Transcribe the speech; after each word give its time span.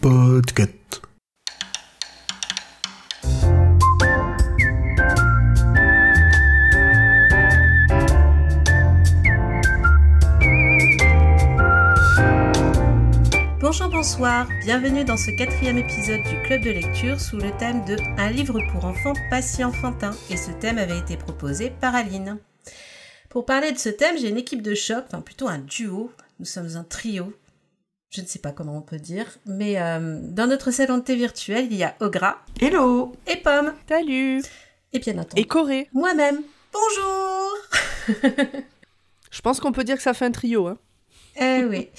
Podcast. 0.00 1.02
Bonjour, 13.60 13.90
bonsoir, 13.90 14.48
bienvenue 14.64 15.04
dans 15.04 15.18
ce 15.18 15.30
quatrième 15.36 15.76
épisode 15.76 16.22
du 16.22 16.40
club 16.42 16.62
de 16.62 16.70
lecture 16.70 17.20
sous 17.20 17.36
le 17.36 17.50
thème 17.58 17.84
de 17.84 17.96
Un 18.16 18.30
livre 18.30 18.58
pour 18.72 18.86
enfants 18.86 19.12
pas 19.28 19.42
si 19.42 19.62
enfantin. 19.62 20.12
Et 20.30 20.38
ce 20.38 20.52
thème 20.52 20.78
avait 20.78 20.98
été 20.98 21.18
proposé 21.18 21.68
par 21.68 21.94
Aline. 21.94 22.38
Pour 23.28 23.44
parler 23.44 23.72
de 23.72 23.78
ce 23.78 23.90
thème, 23.90 24.16
j'ai 24.18 24.30
une 24.30 24.38
équipe 24.38 24.62
de 24.62 24.74
choc, 24.74 25.04
enfin 25.06 25.20
plutôt 25.20 25.48
un 25.48 25.58
duo, 25.58 26.10
nous 26.38 26.46
sommes 26.46 26.76
un 26.76 26.84
trio, 26.84 27.34
je 28.16 28.22
ne 28.22 28.26
sais 28.26 28.38
pas 28.38 28.52
comment 28.52 28.78
on 28.78 28.80
peut 28.80 28.98
dire, 28.98 29.26
mais 29.44 29.78
euh, 29.78 30.18
dans 30.22 30.46
notre 30.46 30.70
salon 30.70 30.96
de 30.96 31.02
thé 31.02 31.16
virtuel, 31.16 31.66
il 31.70 31.76
y 31.76 31.84
a 31.84 31.94
Ogra 32.00 32.42
Hello 32.58 33.14
et 33.26 33.36
Pomme 33.36 33.74
Salut 33.86 34.42
et 34.94 34.98
bien 35.00 35.18
entendu 35.18 35.38
Et 35.38 35.44
Corée 35.44 35.90
moi-même. 35.92 36.40
Bonjour 36.72 38.22
Je 39.30 39.40
pense 39.42 39.60
qu'on 39.60 39.72
peut 39.72 39.84
dire 39.84 39.96
que 39.96 40.02
ça 40.02 40.14
fait 40.14 40.24
un 40.24 40.30
trio. 40.30 40.66
Hein. 40.66 40.78
Eh 41.38 41.64
oui. 41.66 41.90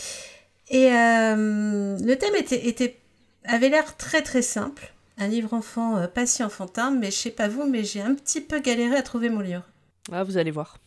Et 0.70 0.92
euh, 0.92 1.96
le 2.00 2.16
thème 2.16 2.36
était, 2.36 2.68
était, 2.68 2.98
avait 3.44 3.70
l'air 3.70 3.96
très 3.96 4.24
très 4.24 4.42
simple. 4.42 4.92
Un 5.20 5.28
livre 5.28 5.54
enfant 5.54 5.98
euh, 5.98 6.08
pas 6.08 6.26
si 6.26 6.44
enfantin, 6.44 6.90
mais 6.90 7.12
je 7.12 7.18
sais 7.18 7.32
pas 7.32 7.48
vous, 7.48 7.66
mais 7.70 7.84
j'ai 7.84 8.02
un 8.02 8.16
petit 8.16 8.42
peu 8.42 8.60
galéré 8.60 8.96
à 8.96 9.04
trouver 9.04 9.30
mon 9.30 9.42
livre. 9.42 9.64
Ah, 10.12 10.24
vous 10.24 10.38
allez 10.38 10.52
voir. 10.52 10.80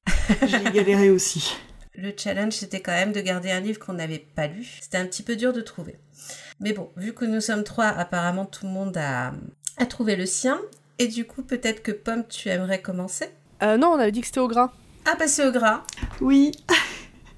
J'ai 0.45 0.65
galéré 0.73 1.09
aussi. 1.11 1.55
Le 1.95 2.13
challenge, 2.17 2.53
c'était 2.53 2.81
quand 2.81 2.93
même 2.93 3.13
de 3.13 3.21
garder 3.21 3.51
un 3.51 3.61
livre 3.61 3.79
qu'on 3.79 3.95
n'avait 3.95 4.25
pas 4.35 4.47
lu. 4.47 4.67
C'était 4.81 4.99
un 4.99 5.07
petit 5.07 5.23
peu 5.23 5.37
dur 5.37 5.53
de 5.53 5.61
trouver. 5.61 5.97
Mais 6.61 6.73
bon, 6.73 6.91
vu 6.97 7.13
que 7.13 7.25
nous 7.25 7.41
sommes 7.41 7.65
trois, 7.65 7.87
apparemment 7.87 8.45
tout 8.45 8.67
le 8.67 8.73
monde 8.73 8.97
a, 8.97 9.33
a 9.77 9.87
trouvé 9.87 10.17
le 10.17 10.27
sien. 10.27 10.61
Et 10.99 11.09
du 11.09 11.25
coup, 11.25 11.43
peut-être 11.43 11.83
que 11.83 11.93
Pomme, 11.93 12.25
tu 12.29 12.49
aimerais 12.49 12.81
commencer? 12.81 13.31
Euh, 13.63 13.77
non, 13.77 13.89
on 13.89 13.99
avait 13.99 14.13
dit 14.13 14.21
que 14.21 14.27
c'était 14.27 14.41
au 14.41 14.49
gras. 14.49 14.73
Ah, 15.07 15.17
bah 15.19 15.27
c'est 15.27 15.47
au 15.47 15.51
gras. 15.51 15.83
Oui. 16.21 16.53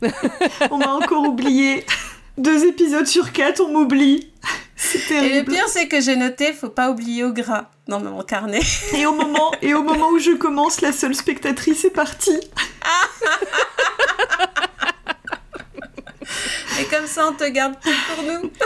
on 0.70 0.78
m'a 0.78 0.92
encore 0.92 1.28
oublié. 1.28 1.84
Deux 2.36 2.66
épisodes 2.66 3.06
sur 3.06 3.32
quatre, 3.32 3.60
on 3.60 3.72
m'oublie. 3.72 4.32
C'est 4.84 5.14
Et 5.14 5.40
le 5.40 5.44
pire, 5.44 5.68
c'est 5.68 5.86
que 5.86 6.00
j'ai 6.00 6.16
noté, 6.16 6.52
faut 6.52 6.68
pas 6.68 6.90
oublier 6.90 7.22
au 7.24 7.32
gras 7.32 7.70
dans 7.86 8.00
mon 8.00 8.22
carnet. 8.22 8.60
Et 8.94 9.06
au 9.06 9.14
moment, 9.14 9.52
et 9.62 9.74
au 9.74 9.82
moment 9.82 10.08
où 10.10 10.18
je 10.18 10.32
commence, 10.32 10.80
la 10.80 10.92
seule 10.92 11.14
spectatrice 11.14 11.84
est 11.84 11.90
partie. 11.90 12.40
Et 16.80 16.84
comme 16.86 17.06
ça, 17.06 17.28
on 17.28 17.32
te 17.34 17.48
garde 17.48 17.74
tout 17.80 17.90
pour 18.14 18.24
nous. 18.24 18.50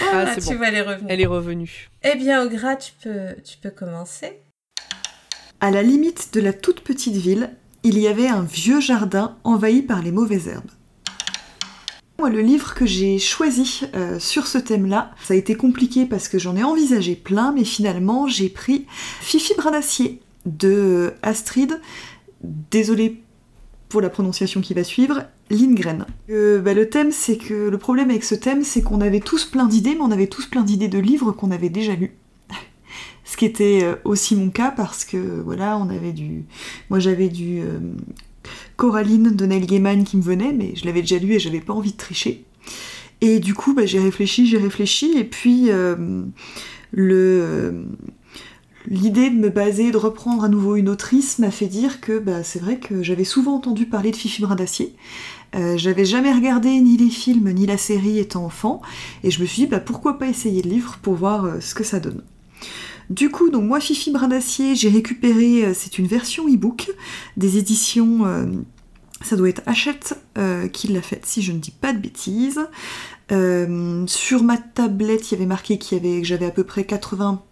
Ah, 0.00 0.26
Ah, 0.28 0.34
tu 0.36 0.40
bon. 0.54 0.58
vas 0.60 0.70
les 0.70 0.80
revenir. 0.82 1.06
Elle 1.08 1.20
est 1.20 1.26
revenue. 1.26 1.88
Eh 2.04 2.14
bien, 2.14 2.44
au 2.44 2.48
gras, 2.48 2.76
tu 2.76 2.92
peux, 3.02 3.34
tu 3.44 3.56
peux 3.58 3.70
commencer. 3.70 4.40
À 5.60 5.72
la 5.72 5.82
limite 5.82 6.32
de 6.34 6.40
la 6.40 6.52
toute 6.52 6.82
petite 6.82 7.16
ville, 7.16 7.50
il 7.82 7.98
y 7.98 8.06
avait 8.06 8.28
un 8.28 8.42
vieux 8.42 8.80
jardin 8.80 9.36
envahi 9.42 9.82
par 9.82 10.00
les 10.02 10.12
mauvaises 10.12 10.46
herbes. 10.46 10.70
Le 12.26 12.40
livre 12.40 12.74
que 12.74 12.84
j'ai 12.84 13.20
choisi 13.20 13.82
euh, 13.94 14.18
sur 14.18 14.48
ce 14.48 14.58
thème-là, 14.58 15.12
ça 15.22 15.34
a 15.34 15.36
été 15.36 15.54
compliqué 15.54 16.04
parce 16.04 16.26
que 16.26 16.36
j'en 16.36 16.56
ai 16.56 16.64
envisagé 16.64 17.14
plein, 17.14 17.52
mais 17.52 17.62
finalement 17.62 18.26
j'ai 18.26 18.48
pris 18.48 18.86
Fifi 19.20 19.54
Brin 19.56 19.70
d'Acier 19.70 20.20
de 20.44 21.14
Astrid, 21.22 21.80
désolée 22.42 23.22
pour 23.88 24.00
la 24.00 24.10
prononciation 24.10 24.60
qui 24.60 24.74
va 24.74 24.82
suivre, 24.82 25.26
Lindgren. 25.48 26.06
Euh, 26.28 26.60
bah, 26.60 26.74
le 26.74 26.90
thème, 26.90 27.12
c'est 27.12 27.38
que 27.38 27.54
le 27.54 27.78
problème 27.78 28.10
avec 28.10 28.24
ce 28.24 28.34
thème, 28.34 28.64
c'est 28.64 28.82
qu'on 28.82 29.00
avait 29.00 29.20
tous 29.20 29.44
plein 29.44 29.66
d'idées, 29.66 29.94
mais 29.94 30.02
on 30.02 30.10
avait 30.10 30.26
tous 30.26 30.46
plein 30.46 30.64
d'idées 30.64 30.88
de 30.88 30.98
livres 30.98 31.30
qu'on 31.30 31.52
avait 31.52 31.70
déjà 31.70 31.94
lus. 31.94 32.16
Ce 33.24 33.36
qui 33.36 33.44
était 33.44 33.84
euh, 33.84 33.94
aussi 34.04 34.34
mon 34.34 34.50
cas 34.50 34.72
parce 34.72 35.04
que 35.04 35.16
voilà, 35.16 35.78
on 35.78 35.88
avait 35.88 36.12
du. 36.12 36.46
Moi 36.90 36.98
j'avais 36.98 37.28
du 37.28 37.62
Coraline 38.76 39.34
de 39.34 39.46
Neil 39.46 39.66
Gaiman 39.66 40.04
qui 40.04 40.16
me 40.16 40.22
venait, 40.22 40.52
mais 40.52 40.74
je 40.76 40.84
l'avais 40.84 41.00
déjà 41.00 41.18
lu 41.18 41.32
et 41.32 41.38
j'avais 41.38 41.60
pas 41.60 41.72
envie 41.72 41.92
de 41.92 41.96
tricher. 41.96 42.44
Et 43.20 43.40
du 43.40 43.54
coup, 43.54 43.74
bah, 43.74 43.86
j'ai 43.86 43.98
réfléchi, 43.98 44.46
j'ai 44.46 44.58
réfléchi, 44.58 45.12
et 45.16 45.24
puis 45.24 45.70
euh, 45.70 45.96
le. 46.92 47.84
L'idée 48.90 49.28
de 49.28 49.34
me 49.34 49.50
baser, 49.50 49.90
de 49.90 49.98
reprendre 49.98 50.44
à 50.44 50.48
nouveau 50.48 50.76
une 50.76 50.88
autrice 50.88 51.38
m'a 51.38 51.50
fait 51.50 51.66
dire 51.66 52.00
que 52.00 52.18
bah, 52.18 52.42
c'est 52.42 52.58
vrai 52.58 52.78
que 52.78 53.02
j'avais 53.02 53.24
souvent 53.24 53.56
entendu 53.56 53.84
parler 53.84 54.12
de 54.12 54.16
Fifi 54.16 54.40
Brin 54.40 54.54
d'Acier. 54.54 54.94
Euh, 55.56 55.76
j'avais 55.76 56.06
jamais 56.06 56.32
regardé 56.32 56.70
ni 56.80 56.96
les 56.96 57.10
films 57.10 57.52
ni 57.52 57.66
la 57.66 57.76
série 57.76 58.18
étant 58.18 58.46
enfant, 58.46 58.80
et 59.24 59.30
je 59.30 59.42
me 59.42 59.46
suis 59.46 59.62
dit 59.62 59.68
bah, 59.68 59.80
pourquoi 59.80 60.18
pas 60.18 60.26
essayer 60.26 60.62
le 60.62 60.70
livre 60.70 60.98
pour 61.02 61.14
voir 61.14 61.44
euh, 61.44 61.60
ce 61.60 61.74
que 61.74 61.84
ça 61.84 62.00
donne. 62.00 62.22
Du 63.10 63.30
coup, 63.30 63.48
donc 63.48 63.64
moi, 63.64 63.80
Fifi 63.80 64.10
Brin 64.10 64.28
d'Acier, 64.28 64.74
j'ai 64.74 64.90
récupéré, 64.90 65.64
euh, 65.64 65.72
c'est 65.74 65.98
une 65.98 66.06
version 66.06 66.46
e-book 66.46 66.90
des 67.38 67.56
éditions, 67.56 68.26
euh, 68.26 68.44
ça 69.22 69.34
doit 69.36 69.48
être 69.48 69.62
Hachette 69.66 70.20
euh, 70.36 70.68
qui 70.68 70.88
l'a 70.88 71.00
faite, 71.00 71.24
si 71.24 71.40
je 71.40 71.52
ne 71.52 71.58
dis 71.58 71.70
pas 71.70 71.92
de 71.92 71.98
bêtises. 71.98 72.60
Sur 73.30 74.42
ma 74.42 74.56
tablette, 74.58 75.30
il 75.30 75.34
y 75.34 75.36
avait 75.36 75.46
marqué 75.46 75.78
qu'il 75.78 75.98
avait, 75.98 76.20
que 76.20 76.26
j'avais 76.26 76.46
à 76.46 76.50
peu 76.50 76.64
près 76.64 76.84
80 76.84 77.42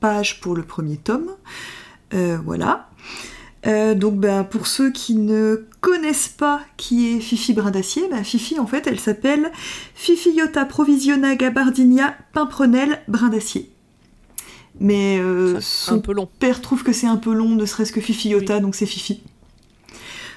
pages 0.00 0.40
pour 0.40 0.54
le 0.54 0.62
premier 0.62 0.96
tome. 0.96 1.30
Voilà. 2.12 2.88
Donc 3.64 4.18
ben, 4.18 4.44
pour 4.44 4.66
ceux 4.66 4.90
qui 4.90 5.14
ne 5.14 5.66
connaissent 5.82 6.28
pas 6.28 6.62
qui 6.78 7.12
est 7.12 7.20
Fifi 7.20 7.52
Brin 7.52 7.70
d'Acier, 7.70 8.08
ben, 8.10 8.24
Fifi 8.24 8.58
en 8.58 8.66
fait 8.66 8.86
elle 8.86 8.98
s'appelle 8.98 9.52
Fifi 9.94 10.30
Iota 10.30 10.64
Provisiona 10.64 11.36
Gabardinia 11.36 12.16
Pimprenel 12.32 13.02
Brin 13.06 13.28
d'Acier. 13.28 13.70
Mais 14.80 15.18
euh, 15.18 15.56
un 15.56 15.60
son 15.60 16.00
peu 16.00 16.12
long. 16.12 16.28
père 16.38 16.60
trouve 16.62 16.82
que 16.82 16.92
c'est 16.92 17.06
un 17.06 17.18
peu 17.18 17.32
long, 17.34 17.50
ne 17.50 17.66
serait-ce 17.66 17.92
que 17.92 18.00
Fifi 18.00 18.30
Iota, 18.30 18.60
donc 18.60 18.74
c'est 18.74 18.86
Fifi. 18.86 19.22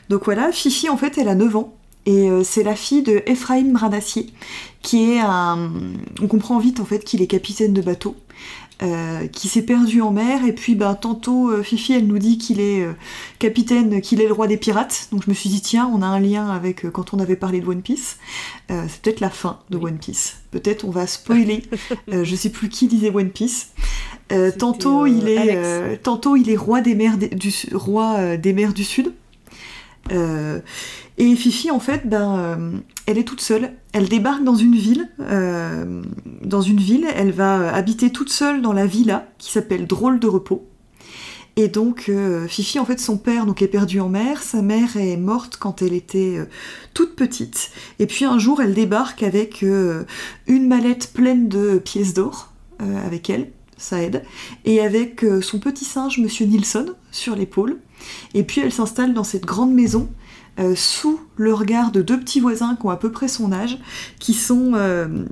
Donc 0.10 0.26
voilà, 0.26 0.52
Fifi 0.52 0.90
en 0.90 0.98
fait 0.98 1.18
elle 1.18 1.30
a 1.30 1.36
9 1.36 1.56
ans. 1.56 1.74
Et 2.06 2.30
euh, 2.30 2.44
c'est 2.44 2.64
la 2.64 2.76
fille 2.76 3.02
de 3.02 3.24
Ephraim 3.26 3.72
Bradacier, 3.72 4.28
qui 4.82 5.12
est 5.12 5.20
un... 5.22 5.72
On 6.22 6.28
comprend 6.28 6.60
vite 6.60 6.82
en 6.82 6.86
fait 6.86 7.00
qu'il 7.00 7.22
est 7.22 7.28
capitaine 7.28 7.72
de 7.72 7.82
bateau, 7.82 8.18
euh, 8.84 9.28
qui 9.28 9.48
s'est 9.48 9.62
perdu 9.62 10.02
en 10.02 10.12
mer, 10.12 10.46
et 10.46 10.52
puis 10.54 10.76
ben, 10.76 10.94
tantôt 10.94 11.50
euh, 11.50 11.64
Fifi 11.64 11.94
elle 11.94 12.06
nous 12.06 12.20
dit 12.20 12.38
qu'il 12.38 12.60
est 12.60 12.84
euh, 12.84 12.92
capitaine, 13.40 14.02
qu'il 14.02 14.20
est 14.22 14.28
le 14.28 14.34
roi 14.34 14.48
des 14.48 14.58
pirates, 14.58 15.08
donc 15.12 15.24
je 15.26 15.30
me 15.30 15.34
suis 15.34 15.50
dit 15.50 15.62
tiens, 15.62 15.90
on 15.94 16.02
a 16.02 16.06
un 16.06 16.20
lien 16.20 16.50
avec 16.50 16.90
quand 16.92 17.14
on 17.14 17.20
avait 17.20 17.36
parlé 17.38 17.62
de 17.62 17.68
One 17.68 17.82
Piece, 17.82 18.18
Euh, 18.72 18.84
c'est 18.90 19.02
peut-être 19.02 19.20
la 19.22 19.30
fin 19.30 19.60
de. 19.70 19.78
One 19.78 19.98
Piece, 19.98 20.38
peut-être 20.52 20.84
on 20.86 20.92
va 20.92 21.08
spoiler, 21.08 21.64
Euh, 22.12 22.24
je 22.26 22.36
sais 22.36 22.50
plus 22.50 22.70
qui 22.70 22.88
lisait 22.88 23.10
One 23.14 23.30
Piece. 23.30 23.70
Euh, 24.32 24.52
tantôt, 24.52 25.06
il 25.06 25.28
est, 25.30 25.56
euh, 25.56 25.96
tantôt 26.02 26.36
il 26.36 26.50
est 26.50 26.56
roi 26.56 26.82
des 26.82 26.96
mers 26.96 27.18
des- 27.18 27.28
du, 27.30 27.52
roi, 27.74 28.38
des 28.38 28.54
mers 28.54 28.74
du 28.74 28.84
Sud. 28.84 29.14
Euh, 30.12 30.60
et 31.18 31.36
Fifi, 31.36 31.72
en 31.72 31.80
fait, 31.80 32.08
ben, 32.08 32.38
euh, 32.38 32.72
elle 33.06 33.18
est 33.18 33.24
toute 33.24 33.42
seule. 33.42 33.74
Elle 33.94 34.10
débarque 34.10 34.44
dans 34.44 34.56
une 34.56 34.76
ville. 34.76 35.10
euh, 35.22 36.02
dans 36.42 36.62
une 36.62 36.80
ville, 36.80 37.08
elle 37.16 37.32
va 37.32 37.74
habiter 37.74 38.12
toute 38.12 38.30
seule 38.30 38.62
dans 38.62 38.74
la 38.74 38.86
villa 38.86 39.28
qui 39.38 39.52
s'appelle 39.52 39.88
Drôle 39.88 40.20
de 40.20 40.28
repos. 40.28 40.68
Et 41.56 41.68
donc, 41.68 42.12
Fifi, 42.48 42.80
en 42.80 42.86
fait, 42.86 43.00
son 43.00 43.18
père 43.18 43.46
donc, 43.46 43.62
est 43.62 43.68
perdu 43.68 44.00
en 44.00 44.10
mer. 44.10 44.42
Sa 44.42 44.64
mère 44.64 44.98
est 44.98 45.18
morte 45.18 45.58
quand 45.58 45.84
elle 45.84 45.94
était 45.94 46.40
toute 46.96 47.16
petite. 47.16 47.70
Et 48.00 48.08
puis 48.08 48.26
un 48.26 48.40
jour, 48.40 48.60
elle 48.60 48.74
débarque 48.74 49.22
avec 49.22 49.62
une 49.62 50.68
mallette 50.68 51.14
pleine 51.14 51.48
de 51.50 51.78
pièces 51.78 52.16
d'or 52.16 52.52
avec 52.80 53.30
elle. 53.30 53.52
Ça 53.78 54.02
aide. 54.02 54.24
Et 54.66 54.82
avec 54.82 55.24
son 55.42 55.60
petit 55.60 55.86
singe, 55.86 56.18
Monsieur 56.18 56.48
Nilsson, 56.48 56.88
sur 57.12 57.36
l'épaule. 57.36 57.78
Et 58.34 58.44
puis 58.44 58.62
elle 58.62 58.72
s'installe 58.72 59.14
dans 59.14 59.24
cette 59.24 59.46
grande 59.46 59.74
maison 59.74 60.10
euh, 60.60 60.76
sous 60.76 61.20
le 61.36 61.52
regard 61.52 61.92
de 61.92 62.04
deux 62.04 62.20
petits 62.20 62.40
voisins 62.40 62.76
qui 62.80 62.86
ont 62.86 62.92
à 62.92 62.98
peu 62.98 63.12
près 63.12 63.28
son 63.28 63.52
âge, 63.52 63.80
qui 64.20 64.36
sont 64.36 64.74
euh, 64.76 65.26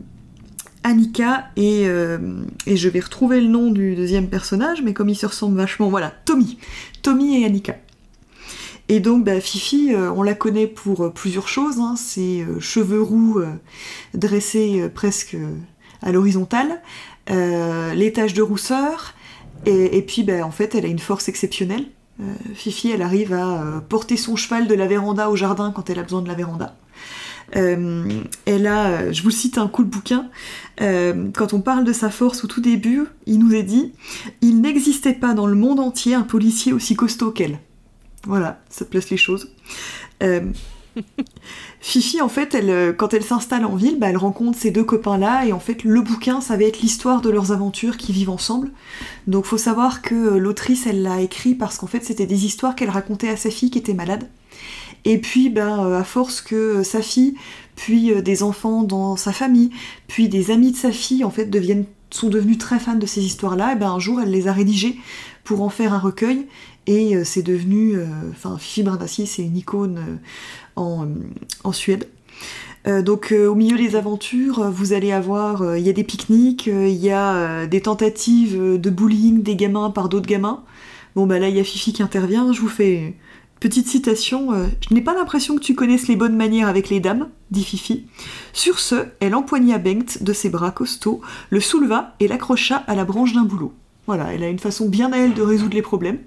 Annika 0.84 1.46
et, 1.56 1.84
euh, 1.86 2.18
et 2.66 2.76
je 2.76 2.90
vais 2.90 3.02
retrouver 3.02 3.40
le 3.40 3.48
nom 3.48 3.70
du 3.70 3.96
deuxième 3.96 4.30
personnage, 4.30 4.82
mais 4.82 4.94
comme 4.94 5.10
ils 5.10 5.16
se 5.16 5.28
ressemblent 5.28 5.58
vachement, 5.58 5.90
voilà, 5.90 6.12
Tommy. 6.26 6.58
Tommy 7.04 7.40
et 7.40 7.46
Annika. 7.46 7.76
Et 8.90 9.00
donc 9.00 9.24
bah, 9.24 9.40
Fifi, 9.40 9.92
on 9.96 10.24
la 10.24 10.34
connaît 10.34 10.68
pour 10.68 11.14
plusieurs 11.14 11.48
choses, 11.48 11.78
hein. 11.80 11.96
ses 11.96 12.46
cheveux 12.60 13.02
roux 13.02 13.42
dressés 14.16 14.90
presque 14.94 15.38
à 16.02 16.12
l'horizontale, 16.12 16.82
les 17.30 18.12
taches 18.12 18.34
de 18.34 18.42
rousseur, 18.42 19.14
et, 19.66 19.98
et 19.98 20.02
puis 20.02 20.24
bah, 20.24 20.46
en 20.46 20.52
fait 20.52 20.76
elle 20.76 20.86
a 20.86 20.90
une 20.90 21.00
force 21.00 21.30
exceptionnelle. 21.30 21.86
Euh, 22.20 22.34
Fifi, 22.54 22.92
elle 22.92 23.02
arrive 23.02 23.34
à 23.34 23.62
euh, 23.62 23.80
porter 23.80 24.18
son 24.18 24.36
cheval 24.36 24.68
de 24.68 24.74
la 24.74 24.88
véranda 24.88 25.30
au 25.30 25.36
jardin 25.36 25.72
quand 25.72 25.90
elle 25.90 26.00
a 26.00 26.04
besoin 26.04 26.22
de 26.22 26.28
la 26.28 26.36
véranda. 26.36 26.76
Euh, 27.56 28.22
elle 28.46 28.68
a, 28.68 29.12
je 29.12 29.24
vous 29.24 29.32
cite 29.32 29.58
un 29.58 29.68
coup 29.68 29.84
de 29.84 29.90
bouquin, 29.90 30.30
quand 30.78 31.54
on 31.54 31.62
parle 31.62 31.84
de 31.84 31.94
sa 31.94 32.10
force 32.10 32.44
au 32.44 32.48
tout 32.48 32.62
début, 32.62 33.06
il 33.26 33.40
nous 33.40 33.54
est 33.54 33.64
dit 33.64 33.94
Il 34.42 34.62
n'existait 34.62 35.14
pas 35.14 35.34
dans 35.34 35.48
le 35.48 35.56
monde 35.56 35.80
entier 35.80 36.16
un 36.16 36.24
policier 36.24 36.74
aussi 36.74 36.96
costaud 36.96 37.32
qu'elle. 37.32 37.60
Voilà, 38.26 38.62
ça 38.70 38.86
place 38.86 39.10
les 39.10 39.18
choses. 39.18 39.54
Fifi, 41.82 42.22
en 42.22 42.30
fait, 42.30 42.54
elle, 42.54 42.70
euh, 42.70 42.94
quand 42.94 43.14
elle 43.14 43.24
s'installe 43.24 43.66
en 43.66 43.76
ville, 43.76 43.98
bah, 44.00 44.10
elle 44.10 44.18
rencontre 44.18 44.58
ces 44.58 44.72
deux 44.72 44.84
copains-là, 44.84 45.46
et 45.46 45.54
en 45.54 45.60
fait, 45.60 45.84
le 45.84 46.02
bouquin, 46.02 46.42
ça 46.42 46.58
va 46.58 46.64
être 46.64 46.82
l'histoire 46.82 47.22
de 47.22 47.30
leurs 47.30 47.52
aventures 47.52 47.98
qui 47.98 48.12
vivent 48.12 48.30
ensemble. 48.30 48.70
Donc, 49.28 49.46
faut 49.46 49.58
savoir 49.58 50.02
que 50.02 50.16
euh, 50.16 50.38
l'autrice, 50.38 50.86
elle 50.88 51.02
l'a 51.02 51.22
écrit 51.22 51.56
parce 51.56 51.78
qu'en 51.78 51.88
fait, 51.88 52.04
c'était 52.04 52.26
des 52.26 52.46
histoires 52.46 52.76
qu'elle 52.76 52.90
racontait 52.90 53.30
à 53.30 53.38
sa 53.38 53.50
fille 53.50 53.72
qui 53.72 53.80
était 53.80 53.94
malade. 53.94 54.30
Et 55.06 55.18
puis, 55.18 55.50
ben, 55.50 55.86
euh, 55.86 56.00
à 56.00 56.04
force 56.04 56.42
que 56.42 56.84
sa 56.84 57.02
fille, 57.02 57.36
puis 57.76 58.22
des 58.22 58.44
enfants 58.44 58.84
dans 58.84 59.16
sa 59.16 59.32
famille, 59.32 59.72
puis 60.08 60.30
des 60.30 60.52
amis 60.52 60.72
de 60.72 60.78
sa 60.78 60.92
fille, 60.92 61.24
en 61.24 61.32
fait, 61.32 61.46
deviennent, 61.46 61.86
sont 62.12 62.30
devenus 62.30 62.58
très 62.58 62.78
fans 62.78 62.96
de 62.96 63.06
ces 63.06 63.24
histoires-là, 63.26 63.74
et 63.74 63.76
ben, 63.76 63.92
un 63.92 64.00
jour, 64.00 64.22
elle 64.22 64.30
les 64.30 64.48
a 64.48 64.54
rédigées 64.54 64.98
pour 65.44 65.62
en 65.62 65.70
faire 65.70 65.94
un 65.94 66.00
recueil, 66.00 66.46
et 66.86 67.24
c'est 67.24 67.42
devenu, 67.42 67.96
enfin, 68.32 68.58
Fifi 68.60 68.84
Brindacier, 68.84 69.26
c'est 69.26 69.44
une 69.44 69.56
icône 69.56 70.20
en, 70.82 71.08
en 71.64 71.72
Suède. 71.72 72.08
Euh, 72.88 73.02
donc 73.02 73.32
euh, 73.32 73.48
au 73.48 73.56
milieu 73.56 73.78
des 73.78 73.96
aventures, 73.96 74.70
vous 74.72 74.94
allez 74.94 75.12
avoir, 75.12 75.78
il 75.78 75.86
y 75.86 75.90
a 75.90 75.94
des 75.94 76.04
pique-niques, 76.04 76.68
il 76.68 76.90
y 76.90 77.12
a 77.12 77.68
des 77.68 77.82
tentatives 77.82 78.80
de 78.80 78.90
bullying 78.90 79.44
des 79.44 79.56
gamins 79.56 79.92
par 79.92 80.10
d'autres 80.10 80.28
gamins. 80.28 80.64
Bon 81.16 81.26
bah 81.28 81.40
là 81.40 81.50
il 81.50 81.56
y 81.56 81.60
a 81.60 81.64
Fifi 81.64 81.94
qui 81.94 82.04
intervient, 82.04 82.52
je 82.54 82.62
vous 82.62 82.70
fais 82.70 83.16
petite 83.60 83.88
citation. 83.88 84.50
je 84.82 84.94
n'ai 84.94 85.02
pas 85.02 85.14
l'impression 85.14 85.56
que 85.56 85.62
tu 85.62 85.76
connaisses 85.76 86.08
les 86.08 86.16
bonnes 86.16 86.36
manières 86.36 86.68
avec 86.68 86.90
les 86.90 87.00
dames, 87.00 87.30
dit 87.52 87.64
Fifi. 87.64 88.08
Sur 88.54 88.80
ce, 88.80 89.06
elle 89.20 89.36
empoigna 89.36 89.78
Bengt 89.78 90.24
de 90.24 90.34
ses 90.34 90.50
bras 90.50 90.72
costauds, 90.72 91.22
le 91.52 91.60
souleva 91.60 92.16
et 92.20 92.28
l'accrocha 92.28 92.78
à 92.88 92.96
la 92.96 93.06
branche 93.06 93.34
d'un 93.34 93.44
boulot. 93.44 93.74
Voilà, 94.08 94.34
elle 94.34 94.44
a 94.44 94.50
une 94.50 94.60
façon 94.60 94.90
bien 94.90 95.12
à 95.14 95.18
elle 95.18 95.34
de 95.34 95.42
résoudre 95.44 95.76
les 95.76 95.82
problèmes. 95.82 96.18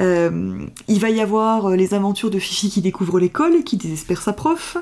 Euh, 0.00 0.66
il 0.88 0.98
va 0.98 1.10
y 1.10 1.20
avoir 1.20 1.66
euh, 1.66 1.76
les 1.76 1.94
aventures 1.94 2.30
de 2.30 2.38
Fifi 2.38 2.70
qui 2.70 2.80
découvre 2.80 3.20
l'école 3.20 3.56
et 3.56 3.64
qui 3.64 3.76
désespère 3.76 4.22
sa 4.22 4.32
prof, 4.32 4.76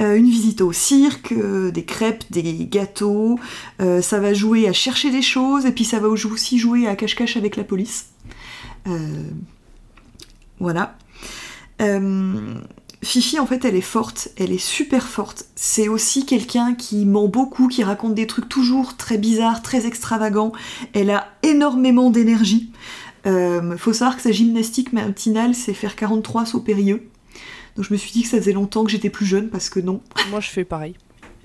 euh, 0.00 0.16
une 0.16 0.28
visite 0.28 0.60
au 0.60 0.72
cirque, 0.72 1.34
des 1.34 1.84
crêpes, 1.84 2.24
des 2.30 2.66
gâteaux, 2.66 3.38
ça 3.78 4.20
va 4.20 4.32
jouer 4.34 4.68
à 4.68 4.72
chercher 4.72 5.10
des 5.10 5.22
choses, 5.22 5.66
et 5.66 5.72
puis 5.72 5.84
ça 5.84 5.98
va 5.98 6.08
aussi 6.08 6.58
jouer 6.58 6.86
à 6.86 6.96
cache-cache 6.96 7.36
avec 7.36 7.56
la 7.56 7.64
police. 7.64 8.06
voilà. 10.58 10.96
Fifi, 13.04 13.38
en 13.38 13.46
fait, 13.46 13.64
elle 13.64 13.76
est 13.76 13.80
forte, 13.80 14.28
elle 14.36 14.52
est 14.52 14.58
super 14.58 15.06
forte. 15.06 15.46
C'est 15.54 15.88
aussi 15.88 16.24
quelqu'un 16.24 16.74
qui 16.74 17.04
ment 17.04 17.28
beaucoup, 17.28 17.68
qui 17.68 17.84
raconte 17.84 18.14
des 18.14 18.26
trucs 18.26 18.48
toujours 18.48 18.96
très 18.96 19.18
bizarres, 19.18 19.62
très 19.62 19.86
extravagants. 19.86 20.52
Elle 20.94 21.10
a 21.10 21.28
énormément 21.42 22.10
d'énergie. 22.10 22.72
Euh, 23.26 23.76
faut 23.76 23.92
savoir 23.92 24.16
que 24.16 24.22
sa 24.22 24.32
gymnastique 24.32 24.92
matinale, 24.92 25.54
c'est 25.54 25.74
faire 25.74 25.96
43 25.96 26.46
sauts 26.46 26.60
périlleux. 26.60 27.08
Donc 27.76 27.84
je 27.84 27.92
me 27.92 27.98
suis 27.98 28.12
dit 28.12 28.22
que 28.22 28.28
ça 28.28 28.38
faisait 28.38 28.52
longtemps 28.52 28.84
que 28.84 28.90
j'étais 28.90 29.10
plus 29.10 29.26
jeune, 29.26 29.48
parce 29.48 29.70
que 29.70 29.80
non. 29.80 30.00
Moi, 30.30 30.40
je 30.40 30.50
fais 30.50 30.64
pareil. 30.64 30.94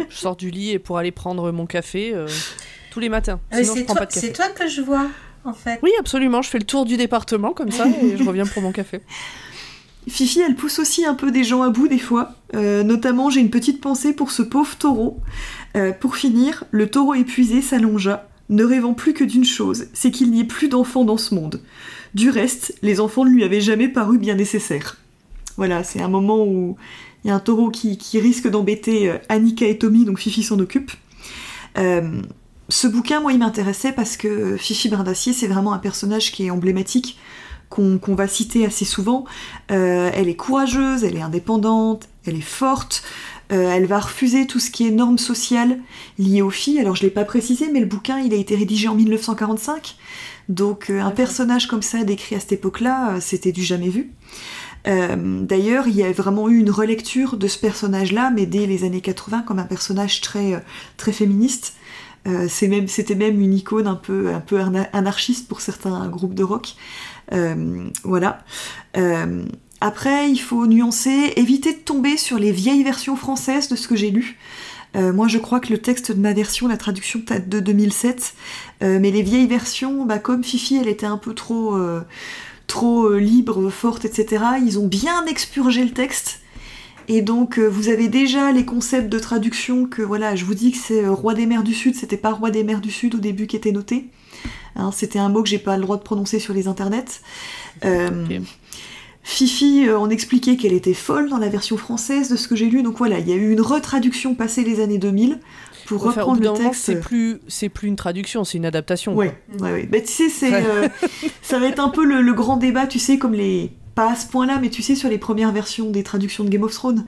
Je 0.10 0.16
sors 0.16 0.36
du 0.36 0.50
lit 0.50 0.72
et 0.72 0.80
pour 0.80 0.98
aller 0.98 1.12
prendre 1.12 1.52
mon 1.52 1.66
café 1.66 2.14
euh, 2.14 2.28
tous 2.92 3.00
les 3.00 3.10
matins. 3.10 3.40
Ah, 3.52 3.64
c'est 3.64 3.86
toi, 3.86 4.06
toi, 4.06 4.50
que 4.50 4.68
je 4.68 4.82
vois, 4.82 5.08
en 5.44 5.54
fait. 5.54 5.80
Oui, 5.84 5.92
absolument. 6.00 6.42
Je 6.42 6.50
fais 6.50 6.60
le 6.60 6.66
tour 6.66 6.86
du 6.86 6.96
département 6.96 7.52
comme 7.52 7.72
ça 7.72 7.86
et 7.88 8.18
je 8.18 8.24
reviens 8.24 8.46
pour 8.46 8.62
mon 8.62 8.72
café. 8.72 9.02
Fifi, 10.08 10.40
elle 10.42 10.56
pousse 10.56 10.80
aussi 10.80 11.06
un 11.06 11.14
peu 11.14 11.32
des 11.32 11.44
gens 11.44 11.62
à 11.62 11.70
bout 11.70 11.88
des 11.88 12.00
fois. 12.00 12.32
Euh, 12.56 12.84
notamment, 12.84 13.30
j'ai 13.30 13.42
une 13.42 13.50
petite 13.50 13.82
pensée 13.82 14.14
pour 14.14 14.32
ce 14.32 14.42
pauvre 14.42 14.76
taureau. 14.78 15.20
Euh, 15.76 15.92
pour 15.92 16.16
finir, 16.16 16.64
le 16.72 16.90
taureau 16.90 17.14
épuisé 17.14 17.62
s'allongea 17.62 18.29
ne 18.50 18.64
rêvant 18.64 18.94
plus 18.94 19.14
que 19.14 19.24
d'une 19.24 19.46
chose, 19.46 19.88
c'est 19.94 20.12
qu'il 20.12 20.32
n'y 20.32 20.42
ait 20.42 20.46
plus 20.46 20.70
d'enfants 20.70 21.06
dans 21.06 21.18
ce 21.18 21.36
monde. 21.36 21.62
Du 22.14 22.30
reste, 22.30 22.76
les 22.82 23.00
enfants 23.00 23.26
ne 23.26 23.30
lui 23.30 23.44
avaient 23.44 23.62
jamais 23.62 23.88
paru 23.88 24.18
bien 24.18 24.36
nécessaires. 24.36 24.98
Voilà, 25.58 25.84
c'est 25.84 26.02
un 26.02 26.08
moment 26.08 26.44
où 26.44 26.76
il 27.24 27.28
y 27.28 27.32
a 27.32 27.36
un 27.36 27.40
taureau 27.40 27.70
qui, 27.70 27.98
risque 28.14 28.48
d'embêter 28.48 29.10
euh, 29.10 29.18
Annika 29.30 29.66
et 29.66 29.78
Tommy, 29.78 30.06
donc 30.06 30.20
Fifi 30.20 30.42
s'en 30.42 30.60
occupe. 30.60 30.92
Euh, 31.78 32.22
ce 32.70 32.88
bouquin, 32.88 33.20
moi, 33.20 33.34
il 33.34 33.40
m'intéressait 33.40 33.92
parce 33.92 34.16
que 34.16 34.56
Fifi 34.58 34.90
Brindacier, 34.90 35.34
c'est 35.34 35.48
vraiment 35.48 35.74
un 35.74 35.80
personnage 35.80 36.32
qui 36.32 36.46
est 36.46 36.50
emblématique, 36.50 37.18
qu'on 37.70 38.00
va 38.16 38.28
citer 38.28 38.66
assez 38.66 38.86
souvent. 38.86 39.26
Euh, 39.70 40.10
elle 40.14 40.28
est 40.28 40.36
courageuse, 40.36 41.04
elle 41.04 41.16
est 41.16 41.22
indépendante, 41.22 42.10
elle 42.26 42.36
est 42.36 42.42
forte, 42.42 43.04
euh, 43.52 43.72
elle 43.72 43.86
va 43.86 44.00
refuser 44.00 44.46
tout 44.46 44.60
ce 44.60 44.70
qui 44.70 44.88
est 44.88 44.92
normes 44.92 45.18
sociales 45.18 45.80
liées 46.18 46.42
aux 46.42 46.52
filles. 46.52 46.80
Alors 46.80 46.96
je 46.96 47.04
l'ai 47.04 47.10
pas 47.10 47.26
précisé, 47.26 47.70
mais 47.72 47.80
le 47.80 47.86
bouquin 47.86 48.20
il 48.20 48.34
a 48.34 48.38
été 48.38 48.56
rédigé 48.56 48.88
en 48.88 48.96
1945. 48.96 49.96
Donc 50.50 50.90
euh, 50.90 51.02
un 51.02 51.12
personnage 51.12 51.68
comme 51.68 51.82
ça 51.82 52.04
décrit 52.04 52.36
à 52.36 52.40
cette 52.40 52.54
époque-là, 52.54 53.16
euh, 53.16 53.20
c'était 53.20 53.52
du 53.52 53.64
jamais 53.64 53.90
vu. 53.90 54.12
D'ailleurs, 54.86 55.88
il 55.88 55.96
y 55.96 56.04
a 56.04 56.12
vraiment 56.12 56.50
eu 56.50 56.58
une 56.58 56.72
relecture 56.72 57.38
de 57.38 57.48
ce 57.48 57.60
personnage-là, 57.60 58.32
mais 58.32 58.48
dès 58.48 58.66
les 58.66 58.86
années 58.86 59.02
80, 59.02 59.44
comme 59.44 59.60
un 59.60 59.66
personnage 59.66 60.20
très, 60.20 60.64
très 60.98 61.12
féministe. 61.12 61.76
C'était 62.48 63.14
même, 63.14 63.40
une 63.40 63.54
icône 63.54 63.86
un 63.86 63.96
peu, 63.96 64.34
un 64.34 64.40
peu 64.40 64.60
anarchiste 64.94 65.48
pour 65.48 65.62
certains 65.62 66.08
groupes 66.08 66.34
de 66.34 66.44
rock. 66.44 66.76
voilà. 68.04 68.40
Après, 69.82 70.30
il 70.30 70.40
faut 70.40 70.68
nuancer, 70.68 71.34
éviter 71.38 71.74
de 71.74 71.80
tomber 71.80 72.18
sur 72.18 72.38
les 72.38 72.52
vieilles 72.52 72.84
versions 72.84 73.16
françaises 73.16 73.70
de 73.70 73.76
ce 73.76 73.88
que 73.88 73.96
j'ai 73.96 74.12
lu. 74.12 74.38
Euh, 74.96 75.14
moi, 75.14 75.28
je 75.28 75.38
crois 75.38 75.60
que 75.60 75.72
le 75.72 75.78
texte 75.78 76.12
de 76.12 76.20
ma 76.20 76.34
version, 76.34 76.68
la 76.68 76.78
traduction 76.78 77.22
date 77.26 77.48
de 77.48 77.60
2007, 77.60 78.34
euh, 78.82 79.00
mais 79.00 79.12
les 79.12 79.22
vieilles 79.22 79.48
versions, 79.48 80.06
bah, 80.06 80.20
comme 80.20 80.44
Fifi, 80.44 80.78
elle 80.78 80.88
était 80.88 81.06
un 81.06 81.18
peu 81.18 81.34
trop, 81.34 81.76
euh, 81.76 82.02
trop 82.68 83.14
libre, 83.14 83.70
forte, 83.70 84.06
etc. 84.06 84.44
Ils 84.66 84.80
ont 84.80 84.88
bien 84.88 85.26
expurgé 85.28 85.84
le 85.84 85.92
texte. 85.92 86.42
Et 87.08 87.22
donc, 87.22 87.58
vous 87.58 87.90
avez 87.90 88.08
déjà 88.08 88.52
les 88.52 88.66
concepts 88.66 89.10
de 89.10 89.18
traduction 89.18 89.86
que, 89.86 90.04
voilà, 90.04 90.36
je 90.36 90.46
vous 90.46 90.54
dis 90.54 90.72
que 90.72 90.78
c'est 90.78 91.08
Roi 91.08 91.34
des 91.34 91.48
mers 91.48 91.64
du 91.64 91.74
Sud, 91.74 91.96
c'était 91.96 92.18
pas 92.18 92.32
Roi 92.32 92.52
des 92.52 92.64
mers 92.64 92.82
du 92.82 92.92
Sud 92.92 93.16
au 93.16 93.18
début 93.18 93.48
qui 93.48 93.56
était 93.56 93.72
noté. 93.72 94.10
Hein, 94.76 94.92
c'était 94.94 95.18
un 95.18 95.30
mot 95.30 95.42
que 95.42 95.50
j'ai 95.50 95.58
pas 95.58 95.76
le 95.78 95.82
droit 95.82 95.98
de 95.98 96.04
prononcer 96.04 96.38
sur 96.38 96.54
les 96.54 96.68
internets. 96.68 97.22
Fifi, 99.30 99.88
euh, 99.88 100.00
on 100.00 100.10
expliquait 100.10 100.58
qu'elle 100.58 100.74
était 100.74 100.96
folle 100.96 101.30
dans 101.30 101.38
la 101.38 101.50
version 101.50 101.78
française 101.78 102.30
de 102.30 102.36
ce 102.36 102.48
que 102.48 102.56
j'ai 102.56 102.66
lu. 102.66 102.82
Donc 102.82 102.98
voilà, 102.98 103.20
il 103.20 103.30
y 103.30 103.32
a 103.32 103.36
eu 103.36 103.52
une 103.52 103.62
retraduction 103.62 104.34
passée 104.34 104.64
les 104.64 104.82
années 104.82 104.98
2000 104.98 105.40
pour 105.86 106.02
reprendre 106.02 106.42
le 106.42 106.52
texte. 106.54 106.82
C'est 106.84 107.00
plus, 107.00 107.40
c'est 107.48 107.70
plus 107.70 107.88
une 107.88 107.96
traduction, 107.96 108.44
c'est 108.44 108.58
une 108.58 108.66
adaptation. 108.66 109.16
Oui, 109.16 109.28
ouais, 109.60 109.72
ouais. 109.72 109.90
Mais 109.92 110.02
tu 110.02 110.12
sais, 110.12 110.30
c'est, 110.30 110.52
euh, 110.52 110.88
ça 111.44 111.60
va 111.60 111.68
être 111.68 111.80
un 111.80 111.90
peu 111.90 112.06
le, 112.06 112.34
grand 112.34 112.58
débat, 112.58 112.88
tu 112.88 112.98
sais, 112.98 113.20
comme 113.20 113.34
les, 113.34 113.72
pas 113.94 114.14
à 114.14 114.16
ce 114.16 114.26
point-là, 114.26 114.58
mais 114.60 114.72
tu 114.72 114.82
sais, 114.82 114.96
sur 114.96 115.10
les 115.10 115.20
premières 115.20 115.52
versions 115.52 115.92
des 115.92 116.02
traductions 116.02 116.44
de 116.44 116.50
Game 116.50 116.64
of 116.64 116.74
Thrones, 116.74 117.06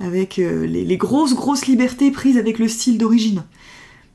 avec 0.00 0.40
euh, 0.40 0.66
les, 0.66 0.96
grosses, 0.96 1.32
grosses 1.32 1.66
libertés 1.66 2.10
prises 2.10 2.38
avec 2.38 2.58
le 2.58 2.66
style 2.66 2.98
d'origine. 2.98 3.44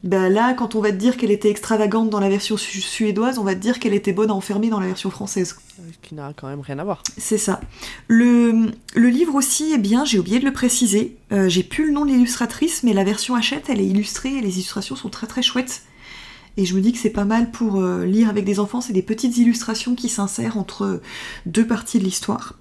Ben 0.04 0.30
là, 0.30 0.54
quand 0.54 0.76
on 0.76 0.82
va 0.82 0.92
te 0.92 0.98
dire 0.98 1.18
qu'elle 1.18 1.32
était 1.32 1.50
extravagante 1.50 2.10
dans 2.10 2.20
la 2.20 2.30
version 2.30 2.56
suédoise, 2.56 3.40
on 3.40 3.44
va 3.44 3.56
te 3.56 3.60
dire 3.60 3.80
qu'elle 3.80 3.96
était 3.96 4.14
bonne 4.14 4.30
à 4.30 4.34
enfermer 4.34 4.70
dans 4.70 4.80
la 4.80 4.86
version 4.86 5.10
française. 5.10 5.56
Ce 5.78 6.08
qui 6.08 6.14
n'a 6.14 6.34
quand 6.36 6.48
même 6.48 6.62
rien 6.62 6.78
à 6.78 6.84
voir. 6.84 7.02
C'est 7.18 7.40
ça. 7.40 7.62
Le, 8.08 8.72
livre 8.96 9.34
aussi 9.34 9.74
est 9.74 9.80
bien, 9.80 10.06
j'ai 10.06 10.20
oublié 10.20 10.40
de 10.40 10.46
le 10.46 10.54
préciser. 10.54 11.18
Euh, 11.32 11.50
j'ai 11.50 11.64
plus 11.64 11.88
le 11.88 11.94
nom 11.94 12.06
de 12.06 12.12
l'illustratrice, 12.12 12.84
mais 12.84 12.94
la 12.94 13.04
version 13.04 13.34
Hachette, 13.34 13.70
elle 13.70 13.82
est 13.82 13.88
illustrée 13.88 14.36
et 14.36 14.42
les 14.42 14.56
illustrations 14.58 14.96
sont 14.96 15.10
très 15.10 15.26
très 15.26 15.42
chouettes. 15.42 15.82
Et 16.58 16.66
je 16.66 16.76
me 16.76 16.82
dis 16.82 16.92
que 16.92 17.00
c'est 17.00 17.10
pas 17.10 17.26
mal 17.26 17.50
pour 17.50 17.78
euh, 17.78 18.06
lire 18.06 18.30
avec 18.30 18.46
des 18.46 18.60
enfants, 18.60 18.82
c'est 18.82 18.94
des 18.94 19.04
petites 19.04 19.38
illustrations 19.38 19.96
qui 19.96 20.10
s'insèrent 20.10 20.58
entre 20.58 21.02
deux 21.48 21.66
parties 21.66 22.00
de 22.00 22.04
l'histoire. 22.04 22.54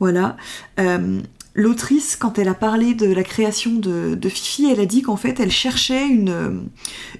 Voilà. 0.00 0.36
Euh, 0.80 1.20
L'autrice, 1.54 2.16
quand 2.16 2.38
elle 2.38 2.48
a 2.48 2.54
parlé 2.54 2.94
de 2.94 3.12
la 3.12 3.22
création 3.22 3.72
de, 3.72 4.28
Fifi, 4.28 4.70
elle 4.70 4.80
a 4.80 4.86
dit 4.86 5.02
qu'en 5.02 5.16
fait, 5.16 5.38
elle 5.38 5.50
cherchait 5.50 6.08
une, 6.08 6.62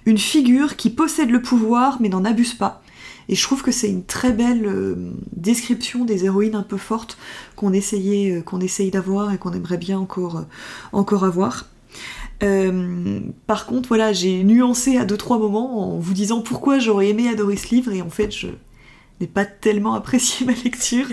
une 0.06 0.18
figure 0.18 0.76
qui 0.76 0.88
possède 0.88 1.30
le 1.30 1.42
pouvoir 1.42 1.98
mais 2.00 2.08
n'en 2.08 2.24
abuse 2.24 2.54
pas. 2.54 2.82
Et 3.28 3.34
je 3.34 3.42
trouve 3.42 3.62
que 3.62 3.72
c'est 3.72 3.88
une 3.88 4.04
très 4.04 4.32
belle 4.32 4.66
euh, 4.66 4.94
description 5.36 6.04
des 6.04 6.24
héroïnes 6.24 6.54
un 6.54 6.62
peu 6.62 6.76
fortes 6.76 7.16
qu'on 7.56 7.72
essayait, 7.72 8.38
euh, 8.38 8.42
qu'on 8.42 8.60
essaye 8.60 8.90
d'avoir 8.90 9.32
et 9.32 9.38
qu'on 9.38 9.52
aimerait 9.52 9.78
bien 9.78 9.98
encore, 9.98 10.38
euh, 10.38 10.42
encore 10.92 11.24
avoir. 11.24 11.66
par 13.46 13.66
contre, 13.66 13.88
voilà, 13.88 14.12
j'ai 14.12 14.42
nuancé 14.42 14.96
à 14.96 15.04
deux 15.04 15.16
trois 15.16 15.38
moments 15.38 15.94
en 15.94 15.98
vous 15.98 16.14
disant 16.14 16.40
pourquoi 16.40 16.78
j'aurais 16.78 17.08
aimé 17.08 17.28
adorer 17.28 17.56
ce 17.56 17.72
livre 17.72 17.92
et 17.92 18.02
en 18.02 18.10
fait, 18.10 18.32
je, 18.32 18.48
n'ai 19.22 19.28
pas 19.28 19.44
tellement 19.44 19.94
apprécié 19.94 20.44
ma 20.46 20.52
lecture, 20.52 21.06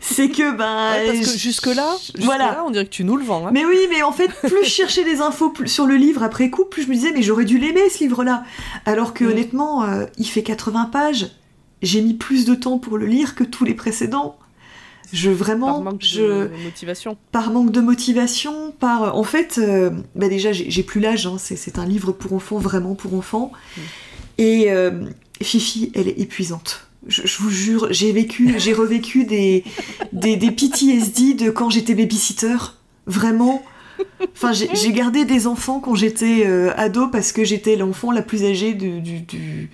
c'est 0.00 0.28
que 0.28 0.56
ben 0.56 0.92
parce 1.06 1.32
que 1.32 1.38
jusque 1.38 1.66
là, 1.66 1.96
voilà, 2.18 2.62
on 2.66 2.70
dirait 2.70 2.84
que 2.84 2.90
tu 2.90 3.04
nous 3.04 3.16
le 3.16 3.24
vends. 3.24 3.46
Hein. 3.46 3.50
Mais 3.52 3.64
oui, 3.64 3.78
mais 3.88 4.02
en 4.02 4.12
fait, 4.12 4.28
plus 4.28 4.64
je 4.64 4.70
cherchais 4.70 5.04
des 5.04 5.20
infos 5.20 5.52
sur 5.66 5.86
le 5.86 5.96
livre 5.96 6.22
après 6.22 6.50
coup, 6.50 6.64
plus 6.64 6.82
je 6.82 6.88
me 6.88 6.94
disais 6.94 7.12
mais 7.12 7.22
j'aurais 7.22 7.44
dû 7.44 7.58
l'aimer 7.58 7.88
ce 7.88 8.00
livre-là. 8.00 8.44
Alors 8.84 9.14
que 9.14 9.24
mm. 9.24 9.28
honnêtement, 9.28 9.84
euh, 9.84 10.06
il 10.18 10.26
fait 10.26 10.42
80 10.42 10.86
pages. 10.86 11.30
J'ai 11.82 12.00
mis 12.00 12.14
plus 12.14 12.46
de 12.46 12.54
temps 12.54 12.78
pour 12.78 12.98
le 12.98 13.06
lire 13.06 13.34
que 13.34 13.44
tous 13.44 13.64
les 13.64 13.74
précédents. 13.74 14.38
Je 15.12 15.30
vraiment, 15.30 15.74
par 15.74 15.82
manque 15.82 16.02
je, 16.02 16.48
de 16.48 16.64
motivation. 16.64 17.16
Par 17.30 17.50
manque 17.50 17.70
de 17.70 17.80
motivation, 17.80 18.72
par 18.72 19.16
en 19.16 19.22
fait, 19.22 19.58
euh, 19.58 19.90
bah 20.16 20.28
déjà 20.28 20.52
j'ai 20.52 20.82
plus 20.82 21.00
l'âge. 21.00 21.26
Hein, 21.26 21.36
c'est 21.38 21.78
un 21.78 21.86
livre 21.86 22.10
pour 22.10 22.32
enfants, 22.32 22.58
vraiment 22.58 22.96
pour 22.96 23.14
enfants. 23.14 23.52
Mm. 23.76 23.80
Et 24.38 24.70
euh, 24.70 25.04
Fifi, 25.40 25.92
elle 25.94 26.08
est 26.08 26.18
épuisante 26.18 26.85
Je, 27.08 27.38
vous 27.38 27.50
jure, 27.50 27.88
j'ai 27.90 28.12
vécu, 28.12 28.54
j'ai 28.58 28.72
revécu 28.72 29.24
des, 29.24 29.64
des, 30.12 30.36
PTSD 30.50 31.34
de 31.34 31.50
quand 31.50 31.70
j'étais 31.70 31.94
babysitter. 31.94 32.56
Vraiment. 33.06 33.62
Enfin, 34.34 34.52
j'ai 34.52 34.92
gardé 34.92 35.24
des 35.24 35.46
enfants 35.46 35.80
quand 35.80 35.94
j'étais 35.94 36.44
euh, 36.46 36.72
ado 36.76 37.08
parce 37.08 37.32
que 37.32 37.44
j'étais 37.44 37.76
l'enfant 37.76 38.10
la 38.10 38.22
plus 38.22 38.44
âgée 38.44 38.74
du, 38.74 39.00
du, 39.00 39.70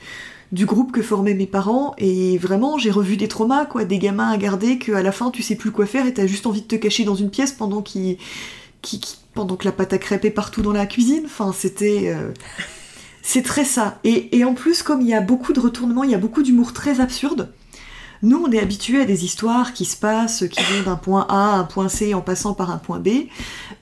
du, 0.52 0.66
groupe 0.66 0.92
que 0.92 1.02
formaient 1.02 1.34
mes 1.34 1.46
parents. 1.46 1.94
Et 1.98 2.36
vraiment, 2.38 2.76
j'ai 2.78 2.90
revu 2.90 3.16
des 3.16 3.28
traumas, 3.28 3.64
quoi. 3.64 3.84
Des 3.84 3.98
gamins 3.98 4.30
à 4.30 4.36
garder 4.36 4.78
qu'à 4.78 5.02
la 5.02 5.12
fin, 5.12 5.30
tu 5.30 5.42
sais 5.42 5.56
plus 5.56 5.70
quoi 5.70 5.86
faire 5.86 6.06
et 6.06 6.14
t'as 6.14 6.26
juste 6.26 6.46
envie 6.46 6.62
de 6.62 6.66
te 6.66 6.76
cacher 6.76 7.04
dans 7.04 7.14
une 7.14 7.30
pièce 7.30 7.52
pendant 7.52 7.82
pendant 9.34 9.56
que 9.56 9.64
la 9.64 9.72
pâte 9.72 9.92
à 9.94 9.98
crêpes 9.98 10.24
est 10.26 10.30
partout 10.30 10.60
dans 10.62 10.72
la 10.72 10.86
cuisine. 10.86 11.22
Enfin, 11.24 11.52
c'était. 11.56 12.12
euh, 12.14 12.30
C'est 13.22 13.42
très 13.42 13.64
ça. 13.64 13.98
Et, 14.04 14.36
et 14.36 14.44
en 14.44 14.52
plus, 14.54 14.82
comme 14.82 15.00
il 15.00 15.06
y 15.08 15.14
a 15.14 15.20
beaucoup 15.20 15.52
de 15.52 15.60
retournements, 15.60 16.02
il 16.04 16.10
y 16.10 16.14
a 16.14 16.18
beaucoup 16.18 16.42
d'humour 16.42 16.72
très 16.72 17.00
absurde. 17.00 17.52
Nous, 18.22 18.36
on 18.36 18.50
est 18.52 18.60
habitués 18.60 19.00
à 19.00 19.04
des 19.04 19.24
histoires 19.24 19.72
qui 19.72 19.84
se 19.84 19.96
passent, 19.96 20.44
qui 20.50 20.60
vont 20.62 20.82
d'un 20.84 20.96
point 20.96 21.26
A 21.28 21.54
à 21.54 21.56
un 21.56 21.64
point 21.64 21.88
C 21.88 22.14
en 22.14 22.20
passant 22.20 22.54
par 22.54 22.70
un 22.70 22.78
point 22.78 22.98
B. 23.00 23.08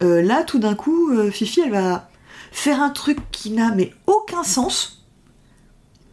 Euh, 0.02 0.22
là, 0.22 0.44
tout 0.44 0.58
d'un 0.58 0.74
coup, 0.74 1.10
euh, 1.10 1.30
Fifi, 1.30 1.60
elle 1.60 1.72
va 1.72 2.08
faire 2.52 2.80
un 2.82 2.90
truc 2.90 3.18
qui 3.32 3.50
n'a 3.50 3.74
mais 3.74 3.92
aucun 4.06 4.42
sens. 4.42 5.04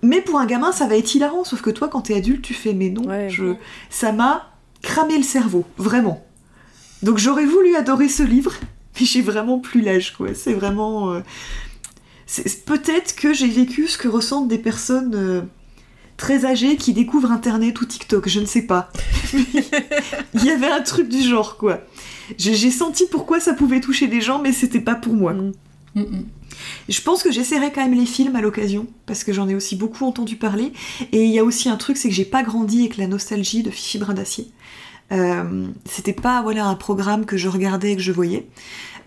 Mais 0.02 0.22
pour 0.22 0.40
un 0.40 0.46
gamin, 0.46 0.72
ça 0.72 0.88
va 0.88 0.96
être 0.98 1.14
hilarant. 1.16 1.44
Sauf 1.44 1.62
que 1.62 1.70
toi, 1.70 1.88
quand 1.88 2.02
t'es 2.02 2.16
adulte, 2.16 2.42
tu 2.42 2.54
fais 2.54 2.74
mais 2.74 2.90
non, 2.90 3.04
Ouais. 3.04 3.30
je... 3.30 3.56
ça 3.90 4.12
m'a 4.12 4.52
cramé 4.82 5.18
le 5.18 5.24
cerveau, 5.24 5.66
vraiment. 5.78 6.24
Donc 7.04 7.18
j'aurais 7.18 7.46
voulu 7.46 7.76
adorer 7.76 8.08
ce 8.10 8.24
livre, 8.24 8.54
mais 9.00 9.06
j'ai 9.06 9.22
vraiment 9.22 9.60
plus 9.60 9.82
l'âge, 9.82 10.14
quoi. 10.16 10.34
C'est 10.34 10.54
vraiment. 10.54 11.12
euh, 11.14 11.22
Peut-être 12.66 13.16
que 13.16 13.34
j'ai 13.34 13.48
vécu 13.48 13.88
ce 13.88 13.98
que 13.98 14.08
ressentent 14.08 14.48
des 14.48 14.58
personnes 14.58 15.16
euh, 15.16 15.42
très 16.18 16.46
âgées 16.46 16.76
qui 16.76 16.94
découvrent 16.94 17.32
Internet 17.32 17.80
ou 17.80 17.86
TikTok, 17.86 18.28
je 18.28 18.40
ne 18.40 18.46
sais 18.46 18.64
pas. 18.64 18.92
Il 19.34 20.44
y 20.44 20.50
avait 20.50 20.68
un 20.68 20.82
truc 20.82 21.08
du 21.08 21.22
genre, 21.22 21.58
quoi. 21.58 21.82
J'ai 22.38 22.72
senti 22.72 23.06
pourquoi 23.10 23.40
ça 23.40 23.54
pouvait 23.54 23.80
toucher 23.80 24.08
des 24.08 24.20
gens, 24.20 24.40
mais 24.40 24.52
c'était 24.52 24.82
pas 24.82 24.96
pour 24.96 25.14
moi. 25.14 25.34
Mm. 25.34 25.54
Mm, 25.96 26.02
mm. 26.02 26.26
Je 26.90 27.02
pense 27.02 27.24
que 27.24 27.32
j'essaierai 27.32 27.72
quand 27.72 27.84
même 27.84 27.98
les 27.98 28.06
films 28.06 28.36
à 28.36 28.42
l'occasion, 28.42 28.88
parce 29.06 29.24
que 29.24 29.32
j'en 29.32 29.48
ai 29.48 29.56
aussi 29.56 29.76
beaucoup 29.76 30.06
entendu 30.06 30.36
parler. 30.36 30.74
Et 31.14 31.24
il 31.24 31.32
y 31.32 31.40
a 31.40 31.44
aussi 31.44 31.70
un 31.70 31.78
truc, 31.78 31.96
c'est 31.96 32.10
que 32.10 32.16
j'ai 32.16 32.26
pas 32.26 32.44
grandi 32.44 32.82
avec 32.82 32.98
la 32.98 33.08
nostalgie 33.08 33.64
de 33.64 33.70
Fifi 33.70 34.00
Brin 34.00 34.14
d'Acier. 34.14 34.52
Euh, 35.14 35.68
c'était 35.86 36.14
pas 36.14 36.42
voilà 36.42 36.66
un 36.66 36.76
programme 36.76 37.26
que 37.26 37.38
je 37.38 37.48
regardais 37.48 37.94
et 37.94 37.96
que 37.96 38.02
je 38.02 38.12
voyais. 38.12 38.48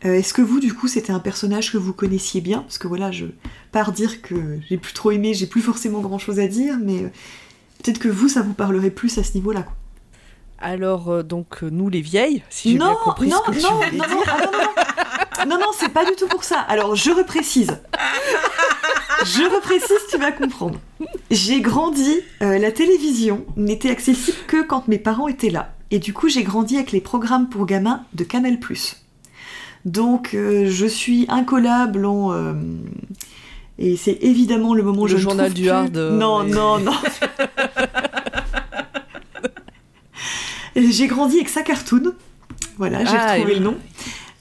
Euh, 0.04 0.14
Est-ce 0.14 0.32
que 0.32 0.42
vous, 0.42 0.60
du 0.60 0.72
coup, 0.72 0.88
c'était 0.88 1.12
un 1.12 1.18
personnage 1.18 1.72
que 1.72 1.76
vous 1.78 1.92
connaissiez 1.92 2.40
bien? 2.40 2.60
Parce 2.60 2.78
que 2.78 2.88
voilà, 2.88 3.10
je 3.12 3.26
pars 3.72 3.92
dire 3.92 4.22
que 4.22 4.58
j'ai 4.68 4.78
plus 4.78 4.92
trop 4.94 5.10
aimé, 5.10 5.34
j'ai 5.34 5.46
plus 5.46 5.60
forcément 5.60 6.00
grand 6.00 6.18
chose 6.18 6.38
à 6.40 6.46
dire, 6.48 6.76
mais 6.82 7.04
euh, 7.04 7.08
peut-être 7.82 7.98
que 7.98 8.08
vous, 8.08 8.28
ça 8.28 8.42
vous 8.42 8.54
parlerait 8.54 8.90
plus 8.90 9.18
à 9.18 9.24
ce 9.24 9.34
niveau-là. 9.34 9.62
quoi. 9.62 9.74
Alors, 10.62 11.10
euh, 11.10 11.22
donc, 11.22 11.62
nous 11.62 11.88
les 11.88 12.00
vieilles, 12.00 12.42
si 12.50 12.72
j'ai 12.72 12.78
bien 12.78 12.88
non, 12.88 12.96
compris 13.04 13.28
non, 13.28 13.38
ce 13.46 13.50
que 13.50 13.56
tu 13.56 13.62
non, 13.62 13.74
voulais 13.76 13.90
non, 13.92 14.04
dire. 14.06 14.14
non, 14.16 14.22
ah, 14.26 14.38
non, 14.40 14.52
non, 14.52 14.58
non, 15.46 15.56
non, 15.56 15.58
non, 15.66 15.72
c'est 15.78 15.88
pas 15.92 16.04
du 16.04 16.12
tout 16.16 16.28
pour 16.28 16.44
ça. 16.44 16.60
Alors, 16.60 16.96
je 16.96 17.10
reprécise. 17.10 17.78
Je 19.24 19.42
reprécise, 19.54 19.98
tu 20.10 20.16
vas 20.18 20.32
comprendre. 20.32 20.78
J'ai 21.30 21.60
grandi, 21.60 22.20
euh, 22.42 22.58
la 22.58 22.72
télévision 22.72 23.44
n'était 23.56 23.90
accessible 23.90 24.38
que 24.46 24.62
quand 24.62 24.88
mes 24.88 24.98
parents 24.98 25.28
étaient 25.28 25.50
là. 25.50 25.74
Et 25.90 25.98
du 25.98 26.12
coup, 26.14 26.28
j'ai 26.28 26.42
grandi 26.42 26.76
avec 26.76 26.92
les 26.92 27.00
programmes 27.02 27.48
pour 27.50 27.66
gamins 27.66 28.04
de 28.14 28.24
Canal+. 28.24 28.58
Donc, 29.84 30.34
euh, 30.34 30.66
je 30.68 30.86
suis 30.86 31.26
incollable 31.28 32.04
en... 32.04 32.32
euh, 32.32 32.52
et 33.78 33.96
c'est 33.96 34.18
évidemment 34.22 34.74
le 34.74 34.82
moment 34.82 35.02
où 35.02 35.06
Le 35.06 35.12
je 35.12 35.16
journal 35.16 35.52
du 35.54 35.62
plus- 35.62 35.70
hard, 35.70 35.96
euh, 35.96 36.16
Non, 36.18 36.44
non, 36.44 36.78
non. 36.78 36.92
J'ai 40.76 41.06
grandi 41.06 41.36
avec 41.36 41.48
sa 41.48 41.62
cartoon. 41.62 42.12
Voilà, 42.78 43.04
j'ai 43.04 43.16
Ah, 43.16 43.34
retrouvé 43.34 43.52
et 43.52 43.58
le 43.58 43.64
nom. 43.64 43.76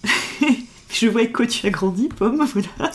je 0.91 1.07
vois 1.07 1.21
avec 1.21 1.33
quoi 1.33 1.47
tu 1.47 1.65
as 1.65 1.69
grandi, 1.69 2.07
Pomme, 2.09 2.45
voilà. 2.53 2.91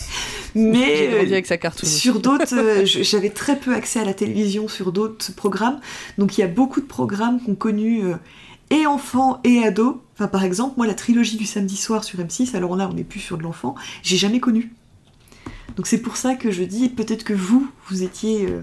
Mais 0.54 0.96
J'ai 0.96 1.08
grandi 1.16 1.32
avec 1.32 1.46
sa 1.46 1.56
cartoon. 1.56 1.86
sur 1.88 2.20
d'autres, 2.20 2.54
euh, 2.56 2.82
j'avais 2.84 3.30
très 3.30 3.56
peu 3.58 3.74
accès 3.74 4.00
à 4.00 4.04
la 4.04 4.14
télévision 4.14 4.68
sur 4.68 4.92
d'autres 4.92 5.32
programmes. 5.34 5.80
Donc 6.18 6.38
il 6.38 6.42
y 6.42 6.44
a 6.44 6.48
beaucoup 6.48 6.80
de 6.80 6.86
programmes 6.86 7.40
qu'on 7.40 7.54
connu 7.54 8.04
euh, 8.04 8.14
et 8.75 8.87
enfants 8.87 9.40
et 9.45 9.62
ados. 9.64 9.97
Enfin, 10.14 10.28
par 10.28 10.45
exemple, 10.45 10.75
moi, 10.76 10.87
la 10.87 10.95
trilogie 10.95 11.37
du 11.37 11.45
samedi 11.47 11.76
soir 11.76 12.04
sur 12.04 12.19
M6, 12.19 12.54
alors 12.57 12.76
là, 12.76 12.88
on 12.90 12.95
n'est 12.95 13.04
plus 13.04 13.21
sur 13.21 13.37
de 13.38 13.43
l'enfant, 13.43 13.75
j'ai 14.02 14.16
jamais 14.16 14.40
connu. 14.40 14.73
Donc 15.76 15.87
c'est 15.87 15.99
pour 16.02 16.16
ça 16.16 16.35
que 16.35 16.50
je 16.50 16.62
dis, 16.62 16.88
peut-être 16.88 17.25
que 17.25 17.33
vous, 17.33 17.69
vous 17.88 18.02
étiez... 18.04 18.47
euh, 18.49 18.61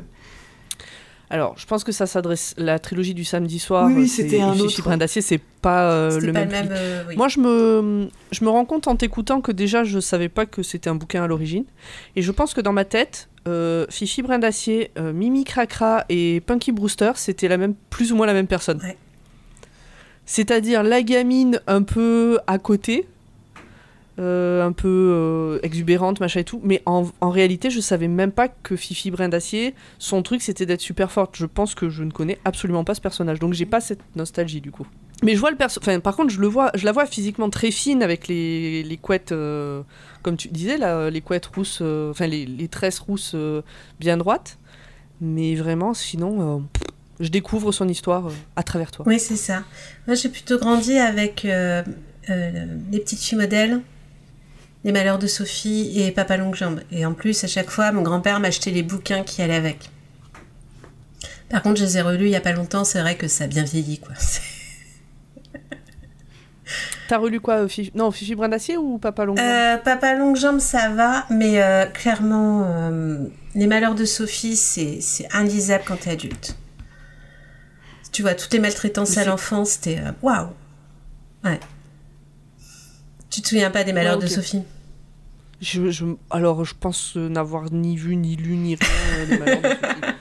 Alors, 1.30 1.56
je 1.58 1.65
pense 1.65 1.84
que 1.84 1.91
ça 1.91 2.06
s'adresse. 2.06 2.53
La 2.58 2.80
trilogie 2.80 3.13
du 3.13 3.25
samedi 3.25 3.60
soir, 3.60 3.88
Oui, 3.91 4.08
c'était 4.08 4.39
un 4.41 4.53
et 4.53 4.58
Fifi 4.58 4.65
autre. 4.80 4.84
Brin 4.84 4.98
d'Acier, 4.98 5.22
c'est 5.22 5.41
pas 5.62 5.91
euh, 5.91 6.20
le 6.22 6.32
pas 6.32 6.46
même. 6.46 6.50
le 6.50 6.53
même. 6.56 6.68
euh, 6.72 7.03
oui. 7.10 7.15
Moi, 7.18 7.27
je 7.27 7.39
me, 7.39 8.08
je 8.32 8.46
me 8.46 8.50
rends 8.50 8.65
compte 8.65 8.88
en 8.88 8.96
t'écoutant 8.96 9.41
que 9.41 9.51
déjà, 9.51 9.84
je 9.84 10.00
savais 10.00 10.30
pas 10.30 10.46
que 10.46 10.63
c'était 10.63 10.89
un 10.89 10.96
bouquin 10.96 11.24
à 11.24 11.27
l'origine. 11.27 11.65
Et 12.15 12.22
je 12.22 12.32
pense 12.32 12.53
que 12.53 12.62
dans 12.62 12.74
ma 12.74 12.86
tête, 12.86 13.27
euh, 13.48 13.86
Fifi 13.89 14.22
Brin 14.22 14.39
d'Acier, 14.39 14.91
euh, 14.98 15.12
Mimi 15.12 15.44
Cracra 15.44 16.06
et 16.08 16.41
Punky 16.46 16.72
Brewster, 16.72 17.12
c'était 17.15 17.50
la 17.50 17.58
même, 17.58 17.74
plus 17.89 18.13
ou 18.13 18.15
moins 18.15 18.25
la 18.27 18.34
même 18.34 18.48
personne. 18.48 18.80
Ouais. 18.82 18.96
C'est-à-dire 20.31 20.81
la 20.81 21.03
gamine 21.03 21.59
un 21.67 21.83
peu 21.83 22.39
à 22.47 22.57
côté, 22.57 23.05
euh, 24.17 24.65
un 24.65 24.71
peu 24.71 24.88
euh, 24.88 25.59
exubérante, 25.61 26.21
machin 26.21 26.39
et 26.39 26.43
tout. 26.45 26.61
Mais 26.63 26.81
en, 26.85 27.05
en 27.19 27.29
réalité, 27.31 27.69
je 27.69 27.81
savais 27.81 28.07
même 28.07 28.31
pas 28.31 28.47
que 28.47 28.77
Fifi 28.77 29.11
Brin 29.11 29.27
d'Acier, 29.27 29.75
son 30.00 30.23
truc, 30.23 30.41
c'était 30.41 30.65
d'être 30.65 30.79
super 30.79 31.11
forte. 31.11 31.35
Je 31.35 31.45
pense 31.45 31.75
que 31.75 31.89
je 31.89 32.05
ne 32.05 32.11
connais 32.11 32.38
absolument 32.45 32.85
pas 32.85 32.95
ce 32.95 33.01
personnage. 33.01 33.39
Donc, 33.39 33.51
j'ai 33.51 33.65
pas 33.65 33.81
cette 33.81 34.00
nostalgie, 34.15 34.61
du 34.61 34.71
coup. 34.71 34.88
Mais 35.21 35.35
je 35.35 35.39
vois 35.41 35.51
le 35.51 35.57
perso. 35.57 35.81
Enfin, 35.83 36.00
par 36.00 36.15
contre, 36.15 36.31
je, 36.31 36.39
le 36.39 36.47
vois, 36.47 36.71
je 36.75 36.85
la 36.85 36.93
vois 36.93 37.05
physiquement 37.05 37.50
très 37.50 37.69
fine 37.69 38.01
avec 38.01 38.29
les, 38.29 38.83
les 38.83 38.97
couettes, 38.97 39.33
euh, 39.33 39.81
comme 40.21 40.38
tu 40.38 40.47
disais, 40.47 40.77
les 41.11 41.19
couettes 41.19 41.47
rousses, 41.47 41.81
enfin, 41.81 42.27
les, 42.27 42.67
tresses 42.69 43.00
rousses 43.00 43.35
bien 44.00 44.15
droites. 44.15 44.59
Mais 45.19 45.55
vraiment, 45.55 45.93
sinon, 45.93 46.63
je 47.21 47.29
découvre 47.29 47.71
son 47.71 47.87
histoire 47.87 48.27
euh, 48.27 48.33
à 48.55 48.63
travers 48.63 48.91
toi. 48.91 49.05
Oui, 49.07 49.19
c'est 49.19 49.35
ça. 49.35 49.63
Moi, 50.07 50.15
j'ai 50.15 50.29
plutôt 50.29 50.57
grandi 50.57 50.97
avec 50.97 51.45
euh, 51.45 51.83
euh, 52.29 52.65
les 52.91 52.99
petites 52.99 53.19
filles 53.19 53.37
modèles, 53.37 53.81
les 54.83 54.91
malheurs 54.91 55.19
de 55.19 55.27
Sophie 55.27 56.01
et 56.01 56.11
Papa 56.11 56.37
Longue 56.37 56.55
Jambe. 56.55 56.81
Et 56.91 57.05
en 57.05 57.13
plus, 57.13 57.43
à 57.43 57.47
chaque 57.47 57.69
fois, 57.69 57.91
mon 57.91 58.01
grand-père 58.01 58.39
m'achetait 58.39 58.71
les 58.71 58.83
bouquins 58.83 59.23
qui 59.23 59.41
allaient 59.41 59.55
avec. 59.55 59.89
Par 61.49 61.61
contre, 61.61 61.79
je 61.79 61.85
les 61.85 61.97
ai 61.97 62.01
relus 62.01 62.25
il 62.25 62.31
y 62.31 62.35
a 62.35 62.41
pas 62.41 62.53
longtemps. 62.53 62.83
C'est 62.83 63.01
vrai 63.01 63.15
que 63.15 63.27
ça 63.27 63.43
a 63.43 63.47
bien 63.47 63.63
vieilli, 63.63 63.99
quoi. 63.99 64.13
T'as 67.07 67.17
relu 67.17 67.41
quoi 67.41 67.67
Fifi... 67.67 67.91
Non, 67.93 68.09
Fifi 68.09 68.35
Brin 68.35 68.47
d'Acier 68.47 68.77
ou 68.77 68.97
Papa 68.97 69.25
Longue 69.25 69.37
Euh, 69.37 69.75
Papa 69.77 70.15
Longue 70.15 70.37
Jambe, 70.37 70.59
ça 70.59 70.87
va, 70.89 71.25
mais 71.29 71.61
euh, 71.61 71.85
clairement, 71.85 72.63
euh, 72.65 73.25
les 73.53 73.67
malheurs 73.67 73.95
de 73.95 74.05
Sophie, 74.05 74.55
c'est 74.55 74.99
c'est 75.01 75.27
inlisable 75.33 75.83
quand 75.85 75.97
t'es 75.97 76.11
adulte. 76.11 76.55
Tu 78.12 78.22
vois, 78.22 78.34
toutes 78.36 78.51
les 78.53 78.60
maltraitances 78.60 79.18
à 79.18 79.25
l'enfance, 79.25 79.72
c'était 79.72 80.00
euh, 80.00 80.12
waouh. 80.22 80.48
Ouais. 81.44 81.60
Tu 83.30 83.41
te 83.41 83.48
souviens 83.48 83.72
pas 83.72 83.84
des 83.84 83.94
malheurs 83.94 84.18
Ouais, 84.18 84.24
de 84.24 84.27
Sophie? 84.30 84.62
Je, 85.62 85.89
je- 85.91 86.06
alors, 86.30 86.65
je 86.65 86.74
pense 86.77 87.13
euh, 87.15 87.30
n'avoir 87.30 87.72
ni 87.72 87.96
vu, 87.96 88.15
ni 88.18 88.36
lu, 88.36 88.58
ni 88.58 88.75
rien 88.75 88.88
euh, 89.20 89.25
des 89.27 89.38
malheurs 89.38 89.62
de 89.62 89.68
Sophie. 89.70 90.13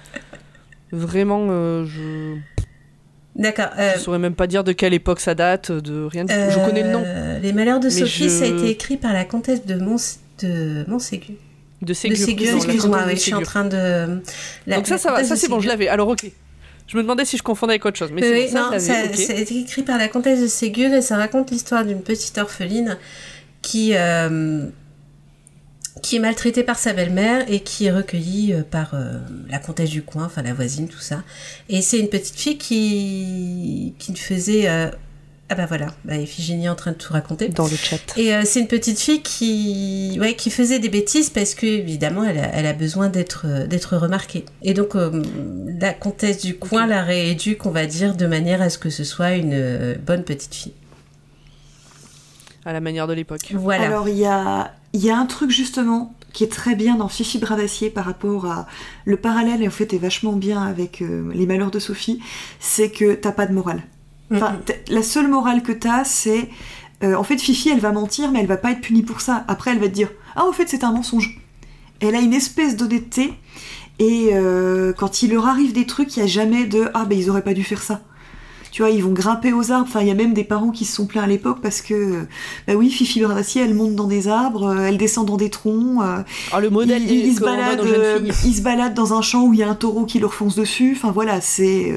Vraiment, 0.93 1.47
euh, 1.51 1.85
je 1.87 2.37
D'accord. 3.37 3.71
euh, 3.79 3.95
ne 3.95 3.99
saurais 3.99 4.19
même 4.19 4.35
pas 4.35 4.47
dire 4.47 4.65
de 4.65 4.73
quelle 4.73 4.93
époque 4.95 5.21
ça 5.21 5.35
date, 5.35 5.73
de 5.73 6.05
rien 6.05 6.25
du 6.25 6.33
tout. 6.33 6.41
Je 6.51 6.65
connais 6.65 6.83
le 6.83 6.91
nom 6.91 7.03
euh, 7.05 7.39
Les 7.41 7.53
malheurs 7.53 7.81
de 7.81 7.89
Sophie, 7.89 8.25
je- 8.25 8.29
ça 8.29 8.45
a 8.45 8.49
été 8.49 8.71
écrit 8.71 8.97
par 8.97 9.13
la 9.13 9.25
comtesse 9.25 9.65
de, 9.67 9.77
Mons 9.77 10.19
de 10.43 10.85
Montségur. 10.89 11.37
de 11.83 11.87
De 11.87 11.93
Ségur. 11.95 12.17
Ségur, 12.19 12.55
excuse-moi, 12.57 13.03
oui, 13.07 13.13
je 13.15 13.21
suis 13.21 13.35
en 13.35 13.43
train 13.43 13.65
de. 13.65 14.21
la- 14.67 14.77
Donc 14.77 14.87
ça, 14.87 14.99
ça 14.99 15.11
va, 15.11 15.17
comtesse 15.17 15.29
ça 15.29 15.37
c'est 15.37 15.49
bon, 15.49 15.61
je 15.61 15.69
l'avais. 15.69 15.89
Alors 15.89 16.09
ok. 16.09 16.31
Je 16.91 16.97
me 16.97 17.03
demandais 17.03 17.25
si 17.25 17.37
je 17.37 17.43
confondais 17.45 17.75
avec 17.75 17.87
autre 17.87 17.99
chose, 17.99 18.11
mais 18.13 18.21
Oui, 18.21 18.49
c'est 18.49 18.55
non, 18.57 18.73
été 18.73 19.61
écrit 19.61 19.83
par 19.85 19.97
la 19.97 20.09
comtesse 20.09 20.41
de 20.41 20.49
Ségur 20.49 20.93
et 20.93 21.03
ça 21.03 21.17
raconte 21.17 21.53
l'histoire 21.53 21.85
d'une 21.85 22.03
petite 22.03 22.37
orpheline 22.37 22.99
qui, 23.63 23.93
euh, 23.95 24.67
qui 26.03 26.17
est 26.17 26.19
maltraitée 26.19 26.65
par 26.65 26.81
sa 26.81 26.93
belle-mère 26.93 27.45
et 27.49 27.61
qui 27.61 27.85
est 27.85 27.93
recueillie 27.93 28.55
euh, 28.55 28.63
par 28.69 28.95
euh, 28.95 29.21
la 29.49 29.61
comtesse 29.61 29.91
du 29.91 30.03
coin, 30.03 30.25
enfin 30.25 30.43
la 30.43 30.53
voisine, 30.53 30.89
tout 30.89 30.99
ça. 30.99 31.23
Et 31.69 31.81
c'est 31.81 32.01
une 32.01 32.09
petite 32.09 32.35
fille 32.35 32.59
qui, 32.59 33.95
qui 34.01 34.17
faisait... 34.17 34.69
euh, 34.69 34.91
Ah 35.53 35.57
bah 35.57 35.67
voilà, 35.67 35.89
bah, 36.05 36.17
Iphigénie 36.17 36.67
est 36.67 36.69
en 36.69 36.77
train 36.77 36.93
de 36.93 36.97
tout 36.97 37.13
raconter. 37.13 37.49
Dans 37.49 37.67
le 37.67 37.75
chat. 37.75 38.17
Et 38.17 38.33
euh, 38.33 38.43
c'est 38.45 38.61
une 38.61 38.69
petite 38.69 39.01
fille 39.01 39.21
qui, 39.21 40.17
ouais, 40.21 40.35
qui 40.35 40.49
faisait 40.49 40.79
des 40.79 40.89
bêtises 40.89 41.29
parce 41.29 41.55
que 41.55 41.67
évidemment 41.67 42.23
elle 42.23 42.39
a, 42.39 42.55
elle 42.55 42.67
a 42.67 42.73
besoin 42.73 43.09
d'être 43.09 43.47
euh, 43.47 43.67
d'être 43.67 43.97
remarquée. 43.97 44.45
Et 44.63 44.75
donc 44.75 44.95
euh, 44.95 45.23
la 45.81 45.93
comtesse 45.93 46.41
du 46.41 46.57
coin 46.57 46.87
la 46.87 47.03
rééduque, 47.03 47.67
on 47.67 47.71
va 47.71 47.87
dire, 47.87 48.15
de 48.15 48.27
manière 48.27 48.63
à 48.63 48.71
ce 48.71 48.79
que 48.79 48.91
ce 48.91 49.03
soit 49.03 49.33
une 49.33 49.53
euh, 49.55 49.95
bonne 50.07 50.23
petite 50.23 50.55
fille. 50.55 50.73
À 52.65 52.73
la 52.73 52.81
manière 52.81 53.07
de 53.07 53.15
l'époque. 53.15 53.53
Voilà. 53.55 53.85
Alors, 53.85 54.09
il 54.09 54.19
y 54.19 54.27
a, 54.27 54.75
il 54.93 55.03
y 55.03 55.11
a 55.11 55.17
un 55.17 55.27
truc 55.27 55.51
justement 55.51 56.15
qui 56.33 56.45
est 56.45 56.53
très 56.53 56.75
bien 56.75 56.97
dans 56.97 57.09
Fifi 57.09 57.39
Bras 57.39 57.57
d'Acier 57.57 57.91
par 57.91 58.05
rapport 58.05 58.47
à. 58.47 58.67
Le 59.05 59.17
parallèle, 59.17 59.67
en 59.67 59.71
fait, 59.71 59.95
est 59.95 59.99
vachement 59.99 60.35
bien 60.35 60.63
avec 60.63 61.01
euh, 61.03 61.31
Les 61.35 61.47
Malheurs 61.47 61.71
de 61.71 61.79
Sophie, 61.79 62.21
c'est 62.61 62.91
que 62.91 63.15
t'as 63.15 63.33
pas 63.33 63.47
de 63.47 63.53
morale. 63.53 63.83
La 64.89 65.03
seule 65.03 65.29
morale 65.29 65.63
que 65.63 65.73
t'as, 65.73 66.05
c'est. 66.05 66.49
euh, 67.03 67.15
en 67.17 67.25
fait, 67.25 67.39
Fifi, 67.41 67.71
elle 67.71 67.81
va 67.81 67.93
mentir, 67.93 68.31
mais 68.31 68.41
elle 68.41 68.47
va 68.47 68.57
pas 68.57 68.71
être 68.73 68.81
punie 68.81 69.03
pour 69.03 69.21
ça. 69.21 69.45
Après, 69.49 69.71
elle 69.73 69.79
va 69.79 69.89
te 69.89 69.95
dire 69.95 70.11
Ah, 70.37 70.45
en 70.47 70.53
fait, 70.53 70.69
c'est 70.69 70.85
un 70.85 70.93
mensonge. 70.93 71.41
Elle 72.01 72.15
a 72.15 72.21
une 72.21 72.33
espèce 72.35 72.77
d'honnêteté, 72.77 73.35
et 73.99 74.31
euh, 74.33 74.93
quand 74.95 75.23
il 75.23 75.33
leur 75.33 75.47
arrive 75.47 75.73
des 75.73 75.85
trucs, 75.87 76.17
il 76.17 76.21
y 76.21 76.23
a 76.23 76.27
jamais 76.27 76.65
de 76.65 76.89
Ah, 76.95 77.05
ben 77.05 77.19
ils 77.19 77.29
auraient 77.31 77.43
pas 77.45 77.55
dû 77.55 77.65
faire 77.65 77.83
ça. 77.83 78.01
Tu 78.73 78.83
vois, 78.83 78.91
ils 78.91 79.03
vont 79.03 79.13
grimper 79.13 79.53
aux 79.53 79.73
arbres. 79.73 79.87
Enfin, 79.89 80.01
il 80.01 80.07
y 80.07 80.11
a 80.11 80.15
même 80.15 80.33
des 80.33 80.45
parents 80.45 80.71
qui 80.71 80.85
se 80.85 80.95
sont 80.95 81.07
plaints 81.07 81.23
à 81.25 81.27
l'époque 81.27 81.59
parce 81.61 81.81
que, 81.81 82.27
bah 82.69 82.75
oui, 82.75 82.89
Fifi 82.91 83.21
Bardacier, 83.21 83.63
elle 83.63 83.75
monte 83.75 83.97
dans 83.97 84.07
des 84.07 84.29
arbres, 84.29 84.69
euh, 84.69 84.87
elle 84.87 84.97
descend 84.97 85.27
dans 85.27 85.37
des 85.37 85.51
troncs. 85.51 86.01
euh, 86.03 86.23
Ah, 86.53 86.61
le 86.61 86.71
modèle 86.71 87.03
il, 87.03 87.27
il- 87.27 87.35
se 87.35 87.41
balade, 87.41 87.81
euh, 87.81 88.21
il 88.45 88.55
se 88.55 88.63
balade 88.63 88.95
dans 88.95 89.13
un 89.13 89.23
champ 89.23 89.43
où 89.45 89.53
il 89.55 89.59
y 89.59 89.63
a 89.65 89.69
un 89.69 89.75
taureau 89.75 90.05
qui 90.05 90.21
leur 90.21 90.35
fonce 90.35 90.55
dessus. 90.55 90.93
Enfin 90.97 91.11
voilà, 91.11 91.41
c'est 91.41 91.93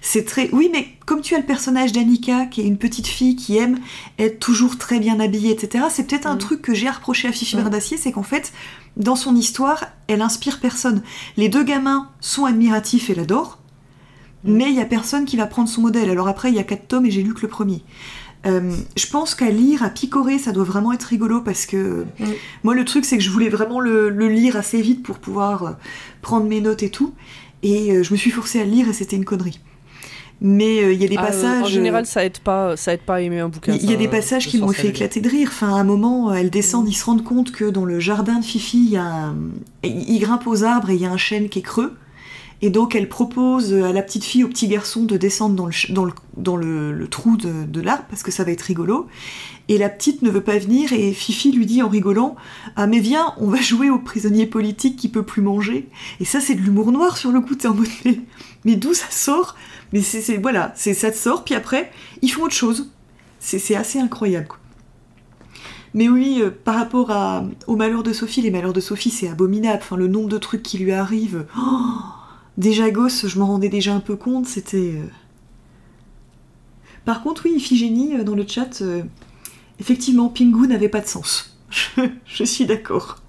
c'est 0.00 0.24
très. 0.24 0.48
Oui, 0.52 0.70
mais 0.72 0.86
comme 1.06 1.20
tu 1.22 1.34
as 1.34 1.38
le 1.38 1.44
personnage 1.44 1.90
d'Annika, 1.92 2.46
qui 2.46 2.60
est 2.60 2.64
une 2.66 2.78
petite 2.78 3.08
fille 3.08 3.34
qui 3.34 3.56
aime 3.56 3.78
être 4.20 4.38
toujours 4.38 4.78
très 4.78 5.00
bien 5.00 5.18
habillée, 5.18 5.50
etc. 5.50 5.86
C'est 5.90 6.06
peut-être 6.06 6.26
un 6.26 6.36
Mm. 6.36 6.38
truc 6.38 6.62
que 6.62 6.74
j'ai 6.74 6.86
à 6.86 6.92
reprocher 6.92 7.26
à 7.28 7.32
Fifi 7.32 7.56
Mm. 7.56 7.60
Bardacier, 7.62 7.96
c'est 7.96 8.12
qu'en 8.12 8.22
fait, 8.22 8.52
dans 8.96 9.16
son 9.16 9.34
histoire, 9.34 9.84
elle 10.06 10.22
inspire 10.22 10.60
personne. 10.60 11.02
Les 11.36 11.48
deux 11.48 11.64
gamins 11.64 12.08
sont 12.20 12.44
admiratifs 12.44 13.10
et 13.10 13.14
l'adorent, 13.16 13.58
mais 14.46 14.70
il 14.70 14.74
y 14.76 14.80
a 14.80 14.84
personne 14.86 15.24
qui 15.24 15.36
va 15.36 15.46
prendre 15.46 15.68
son 15.68 15.80
modèle. 15.82 16.08
Alors 16.10 16.28
après, 16.28 16.50
il 16.50 16.54
y 16.54 16.58
a 16.58 16.64
quatre 16.64 16.88
tomes 16.88 17.06
et 17.06 17.10
j'ai 17.10 17.22
lu 17.22 17.34
que 17.34 17.42
le 17.42 17.48
premier. 17.48 17.82
Euh, 18.46 18.72
je 18.96 19.06
pense 19.08 19.34
qu'à 19.34 19.50
lire, 19.50 19.82
à 19.82 19.90
picorer, 19.90 20.38
ça 20.38 20.52
doit 20.52 20.64
vraiment 20.64 20.92
être 20.92 21.04
rigolo 21.04 21.40
parce 21.40 21.66
que 21.66 22.04
Mm. 22.20 22.24
moi, 22.62 22.74
le 22.74 22.84
truc, 22.84 23.04
c'est 23.04 23.16
que 23.18 23.22
je 23.24 23.30
voulais 23.30 23.48
vraiment 23.48 23.80
le, 23.80 24.08
le 24.08 24.28
lire 24.28 24.56
assez 24.56 24.80
vite 24.80 25.02
pour 25.02 25.18
pouvoir 25.18 25.62
euh, 25.64 25.70
prendre 26.22 26.46
mes 26.46 26.60
notes 26.60 26.82
et 26.84 26.90
tout. 26.90 27.12
Et 27.62 27.90
euh, 27.92 28.02
je 28.04 28.12
me 28.12 28.16
suis 28.16 28.30
forcée 28.30 28.60
à 28.60 28.64
le 28.64 28.70
lire 28.70 28.88
et 28.88 28.92
c'était 28.92 29.16
une 29.16 29.24
connerie. 29.24 29.58
Mais 30.42 30.80
euh, 30.84 30.92
il 30.92 31.00
y 31.00 31.04
a 31.04 31.08
des 31.08 31.16
Ah, 31.18 31.22
passages. 31.26 31.62
en 31.62 31.66
général, 31.66 32.04
ça 32.06 32.22
aide 32.24 32.38
pas, 32.38 32.76
ça 32.76 32.92
aide 32.92 33.00
pas 33.00 33.14
à 33.16 33.20
aimer 33.22 33.40
un 33.40 33.48
bouquin. 33.48 33.74
il 33.80 33.90
y 33.90 33.94
a 33.94 33.96
des 33.96 34.06
passages 34.06 34.46
qui 34.46 34.58
m'ont 34.58 34.68
fait 34.68 34.88
éclater 34.88 35.20
de 35.22 35.28
rire. 35.30 35.48
Enfin, 35.50 35.68
à 35.74 35.80
un 35.80 35.84
moment, 35.84 36.32
elles 36.32 36.50
descendent, 36.50 36.88
ils 36.88 36.94
se 36.94 37.04
rendent 37.06 37.24
compte 37.24 37.50
que 37.52 37.64
dans 37.64 37.86
le 37.86 37.98
jardin 38.00 38.38
de 38.38 38.44
Fifi, 38.44 38.84
il 38.84 38.90
y 38.90 38.96
a 38.98 39.04
un... 39.04 39.34
ils 39.82 40.18
grimpent 40.20 40.46
aux 40.46 40.62
arbres 40.62 40.90
et 40.90 40.94
il 40.94 41.00
y 41.00 41.06
a 41.06 41.10
un 41.10 41.16
chêne 41.16 41.48
qui 41.48 41.60
est 41.60 41.62
creux. 41.62 41.94
Et 42.62 42.70
donc, 42.70 42.94
elle 42.94 43.08
propose 43.08 43.74
à 43.74 43.92
la 43.92 44.02
petite 44.02 44.24
fille, 44.24 44.42
au 44.42 44.48
petit 44.48 44.68
garçon, 44.68 45.04
de 45.04 45.16
descendre 45.16 45.54
dans 45.54 46.56
le, 46.56 47.08
trou 47.08 47.36
de, 47.36 47.80
l'arbre 47.80 48.04
parce 48.08 48.22
que 48.22 48.30
ça 48.30 48.44
va 48.44 48.52
être 48.52 48.62
rigolo. 48.62 49.06
Et 49.68 49.78
la 49.78 49.88
petite 49.88 50.22
ne 50.22 50.30
veut 50.30 50.42
pas 50.42 50.58
venir 50.58 50.92
et 50.92 51.12
Fifi 51.12 51.52
lui 51.52 51.66
dit 51.66 51.82
en 51.82 51.88
rigolant 51.88 52.36
Ah, 52.76 52.86
mais 52.86 53.00
viens, 53.00 53.34
on 53.38 53.48
va 53.48 53.60
jouer 53.60 53.90
au 53.90 53.98
prisonnier 53.98 54.46
politique 54.46 54.96
qui 54.96 55.08
peut 55.08 55.24
plus 55.24 55.42
manger. 55.42 55.88
Et 56.20 56.24
ça, 56.24 56.40
c'est 56.40 56.54
de 56.54 56.60
l'humour 56.60 56.92
noir 56.92 57.16
sur 57.16 57.30
le 57.30 57.40
coup. 57.40 57.56
T'es 57.56 57.68
en 57.68 57.74
mode 57.74 57.88
Mais, 58.64 58.76
d'où 58.76 58.94
ça 58.94 59.10
sort? 59.10 59.54
Mais 59.92 60.00
c'est 60.00 60.38
voilà, 60.38 60.72
c'est 60.76 60.94
ça 60.94 61.10
te 61.10 61.16
sort, 61.16 61.44
puis 61.44 61.54
après, 61.54 61.92
ils 62.22 62.28
font 62.28 62.42
autre 62.42 62.54
chose. 62.54 62.90
C'est 63.38 63.58
c'est 63.58 63.76
assez 63.76 64.00
incroyable. 64.00 64.48
quoi. 64.48 64.58
Mais 65.94 66.08
oui, 66.08 66.40
euh, 66.42 66.50
par 66.50 66.74
rapport 66.74 67.10
à, 67.10 67.44
aux 67.66 67.76
malheurs 67.76 68.02
de 68.02 68.12
Sophie, 68.12 68.42
les 68.42 68.50
malheurs 68.50 68.72
de 68.72 68.80
Sophie, 68.80 69.10
c'est 69.10 69.28
abominable. 69.28 69.78
Enfin, 69.82 69.96
le 69.96 70.08
nombre 70.08 70.28
de 70.28 70.38
trucs 70.38 70.62
qui 70.62 70.78
lui 70.78 70.92
arrivent. 70.92 71.46
Oh 71.58 72.15
déjà 72.58 72.90
gosse, 72.90 73.26
je 73.26 73.38
m'en 73.38 73.46
rendais 73.46 73.68
déjà 73.68 73.92
un 73.94 74.00
peu 74.00 74.16
compte. 74.16 74.46
C'était. 74.46 74.76
euh. 74.96 75.06
Par 77.04 77.22
contre, 77.22 77.42
oui, 77.44 77.54
Iphigénie, 77.56 78.16
euh, 78.16 78.24
dans 78.24 78.34
le 78.34 78.44
chat, 78.46 78.82
euh, 78.82 79.02
effectivement, 79.80 80.28
Pingu 80.28 80.66
n'avait 80.66 80.88
pas 80.88 81.00
de 81.00 81.06
sens. 81.06 81.56
Je, 81.70 82.02
je 82.24 82.44
suis 82.44 82.64
d'accord. 82.64 83.20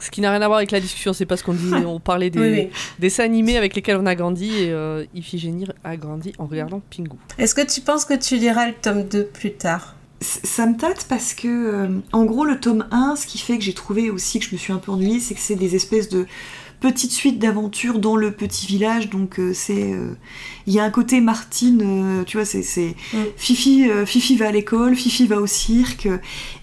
Ce 0.00 0.10
qui 0.10 0.20
n'a 0.20 0.32
rien 0.32 0.42
à 0.42 0.46
voir 0.48 0.58
avec 0.58 0.72
la 0.72 0.80
discussion, 0.80 1.12
c'est 1.12 1.24
parce 1.24 1.42
qu'on 1.44 1.52
dit, 1.54 1.72
on 1.86 2.00
parlait 2.00 2.28
des 2.28 2.40
Oui, 2.40 2.50
oui. 2.50 2.68
dessins 2.98 3.22
animés 3.22 3.56
avec 3.56 3.76
lesquels 3.76 3.96
on 3.96 4.06
a 4.06 4.16
grandi 4.16 4.46
et 4.50 4.70
euh, 4.72 5.04
Iphigénie 5.14 5.66
a 5.84 5.96
grandi 5.96 6.32
en 6.38 6.46
regardant 6.46 6.82
Pingu. 6.94 7.16
Est-ce 7.38 7.54
que 7.54 7.64
tu 7.64 7.80
penses 7.80 8.04
que 8.04 8.14
tu 8.14 8.36
liras 8.36 8.66
le 8.66 8.74
tome 8.74 9.04
2 9.04 9.24
plus 9.26 9.52
tard? 9.52 9.94
Ça 10.20 10.66
me 10.66 10.76
tâte 10.76 11.06
parce 11.08 11.32
que, 11.32 11.46
euh, 11.46 11.88
en 12.12 12.24
gros, 12.24 12.44
le 12.44 12.58
tome 12.58 12.86
1, 12.90 13.14
ce 13.14 13.26
qui 13.28 13.38
fait 13.38 13.56
que 13.56 13.62
j'ai 13.62 13.72
trouvé 13.74 14.10
aussi 14.10 14.40
que 14.40 14.46
je 14.46 14.50
me 14.52 14.58
suis 14.58 14.72
un 14.72 14.78
peu 14.78 14.90
ennuyée, 14.90 15.20
c'est 15.20 15.34
que 15.34 15.40
c'est 15.40 15.54
des 15.54 15.76
espèces 15.76 16.08
de 16.08 16.26
petites 16.88 17.12
suites 17.12 17.38
d'aventures 17.38 17.98
dans 17.98 18.14
le 18.16 18.30
petit 18.32 18.66
village. 18.66 19.08
Donc, 19.08 19.38
euh, 19.40 19.52
c'est. 19.54 19.92
euh, 19.94 20.14
Il 20.66 20.72
y 20.74 20.78
a 20.80 20.84
un 20.84 20.90
côté 20.90 21.20
Martine, 21.22 21.82
euh, 22.20 22.24
tu 22.24 22.36
vois, 22.36 22.44
c'est. 22.44 22.62
c'est- 22.62 22.94
Mm. 23.14 23.18
Fifi, 23.36 23.88
Fifi 24.04 24.36
va 24.36 24.48
à 24.48 24.52
l'école, 24.52 24.94
Fifi 24.94 25.26
va 25.26 25.40
au 25.40 25.46
cirque. 25.46 26.08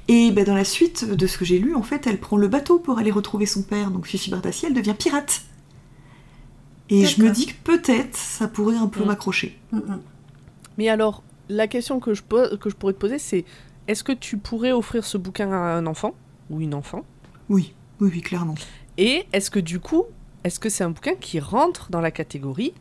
Et 0.08 0.32
ben, 0.32 0.44
dans 0.46 0.56
la 0.56 0.64
suite 0.64 1.06
de 1.10 1.26
ce 1.28 1.38
que 1.40 1.46
j'ai 1.46 1.58
lu, 1.60 1.74
en 1.76 1.82
fait, 1.84 2.06
elle 2.06 2.20
prend 2.20 2.38
le 2.38 2.48
bateau 2.48 2.78
pour 2.80 3.00
aller 3.00 3.12
retrouver 3.12 3.46
son 3.48 3.64
père. 3.64 3.90
Donc, 3.90 4.06
Fifi 4.06 4.30
Bardaciel 4.30 4.72
elle 4.72 4.78
devient 4.78 4.96
pirate. 4.98 5.42
Et 6.90 7.06
je 7.06 7.22
me 7.22 7.30
dis 7.32 7.46
que 7.48 7.54
peut-être 7.64 8.16
ça 8.18 8.48
pourrait 8.48 8.76
un 8.78 8.88
peu 8.88 9.04
Mm. 9.04 9.08
m'accrocher. 9.08 9.58
Mm. 9.72 9.80
Mais 10.78 10.90
alors, 10.90 11.24
la 11.50 11.68
question 11.68 12.00
que 12.00 12.14
je, 12.14 12.22
que 12.22 12.70
je 12.70 12.76
pourrais 12.76 12.94
te 12.94 13.00
poser, 13.00 13.18
c'est 13.20 13.46
est-ce 13.88 14.04
que 14.04 14.12
tu 14.12 14.38
pourrais 14.38 14.72
offrir 14.72 15.04
ce 15.06 15.18
bouquin 15.18 15.52
à 15.52 15.56
un 15.78 15.86
enfant 15.88 16.14
ou 16.50 16.60
une 16.62 16.74
enfant? 16.74 17.04
Oui, 17.50 17.74
oui, 18.00 18.10
oui, 18.14 18.22
clairement. 18.22 18.56
Et 19.04 19.26
est-ce 19.34 19.50
que 19.50 19.60
du 19.60 19.80
coup, 19.80 20.06
est-ce 20.44 20.60
que 20.60 20.70
c'est 20.70 20.84
un 20.84 20.92
bouquin 20.92 21.16
qui 21.20 21.40
rentre 21.40 21.90
dans 21.90 22.02
la 22.02 22.12
catégorie 22.12 22.74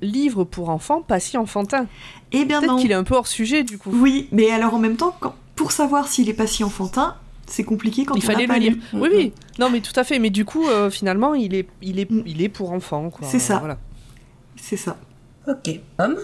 livre 0.00 0.42
pour 0.44 0.68
enfants 0.70 1.00
pas 1.02 1.20
si 1.20 1.36
enfantin? 1.36 1.86
Eh 2.32 2.44
bien, 2.44 2.60
non. 2.60 2.66
Peut-être 2.66 2.80
qu'il 2.80 2.90
est 2.90 2.94
un 2.94 3.04
peu 3.04 3.14
hors 3.14 3.28
sujet 3.28 3.62
du 3.62 3.78
coup. 3.78 3.90
Oui, 3.94 4.28
mais 4.32 4.50
alors 4.50 4.74
en 4.74 4.78
même 4.78 4.96
temps, 4.96 5.14
quand- 5.20 5.34
pour 5.54 5.70
savoir 5.72 6.08
s'il 6.08 6.28
est 6.28 6.34
pas 6.34 6.46
si 6.48 6.64
enfantin, 6.64 7.16
c'est 7.46 7.62
compliqué 7.64 8.04
quand 8.04 8.14
Il 8.16 8.24
on 8.24 8.26
fallait 8.26 8.46
n'a 8.48 8.54
le 8.54 8.58
pas 8.58 8.58
lire. 8.58 8.72
lu. 8.72 8.82
Oui, 8.94 9.08
oui. 9.14 9.32
Non, 9.60 9.70
mais 9.70 9.80
tout 9.80 9.92
à 9.94 10.02
fait. 10.04 10.18
Mais 10.18 10.30
du 10.30 10.44
coup, 10.44 10.66
euh, 10.68 10.90
finalement, 10.90 11.34
il 11.34 11.54
est, 11.54 11.68
il 11.82 11.98
est, 12.00 12.10
Mm. 12.10 12.22
il 12.26 12.42
est 12.42 12.48
pour 12.48 12.72
enfants. 12.72 13.10
quoi. 13.10 13.28
C'est 13.28 13.38
ça. 13.38 13.58
Voilà. 13.58 13.78
C'est 14.56 14.76
ça. 14.76 14.96
Ok. 15.46 15.78
Homme, 15.98 16.18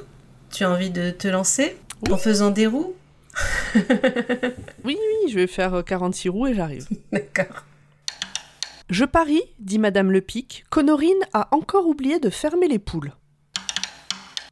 tu 0.53 0.65
as 0.65 0.71
envie 0.71 0.91
de 0.91 1.11
te 1.11 1.29
lancer 1.29 1.77
Oui. 2.07 2.13
en 2.13 2.17
faisant 2.17 2.51
des 2.51 2.67
roues? 2.67 2.95
Oui, 4.85 4.97
oui, 4.97 5.31
je 5.31 5.35
vais 5.35 5.47
faire 5.47 5.75
euh, 5.75 5.83
46 5.83 6.29
roues 6.29 6.47
et 6.49 6.55
j'arrive. 6.55 6.87
D'accord. 7.13 7.65
Je 8.91 9.05
parie, 9.05 9.43
dit 9.59 9.79
Madame 9.79 10.11
Lepic, 10.11 10.65
qu'Honorine 10.71 11.13
a 11.35 11.55
encore 11.55 11.87
oublié 11.87 12.19
de 12.21 12.31
fermer 12.31 12.69
les 12.69 12.79
poules. 12.79 13.13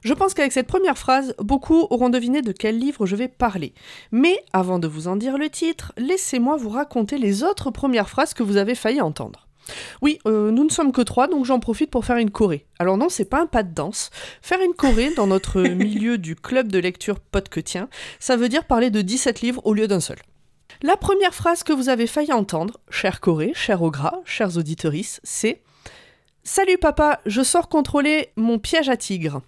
Je 0.03 0.13
pense 0.13 0.35
qu'avec 0.35 0.53
cette 0.53 0.67
première 0.67 0.99
phrase, 0.99 1.35
beaucoup 1.39 1.87
auront 1.89 2.11
deviné 2.11 2.43
de 2.43 2.53
quel 2.53 2.79
livre 2.79 3.07
je 3.07 3.17
vais 3.17 3.29
parler. 3.29 3.73
Mais 4.13 4.39
avant 4.53 4.79
de 4.79 4.89
vous 4.89 5.09
en 5.09 5.17
dire 5.17 5.39
le 5.39 5.49
titre, 5.49 5.95
laissez-moi 5.97 6.59
vous 6.59 6.69
raconter 6.69 7.17
les 7.17 7.45
autres 7.45 7.71
premières 7.71 8.11
phrases 8.11 8.35
que 8.35 8.43
vous 8.43 8.59
avez 8.59 8.75
failli 8.75 9.01
entendre. 9.01 9.49
Oui, 10.03 10.19
euh, 10.27 10.51
nous 10.51 10.65
ne 10.65 10.71
sommes 10.71 10.93
que 10.93 11.01
trois, 11.01 11.29
donc 11.29 11.47
j'en 11.47 11.59
profite 11.59 11.91
pour 11.91 12.05
faire 12.05 12.19
une 12.19 12.31
choré. 12.31 12.67
Alors 12.79 12.99
non, 12.99 13.09
c'est 13.09 13.25
pas 13.25 13.41
un 13.41 13.47
pas 13.47 13.63
de 13.63 13.73
danse. 13.73 14.11
Faire 14.43 14.61
une 14.61 14.75
choré 14.75 15.15
dans 15.15 15.27
notre 15.27 15.63
milieu 15.63 16.19
du 16.19 16.37
club 16.37 16.71
de 16.71 16.79
lecture 16.79 17.21
pote 17.21 17.49
que 17.49 17.61
tien, 17.61 17.89
ça 18.21 18.37
veut 18.37 18.51
dire 18.51 18.67
parler 18.67 18.91
de 18.91 19.01
17 19.01 19.41
livres 19.41 19.63
au 19.65 19.73
lieu 19.73 19.89
d'un 19.89 20.01
seul. 20.01 20.19
La 20.83 20.97
première 20.97 21.35
phrase 21.35 21.63
que 21.63 21.73
vous 21.73 21.89
avez 21.89 22.07
failli 22.07 22.33
entendre, 22.33 22.81
cher 22.91 23.21
Corée, 23.21 23.53
cher 23.55 23.83
Ogras, 23.83 24.21
chers 24.25 24.57
auditorices, 24.57 25.21
c'est 25.25 25.63
Salut 26.45 26.79
papa, 26.79 27.21
je 27.27 27.43
sors 27.43 27.69
contrôler 27.69 28.31
mon 28.37 28.59
piège 28.59 28.89
à 28.89 28.97
tigre. 28.97 29.43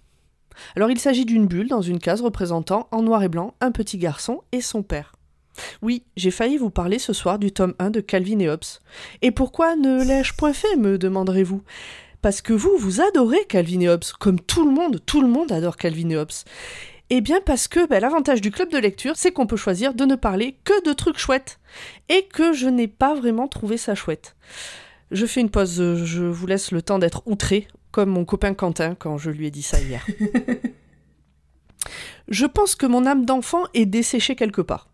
Alors 0.75 0.91
il 0.91 0.99
s'agit 0.99 1.25
d'une 1.25 1.47
bulle 1.47 1.69
dans 1.69 1.81
une 1.81 1.99
case 1.99 2.21
représentant 2.21 2.87
en 2.91 3.01
noir 3.01 3.23
et 3.23 3.29
blanc 3.29 3.53
un 3.61 3.71
petit 3.71 3.97
garçon 3.97 4.41
et 4.51 4.61
son 4.61 4.83
père. 4.83 5.13
Oui, 5.81 6.03
j'ai 6.17 6.31
failli 6.31 6.57
vous 6.57 6.69
parler 6.69 6.99
ce 6.99 7.13
soir 7.13 7.39
du 7.39 7.51
tome 7.51 7.73
1 7.79 7.89
de 7.89 8.01
Calvin 8.01 8.39
et 8.39 8.49
Hobbes. 8.49 8.63
Et 9.21 9.31
pourquoi 9.31 9.75
ne 9.75 10.03
l'ai-je 10.03 10.33
point 10.33 10.53
fait, 10.53 10.75
me 10.75 10.97
demanderez-vous? 10.97 11.61
Parce 12.21 12.41
que 12.41 12.53
vous, 12.53 12.75
vous 12.77 13.01
adorez 13.01 13.45
Calvin 13.47 13.79
et 13.81 13.89
Hobbes, 13.89 14.03
comme 14.19 14.39
tout 14.39 14.65
le 14.65 14.71
monde, 14.71 14.99
tout 15.05 15.21
le 15.21 15.27
monde 15.27 15.51
adore 15.51 15.77
Calvin 15.77 16.09
et 16.09 16.17
Hobbes. 16.17 16.31
Eh 17.09 17.21
bien 17.21 17.41
parce 17.43 17.67
que 17.67 17.87
ben, 17.87 17.99
l'avantage 17.99 18.41
du 18.41 18.51
club 18.51 18.69
de 18.69 18.77
lecture, 18.77 19.15
c'est 19.15 19.31
qu'on 19.31 19.47
peut 19.47 19.57
choisir 19.57 19.93
de 19.93 20.05
ne 20.05 20.15
parler 20.15 20.57
que 20.63 20.83
de 20.85 20.93
trucs 20.93 21.17
chouettes. 21.17 21.59
Et 22.07 22.23
que 22.23 22.53
je 22.53 22.67
n'ai 22.67 22.87
pas 22.87 23.15
vraiment 23.15 23.47
trouvé 23.47 23.77
ça 23.77 23.95
chouette. 23.95 24.35
Je 25.11 25.25
fais 25.25 25.41
une 25.41 25.49
pause, 25.49 25.81
euh, 25.81 26.05
je 26.05 26.23
vous 26.23 26.45
laisse 26.45 26.71
le 26.71 26.83
temps 26.83 26.99
d'être 26.99 27.23
outré, 27.25 27.67
comme 27.91 28.09
mon 28.09 28.25
copain 28.25 28.53
Quentin 28.53 28.93
quand 28.93 29.17
je 29.17 29.31
lui 29.31 29.47
ai 29.47 29.51
dit 29.51 29.63
ça 29.63 29.81
hier. 29.81 30.05
je 32.27 32.45
pense 32.45 32.75
que 32.75 32.85
mon 32.85 33.07
âme 33.07 33.25
d'enfant 33.25 33.63
est 33.73 33.87
desséchée 33.87 34.35
quelque 34.35 34.61
part. 34.61 34.89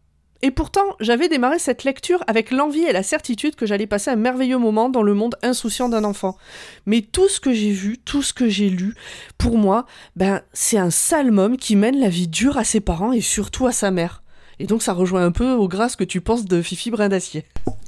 Et 0.46 0.52
pourtant, 0.52 0.86
j'avais 1.00 1.28
démarré 1.28 1.58
cette 1.58 1.86
lecture 1.86 2.24
avec 2.28 2.52
l'envie 2.52 2.84
et 2.84 2.94
la 2.94 3.02
certitude 3.02 3.56
que 3.56 3.66
j'allais 3.66 3.88
passer 3.88 4.12
un 4.12 4.16
merveilleux 4.16 4.60
moment 4.60 4.90
dans 4.90 5.02
le 5.02 5.16
monde 5.16 5.36
insouciant 5.42 5.90
d'un 5.90 6.04
enfant. 6.04 6.38
Mais 6.86 7.02
tout 7.02 7.28
ce 7.28 7.40
que 7.40 7.52
j'ai 7.52 7.72
vu, 7.72 7.98
tout 7.98 8.22
ce 8.22 8.32
que 8.32 8.48
j'ai 8.48 8.70
lu, 8.70 8.94
pour 9.40 9.58
moi, 9.58 9.88
ben, 10.16 10.44
c'est 10.54 10.78
un 10.78 10.92
sale 10.92 11.36
homme 11.40 11.58
qui 11.58 11.76
mène 11.76 12.00
la 12.00 12.10
vie 12.10 12.28
dure 12.28 12.60
à 12.60 12.64
ses 12.64 12.80
parents 12.80 13.12
et 13.12 13.22
surtout 13.22 13.66
à 13.66 13.72
sa 13.72 13.90
mère. 13.90 14.22
Et 14.60 14.68
donc 14.68 14.84
ça 14.84 14.94
rejoint 14.94 15.26
un 15.26 15.32
peu 15.32 15.50
au 15.54 15.68
grâce 15.68 15.96
que 15.96 16.04
tu 16.04 16.22
penses 16.22 16.46
de 16.46 16.62
Fifi 16.62 16.92
Brin 16.92 17.10
d'Acier 17.10 17.46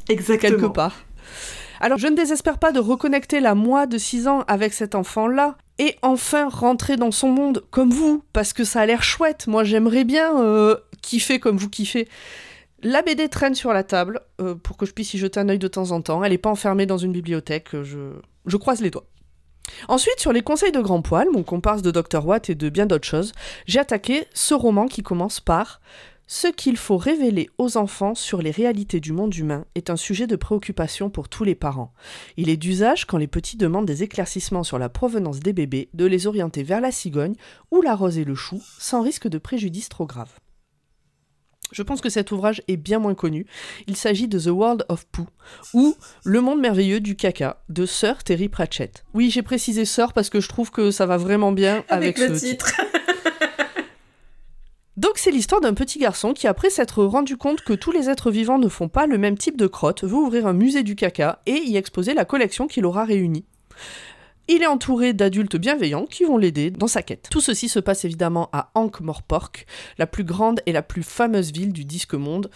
Exactement. 0.10 0.58
quelque 0.58 0.74
part. 0.74 0.96
Alors, 1.80 2.00
je 2.00 2.08
ne 2.08 2.15
désespère 2.15 2.58
pas 2.58 2.72
de 2.72 2.80
reconnecter 2.80 3.39
la 3.39 3.54
moi 3.54 3.86
de 3.86 4.00
6 4.00 4.28
ans 4.28 4.43
avec 4.48 4.74
cet 4.74 4.96
enfant-là 4.96 5.58
et 5.80 5.96
enfin 6.02 6.50
rentrer 6.50 6.96
dans 6.96 7.12
son 7.12 7.30
monde 7.30 7.63
comme 7.72 7.92
vous, 7.92 8.24
parce 8.34 8.54
que 8.54 8.63
ça 8.63 8.82
a 8.82 8.86
l'air 8.86 9.04
chouette. 9.04 9.48
Moi, 9.48 9.63
j'aimerais 9.63 10.04
bien 10.04 10.40
euh, 10.42 10.76
kiffer 11.02 11.40
comme 11.40 11.58
vous 11.58 11.70
kiffez. 11.70 12.08
La 12.84 13.02
BD 13.02 13.28
traîne 13.30 13.56
sur 13.56 13.74
la 13.74 13.84
table 13.84 14.22
euh, 14.40 14.56
pour 14.56 14.78
que 14.78 14.86
je 14.86 14.94
puisse 14.94 15.13
y 15.13 15.18
jeter 15.18 15.40
un 15.40 15.50
œil 15.50 15.60
de 15.60 15.68
temps 15.68 15.92
en 15.92 16.02
temps. 16.02 16.24
Elle 16.24 16.32
n'est 16.32 16.38
pas 16.38 16.50
enfermée 16.50 16.86
dans 16.86 16.98
une 16.98 17.12
bibliothèque. 17.12 17.74
euh, 17.74 18.13
Je, 18.46 18.58
croise 18.58 18.82
les 18.82 18.92
doigts. 18.92 19.06
Ensuite, 19.88 20.20
sur 20.20 20.32
les 20.32 20.42
conseils 20.42 20.72
de 20.72 20.80
Grand 20.80 21.02
Poil, 21.02 21.28
mon 21.32 21.44
comparse 21.44 21.82
de 21.82 21.92
Dr. 21.92 22.26
Watt 22.26 22.50
et 22.50 22.56
de 22.56 22.70
bien 22.70 22.86
d'autres 22.86 23.08
choses, 23.08 23.34
j'ai 23.66 23.80
attaqué 23.80 24.26
ce 24.34 24.54
roman 24.54 24.86
qui 24.88 25.04
commence 25.04 25.40
par 25.40 25.82
Ce 26.30 26.48
qu'il 26.48 26.76
faut 26.76 26.98
révéler 26.98 27.50
aux 27.58 27.78
enfants 27.78 28.13
sur 28.13 28.42
les 28.42 28.52
réalités 28.52 29.00
du 29.00 29.13
monde 29.13 29.34
humain 29.34 29.66
est 29.76 29.90
un 29.90 29.96
sujet 29.96 30.28
de 30.28 30.36
préoccupation 30.36 31.10
pour 31.10 31.30
tous 31.30 31.46
les 31.46 31.56
parents. 31.56 31.94
Il 32.36 32.50
est 32.50 32.58
d'usage, 32.58 33.06
quand 33.06 33.18
les 33.18 33.28
petits 33.28 33.56
demandent 33.56 33.86
des 33.86 34.04
éclaircissements 34.04 34.66
sur 34.66 34.78
la 34.78 34.90
provenance 34.90 35.40
des 35.40 35.54
bébés, 35.54 35.88
de 35.94 36.06
les 36.06 36.28
orienter 36.28 36.63
vers 36.63 36.82
la 36.82 36.92
cigogne 36.92 37.36
ou 37.72 37.82
la 37.82 37.96
rose 37.96 38.18
et 38.18 38.26
le 38.26 38.36
chou, 38.36 38.62
sans 38.78 39.02
risque 39.02 39.30
de 39.30 39.38
préjudice 39.38 39.88
trop 39.88 40.06
grave. 40.06 40.32
Je 41.72 41.82
pense 41.82 42.02
que 42.02 42.10
cet 42.10 42.32
ouvrage 42.34 42.62
est 42.68 42.78
bien 42.78 43.00
moins 43.00 43.16
connu. 43.16 43.46
Il 43.88 43.96
s'agit 43.96 44.28
de 44.28 44.40
The 44.40 44.48
World 44.48 44.86
of 44.90 45.06
Pooh, 45.06 45.28
ou 45.74 45.96
Le 46.26 46.42
monde 46.42 46.60
merveilleux 46.60 47.00
du 47.00 47.16
caca, 47.16 47.63
de 47.70 47.86
Sir 47.86 48.24
Terry 48.26 48.50
Pratchett. 48.50 49.06
Oui, 49.13 49.30
j'ai 49.32 49.44
précisé 49.44 49.86
Sir 49.86 50.12
parce 50.12 50.30
que 50.30 50.42
je 50.42 50.50
trouve 50.50 50.72
que 50.72 50.92
ça 50.92 51.06
va 51.06 51.16
vraiment 51.16 51.54
bien 51.54 51.86
avec, 51.88 52.18
Avec, 52.18 52.20
le 52.20 52.38
ce 52.38 52.46
titre. 52.46 52.74
donc 54.97 55.19
c'est 55.19 55.31
l'histoire 55.31 55.62
d'un 55.62 55.75
petit 55.75 55.99
garçon 55.99 56.33
qui, 56.33 56.47
après 56.47 56.71
s'être 56.71 57.03
rendu 57.03 57.38
compte 57.38 57.62
que 57.62 57.73
tous 57.73 57.91
les 57.91 58.10
êtres 58.10 58.31
vivants 58.31 58.57
ne 58.57 58.67
font 58.67 58.89
pas 58.89 59.05
le 59.05 59.17
même 59.17 59.38
type 59.38 59.55
de 59.55 59.67
crotte, 59.67 60.03
veut 60.03 60.15
ouvrir 60.15 60.47
un 60.47 60.53
musée 60.53 60.83
du 60.83 60.95
caca 60.95 61.39
et 61.45 61.57
y 61.57 61.77
exposer 61.77 62.13
la 62.13 62.25
collection 62.25 62.67
qu'il 62.67 62.86
aura 62.86 63.05
réunie. 63.05 63.45
Il 64.47 64.63
est 64.63 64.67
entouré 64.67 65.13
d'adultes 65.13 65.57
bienveillants 65.57 66.05
qui 66.05 66.23
vont 66.23 66.38
l'aider 66.38 66.71
dans 66.71 66.88
sa 66.88 67.03
quête. 67.03 67.27
Tout 67.29 67.41
ceci 67.41 67.69
se 67.69 67.79
passe 67.79 68.05
évidemment 68.05 68.49
à 68.53 68.71
Ankh-Morpork, 68.75 69.65
la 69.97 70.07
plus 70.07 70.23
grande 70.23 70.62
et 70.65 70.71
la 70.71 70.81
plus 70.81 71.03
fameuse 71.03 71.51
ville 71.51 71.73
du 71.73 71.86
disque 71.86 72.13
monde, 72.13 72.49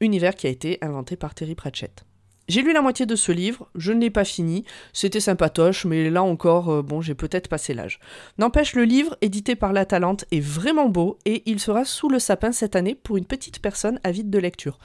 univers 0.00 0.34
qui 0.34 0.46
a 0.46 0.50
été 0.50 0.78
inventé 0.82 1.16
par 1.16 1.34
Terry 1.34 1.54
Pratchett. 1.54 2.04
J'ai 2.48 2.62
lu 2.62 2.72
la 2.72 2.82
moitié 2.82 3.06
de 3.06 3.14
ce 3.14 3.30
livre, 3.30 3.68
je 3.76 3.92
ne 3.92 4.00
l'ai 4.00 4.10
pas 4.10 4.24
fini, 4.24 4.64
c'était 4.92 5.20
sympatoche, 5.20 5.84
mais 5.84 6.10
là 6.10 6.22
encore, 6.22 6.70
euh, 6.70 6.82
bon, 6.82 7.00
j'ai 7.00 7.14
peut-être 7.14 7.48
passé 7.48 7.72
l'âge. 7.72 8.00
N'empêche, 8.36 8.74
le 8.74 8.84
livre, 8.84 9.16
édité 9.20 9.54
par 9.54 9.72
La 9.72 9.84
Talente, 9.84 10.24
est 10.32 10.40
vraiment 10.40 10.88
beau 10.88 11.18
et 11.24 11.42
il 11.46 11.60
sera 11.60 11.84
sous 11.84 12.08
le 12.08 12.18
sapin 12.18 12.50
cette 12.50 12.74
année 12.74 12.96
pour 12.96 13.16
une 13.16 13.26
petite 13.26 13.60
personne 13.60 14.00
avide 14.02 14.28
de 14.28 14.38
lecture. 14.38 14.78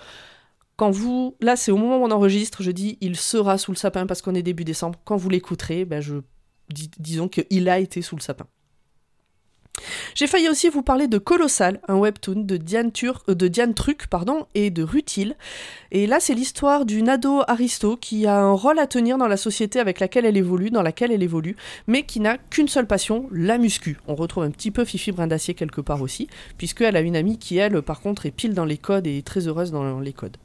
Quand 0.76 0.91
vous, 0.91 1.36
là 1.41 1.56
c'est 1.56 1.72
au 1.72 1.78
moment 1.78 1.98
où 1.98 2.06
on 2.06 2.12
enregistre, 2.12 2.62
je 2.62 2.70
dis 2.70 3.00
il 3.02 3.15
sera 3.17 3.58
sous 3.58 3.72
le 3.72 3.78
sapin 3.78 4.06
parce 4.06 4.22
qu'on 4.22 4.36
est 4.36 4.43
début 4.43 4.63
décembre. 4.63 5.00
Quand 5.04 5.17
vous 5.17 5.30
l'écouterez, 5.30 5.86
ben 5.86 6.00
je 6.00 6.17
dis- 6.70 6.91
disons 7.00 7.28
qu'il 7.28 7.67
a 7.67 7.80
été 7.80 8.04
sous 8.04 8.15
le 8.15 8.22
sapin. 8.22 8.46
J'ai 10.16 10.28
failli 10.28 10.50
aussi 10.50 10.70
vous 10.70 10.82
parler 10.82 11.08
de 11.08 11.18
Colossal, 11.18 11.80
un 11.88 11.96
webtoon 11.96 12.42
de 12.42 12.58
Diane, 12.58 12.92
euh, 13.04 13.74
Truc 13.74 14.04
et 14.56 14.70
de 14.70 14.84
Rutil. 14.84 15.36
Et 15.92 16.08
là, 16.08 16.20
c'est 16.20 16.34
l'histoire 16.34 16.86
d'une 16.86 17.10
ado 17.10 17.42
aristo 17.48 17.98
qui 17.98 18.26
a 18.26 18.40
un 18.40 18.54
rôle 18.54 18.80
à 18.80 18.88
tenir 18.88 19.18
dans 19.18 19.28
la 19.28 19.38
société 19.38 19.80
avec 19.80 20.00
laquelle 20.00 20.26
elle 20.26 20.38
évolue, 20.38 20.70
dans 20.70 20.82
laquelle 20.82 21.12
elle 21.12 21.24
évolue, 21.24 21.56
mais 21.88 22.04
qui 22.04 22.20
n'a 22.20 22.38
qu'une 22.38 22.68
seule 22.68 22.88
passion, 22.88 23.28
la 23.32 23.58
muscu. 23.58 23.98
On 24.08 24.16
retrouve 24.16 24.44
un 24.44 24.52
petit 24.52 24.72
peu 24.72 24.86
Fifi 24.86 25.12
Brin 25.12 25.28
d'Acier 25.28 25.54
quelque 25.54 25.82
part 25.82 26.02
aussi, 26.02 26.28
puisqu'elle 26.58 26.96
a 26.96 27.02
une 27.02 27.16
amie 27.16 27.38
qui, 27.38 27.58
elle, 27.58 27.82
par 27.82 28.02
contre, 28.02 28.26
est 28.26 28.32
pile 28.32 28.54
dans 28.54 28.66
les 28.66 28.78
codes 28.78 29.08
et 29.08 29.22
très 29.22 29.48
heureuse 29.48 29.72
dans 29.72 30.00
les 30.00 30.13
codes. 30.13 30.38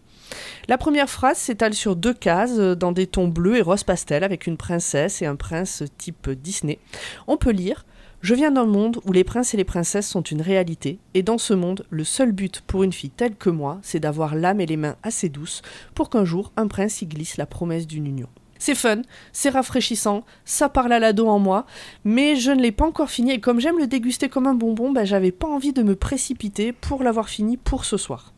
La 0.68 0.79
première 0.79 1.11
phrase 1.11 1.38
s'étale 1.38 1.75
sur 1.75 1.97
deux 1.97 2.14
cases, 2.14 2.59
euh, 2.59 2.75
dans 2.75 2.92
des 2.92 3.07
tons 3.07 3.29
bleus 3.29 3.57
et 3.57 3.62
rose 3.62 3.85
pastel, 3.85 4.25
avec 4.25 4.47
une 4.47 4.57
princesse 4.57 5.23
et 5.23 5.27
un 5.27 5.37
prince 5.37 5.83
type 5.99 6.31
Disney. 6.31 6.79
On 7.27 7.37
peut 7.37 7.51
lire 7.51 7.85
Je 8.22 8.37
viens 8.37 8.52
d'un 8.52 8.66
monde 8.66 9.00
où 9.04 9.11
les 9.11 9.24
princes 9.24 9.52
et 9.52 9.56
les 9.56 9.64
princesses 9.64 10.08
sont 10.08 10.22
une 10.22 10.42
réalité, 10.42 11.00
et 11.12 11.24
dans 11.24 11.38
ce 11.38 11.54
monde, 11.54 11.85
le 11.90 12.04
seul 12.04 12.30
but 12.30 12.61
pour 12.61 12.85
une 12.85 12.92
fille 12.92 13.11
telle 13.11 13.35
que 13.35 13.50
moi, 13.50 13.80
c'est 13.82 13.98
d'avoir 13.98 14.37
l'âme 14.37 14.61
et 14.61 14.66
les 14.66 14.76
mains 14.76 14.94
assez 15.02 15.28
douces 15.28 15.61
pour 15.96 16.08
qu'un 16.08 16.24
jour 16.24 16.52
un 16.56 16.68
prince 16.68 17.02
y 17.02 17.06
glisse 17.06 17.37
la 17.37 17.46
promesse 17.46 17.88
d'une 17.88 18.06
union. 18.06 18.28
C'est 18.61 18.76
fun, 18.76 19.02
c'est 19.32 19.48
rafraîchissant, 19.48 20.22
ça 20.44 20.68
parle 20.68 20.92
à 20.92 21.00
l'ado 21.00 21.26
en 21.26 21.40
moi, 21.40 21.66
mais 22.04 22.37
je 22.37 22.52
ne 22.52 22.62
l'ai 22.62 22.70
pas 22.70 22.87
encore 22.87 23.11
fini 23.11 23.32
et 23.32 23.40
comme 23.40 23.58
j'aime 23.58 23.78
le 23.78 23.88
déguster 23.88 24.28
comme 24.28 24.46
un 24.46 24.54
bonbon, 24.54 24.92
ben, 24.92 25.04
j'avais 25.04 25.32
pas 25.32 25.48
envie 25.48 25.72
de 25.72 25.82
me 25.82 25.96
précipiter 25.96 26.70
pour 26.70 27.02
l'avoir 27.02 27.28
fini 27.28 27.56
pour 27.56 27.85
ce 27.85 27.96
soir. 27.96 28.32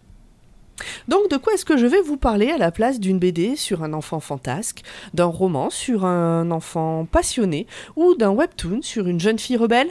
Donc 1.09 1.29
de 1.31 1.37
quoi 1.37 1.55
est-ce 1.55 1.65
que 1.65 1.77
je 1.77 1.87
vais 1.87 2.01
vous 2.01 2.17
parler 2.17 2.51
à 2.51 2.59
la 2.59 2.71
place 2.71 2.99
d'une 3.01 3.19
BD 3.19 3.57
sur 3.57 3.83
un 3.83 3.93
enfant 3.93 4.21
fantasque, 4.21 4.83
d'un 5.15 5.25
roman 5.27 5.71
sur 5.71 6.05
un 6.05 6.51
enfant 6.51 7.07
passionné 7.11 7.67
ou 7.97 8.15
d'un 8.15 8.31
webtoon 8.31 8.81
sur 8.83 9.07
une 9.07 9.21
jeune 9.21 9.39
fille 9.39 9.57
rebelle? 9.57 9.91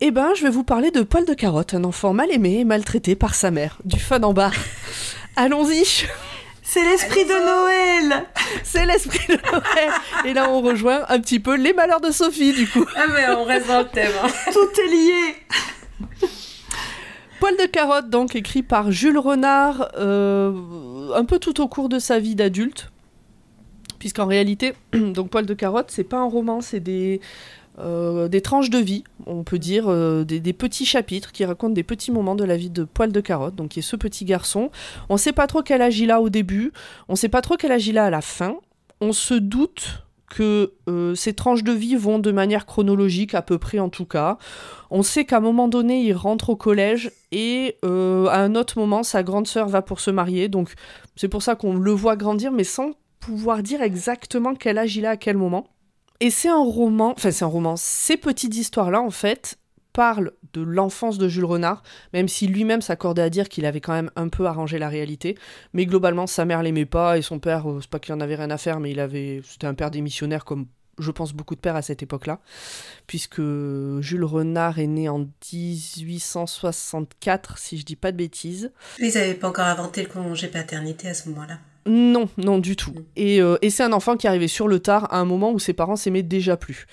Eh 0.00 0.10
ben, 0.10 0.32
je 0.36 0.42
vais 0.42 0.50
vous 0.50 0.64
parler 0.64 0.90
de 0.90 1.02
Paul 1.02 1.24
de 1.24 1.34
Carotte, 1.34 1.74
un 1.74 1.84
enfant 1.84 2.12
mal 2.12 2.30
aimé 2.30 2.58
et 2.60 2.64
maltraité 2.64 3.14
par 3.14 3.34
sa 3.34 3.50
mère. 3.50 3.78
Du 3.84 3.98
fun 3.98 4.22
en 4.22 4.32
bas. 4.32 4.50
Allons-y, 5.36 5.84
C'est 6.62 6.84
l'esprit 6.84 7.24
de 7.24 7.30
Noël 8.10 8.24
c'est 8.62 8.86
l'esprit 8.86 9.26
de 9.28 9.38
Noël. 9.50 9.90
Et 10.24 10.32
là, 10.34 10.50
on 10.50 10.60
rejoint 10.60 11.04
un 11.08 11.18
petit 11.20 11.40
peu 11.40 11.56
les 11.56 11.72
malheurs 11.72 12.00
de 12.00 12.10
Sophie, 12.10 12.52
du 12.52 12.68
coup. 12.68 12.84
Ah 12.96 13.04
mais 13.12 13.28
on 13.30 13.44
reste 13.44 13.66
dans 13.68 13.80
le 13.80 13.88
thème. 13.88 14.12
hein. 14.22 14.28
Tout 14.52 14.80
est 14.80 14.88
lié 14.88 15.36
Poil 17.40 17.56
de 17.56 17.66
carotte, 17.66 18.10
donc 18.10 18.36
écrit 18.36 18.62
par 18.62 18.90
Jules 18.90 19.18
Renard, 19.18 19.90
euh, 19.98 21.12
un 21.14 21.24
peu 21.24 21.38
tout 21.38 21.60
au 21.60 21.68
cours 21.68 21.88
de 21.88 21.98
sa 21.98 22.18
vie 22.18 22.34
d'adulte, 22.34 22.90
puisqu'en 23.98 24.26
réalité, 24.26 24.74
donc 24.92 25.30
Poil 25.30 25.46
de 25.46 25.54
carotte, 25.54 25.90
c'est 25.90 26.04
pas 26.04 26.18
un 26.18 26.28
roman, 26.28 26.60
c'est 26.60 26.80
des 26.80 27.20
euh, 27.80 28.28
des 28.28 28.40
tranches 28.40 28.70
de 28.70 28.78
vie, 28.78 29.02
on 29.26 29.42
peut 29.42 29.58
dire, 29.58 29.86
euh, 29.88 30.22
des, 30.22 30.52
petits 30.52 30.86
chapitres 30.86 31.32
qui 31.32 31.44
racontent 31.44 31.72
des 31.72 31.82
petits 31.82 32.12
moments 32.12 32.36
de 32.36 32.44
la 32.44 32.56
vie 32.56 32.70
de 32.70 32.84
Poil 32.84 33.10
de 33.10 33.20
carotte, 33.20 33.56
donc 33.56 33.70
qui 33.70 33.80
est 33.80 33.82
ce 33.82 33.96
petit 33.96 34.24
garçon. 34.24 34.70
On 35.08 35.16
sait 35.16 35.32
pas 35.32 35.48
trop 35.48 35.62
quel 35.62 35.82
âge 35.82 35.98
il 35.98 36.12
a 36.12 36.20
au 36.20 36.28
début, 36.28 36.72
on 37.08 37.16
sait 37.16 37.28
pas 37.28 37.42
trop 37.42 37.56
quel 37.56 37.72
âge 37.72 37.88
il 37.88 37.98
a 37.98 38.04
à 38.04 38.10
la 38.10 38.20
fin. 38.20 38.56
On 39.00 39.12
se 39.12 39.34
doute 39.34 40.04
que 40.34 40.72
euh, 40.88 41.14
ces 41.14 41.32
tranches 41.32 41.62
de 41.62 41.70
vie 41.70 41.94
vont 41.94 42.18
de 42.18 42.32
manière 42.32 42.66
chronologique, 42.66 43.34
à 43.34 43.42
peu 43.42 43.56
près 43.58 43.78
en 43.78 43.88
tout 43.88 44.04
cas. 44.04 44.36
On 44.90 45.04
sait 45.04 45.24
qu'à 45.24 45.36
un 45.36 45.40
moment 45.40 45.68
donné, 45.68 46.02
il 46.02 46.12
rentre 46.12 46.50
au 46.50 46.56
collège 46.56 47.12
et 47.30 47.76
euh, 47.84 48.26
à 48.26 48.38
un 48.38 48.56
autre 48.56 48.78
moment, 48.78 49.04
sa 49.04 49.22
grande 49.22 49.46
sœur 49.46 49.68
va 49.68 49.80
pour 49.80 50.00
se 50.00 50.10
marier. 50.10 50.48
Donc 50.48 50.74
c'est 51.14 51.28
pour 51.28 51.42
ça 51.42 51.54
qu'on 51.54 51.74
le 51.74 51.92
voit 51.92 52.16
grandir, 52.16 52.50
mais 52.50 52.64
sans 52.64 52.90
pouvoir 53.20 53.62
dire 53.62 53.80
exactement 53.80 54.56
quel 54.56 54.78
âge 54.78 54.96
il 54.96 55.06
a 55.06 55.10
à 55.10 55.16
quel 55.16 55.36
moment. 55.36 55.68
Et 56.18 56.30
c'est 56.30 56.48
un 56.48 56.62
roman, 56.62 57.12
enfin 57.12 57.30
c'est 57.30 57.44
un 57.44 57.48
roman, 57.48 57.76
ces 57.76 58.16
petites 58.16 58.56
histoires-là, 58.56 59.00
en 59.00 59.10
fait, 59.10 59.58
parlent 59.94 60.32
de 60.52 60.60
l'enfance 60.60 61.16
de 61.16 61.28
Jules 61.28 61.46
Renard, 61.46 61.82
même 62.12 62.28
si 62.28 62.46
lui-même 62.46 62.82
s'accordait 62.82 63.22
à 63.22 63.30
dire 63.30 63.48
qu'il 63.48 63.64
avait 63.64 63.80
quand 63.80 63.94
même 63.94 64.10
un 64.16 64.28
peu 64.28 64.44
arrangé 64.44 64.78
la 64.78 64.90
réalité. 64.90 65.38
Mais 65.72 65.86
globalement, 65.86 66.26
sa 66.26 66.44
mère 66.44 66.62
l'aimait 66.62 66.84
pas 66.84 67.16
et 67.16 67.22
son 67.22 67.38
père, 67.38 67.70
euh, 67.70 67.78
c'est 67.80 67.88
pas 67.88 68.00
qu'il 68.00 68.12
en 68.12 68.20
avait 68.20 68.34
rien 68.34 68.50
à 68.50 68.58
faire, 68.58 68.80
mais 68.80 68.90
il 68.90 69.00
avait, 69.00 69.40
c'était 69.48 69.66
un 69.66 69.72
père 69.72 69.90
démissionnaire 69.90 70.44
comme 70.44 70.66
je 70.98 71.10
pense 71.10 71.32
beaucoup 71.32 71.54
de 71.54 71.60
pères 71.60 71.76
à 71.76 71.82
cette 71.82 72.02
époque-là, 72.02 72.40
puisque 73.06 73.40
Jules 73.40 74.24
Renard 74.24 74.78
est 74.78 74.86
né 74.86 75.08
en 75.08 75.26
1864, 75.52 77.58
si 77.58 77.78
je 77.78 77.84
dis 77.84 77.96
pas 77.96 78.12
de 78.12 78.16
bêtises. 78.16 78.72
Ils 79.00 79.14
n'avaient 79.14 79.34
pas 79.34 79.48
encore 79.48 79.66
inventé 79.66 80.02
le 80.02 80.08
congé 80.08 80.48
paternité 80.48 81.08
à 81.08 81.14
ce 81.14 81.28
moment-là. 81.30 81.58
Non, 81.86 82.28
non 82.38 82.58
du 82.58 82.76
tout. 82.76 82.92
Mm. 82.92 83.04
Et, 83.16 83.40
euh, 83.42 83.56
et 83.62 83.70
c'est 83.70 83.82
un 83.82 83.92
enfant 83.92 84.16
qui 84.16 84.26
arrivé 84.26 84.48
sur 84.48 84.68
le 84.68 84.78
tard 84.78 85.12
à 85.12 85.18
un 85.18 85.24
moment 85.24 85.52
où 85.52 85.58
ses 85.58 85.72
parents 85.74 85.96
s'aimaient 85.96 86.22
déjà 86.22 86.56
plus. 86.56 86.86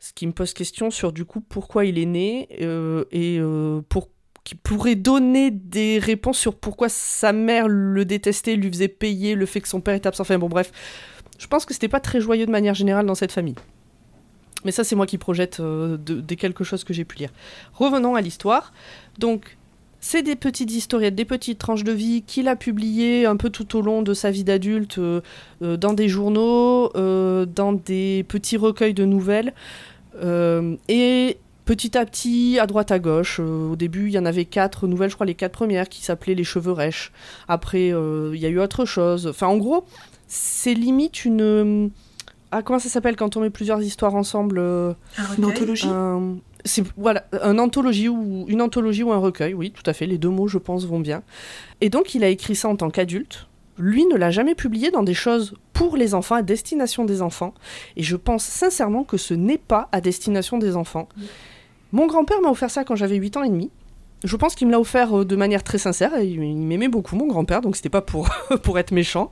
Ce 0.00 0.12
qui 0.12 0.26
me 0.26 0.32
pose 0.32 0.52
question 0.52 0.90
sur 0.90 1.12
du 1.12 1.24
coup 1.24 1.40
pourquoi 1.40 1.84
il 1.86 1.98
est 1.98 2.04
né 2.06 2.48
euh, 2.60 3.04
et 3.10 3.38
euh, 3.40 3.80
pour 3.88 4.10
qui 4.44 4.54
pourrait 4.54 4.94
donner 4.96 5.50
des 5.50 5.98
réponses 5.98 6.38
sur 6.38 6.54
pourquoi 6.54 6.90
sa 6.90 7.32
mère 7.32 7.66
le 7.66 8.04
détestait, 8.04 8.56
lui 8.56 8.68
faisait 8.68 8.88
payer 8.88 9.34
le 9.34 9.46
fait 9.46 9.62
que 9.62 9.68
son 9.68 9.80
père 9.80 9.94
était 9.94 10.06
absent. 10.06 10.20
Enfin 10.22 10.36
bon 10.38 10.48
bref, 10.50 10.70
je 11.38 11.46
pense 11.46 11.64
que 11.64 11.72
c'était 11.72 11.88
pas 11.88 12.00
très 12.00 12.20
joyeux 12.20 12.44
de 12.44 12.50
manière 12.50 12.74
générale 12.74 13.06
dans 13.06 13.14
cette 13.14 13.32
famille. 13.32 13.54
Mais 14.66 14.70
ça 14.72 14.84
c'est 14.84 14.96
moi 14.96 15.06
qui 15.06 15.16
projette 15.16 15.60
euh, 15.60 15.96
de- 15.96 16.20
des 16.20 16.36
quelque 16.36 16.62
chose 16.64 16.84
que 16.84 16.92
j'ai 16.92 17.04
pu 17.06 17.16
lire. 17.16 17.30
Revenons 17.72 18.14
à 18.14 18.20
l'histoire. 18.20 18.74
Donc 19.18 19.56
c'est 20.06 20.22
des 20.22 20.36
petites 20.36 20.70
historiettes, 20.70 21.14
des 21.14 21.24
petites 21.24 21.58
tranches 21.58 21.82
de 21.82 21.92
vie 21.92 22.22
qu'il 22.26 22.46
a 22.48 22.56
publiées 22.56 23.24
un 23.24 23.36
peu 23.36 23.48
tout 23.48 23.74
au 23.74 23.80
long 23.80 24.02
de 24.02 24.12
sa 24.12 24.30
vie 24.30 24.44
d'adulte, 24.44 24.98
euh, 24.98 25.22
euh, 25.62 25.78
dans 25.78 25.94
des 25.94 26.08
journaux, 26.10 26.90
euh, 26.94 27.46
dans 27.46 27.72
des 27.72 28.22
petits 28.28 28.58
recueils 28.58 28.92
de 28.92 29.06
nouvelles. 29.06 29.54
Et 30.88 31.38
petit 31.64 31.96
à 31.96 32.04
petit, 32.04 32.58
à 32.60 32.66
droite 32.66 32.90
à 32.92 32.98
gauche, 32.98 33.38
euh, 33.40 33.70
au 33.72 33.76
début 33.76 34.08
il 34.08 34.12
y 34.12 34.18
en 34.18 34.26
avait 34.26 34.44
quatre 34.44 34.86
nouvelles, 34.86 35.08
je 35.08 35.14
crois 35.14 35.24
les 35.26 35.34
quatre 35.34 35.52
premières, 35.52 35.88
qui 35.88 36.02
s'appelaient 36.04 36.34
Les 36.34 36.44
Cheveux 36.44 36.72
Rêches. 36.72 37.10
Après, 37.48 37.90
euh, 37.90 38.32
il 38.34 38.40
y 38.40 38.46
a 38.46 38.50
eu 38.50 38.60
autre 38.60 38.84
chose. 38.84 39.26
Enfin, 39.26 39.46
en 39.46 39.56
gros, 39.56 39.84
c'est 40.28 40.74
limite 40.74 41.24
une. 41.24 41.90
Ah, 42.52 42.60
comment 42.62 42.78
ça 42.78 42.88
s'appelle 42.90 43.16
quand 43.16 43.36
on 43.36 43.40
met 43.40 43.50
plusieurs 43.50 43.80
histoires 43.82 44.14
ensemble 44.14 44.58
euh, 44.58 44.92
Un 45.16 45.34
Une 45.38 45.44
anthologie? 45.46 45.88
un- 45.88 46.36
c'est 46.64 46.84
voilà, 46.96 47.26
une 47.42 47.60
anthologie 47.60 48.08
ou 48.08 49.12
un 49.12 49.18
recueil, 49.18 49.54
oui, 49.54 49.70
tout 49.70 49.88
à 49.88 49.92
fait, 49.92 50.06
les 50.06 50.18
deux 50.18 50.30
mots 50.30 50.48
je 50.48 50.58
pense 50.58 50.86
vont 50.86 51.00
bien. 51.00 51.22
Et 51.80 51.90
donc 51.90 52.14
il 52.14 52.24
a 52.24 52.28
écrit 52.28 52.56
ça 52.56 52.68
en 52.68 52.76
tant 52.76 52.90
qu'adulte. 52.90 53.46
Lui 53.76 54.06
ne 54.06 54.16
l'a 54.16 54.30
jamais 54.30 54.54
publié 54.54 54.90
dans 54.90 55.02
des 55.02 55.14
choses 55.14 55.54
pour 55.72 55.96
les 55.96 56.14
enfants, 56.14 56.36
à 56.36 56.42
destination 56.42 57.04
des 57.04 57.22
enfants. 57.22 57.54
Et 57.96 58.02
je 58.02 58.16
pense 58.16 58.44
sincèrement 58.44 59.02
que 59.02 59.16
ce 59.16 59.34
n'est 59.34 59.58
pas 59.58 59.88
à 59.90 60.00
destination 60.00 60.58
des 60.58 60.76
enfants. 60.76 61.08
Mon 61.92 62.06
grand-père 62.06 62.40
m'a 62.40 62.50
offert 62.50 62.70
ça 62.70 62.84
quand 62.84 62.94
j'avais 62.94 63.16
8 63.16 63.36
ans 63.36 63.42
et 63.42 63.48
demi. 63.48 63.70
Je 64.22 64.36
pense 64.36 64.54
qu'il 64.54 64.68
me 64.68 64.72
l'a 64.72 64.80
offert 64.80 65.18
euh, 65.18 65.24
de 65.24 65.36
manière 65.36 65.62
très 65.62 65.78
sincère. 65.78 66.16
et 66.16 66.26
Il 66.26 66.42
il 66.42 66.56
m'aimait 66.56 66.88
beaucoup, 66.88 67.14
mon 67.14 67.26
grand-père, 67.26 67.60
donc 67.60 67.76
c'était 67.76 67.90
pas 67.90 68.00
pour, 68.00 68.30
pour 68.62 68.78
être 68.78 68.92
méchant. 68.92 69.30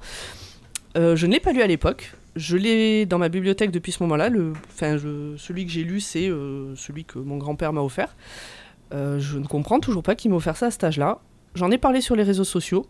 Euh, 0.97 1.17
je 1.17 1.27
ne 1.27 1.33
l'ai 1.33 1.41
pas 1.41 1.53
lu 1.53 1.63
à 1.63 1.67
l'époque. 1.67 2.13
Je 2.35 2.57
l'ai 2.57 3.05
dans 3.05 3.19
ma 3.19 3.29
bibliothèque 3.29 3.71
depuis 3.71 3.93
ce 3.93 4.03
moment-là. 4.05 4.31
Enfin, 4.69 4.97
celui 5.37 5.67
que 5.67 5.73
j'ai 5.73 5.85
lu, 5.85 6.01
c'est 6.01 6.29
euh, 6.29 6.75
celui 6.77 7.05
que 7.05 7.19
mon 7.19 7.37
grand-père 7.37 7.73
m'a 7.73 7.83
offert. 7.83 8.17
Euh, 8.95 9.19
je 9.19 9.39
ne 9.39 9.47
comprends 9.47 9.81
toujours 9.81 10.03
pas 10.03 10.15
qu'il 10.15 10.31
m'ait 10.31 10.37
offert 10.37 10.57
ça 10.57 10.67
à 10.67 10.71
cet 10.71 10.85
âge-là. 10.85 11.21
J'en 11.55 11.71
ai 11.71 11.79
parlé 11.79 12.01
sur 12.01 12.17
les 12.17 12.23
réseaux 12.23 12.45
sociaux. 12.45 12.87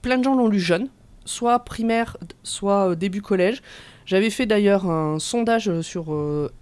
Plein 0.00 0.18
de 0.18 0.24
gens 0.24 0.36
l'ont 0.36 0.46
lu 0.46 0.60
jeune, 0.60 0.88
soit 1.24 1.58
primaire, 1.60 2.16
soit 2.44 2.90
euh, 2.90 2.94
début 2.94 3.20
collège. 3.20 3.62
J'avais 4.04 4.30
fait 4.30 4.46
d'ailleurs 4.46 4.88
un 4.88 5.18
sondage 5.18 5.80
sur 5.80 6.16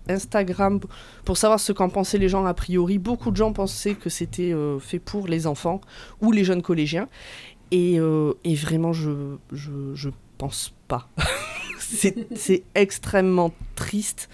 Instagram 0.08 0.80
pour 1.26 1.36
savoir 1.36 1.60
ce 1.60 1.72
qu'en 1.72 1.90
pensaient 1.90 2.16
les 2.16 2.30
gens 2.30 2.46
a 2.46 2.54
priori. 2.54 2.96
Beaucoup 2.96 3.30
de 3.30 3.36
gens 3.36 3.52
pensaient 3.52 3.94
que 3.96 4.08
c'était 4.08 4.54
fait 4.80 4.98
pour 4.98 5.28
les 5.28 5.46
enfants 5.46 5.82
ou 6.22 6.32
les 6.32 6.42
jeunes 6.42 6.62
collégiens. 6.62 7.06
Et, 7.70 7.96
et 8.44 8.54
vraiment, 8.54 8.94
je, 8.94 9.36
je, 9.52 9.72
je 9.94 10.08
pense 10.38 10.72
pas. 10.88 11.10
c'est 11.94 12.62
extrêmement 12.74 13.52
triste. 13.74 14.28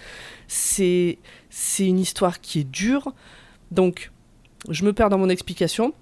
C'est 0.47 1.17
c'est 1.49 1.87
une 1.87 1.99
histoire 1.99 2.41
qui 2.41 2.59
est 2.59 2.69
dure. 2.69 3.13
Donc, 3.71 4.11
je 4.69 4.83
me 4.83 4.93
perds 4.93 5.09
dans 5.09 5.17
mon 5.17 5.29
explication. 5.29 5.93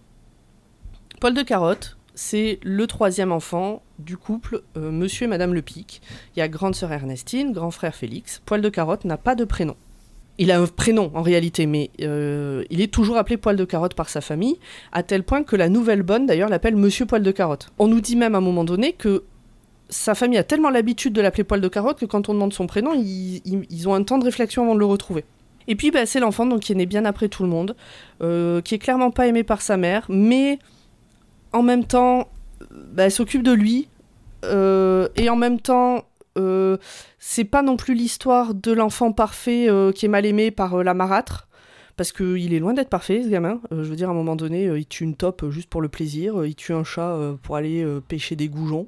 Paul 1.20 1.34
de 1.34 1.42
Carotte, 1.42 1.98
c'est 2.16 2.60
le 2.64 2.88
troisième 2.88 3.32
enfant 3.32 3.82
du 3.98 4.18
couple 4.18 4.62
euh, 4.78 4.92
Monsieur 4.92 5.26
et 5.26 5.28
Madame 5.28 5.54
Le 5.54 5.62
Pic. 5.62 6.02
Il 6.36 6.40
y 6.40 6.42
a 6.42 6.48
grande 6.48 6.76
sœur 6.76 6.92
Ernestine, 6.92 7.52
grand 7.52 7.72
frère 7.72 7.96
Félix. 7.96 8.42
Poil 8.46 8.62
de 8.62 8.70
Carotte 8.70 9.06
n'a 9.06 9.18
pas 9.18 9.36
de 9.36 9.46
prénom. 9.46 9.76
Il 10.38 10.52
a 10.52 10.60
un 10.60 10.68
prénom 10.68 11.12
en 11.16 11.22
réalité, 11.22 11.66
mais 11.66 11.92
euh, 12.02 12.64
il 12.70 12.82
est 12.82 12.94
toujours 12.94 13.18
appelé 13.18 13.38
Poil 13.38 13.56
de 13.56 13.66
Carotte 13.66 13.94
par 13.94 14.10
sa 14.10 14.22
famille, 14.22 14.58
à 14.92 15.04
tel 15.04 15.24
point 15.24 15.44
que 15.44 15.56
la 15.56 15.70
nouvelle 15.70 16.02
bonne 16.02 16.26
d'ailleurs 16.26 16.50
l'appelle 16.50 16.76
Monsieur 16.76 17.06
Poil 17.06 17.24
de 17.24 17.32
Carotte. 17.32 17.70
On 17.78 17.88
nous 17.88 18.02
dit 18.02 18.16
même 18.16 18.36
à 18.36 18.38
un 18.38 18.42
moment 18.42 18.64
donné 18.64 18.94
que 18.94 19.24
sa 19.90 20.16
famille 20.16 20.38
a 20.38 20.44
tellement 20.44 20.70
l'habitude 20.70 21.14
de 21.14 21.22
l'appeler 21.22 21.44
Poil 21.44 21.62
de 21.62 21.68
Carotte 21.68 22.00
que 22.00 22.06
quand 22.06 22.30
on 22.30 22.34
demande 22.34 22.54
son 22.54 22.68
prénom, 22.68 22.94
ils, 22.94 23.88
ont 23.88 23.94
un 23.94 24.04
temps 24.04 24.18
de 24.18 24.26
réflexion 24.26 24.64
avant 24.64 24.76
de 24.76 24.80
le 24.80 24.86
retrouver. 24.86 25.26
Et 25.68 25.76
puis 25.76 25.92
bah, 25.92 26.06
c'est 26.06 26.20
l'enfant 26.20 26.48
qui 26.60 26.72
est 26.72 26.76
né 26.76 26.86
bien 26.86 27.06
après 27.06 27.28
tout 27.28 27.44
le 27.44 27.50
monde, 27.50 27.76
euh, 28.22 28.62
qui 28.62 28.76
est 28.76 28.80
clairement 28.80 29.12
pas 29.12 29.28
aimé 29.28 29.44
par 29.44 29.62
sa 29.62 29.78
mère, 29.78 30.06
mais 30.10 30.60
en 31.54 31.64
même 31.64 31.86
temps, 31.86 32.30
bah, 32.72 33.06
elle 33.06 33.12
s'occupe 33.12 33.44
de 33.44 33.52
lui, 33.52 33.88
euh, 34.46 35.10
et 35.16 35.30
en 35.30 35.36
même 35.36 35.60
temps, 35.60 36.06
euh, 36.38 36.78
c'est 37.20 37.44
pas 37.44 37.62
non 37.62 37.78
plus 37.78 37.94
l'histoire 37.94 38.54
de 38.54 38.72
l'enfant 38.72 39.12
parfait 39.12 39.70
euh, 39.70 39.92
qui 39.92 40.06
est 40.06 40.10
mal 40.10 40.26
aimé 40.26 40.52
par 40.52 40.84
la 40.84 40.94
marâtre. 40.94 41.49
Parce 42.00 42.14
qu'il 42.14 42.54
est 42.54 42.60
loin 42.60 42.74
d'être 42.74 42.88
parfait, 42.88 43.24
ce 43.24 43.28
gamin. 43.28 43.60
Euh, 43.74 43.84
je 43.84 43.90
veux 43.90 43.98
dire, 43.98 44.08
à 44.08 44.12
un 44.14 44.16
moment 44.16 44.38
donné, 44.38 44.68
euh, 44.68 44.80
il 44.80 44.86
tue 44.86 45.04
une 45.04 45.18
taupe 45.18 45.44
euh, 45.44 45.52
juste 45.52 45.70
pour 45.70 45.82
le 45.82 45.90
plaisir. 45.90 46.46
il 46.46 46.56
tue 46.56 46.72
un 46.72 46.86
chat 46.86 47.14
pour 47.44 47.58
aller 47.58 47.86
pêcher 48.08 48.38
des 48.38 48.48
goujons. 48.48 48.88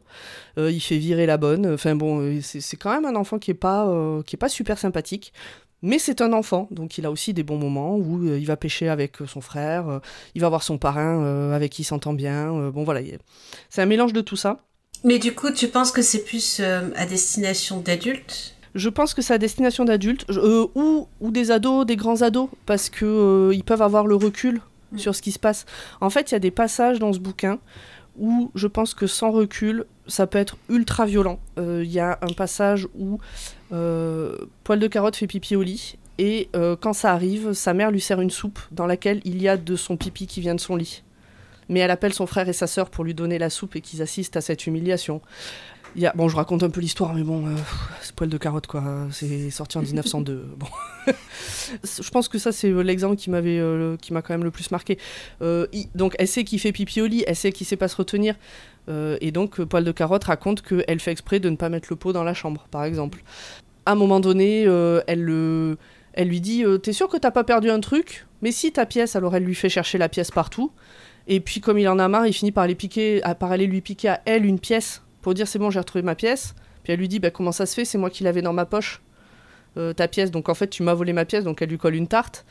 il 0.56 0.80
fait 0.80 0.98
virer 0.98 1.26
la 1.26 1.36
bonne. 1.36 1.74
Enfin 1.74 1.94
bon, 1.94 2.40
c'est 2.42 2.78
quand 2.78 2.90
même 2.90 3.04
un 3.04 3.18
enfant 3.18 3.38
qui 3.38 3.52
est 3.52 3.54
pas, 3.54 3.86
qui 4.26 4.38
est 4.38 4.40
pas 4.40 4.48
super 4.48 4.78
sympathique. 4.78 5.34
Mais 5.82 6.00
c'est 6.00 6.22
un 6.22 6.32
enfant, 6.32 6.70
donc 6.72 6.98
il 6.98 7.06
a 7.06 7.12
aussi 7.12 7.34
des 7.34 7.44
bons 7.44 7.58
moments 7.58 7.98
où 7.98 8.26
il 8.26 8.46
va 8.46 8.56
pêcher 8.56 8.88
avec 8.88 9.18
son 9.28 9.42
frère, 9.42 10.00
il 10.34 10.40
va 10.40 10.48
voir 10.48 10.64
son 10.64 10.78
parrain 10.78 11.52
avec 11.52 11.74
qui 11.74 11.82
il 11.82 11.86
s'entend 11.86 12.14
bien. 12.14 12.70
bon 12.70 12.86
voilà, 12.86 13.02
c'est 13.70 13.82
un 13.82 13.88
mélange 13.88 14.14
de 14.14 14.22
tout 14.22 14.38
ça. 14.38 14.60
Mais 15.04 15.20
du 15.20 15.36
coup, 15.36 15.52
tu 15.52 15.68
penses 15.68 15.92
que 15.92 16.02
c'est 16.02 16.24
plus 16.24 16.62
à 16.62 17.06
destination 17.06 17.82
d'adultes 17.82 18.56
Je 18.76 18.90
pense 18.90 19.14
que 19.14 19.22
c'est 19.22 19.34
à 19.34 19.38
destination 19.38 19.86
d'adultes 19.86 20.26
euh, 20.30 20.68
ou, 20.76 21.08
ou 21.20 21.32
des 21.32 21.52
ados, 21.52 21.86
des 21.86 21.96
grands 21.96 22.22
ados, 22.22 22.50
parce 22.66 22.90
que 22.90 23.06
euh, 23.06 23.54
ils 23.54 23.64
peuvent 23.64 23.82
avoir 23.82 24.08
le 24.08 24.16
recul 24.16 24.62
Mm. 24.92 24.98
sur 24.98 25.16
ce 25.16 25.22
qui 25.22 25.32
se 25.32 25.40
passe. 25.40 25.66
En 26.00 26.10
fait, 26.10 26.32
il 26.32 26.34
y 26.34 26.36
a 26.36 26.40
des 26.40 26.52
passages 26.52 27.00
dans 27.00 27.14
ce 27.14 27.20
bouquin 27.20 27.60
où 28.20 28.52
je 28.56 28.68
pense 28.68 28.94
que 28.94 29.08
sans 29.08 29.32
recul, 29.32 29.86
ça 30.08 30.28
peut 30.28 30.38
être 30.38 30.58
ultra 30.70 31.06
violent. 31.06 31.40
Euh, 31.58 31.82
Il 31.84 31.92
y 31.92 32.00
a 32.00 32.20
un 32.22 32.34
passage 32.34 32.88
où 32.98 33.20
euh, 33.72 34.36
Poil 34.64 34.80
de 34.80 34.88
carotte 34.88 35.16
fait 35.16 35.28
pipi 35.28 35.56
au 35.56 35.64
lit. 35.64 35.98
Et 36.18 36.50
quand 36.82 36.94
ça 36.94 37.14
arrive, 37.14 37.54
sa 37.54 37.74
mère 37.74 37.90
lui 37.90 38.02
sert 38.02 38.22
une 38.22 38.30
soupe 38.30 38.60
dans 38.70 38.86
laquelle 38.86 39.22
il 39.24 39.42
y 39.42 39.48
a 39.48 39.58
de 39.58 39.76
son 39.76 39.98
pipi 39.98 40.28
qui 40.28 40.40
vient 40.40 40.54
de 40.54 40.60
son 40.60 40.76
lit. 40.76 41.02
Mais 41.68 41.80
elle 41.80 41.90
appelle 41.90 42.14
son 42.14 42.28
frère 42.28 42.48
et 42.48 42.54
sa 42.54 42.68
sœur 42.68 42.92
pour 42.92 43.04
lui 43.04 43.16
donner 43.16 43.40
la 43.40 43.50
soupe 43.50 43.76
et 43.76 43.82
qu'ils 43.82 44.04
assistent 44.04 44.38
à 44.38 44.42
cette 44.42 44.68
humiliation. 44.68 45.22
Y 45.96 46.06
a, 46.06 46.14
bon, 46.16 46.30
je 46.30 46.38
raconte 46.38 46.64
un 46.64 46.70
peu 46.70 46.80
l'histoire, 46.80 47.14
mais 47.14 47.24
bon, 47.24 47.46
euh, 47.48 47.56
c'est 48.02 48.16
poil 48.16 48.30
de 48.30 48.38
carotte, 48.38 48.66
quoi. 48.68 48.82
C'est 49.12 49.50
sorti 49.50 49.78
en 49.78 49.82
1902. 49.84 50.46
bon. 50.58 50.68
je 51.84 52.10
pense 52.12 52.30
que 52.30 52.38
ça, 52.38 52.52
c'est 52.54 52.72
l'exemple 52.72 53.18
qui 53.18 53.30
m'avait, 53.30 53.60
euh, 53.60 53.98
qui 53.98 54.14
m'a 54.14 54.22
quand 54.22 54.34
même 54.34 54.44
le 54.46 54.52
plus 54.52 54.72
marqué. 54.72 54.98
Euh, 55.42 55.68
il- 55.74 55.90
donc, 55.94 56.16
elle 56.18 56.30
sait 56.30 56.46
qu'il 56.46 56.60
fait 56.60 56.72
pipi 56.72 57.02
au 57.02 57.08
lit, 57.08 57.24
elle 57.28 57.36
sait 57.36 57.52
qu'il 57.52 57.68
sait 57.68 57.76
pas 57.76 57.88
se 57.90 57.96
retenir. 57.98 58.36
Et 59.22 59.32
donc, 59.32 59.62
Poil 59.64 59.86
de 59.86 59.92
carotte 59.94 60.26
raconte 60.26 60.62
qu'elle 60.64 61.00
fait 61.00 61.12
exprès 61.12 61.40
de 61.40 61.50
ne 61.50 61.56
pas 61.56 61.70
mettre 61.70 61.88
le 61.90 61.96
pot 61.96 62.12
dans 62.12 62.24
la 62.24 62.34
chambre, 62.34 62.68
par 62.72 62.84
exemple. 62.84 63.24
À 63.86 63.94
un 63.94 63.96
moment 63.96 64.20
donné, 64.20 64.64
elle, 65.08 65.22
le, 65.24 65.78
elle 66.14 66.28
lui 66.28 66.42
dit 66.42 66.66
T'es 66.84 66.92
sûr 66.92 67.08
que 67.08 67.16
t'as 67.16 67.32
pas 67.32 67.46
perdu 67.46 67.70
un 67.70 67.80
truc 67.80 68.26
Mais 68.42 68.52
si, 68.52 68.72
ta 68.74 68.86
pièce. 68.86 69.16
Alors, 69.16 69.34
elle 69.36 69.44
lui 69.46 69.56
fait 69.56 69.70
chercher 69.70 69.98
la 69.98 70.10
pièce 70.10 70.30
partout. 70.32 70.72
Et 71.28 71.40
puis, 71.40 71.62
comme 71.62 71.78
il 71.80 71.88
en 71.88 72.00
a 72.00 72.08
marre, 72.10 72.28
il 72.28 72.34
finit 72.34 72.52
par, 72.52 72.66
aller 72.66 72.76
piquer, 72.76 73.24
à- 73.24 73.34
par 73.36 73.52
aller 73.54 73.66
lui 73.68 73.80
piquer 73.80 74.10
à 74.10 74.22
elle 74.26 74.46
une 74.46 74.60
pièce 74.60 75.04
pour 75.22 75.34
dire 75.34 75.48
C'est 75.48 75.60
bon, 75.60 75.70
j'ai 75.70 75.80
retrouvé 75.80 76.02
ma 76.02 76.16
pièce. 76.16 76.56
Puis 76.84 76.94
elle 76.94 77.00
lui 77.00 77.08
dit 77.08 77.20
bah, 77.20 77.32
Comment 77.32 77.52
ça 77.52 77.66
se 77.66 77.74
fait? 77.76 77.86
C'est 77.86 77.98
moi 77.98 78.10
qui 78.10 78.24
l'avais 78.24 78.42
dans 78.42 78.54
ma 78.54 78.66
poche, 78.66 79.02
euh, 79.78 79.94
ta 79.94 80.08
pièce. 80.08 80.32
Donc, 80.32 80.50
en 80.50 80.54
fait, 80.54 80.68
tu 80.68 80.84
m'as 80.84 80.94
volé 80.94 81.14
ma 81.14 81.26
pièce. 81.26 81.44
Donc, 81.44 81.62
elle 81.62 81.70
lui 81.70 81.78
colle 81.78 81.96
une 81.96 82.08
tarte. 82.08 82.46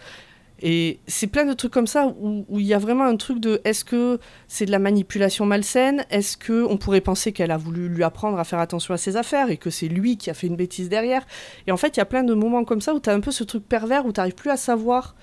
Et 0.62 1.00
c'est 1.06 1.26
plein 1.26 1.46
de 1.46 1.54
trucs 1.54 1.72
comme 1.72 1.86
ça 1.86 2.06
où 2.06 2.60
il 2.60 2.66
y 2.66 2.74
a 2.74 2.78
vraiment 2.78 3.04
un 3.04 3.16
truc 3.16 3.40
de 3.40 3.62
est-ce 3.64 3.82
que 3.82 4.18
c'est 4.46 4.66
de 4.66 4.70
la 4.70 4.78
manipulation 4.78 5.46
malsaine? 5.46 6.04
Est-ce 6.10 6.36
que 6.36 6.64
on 6.64 6.76
pourrait 6.76 7.00
penser 7.00 7.32
qu'elle 7.32 7.50
a 7.50 7.56
voulu 7.56 7.88
lui 7.88 8.04
apprendre 8.04 8.38
à 8.38 8.44
faire 8.44 8.58
attention 8.58 8.92
à 8.92 8.98
ses 8.98 9.16
affaires 9.16 9.50
et 9.50 9.56
que 9.56 9.70
c'est 9.70 9.88
lui 9.88 10.18
qui 10.18 10.28
a 10.28 10.34
fait 10.34 10.48
une 10.48 10.56
bêtise 10.56 10.90
derrière? 10.90 11.26
Et 11.66 11.72
en 11.72 11.78
fait, 11.78 11.96
il 11.96 12.00
y 12.00 12.02
a 12.02 12.06
plein 12.06 12.24
de 12.24 12.34
moments 12.34 12.64
comme 12.64 12.82
ça 12.82 12.92
où 12.94 13.00
tu 13.00 13.08
as 13.08 13.14
un 13.14 13.20
peu 13.20 13.30
ce 13.30 13.42
truc 13.42 13.66
pervers 13.66 14.04
où 14.04 14.12
tu 14.12 14.20
plus 14.34 14.50
à 14.50 14.58
savoir. 14.58 15.14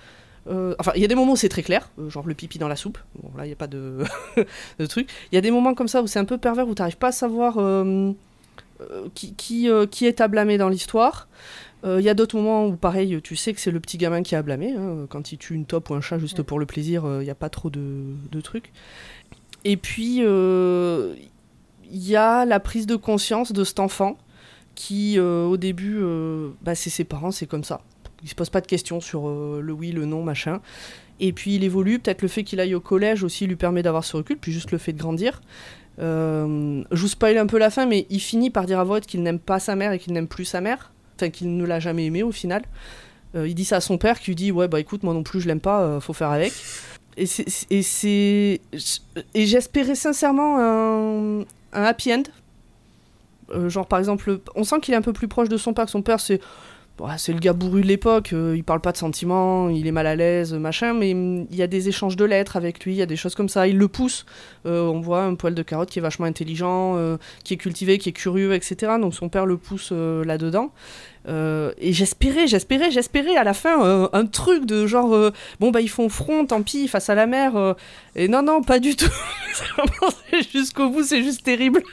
Euh, 0.50 0.76
Enfin, 0.80 0.92
il 0.96 1.02
y 1.02 1.06
a 1.06 1.08
des 1.08 1.16
moments 1.16 1.34
où 1.34 1.36
c'est 1.36 1.50
très 1.50 1.64
clair, 1.64 1.90
euh, 2.00 2.10
genre 2.10 2.26
le 2.28 2.34
pipi 2.34 2.58
dans 2.60 2.68
la 2.68 2.76
soupe. 2.76 2.98
Bon, 3.22 3.30
là, 3.38 3.46
il 3.46 3.48
n'y 3.48 3.54
a 3.54 3.58
pas 3.58 3.68
de, 3.68 4.04
de 4.80 4.86
truc. 4.86 5.10
Il 5.32 5.36
y 5.36 5.38
a 5.38 5.42
des 5.42 5.52
moments 5.52 5.74
comme 5.74 5.88
ça 5.88 6.02
où 6.02 6.08
c'est 6.08 6.20
un 6.20 6.26
peu 6.26 6.38
pervers 6.38 6.68
où 6.68 6.76
tu 6.76 6.82
n'arrives 6.82 6.98
pas 6.98 7.10
à 7.10 7.12
savoir 7.12 7.56
euh, 7.58 8.12
qui, 9.14 9.34
qui, 9.34 9.70
euh, 9.70 9.86
qui 9.86 10.06
est 10.06 10.22
à 10.22 10.28
blâmer 10.28 10.58
dans 10.58 10.70
l'histoire. 10.70 11.28
Il 11.86 12.02
y 12.02 12.10
a 12.10 12.14
d'autres 12.14 12.36
moments 12.36 12.66
où, 12.68 12.76
pareil, 12.76 13.22
tu 13.24 13.38
sais 13.38 13.54
que 13.54 13.62
c'est 13.62 13.72
le 13.72 13.80
petit 13.80 13.98
gamin 13.98 14.22
qui 14.22 14.36
a 14.36 14.42
blâmé. 14.42 14.74
hein. 14.74 15.06
Quand 15.10 15.32
il 15.32 15.38
tue 15.38 15.54
une 15.54 15.66
taupe 15.66 15.90
ou 15.90 15.94
un 15.94 16.02
chat 16.02 16.20
juste 16.20 16.42
pour 16.42 16.60
le 16.60 16.66
plaisir, 16.66 17.06
il 17.06 17.24
n'y 17.24 17.30
a 17.30 17.36
pas 17.36 17.48
trop 17.50 17.70
de, 17.70 18.04
de 18.30 18.42
trucs. 18.42 18.74
Et 19.64 19.78
puis, 19.78 20.18
il 20.18 21.18
y 21.92 22.16
a 22.18 22.44
la 22.46 22.60
prise 22.60 22.88
de 22.88 22.98
conscience 22.98 23.54
de 23.54 23.64
cet 23.64 23.80
enfant 23.80 24.18
qui, 24.76 25.18
au 25.18 25.56
début, 25.56 26.02
bah, 26.62 26.76
c'est 26.76 26.90
ses 26.90 27.06
parents, 27.06 27.32
c'est 27.32 27.48
comme 27.48 27.64
ça. 27.64 27.80
Il 28.28 28.30
se 28.30 28.36
pose 28.36 28.50
pas 28.50 28.60
de 28.60 28.68
questions 28.68 29.00
sur 29.00 29.30
euh, 29.30 29.62
le 29.64 29.72
oui, 29.72 29.94
le 29.94 30.06
non, 30.06 30.22
machin. 30.22 30.60
Et 31.22 31.32
puis 31.32 31.56
il 31.56 31.64
évolue, 31.64 31.98
peut-être 31.98 32.22
le 32.22 32.28
fait 32.28 32.44
qu'il 32.44 32.60
aille 32.60 32.76
au 32.76 32.82
collège 32.82 33.24
aussi 33.24 33.48
lui 33.48 33.56
permet 33.56 33.84
d'avoir 33.84 34.04
ce 34.04 34.18
recul, 34.18 34.38
puis 34.38 34.52
juste 34.52 34.72
le 34.72 34.78
fait 34.78 34.92
de 34.92 35.00
grandir. 35.00 35.42
Euh, 36.00 36.84
je 36.92 37.02
vous 37.02 37.08
spoil 37.08 37.38
un 37.38 37.48
peu 37.48 37.58
la 37.58 37.70
fin, 37.70 37.86
mais 37.86 38.06
il 38.10 38.20
finit 38.20 38.50
par 38.50 38.66
dire 38.66 38.82
à 38.82 38.86
haute 38.86 39.06
qu'il 39.06 39.24
n'aime 39.24 39.40
pas 39.40 39.60
sa 39.62 39.78
mère 39.78 39.94
et 39.94 40.00
qu'il 40.00 40.12
n'aime 40.12 40.28
plus 40.28 40.44
sa 40.44 40.60
mère, 40.60 40.92
enfin 41.16 41.30
qu'il 41.30 41.56
ne 41.56 41.64
l'a 41.64 41.80
jamais 41.80 42.06
aimé 42.06 42.22
au 42.22 42.34
final. 42.34 42.64
Euh, 43.36 43.48
il 43.48 43.56
dit 43.56 43.64
ça 43.64 43.78
à 43.78 43.82
son 43.82 43.98
père 43.98 44.20
qui 44.20 44.32
lui 44.32 44.36
dit 44.36 44.52
ouais 44.52 44.68
bah 44.68 44.82
écoute 44.82 45.04
moi 45.04 45.14
non 45.14 45.24
plus 45.24 45.40
je 45.40 45.48
l'aime 45.48 45.62
pas, 45.62 45.82
euh, 45.84 46.00
faut 46.02 46.12
faire 46.12 46.32
avec. 46.32 46.52
Et 47.16 47.26
c'est 47.26 48.62
et 49.34 49.46
j'espérais 49.46 49.96
sincèrement 49.96 50.60
un, 50.60 51.46
un 51.72 51.84
happy 51.84 52.14
end. 52.14 52.24
Euh, 53.52 53.70
genre 53.70 53.88
par 53.88 54.00
exemple, 54.00 54.40
on 54.56 54.64
sent 54.64 54.80
qu'il 54.82 54.94
est 54.94 54.98
un 54.98 55.02
peu 55.02 55.14
plus 55.14 55.28
proche 55.28 55.50
de 55.50 55.58
son 55.58 55.74
père 55.74 55.86
que 55.86 55.92
son 55.92 56.02
père 56.02 56.20
c'est 56.20 56.42
Bon, 56.98 57.08
c'est 57.20 57.32
le 57.32 57.38
gars 57.38 57.54
bourru 57.54 57.82
de 57.82 57.86
l'époque, 57.86 58.34
euh, 58.34 58.56
il 58.58 58.64
parle 58.64 58.82
pas 58.82 58.92
de 58.92 58.98
sentiments, 58.98 59.70
il 59.70 59.86
est 59.86 59.92
mal 59.92 60.08
à 60.08 60.16
l'aise, 60.16 60.54
machin, 60.56 60.96
mais 60.96 61.12
il 61.12 61.56
y 61.56 61.62
a 61.62 61.68
des 61.68 61.90
échanges 61.90 62.16
de 62.16 62.26
lettres 62.26 62.56
avec 62.56 62.84
lui, 62.84 62.94
il 62.94 62.98
y 62.98 63.04
a 63.04 63.06
des 63.06 63.16
choses 63.16 63.36
comme 63.36 63.50
ça, 63.50 63.68
il 63.68 63.78
le 63.78 63.88
pousse. 63.88 64.26
Euh, 64.66 64.82
on 64.88 65.00
voit 65.00 65.22
un 65.22 65.36
poil 65.36 65.54
de 65.54 65.62
carotte 65.62 65.92
qui 65.92 66.00
est 66.00 66.02
vachement 66.02 66.26
intelligent, 66.26 66.96
euh, 66.98 67.18
qui 67.44 67.54
est 67.54 67.58
cultivé, 67.58 68.00
qui 68.00 68.10
est 68.10 68.14
curieux, 68.14 68.56
etc. 68.56 68.94
Donc 69.00 69.14
son 69.14 69.30
père 69.30 69.46
le 69.46 69.58
pousse 69.58 69.92
là-dedans. 69.92 70.72
Et 71.28 71.94
j'espérais, 71.94 72.48
j'espérais, 72.48 72.90
j'espérais 72.90 73.36
à 73.36 73.44
la 73.44 73.54
fin 73.54 74.10
un 74.12 74.26
truc 74.26 74.66
de 74.66 74.88
genre, 74.88 75.32
bon 75.60 75.72
bah 75.72 75.82
ils 75.82 75.90
font 75.90 76.10
front, 76.10 76.46
tant 76.46 76.64
pis, 76.64 76.88
face 76.88 77.10
à 77.10 77.16
la 77.16 77.28
mer. 77.28 77.76
et 78.16 78.28
non, 78.28 78.42
non, 78.42 78.64
pas 78.64 78.80
du 78.80 78.96
tout. 78.96 79.12
Jusqu'au 80.54 80.90
bout, 80.90 81.04
c'est 81.04 81.22
juste 81.22 81.44
terrible. 81.44 81.84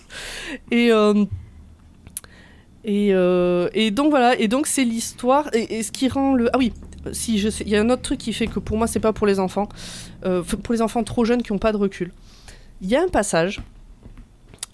et. 0.70 0.90
Euh, 2.88 2.90
et, 2.90 3.12
euh, 3.14 3.68
et 3.74 3.90
donc 3.90 4.10
voilà, 4.10 4.38
et 4.38 4.48
donc 4.48 4.66
c'est 4.66 4.84
l'histoire, 4.84 5.48
et, 5.52 5.78
et 5.78 5.82
ce 5.82 5.92
qui 5.92 6.08
rend 6.08 6.34
le... 6.34 6.48
Ah 6.54 6.58
oui, 6.58 6.72
si, 7.12 7.38
je 7.38 7.48
sais, 7.48 7.64
il 7.64 7.70
y 7.70 7.76
a 7.76 7.80
un 7.80 7.90
autre 7.90 8.02
truc 8.02 8.18
qui 8.18 8.32
fait 8.32 8.46
que 8.46 8.58
pour 8.58 8.76
moi 8.76 8.86
c'est 8.86 9.00
pas 9.00 9.12
pour 9.12 9.26
les 9.26 9.38
enfants, 9.40 9.68
euh, 10.24 10.42
pour 10.42 10.72
les 10.74 10.82
enfants 10.82 11.04
trop 11.04 11.24
jeunes 11.24 11.42
qui 11.42 11.52
n'ont 11.52 11.58
pas 11.58 11.72
de 11.72 11.76
recul. 11.76 12.12
Il 12.80 12.88
y 12.88 12.96
a 12.96 13.02
un 13.02 13.08
passage, 13.08 13.60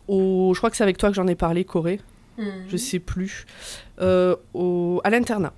au, 0.08 0.52
je 0.54 0.60
crois 0.60 0.70
que 0.70 0.76
c'est 0.76 0.82
avec 0.84 0.98
toi 0.98 1.08
que 1.10 1.14
j'en 1.16 1.26
ai 1.26 1.34
parlé, 1.34 1.64
Corée, 1.64 2.00
Mhm. 2.36 2.64
je 2.68 2.76
sais 2.76 2.98
plus, 2.98 3.46
euh, 4.00 4.34
au, 4.54 5.00
à 5.04 5.10
l'internat. 5.10 5.52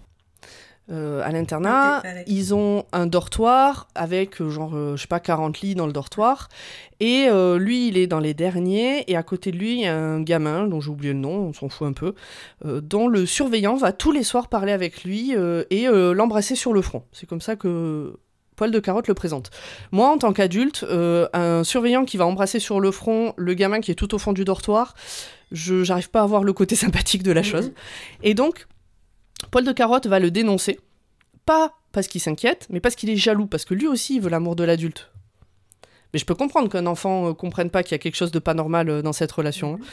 Euh, 0.91 1.23
à 1.25 1.33
l'internat. 1.33 2.03
Ils 2.27 2.55
ont 2.55 2.85
un 2.93 3.07
dortoir 3.07 3.89
avec, 3.95 4.41
euh, 4.41 4.51
genre, 4.51 4.75
euh, 4.75 4.97
je 4.97 5.03
sais 5.03 5.09
pas, 5.09 5.21
40 5.21 5.61
lits 5.61 5.75
dans 5.75 5.87
le 5.87 5.93
dortoir. 5.93 6.49
Et 7.01 7.27
euh, 7.29 7.59
lui, 7.59 7.89
il 7.89 7.99
est 7.99 8.07
dans 8.07 8.21
les 8.21 8.35
derniers. 8.35 9.11
Et 9.11 9.17
à 9.17 9.23
côté 9.23 9.51
de 9.51 9.57
lui, 9.57 9.75
il 9.75 9.81
y 9.81 9.87
a 9.87 9.97
un 9.97 10.21
gamin, 10.21 10.67
dont 10.67 10.81
j'ai 10.81 10.91
oublié 10.91 11.13
le 11.13 11.19
nom, 11.19 11.49
on 11.49 11.53
s'en 11.53 11.69
fout 11.69 11.89
un 11.89 11.93
peu, 11.93 12.15
dont 12.65 13.09
le 13.09 13.27
surveillant 13.27 13.77
va 13.77 13.93
tous 13.93 14.13
les 14.13 14.23
soirs 14.23 14.49
parler 14.49 14.73
avec 14.73 15.05
lui 15.05 15.35
et 15.71 15.87
l'embrasser 15.87 16.55
sur 16.55 16.73
le 16.73 16.83
front. 16.83 17.03
C'est 17.13 17.27
comme 17.27 17.41
ça 17.41 17.57
que 17.57 18.15
Poil 18.57 18.71
de 18.71 18.81
Carotte 18.81 19.07
le 19.07 19.15
présente. 19.15 19.51
Moi, 19.93 20.09
en 20.09 20.17
tant 20.17 20.33
qu'adulte, 20.33 20.85
euh, 20.89 21.29
un 21.35 21.63
surveillant 21.63 22.07
qui 22.07 22.17
va 22.17 22.27
embrasser 22.27 22.59
sur 22.59 22.81
le 22.81 22.91
front 22.91 23.35
le 23.37 23.53
gamin 23.53 23.81
qui 23.81 23.91
est 23.91 23.95
tout 23.95 24.15
au 24.15 24.19
fond 24.19 24.33
du 24.33 24.45
dortoir, 24.45 24.95
je 25.53 25.85
j'arrive 25.85 26.11
pas 26.11 26.23
à 26.23 26.27
voir 26.27 26.43
le 26.43 26.55
côté 26.55 26.75
sympathique 26.75 27.23
de 27.23 27.33
la 27.33 27.43
chose. 27.43 27.73
Et 28.23 28.33
donc, 28.33 28.67
Poil 29.51 29.65
de 29.65 29.73
Carotte 29.73 30.07
va 30.07 30.19
le 30.19 30.31
dénoncer. 30.31 30.79
Pas 31.45 31.73
parce 31.93 32.09
qu'il 32.09 32.21
s'inquiète, 32.21 32.67
mais 32.71 32.81
parce 32.81 32.95
qu'il 32.95 33.11
est 33.11 33.17
jaloux, 33.17 33.47
parce 33.47 33.65
que 33.65 33.75
lui 33.75 33.87
aussi 33.87 34.17
il 34.17 34.21
veut 34.21 34.31
l'amour 34.31 34.57
de 34.57 34.65
l'adulte. 34.65 35.11
Mais 36.13 36.19
je 36.19 36.25
peux 36.25 36.35
comprendre 36.35 36.69
qu'un 36.69 36.87
enfant 36.87 37.29
euh, 37.29 37.33
comprenne 37.35 37.71
pas 37.71 37.83
qu'il 37.83 37.93
y 37.93 37.95
a 37.95 37.99
quelque 37.99 38.17
chose 38.17 38.31
de 38.31 38.39
pas 38.39 38.55
normal 38.55 38.89
euh, 38.89 39.03
dans 39.03 39.13
cette 39.13 39.33
relation. 39.33 39.75
hein. 39.75 39.87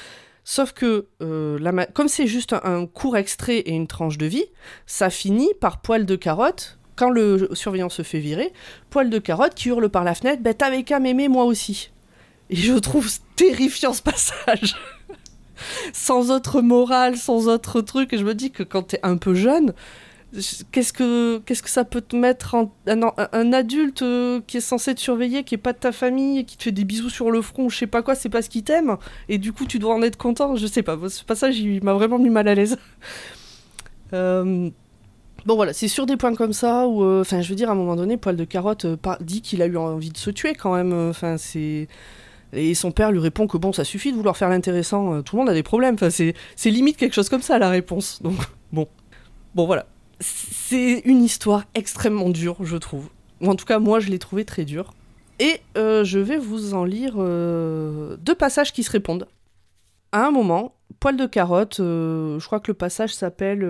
Sauf 0.46 0.74
que, 0.74 1.08
euh, 1.22 1.86
comme 1.94 2.10
c'est 2.10 2.28
juste 2.28 2.54
un, 2.54 2.86
court 2.86 3.16
extrait 3.16 3.60
et 3.60 3.72
une 3.72 3.88
tranche 3.88 4.18
de 4.18 4.26
vie, 4.26 4.46
ça 4.86 5.10
finit 5.10 5.52
par 5.62 5.82
Poil 5.82 6.06
de 6.06 6.16
Carotte, 6.18 6.78
quand 6.96 7.10
le 7.10 7.50
surveillant 7.54 7.90
se 7.90 8.02
fait 8.02 8.20
virer, 8.20 8.52
Poil 8.90 9.10
de 9.10 9.20
Carotte 9.20 9.56
qui 9.56 9.70
hurle 9.70 9.90
par 9.90 10.04
la 10.04 10.14
fenêtre 10.14 10.42
«Ben 10.44 10.54
t'avais 10.54 10.84
qu'à 10.84 11.00
m'aimer 11.00 11.30
moi 11.30 11.46
aussi!» 11.46 11.92
Et 12.50 12.58
je 12.58 12.74
trouve 12.74 13.10
terrifiant 13.36 13.94
ce 13.94 14.02
passage 14.02 14.76
sans 15.94 16.32
autre 16.32 16.62
morale, 16.62 17.18
sans 17.18 17.48
autre 17.48 17.82
truc. 17.82 18.14
Et 18.14 18.18
je 18.18 18.26
me 18.26 18.36
dis 18.36 18.52
que 18.52 18.64
quand 18.64 18.84
t'es 18.84 19.00
un 19.04 19.18
peu 19.18 19.34
jeune, 19.34 19.74
qu'est-ce 20.72 20.94
que, 20.94 21.40
qu'est-ce 21.40 21.64
que 21.64 21.70
ça 21.70 21.84
peut 21.84 22.02
te 22.02 22.16
mettre 22.16 22.56
en, 22.56 22.74
un, 22.88 23.54
adulte 23.54 24.02
euh, 24.02 24.42
qui 24.48 24.58
est 24.58 24.62
censé 24.62 24.96
te 24.96 25.00
surveiller, 25.00 25.44
qui 25.44 25.56
est 25.56 25.60
pas 25.60 25.74
de 25.74 25.78
ta 25.78 25.92
famille, 25.92 26.46
qui 26.46 26.58
te 26.58 26.64
fait 26.64 26.72
des 26.72 26.84
bisous 26.84 27.10
sur 27.10 27.32
le 27.32 27.42
front, 27.42 27.70
je 27.70 27.78
sais 27.78 27.88
pas 27.88 28.02
quoi, 28.02 28.16
c'est 28.16 28.30
parce 28.30 28.48
qu'il 28.48 28.64
t'aime. 28.64 28.98
Et 29.30 29.38
du 29.38 29.54
coup, 29.54 29.66
tu 29.66 29.80
dois 29.80 29.94
en 29.94 30.02
être 30.02 30.18
content. 30.18 30.56
Je 30.56 30.68
sais 30.68 30.84
pas. 30.84 30.98
Ce 31.10 31.24
passage, 31.24 31.60
il 31.60 31.84
m'a 31.84 31.94
vraiment 31.94 32.20
mis 32.20 32.30
mal 32.30 32.48
à 32.48 32.56
l'aise. 32.56 32.78
Euh, 34.12 34.70
Bon 35.46 35.56
voilà, 35.56 35.74
c'est 35.74 35.88
sur 35.90 36.06
des 36.06 36.16
points 36.16 36.36
comme 36.36 36.54
ça 36.54 36.88
où, 36.88 37.04
euh, 37.04 37.22
enfin, 37.22 37.42
je 37.42 37.50
veux 37.50 37.56
dire, 37.56 37.70
à 37.70 37.74
un 37.74 37.76
moment 37.76 37.96
donné, 37.98 38.16
Poil 38.16 38.38
de 38.38 38.46
Carotte 38.46 38.86
dit 39.20 39.42
qu'il 39.42 39.62
a 39.62 39.66
eu 39.66 39.76
envie 39.76 40.12
de 40.12 40.18
se 40.18 40.30
tuer 40.30 40.54
quand 40.54 40.74
même. 40.74 40.94
Enfin, 40.94 41.38
c'est 41.38 41.88
et 42.54 42.74
son 42.76 42.92
père 42.92 43.12
lui 43.12 43.20
répond 43.20 43.48
que 43.48 43.58
bon, 43.58 43.74
ça 43.74 43.84
suffit 43.84 44.12
de 44.12 44.18
vouloir 44.18 44.38
faire 44.38 44.50
l'intéressant. 44.50 45.14
euh, 45.16 45.22
Tout 45.22 45.36
le 45.36 45.42
monde 45.42 45.50
a 45.50 45.54
des 45.54 45.64
problèmes. 45.64 45.96
Enfin, 45.96 46.10
c'est 46.10 46.34
c'est 46.56 46.70
limite 46.70 46.98
quelque 46.98 47.14
chose 47.14 47.30
comme 47.30 47.42
ça 47.42 47.58
la 47.60 47.70
réponse. 47.70 48.22
Donc 48.22 48.36
bon, 48.72 48.88
bon 49.56 49.66
voilà, 49.66 49.86
c'est 50.20 51.02
une 51.06 51.24
histoire 51.24 51.64
extrêmement 51.76 52.30
dure, 52.30 52.58
je 52.64 52.78
trouve. 52.78 53.10
Ou 53.42 53.50
en 53.50 53.56
tout 53.56 53.66
cas, 53.66 53.80
moi, 53.80 54.00
je 54.00 54.10
l'ai 54.10 54.20
trouvée 54.20 54.46
très 54.46 54.66
dure. 54.66 54.94
Et 55.40 55.60
euh, 55.78 56.04
je 56.04 56.20
vais 56.20 56.38
vous 56.38 56.74
en 56.74 56.86
lire 56.86 57.16
euh, 57.18 58.16
deux 58.18 58.36
passages 58.36 58.72
qui 58.72 58.84
se 58.84 58.92
répondent. 58.92 59.28
À 60.12 60.26
un 60.28 60.32
moment, 60.32 60.76
Poil 61.00 61.18
de 61.18 61.26
Carotte, 61.26 61.78
je 61.80 62.46
crois 62.46 62.60
que 62.60 62.70
le 62.70 62.76
passage 62.76 63.14
s'appelle. 63.14 63.68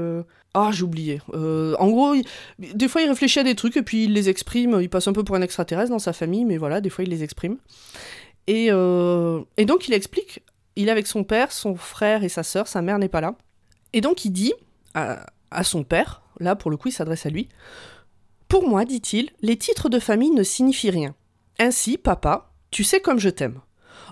Ah, 0.53 0.69
j'ai 0.71 0.83
oublié. 0.83 1.21
En 1.33 1.89
gros, 1.89 2.13
des 2.59 2.87
fois, 2.89 3.01
il 3.01 3.07
réfléchit 3.07 3.39
à 3.39 3.43
des 3.43 3.55
trucs 3.55 3.77
et 3.77 3.81
puis 3.81 4.03
il 4.03 4.13
les 4.13 4.27
exprime. 4.29 4.77
Il 4.81 4.89
passe 4.89 5.07
un 5.07 5.13
peu 5.13 5.23
pour 5.23 5.35
un 5.37 5.41
extraterrestre 5.41 5.89
dans 5.89 5.99
sa 5.99 6.11
famille, 6.13 6.43
mais 6.45 6.57
voilà, 6.57 6.81
des 6.81 6.89
fois, 6.89 7.05
il 7.05 7.09
les 7.09 7.23
exprime. 7.23 7.57
Et, 8.47 8.67
euh, 8.71 9.41
et 9.57 9.65
donc, 9.65 9.87
il 9.87 9.93
explique 9.93 10.43
il 10.75 10.87
est 10.87 10.91
avec 10.91 11.07
son 11.07 11.23
père, 11.23 11.51
son 11.51 11.75
frère 11.75 12.23
et 12.23 12.29
sa 12.29 12.43
sœur. 12.43 12.67
Sa 12.67 12.81
mère 12.81 12.99
n'est 12.99 13.09
pas 13.09 13.21
là. 13.21 13.35
Et 13.93 14.01
donc, 14.01 14.25
il 14.25 14.31
dit 14.31 14.53
à, 14.93 15.25
son 15.63 15.83
père, 15.83 16.23
là, 16.39 16.55
pour 16.55 16.71
le 16.71 16.77
coup, 16.77 16.89
il 16.89 16.93
s'adresse 16.93 17.25
à 17.25 17.29
lui 17.29 17.49
Pour 18.47 18.67
moi, 18.67 18.85
dit-il, 18.85 19.29
les 19.41 19.57
titres 19.57 19.89
de 19.89 19.99
famille 19.99 20.31
ne 20.31 20.43
signifient 20.43 20.91
rien. 20.91 21.15
Ainsi, 21.59 21.97
papa, 21.97 22.51
tu 22.71 22.83
sais 22.83 22.99
comme 22.99 23.19
je 23.19 23.29
t'aime. 23.29 23.61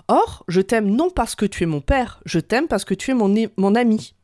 Or, 0.08 0.44
je 0.48 0.60
t'aime 0.60 0.90
non 0.90 1.10
parce 1.10 1.34
que 1.34 1.46
tu 1.46 1.64
es 1.64 1.66
mon 1.66 1.80
père, 1.80 2.20
je 2.24 2.38
t'aime 2.38 2.68
parce 2.68 2.84
que 2.84 2.94
tu 2.94 3.10
es 3.10 3.14
mon, 3.14 3.32
mon 3.56 3.74
ami. 3.74 4.14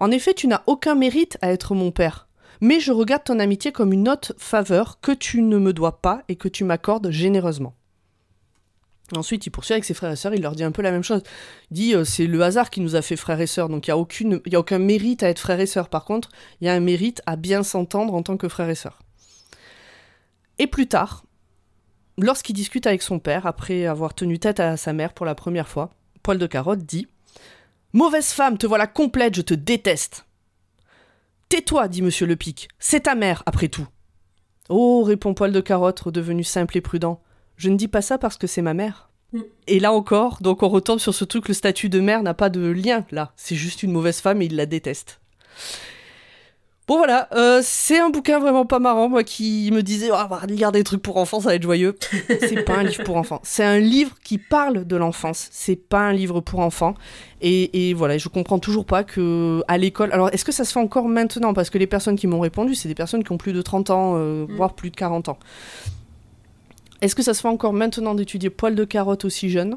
En 0.00 0.10
effet, 0.10 0.34
tu 0.34 0.46
n'as 0.46 0.62
aucun 0.66 0.94
mérite 0.94 1.38
à 1.42 1.50
être 1.50 1.74
mon 1.74 1.90
père, 1.90 2.28
mais 2.60 2.80
je 2.80 2.92
regarde 2.92 3.24
ton 3.24 3.38
amitié 3.38 3.72
comme 3.72 3.92
une 3.92 4.08
haute 4.08 4.32
faveur 4.38 5.00
que 5.00 5.12
tu 5.12 5.42
ne 5.42 5.58
me 5.58 5.72
dois 5.72 6.00
pas 6.00 6.22
et 6.28 6.36
que 6.36 6.48
tu 6.48 6.64
m'accordes 6.64 7.10
généreusement. 7.10 7.74
Ensuite, 9.14 9.46
il 9.46 9.50
poursuit 9.50 9.74
avec 9.74 9.84
ses 9.84 9.94
frères 9.94 10.10
et 10.10 10.16
sœurs, 10.16 10.34
il 10.34 10.42
leur 10.42 10.56
dit 10.56 10.64
un 10.64 10.72
peu 10.72 10.82
la 10.82 10.90
même 10.90 11.04
chose. 11.04 11.22
Il 11.70 11.74
dit 11.74 11.94
euh, 11.94 12.04
c'est 12.04 12.26
le 12.26 12.42
hasard 12.42 12.70
qui 12.70 12.80
nous 12.80 12.96
a 12.96 13.02
fait 13.02 13.16
frères 13.16 13.40
et 13.40 13.46
sœurs, 13.46 13.68
donc 13.68 13.86
il 13.86 13.90
n'y 13.90 14.54
a, 14.54 14.56
a 14.56 14.58
aucun 14.58 14.78
mérite 14.78 15.22
à 15.22 15.28
être 15.28 15.38
frères 15.38 15.60
et 15.60 15.66
sœurs. 15.66 15.88
Par 15.88 16.04
contre, 16.04 16.30
il 16.60 16.66
y 16.66 16.70
a 16.70 16.74
un 16.74 16.80
mérite 16.80 17.22
à 17.26 17.36
bien 17.36 17.62
s'entendre 17.62 18.14
en 18.14 18.22
tant 18.22 18.36
que 18.36 18.48
frères 18.48 18.68
et 18.68 18.74
sœurs. 18.74 18.98
Et 20.58 20.66
plus 20.66 20.88
tard, 20.88 21.24
lorsqu'il 22.18 22.54
discute 22.54 22.86
avec 22.86 23.02
son 23.02 23.18
père, 23.18 23.46
après 23.46 23.86
avoir 23.86 24.14
tenu 24.14 24.38
tête 24.38 24.58
à 24.58 24.76
sa 24.76 24.92
mère 24.92 25.12
pour 25.12 25.26
la 25.26 25.34
première 25.34 25.68
fois, 25.68 25.90
Poil 26.22 26.38
de 26.38 26.46
Carotte 26.46 26.80
dit 26.80 27.06
Mauvaise 27.92 28.32
femme, 28.32 28.58
te 28.58 28.66
voilà 28.66 28.86
complète, 28.86 29.36
je 29.36 29.42
te 29.42 29.54
déteste. 29.54 30.26
Tais-toi, 31.48 31.86
dit 31.86 32.02
monsieur 32.02 32.26
Lepic, 32.26 32.68
c'est 32.80 33.04
ta 33.04 33.14
mère, 33.14 33.44
après 33.46 33.68
tout. 33.68 33.86
Oh, 34.68 35.04
répond 35.04 35.34
Poil 35.34 35.52
de 35.52 35.60
Carotte, 35.60 36.00
redevenu 36.00 36.42
simple 36.42 36.76
et 36.76 36.80
prudent, 36.80 37.22
je 37.56 37.70
ne 37.70 37.76
dis 37.76 37.88
pas 37.88 38.02
ça 38.02 38.18
parce 38.18 38.36
que 38.36 38.46
c'est 38.46 38.62
ma 38.62 38.74
mère. 38.74 39.10
Mm. 39.32 39.40
Et 39.66 39.80
là 39.80 39.92
encore, 39.92 40.38
donc 40.40 40.62
on 40.62 40.68
retombe 40.68 40.98
sur 40.98 41.14
ce 41.14 41.24
truc, 41.24 41.48
le 41.48 41.54
statut 41.54 41.88
de 41.88 42.00
mère 42.00 42.22
n'a 42.22 42.34
pas 42.34 42.48
de 42.50 42.66
lien, 42.66 43.04
là. 43.10 43.32
C'est 43.36 43.56
juste 43.56 43.82
une 43.82 43.92
mauvaise 43.92 44.20
femme 44.20 44.42
et 44.42 44.46
il 44.46 44.56
la 44.56 44.66
déteste. 44.66 45.20
Bon 46.88 46.98
voilà, 46.98 47.28
euh, 47.34 47.62
c'est 47.64 47.98
un 47.98 48.10
bouquin 48.10 48.38
vraiment 48.38 48.64
pas 48.64 48.78
marrant, 48.78 49.08
moi 49.08 49.24
qui 49.24 49.68
me 49.72 49.82
disais, 49.82 50.08
oh, 50.12 50.14
on 50.14 50.28
va 50.28 50.46
lire 50.46 50.70
des 50.70 50.84
trucs 50.84 51.02
pour 51.02 51.16
enfants, 51.16 51.40
ça 51.40 51.48
va 51.48 51.56
être 51.56 51.62
joyeux. 51.64 51.96
c'est 52.28 52.62
pas 52.62 52.76
un 52.76 52.84
livre 52.84 53.02
pour 53.02 53.16
enfants, 53.16 53.40
c'est 53.42 53.64
un 53.64 53.80
livre 53.80 54.14
qui 54.22 54.38
parle 54.38 54.84
de 54.84 54.94
l'enfance, 54.94 55.48
c'est 55.50 55.74
pas 55.74 55.98
un 55.98 56.12
livre 56.12 56.40
pour 56.40 56.60
enfants. 56.60 56.94
Et, 57.40 57.88
et 57.88 57.92
voilà, 57.92 58.18
je 58.18 58.28
comprends 58.28 58.60
toujours 58.60 58.84
pas 58.86 59.02
que 59.02 59.64
à 59.66 59.78
l'école. 59.78 60.12
Alors, 60.12 60.28
est-ce 60.32 60.44
que 60.44 60.52
ça 60.52 60.64
se 60.64 60.72
fait 60.72 60.78
encore 60.78 61.08
maintenant? 61.08 61.54
Parce 61.54 61.70
que 61.70 61.78
les 61.78 61.88
personnes 61.88 62.14
qui 62.14 62.28
m'ont 62.28 62.38
répondu, 62.38 62.76
c'est 62.76 62.86
des 62.88 62.94
personnes 62.94 63.24
qui 63.24 63.32
ont 63.32 63.36
plus 63.36 63.52
de 63.52 63.62
30 63.62 63.90
ans, 63.90 64.14
euh, 64.16 64.46
Mm. 64.46 64.54
voire 64.54 64.74
plus 64.74 64.90
de 64.90 64.96
40 64.96 65.28
ans. 65.28 65.38
Est-ce 67.02 67.14
que 67.14 67.22
ça 67.22 67.34
se 67.34 67.40
fait 67.42 67.48
encore 67.48 67.72
maintenant 67.72 68.14
d'étudier 68.14 68.50
poil 68.50 68.74
de 68.74 68.84
carotte 68.84 69.24
aussi 69.24 69.50
jeune? 69.50 69.76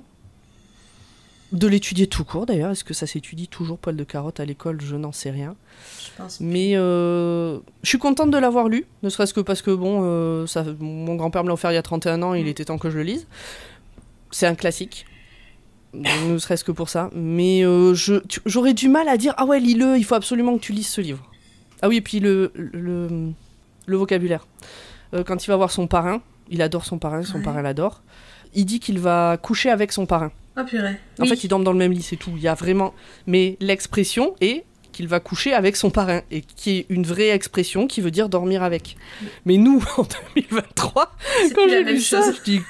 De 1.51 1.67
l'étudier 1.67 2.05
tout 2.05 2.23
court 2.23 2.45
d'ailleurs. 2.45 2.71
Est-ce 2.71 2.83
que 2.83 2.93
ça 2.93 3.07
s'étudie 3.07 3.47
toujours 3.47 3.79
poil 3.79 3.95
de 3.95 4.03
carotte 4.03 4.39
à 4.39 4.45
l'école? 4.45 4.79
Je 4.81 4.95
n'en 4.95 5.11
sais 5.11 5.31
rien. 5.31 5.55
Je 6.03 6.21
pense. 6.21 6.39
Mais 6.39 6.73
euh, 6.75 7.57
je 7.81 7.89
suis 7.89 7.97
contente 7.97 8.29
de 8.29 8.37
l'avoir 8.37 8.69
lu, 8.69 8.85
ne 9.01 9.09
serait-ce 9.09 9.33
que 9.33 9.41
parce 9.41 9.61
que 9.63 9.71
bon, 9.71 10.01
euh, 10.03 10.45
ça, 10.45 10.63
mon 10.79 11.15
grand-père 11.15 11.43
me 11.43 11.47
l'a 11.47 11.55
offert 11.55 11.71
il 11.71 11.75
y 11.75 11.77
a 11.77 11.81
31 11.81 12.21
ans, 12.21 12.33
il 12.35 12.45
Mm. 12.45 12.49
était 12.49 12.65
temps 12.65 12.77
que 12.77 12.89
je 12.91 12.97
le 12.97 13.03
lise. 13.03 13.25
C'est 14.31 14.45
un 14.45 14.53
classique. 14.55 15.05
Ne 15.95 16.37
serait-ce 16.37 16.63
que 16.63 16.71
pour 16.71 16.87
ça. 16.87 17.09
Mais 17.15 17.65
euh, 17.65 17.95
je- 17.95 18.19
tu- 18.27 18.41
j'aurais 18.45 18.75
du 18.75 18.87
mal 18.87 19.09
à 19.09 19.17
dire 19.17 19.33
Ah 19.37 19.45
ouais, 19.45 19.59
lis-le, 19.59 19.97
il 19.97 20.03
faut 20.05 20.13
absolument 20.15 20.55
que 20.55 20.61
tu 20.61 20.71
lises 20.71 20.87
ce 20.89 21.01
livre. 21.01 21.27
Ah 21.81 21.87
oui, 21.87 21.95
et 21.97 22.01
puis 22.01 22.19
le, 22.19 22.51
le, 22.53 23.31
le 23.87 23.97
vocabulaire. 23.97 24.45
Quand 25.25 25.43
il 25.43 25.47
va 25.47 25.55
voir 25.55 25.71
son 25.71 25.87
parrain, 25.87 26.21
il 26.49 26.61
adore 26.61 26.85
son 26.85 26.97
parrain, 26.99 27.23
son 27.23 27.37
Ouais. 27.37 27.43
parrain 27.43 27.61
l'adore. 27.61 28.01
Il 28.55 28.65
dit 28.65 28.79
qu'il 28.79 28.99
va 28.99 29.37
coucher 29.41 29.69
avec 29.69 29.91
son 29.91 30.05
parrain. 30.05 30.31
Oh 30.59 30.63
purée. 30.65 30.97
En 31.19 31.23
Oui. 31.23 31.29
fait, 31.29 31.43
ils 31.43 31.47
dorment 31.47 31.63
dans 31.63 31.71
le 31.71 31.77
même 31.77 31.91
lit, 31.91 32.01
c'est 32.01 32.15
tout. 32.15 32.31
Il 32.35 32.41
y 32.41 32.47
a 32.47 32.53
vraiment. 32.55 32.93
Mais 33.27 33.57
l'expression 33.59 34.35
est 34.41 34.63
qu'il 34.91 35.07
va 35.07 35.19
coucher 35.19 35.53
avec 35.53 35.75
son 35.75 35.91
parrain, 35.91 36.21
et 36.31 36.41
qui 36.41 36.71
est 36.79 36.85
une 36.89 37.05
vraie 37.05 37.29
expression 37.29 37.85
qui 37.87 38.01
veut 38.01 38.11
dire 38.11 38.27
dormir 38.27 38.63
avec. 38.63 38.97
Mais 39.45 39.57
nous, 39.57 39.83
en 39.97 40.05
2023, 40.35 41.15
C'est 41.47 41.53
quand 41.53 41.69
j'ai 41.69 41.83
lu 41.83 42.01
ça, 42.01 42.21
chose. 42.23 42.35
je 42.39 42.43
dis 42.51 42.61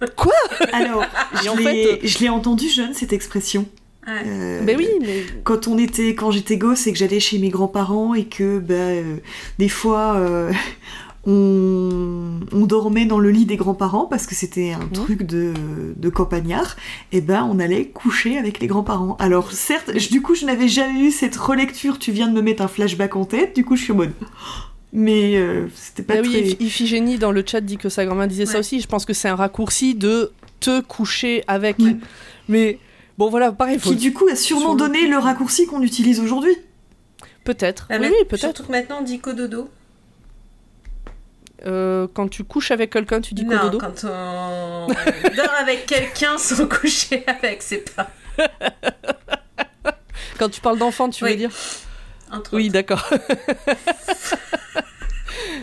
Alors, 0.72 1.04
Et 1.44 1.48
en 1.48 1.56
je 1.56 1.62
l'ai 1.62 1.84
fait, 1.98 2.06
je 2.08 2.18
l'ai 2.20 2.28
entendu 2.30 2.68
jeune 2.68 2.94
cette 2.94 3.12
expression. 3.12 3.66
Ouais. 4.06 4.14
Euh, 4.26 4.62
Ben 4.62 4.76
oui, 4.78 4.88
mais. 5.02 5.24
Quand 5.44 5.68
on 5.68 5.76
était, 5.78 6.14
quand 6.14 6.30
j'étais 6.30 6.56
gosse 6.56 6.86
et 6.86 6.92
que 6.92 6.98
j'allais 6.98 7.20
chez 7.20 7.38
mes 7.38 7.50
grands-parents 7.50 8.14
et 8.14 8.24
que 8.24 8.58
bah, 8.58 8.74
euh, 8.74 9.18
des 9.58 9.68
fois 9.68 10.16
euh, 10.16 10.50
on, 11.26 12.40
on 12.52 12.66
dormait 12.66 13.04
dans 13.04 13.18
le 13.18 13.30
lit 13.30 13.44
des 13.46 13.56
grands-parents 13.56 14.06
parce 14.06 14.26
que 14.26 14.34
c'était 14.34 14.72
un 14.72 14.86
truc 14.88 15.22
de, 15.24 15.52
de 15.96 16.08
campagnard, 16.08 16.76
et 17.12 17.20
ben 17.20 17.46
on 17.50 17.58
allait 17.58 17.86
coucher 17.86 18.38
avec 18.38 18.60
les 18.60 18.66
grands-parents. 18.66 19.16
Alors 19.18 19.52
certes, 19.52 19.90
je- 19.96 20.08
du 20.08 20.22
coup 20.22 20.34
je 20.34 20.44
n'avais 20.46 20.68
jamais 20.68 21.00
eu 21.00 21.10
cette 21.10 21.36
relecture, 21.36 21.98
tu 21.98 22.12
viens 22.12 22.28
de 22.28 22.32
me 22.32 22.42
mettre 22.42 22.62
un 22.62 22.68
flashback 22.68 23.16
en 23.16 23.24
tête, 23.24 23.54
du 23.54 23.64
coup 23.64 23.76
je 23.76 23.82
suis 23.84 23.92
en 23.92 23.96
mode... 23.96 24.12
Mais 24.92 25.36
euh, 25.36 25.68
c'était 25.76 26.02
pas 26.02 26.14
Ah 26.16 26.20
oui, 26.20 26.56
très... 26.56 26.64
Iphigénie 26.64 27.16
dans 27.16 27.30
le 27.30 27.44
chat 27.46 27.60
dit 27.60 27.76
que 27.76 27.88
sa 27.88 28.04
grand-mère 28.04 28.26
disait 28.26 28.44
ça 28.44 28.58
aussi. 28.58 28.80
Je 28.80 28.88
pense 28.88 29.04
que 29.04 29.12
c'est 29.12 29.28
un 29.28 29.36
raccourci 29.36 29.94
de 29.94 30.32
te 30.58 30.80
coucher 30.80 31.44
avec. 31.46 31.78
Ouais. 31.78 31.94
Mais 32.48 32.76
bon, 33.16 33.30
voilà, 33.30 33.52
pareil, 33.52 33.78
faut... 33.78 33.90
Qui 33.90 33.94
du 33.94 34.12
coup 34.12 34.26
a 34.26 34.34
sûrement 34.34 34.70
sur 34.70 34.74
donné 34.76 35.06
le 35.06 35.16
raccourci 35.16 35.66
qu'on 35.66 35.80
utilise 35.82 36.18
aujourd'hui. 36.18 36.56
peut-être. 37.44 37.86
Ah, 37.88 37.94
oui, 37.94 37.98
mais 38.00 38.08
oui, 38.08 38.24
peut-être. 38.28 38.40
Surtout 38.56 38.64
que 38.64 38.72
maintenant 38.72 38.96
on 39.00 39.04
dit 39.04 39.20
cododo. 39.20 39.68
Euh, 41.66 42.06
quand 42.14 42.28
tu 42.28 42.44
couches 42.44 42.70
avec 42.70 42.90
quelqu'un, 42.92 43.20
tu 43.20 43.34
dis 43.34 43.44
non, 43.44 43.58
cododo. 43.58 43.78
quand 43.78 44.04
on 44.04 44.86
dort 44.88 45.54
avec 45.60 45.86
quelqu'un 45.86 46.38
sans 46.38 46.66
coucher 46.66 47.22
avec, 47.26 47.62
c'est 47.62 47.94
pas. 47.94 48.10
Quand 50.38 50.48
tu 50.48 50.62
parles 50.62 50.78
d'enfant, 50.78 51.10
tu 51.10 51.22
Oui. 51.24 51.32
veux 51.32 51.36
dire? 51.36 51.50
Entre 52.32 52.54
Oui, 52.56 52.70
d'accord. 52.70 53.06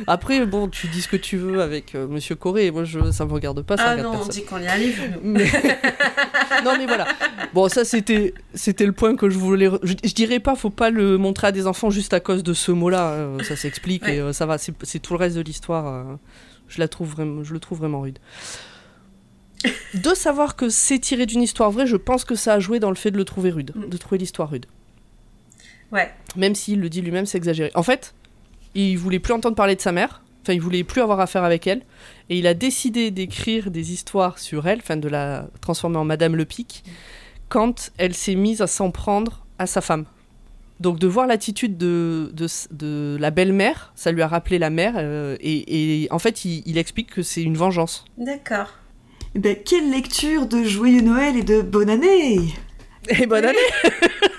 Après, 0.06 0.46
bon, 0.46 0.68
tu 0.68 0.88
dis 0.88 1.02
ce 1.02 1.08
que 1.08 1.18
tu 1.18 1.38
veux 1.38 1.62
avec 1.62 1.96
euh, 1.96 2.08
Monsieur 2.08 2.36
Corée. 2.36 2.70
Moi, 2.72 2.84
je, 2.84 3.12
ça 3.12 3.26
me 3.26 3.32
regarde 3.34 3.62
pas. 3.64 3.78
Ça 3.78 3.84
Ah 3.88 3.92
regarde 3.94 4.14
non, 4.16 4.22
on 4.24 4.28
dit 4.28 4.44
qu'on 4.46 4.58
livre. 4.58 5.04
nous. 5.24 5.32
Mais- 5.32 5.46
non 6.64 6.74
mais 6.78 6.86
voilà. 6.86 7.08
Bon 7.54 7.70
ça 7.70 7.86
c'était 7.86 8.34
c'était 8.54 8.86
le 8.86 8.92
point 8.92 9.16
que 9.16 9.30
je 9.30 9.38
voulais. 9.38 9.70
Je, 9.84 9.94
je 10.04 10.14
dirais 10.14 10.40
pas 10.40 10.56
faut 10.56 10.70
pas 10.70 10.90
le 10.90 11.18
montrer 11.18 11.48
à 11.48 11.52
des 11.52 11.68
enfants 11.68 11.90
juste 11.90 12.14
à 12.14 12.20
cause 12.20 12.44
de 12.44 12.54
ce 12.54 12.72
mot-là. 12.72 13.12
euh, 13.12 13.44
ça 13.44 13.56
s'explique 13.56 14.04
Ouais. 14.04 14.18
et 14.18 14.20
euh, 14.20 14.34
ça 14.34 14.46
va. 14.46 14.58
C'est 14.58 14.74
c'est 14.84 15.00
tout 15.00 15.14
le 15.14 15.20
reste 15.20 15.36
de 15.36 15.42
l'histoire. 15.42 15.88
euh, 15.88 16.16
je 16.68 16.80
la 16.80 16.88
trouve 16.88 17.10
vraiment 17.10 17.44
je 17.44 17.54
le 17.54 17.60
trouve 17.60 17.78
vraiment 17.80 18.02
rude. 18.02 18.20
De 19.96 20.14
savoir 20.14 20.56
que 20.56 20.70
c'est 20.70 21.00
tiré 21.00 21.26
d'une 21.26 21.42
histoire 21.42 21.72
vraie, 21.72 21.88
je 21.88 21.96
pense 21.98 22.26
que 22.26 22.36
ça 22.36 22.54
a 22.54 22.60
joué 22.60 22.80
dans 22.80 22.90
le 22.90 22.96
fait 22.96 23.10
de 23.12 23.18
le 23.18 23.26
trouver 23.26 23.50
rude, 23.50 23.72
Mm. 23.76 23.90
de 23.90 23.98
trouver 23.98 24.18
l'histoire 24.20 24.50
rude. 24.52 24.66
Ouais. 25.92 26.12
Même 26.36 26.54
s'il 26.54 26.80
le 26.82 26.90
dit 26.90 27.02
lui-même, 27.02 27.26
c'est 27.26 27.38
exagéré. 27.38 27.72
En 27.74 27.82
fait, 27.84 28.14
il 28.84 28.98
voulait 28.98 29.20
plus 29.20 29.34
entendre 29.34 29.56
parler 29.56 29.76
de 29.76 29.82
sa 29.82 29.92
mère. 29.92 30.22
Enfin, 30.44 30.54
il 30.54 30.62
voulait 30.62 30.84
plus 30.84 31.02
avoir 31.02 31.20
affaire 31.20 31.44
avec 31.44 31.68
elle. 31.68 31.82
Et 32.30 32.38
il 32.38 32.48
a 32.48 32.54
décidé 32.54 33.12
d'écrire 33.12 33.70
des 33.72 33.92
histoires 33.92 34.40
sur 34.40 34.68
elle, 34.68 34.80
enfin 34.80 34.98
de 34.98 35.10
la 35.10 35.48
transformer 35.62 35.98
en 35.98 36.06
Madame 36.06 36.36
Le 36.36 36.46
Pic, 36.46 36.84
quand 37.50 37.92
elle 37.98 38.14
s'est 38.14 38.36
mise 38.36 38.62
à 38.62 38.68
s'en 38.68 38.92
prendre 38.92 39.46
à 39.60 39.66
sa 39.68 39.82
femme. 39.82 40.06
Donc 40.80 41.00
de 41.00 41.08
voir 41.08 41.26
l'attitude 41.26 41.76
de, 41.78 42.30
de, 42.34 42.46
de 42.72 43.18
la 43.20 43.32
belle-mère, 43.32 43.92
ça 43.96 44.12
lui 44.12 44.22
a 44.22 44.28
rappelé 44.28 44.60
la 44.60 44.70
mère. 44.70 44.94
euh, 44.98 45.36
et, 45.42 46.04
et 46.04 46.12
en 46.12 46.20
fait, 46.20 46.46
il, 46.46 46.62
il 46.66 46.78
explique 46.78 47.10
que 47.10 47.24
c'est 47.24 47.42
une 47.42 47.58
vengeance. 47.58 48.06
D'accord. 48.18 48.76
Eh 49.36 49.40
ben, 49.40 49.56
quelle 49.66 49.90
lecture 49.92 50.46
de 50.46 50.64
Joyeux 50.64 51.02
Noël 51.02 51.36
et 51.36 51.44
de 51.44 51.62
Bonne 51.62 51.90
année 51.90 52.54
Et 53.10 53.26
bonne 53.26 53.46
année 53.46 53.58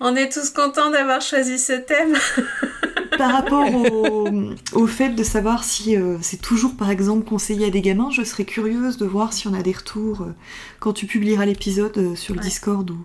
On 0.00 0.14
est 0.14 0.28
tous 0.32 0.50
contents 0.50 0.90
d'avoir 0.90 1.20
choisi 1.20 1.58
ce 1.58 1.72
thème. 1.72 2.16
Par 3.18 3.32
rapport 3.32 3.66
au, 3.74 4.30
au 4.74 4.86
fait 4.86 5.08
de 5.10 5.24
savoir 5.24 5.64
si 5.64 5.96
euh, 5.96 6.18
c'est 6.20 6.40
toujours 6.40 6.76
par 6.76 6.88
exemple 6.90 7.24
conseillé 7.28 7.66
à 7.66 7.70
des 7.70 7.80
gamins, 7.80 8.10
je 8.12 8.22
serais 8.22 8.44
curieuse 8.44 8.96
de 8.96 9.06
voir 9.06 9.32
si 9.32 9.48
on 9.48 9.54
a 9.54 9.62
des 9.62 9.72
retours 9.72 10.22
euh, 10.22 10.34
quand 10.78 10.92
tu 10.92 11.06
publieras 11.06 11.44
l'épisode 11.46 11.98
euh, 11.98 12.14
sur 12.14 12.34
le 12.34 12.40
Ouais. 12.40 12.46
Discord 12.46 12.88
ou, 12.90 12.98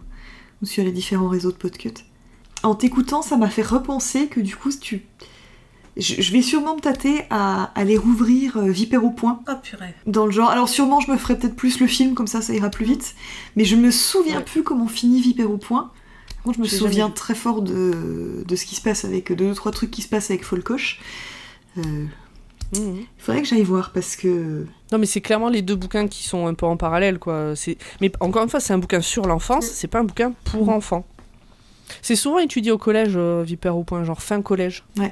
ou 0.61 0.65
sur 0.67 0.83
les 0.83 0.91
différents 0.91 1.29
réseaux 1.29 1.51
de 1.51 1.57
podcut. 1.57 1.93
En 2.61 2.75
t'écoutant, 2.75 3.23
ça 3.23 3.37
m'a 3.37 3.49
fait 3.49 3.63
repenser 3.63 4.27
que 4.27 4.39
du 4.39 4.55
coup, 4.55 4.69
si 4.69 4.79
tu... 4.79 5.01
je, 5.97 6.21
je 6.21 6.31
vais 6.31 6.43
sûrement 6.43 6.75
me 6.75 6.81
tâter 6.81 7.23
à 7.31 7.71
aller 7.73 7.97
rouvrir 7.97 8.59
Vipère 8.61 9.03
au 9.03 9.09
point. 9.09 9.41
Oh 9.49 9.53
purée. 9.63 9.95
Dans 10.05 10.25
le 10.27 10.31
genre, 10.31 10.51
alors 10.51 10.69
sûrement 10.69 10.99
je 10.99 11.09
me 11.11 11.17
ferai 11.17 11.39
peut-être 11.39 11.55
plus 11.55 11.79
le 11.79 11.87
film, 11.87 12.13
comme 12.13 12.27
ça 12.27 12.43
ça 12.43 12.53
ira 12.53 12.69
plus 12.69 12.85
vite, 12.85 13.15
mais 13.55 13.65
je 13.65 13.75
me 13.77 13.89
souviens 13.89 14.37
Ouais. 14.37 14.43
plus 14.43 14.61
comment 14.61 14.87
finit 14.87 15.21
Vipère 15.21 15.49
au 15.49 15.57
point. 15.57 15.91
Par 16.43 16.53
contre, 16.53 16.57
je 16.57 16.61
me 16.63 16.67
souviens 16.67 17.03
jamais 17.05 17.13
très 17.13 17.35
fort 17.35 17.61
de, 17.61 18.43
de 18.45 18.55
ce 18.55 18.65
qui 18.65 18.75
se 18.75 18.81
passe 18.81 19.05
avec 19.05 19.31
deux 19.31 19.51
ou 19.51 19.53
trois 19.53 19.71
trucs 19.71 19.91
qui 19.91 20.01
se 20.01 20.09
passent 20.09 20.29
avec 20.29 20.43
Folcoche. 20.43 20.99
Euh, 21.77 21.81
Mhm. 22.75 23.01
il 23.01 23.05
faudrait 23.23 23.41
que 23.43 23.47
j'aille 23.47 23.61
voir 23.63 23.91
parce 23.93 24.15
que. 24.15 24.65
Non, 24.91 24.97
mais 24.97 25.05
c'est 25.05 25.21
clairement 25.21 25.49
les 25.49 25.61
deux 25.61 25.75
bouquins 25.75 26.07
qui 26.07 26.23
sont 26.23 26.47
un 26.47 26.53
peu 26.55 26.65
en 26.65 26.75
parallèle, 26.75 27.19
quoi. 27.19 27.53
Mais 28.01 28.11
encore 28.19 28.41
une 28.43 28.49
fois, 28.49 28.59
c'est 28.59 28.73
un 28.73 28.79
bouquin 28.79 28.99
sur 29.01 29.25
l'enfance, 29.25 29.65
c'est 29.67 29.87
pas 29.87 29.99
un 29.99 30.03
bouquin 30.03 30.33
pour 30.43 30.65
Mm. 30.65 30.69
enfants. 30.69 31.05
C'est 32.01 32.15
souvent 32.15 32.39
étudié 32.39 32.71
au 32.71 32.77
collège, 32.79 33.13
euh, 33.15 33.43
Vipère 33.43 33.77
au 33.77 33.83
point, 33.83 34.03
genre 34.03 34.21
fin 34.23 34.41
collège. 34.41 34.83
Ouais. 34.97 35.11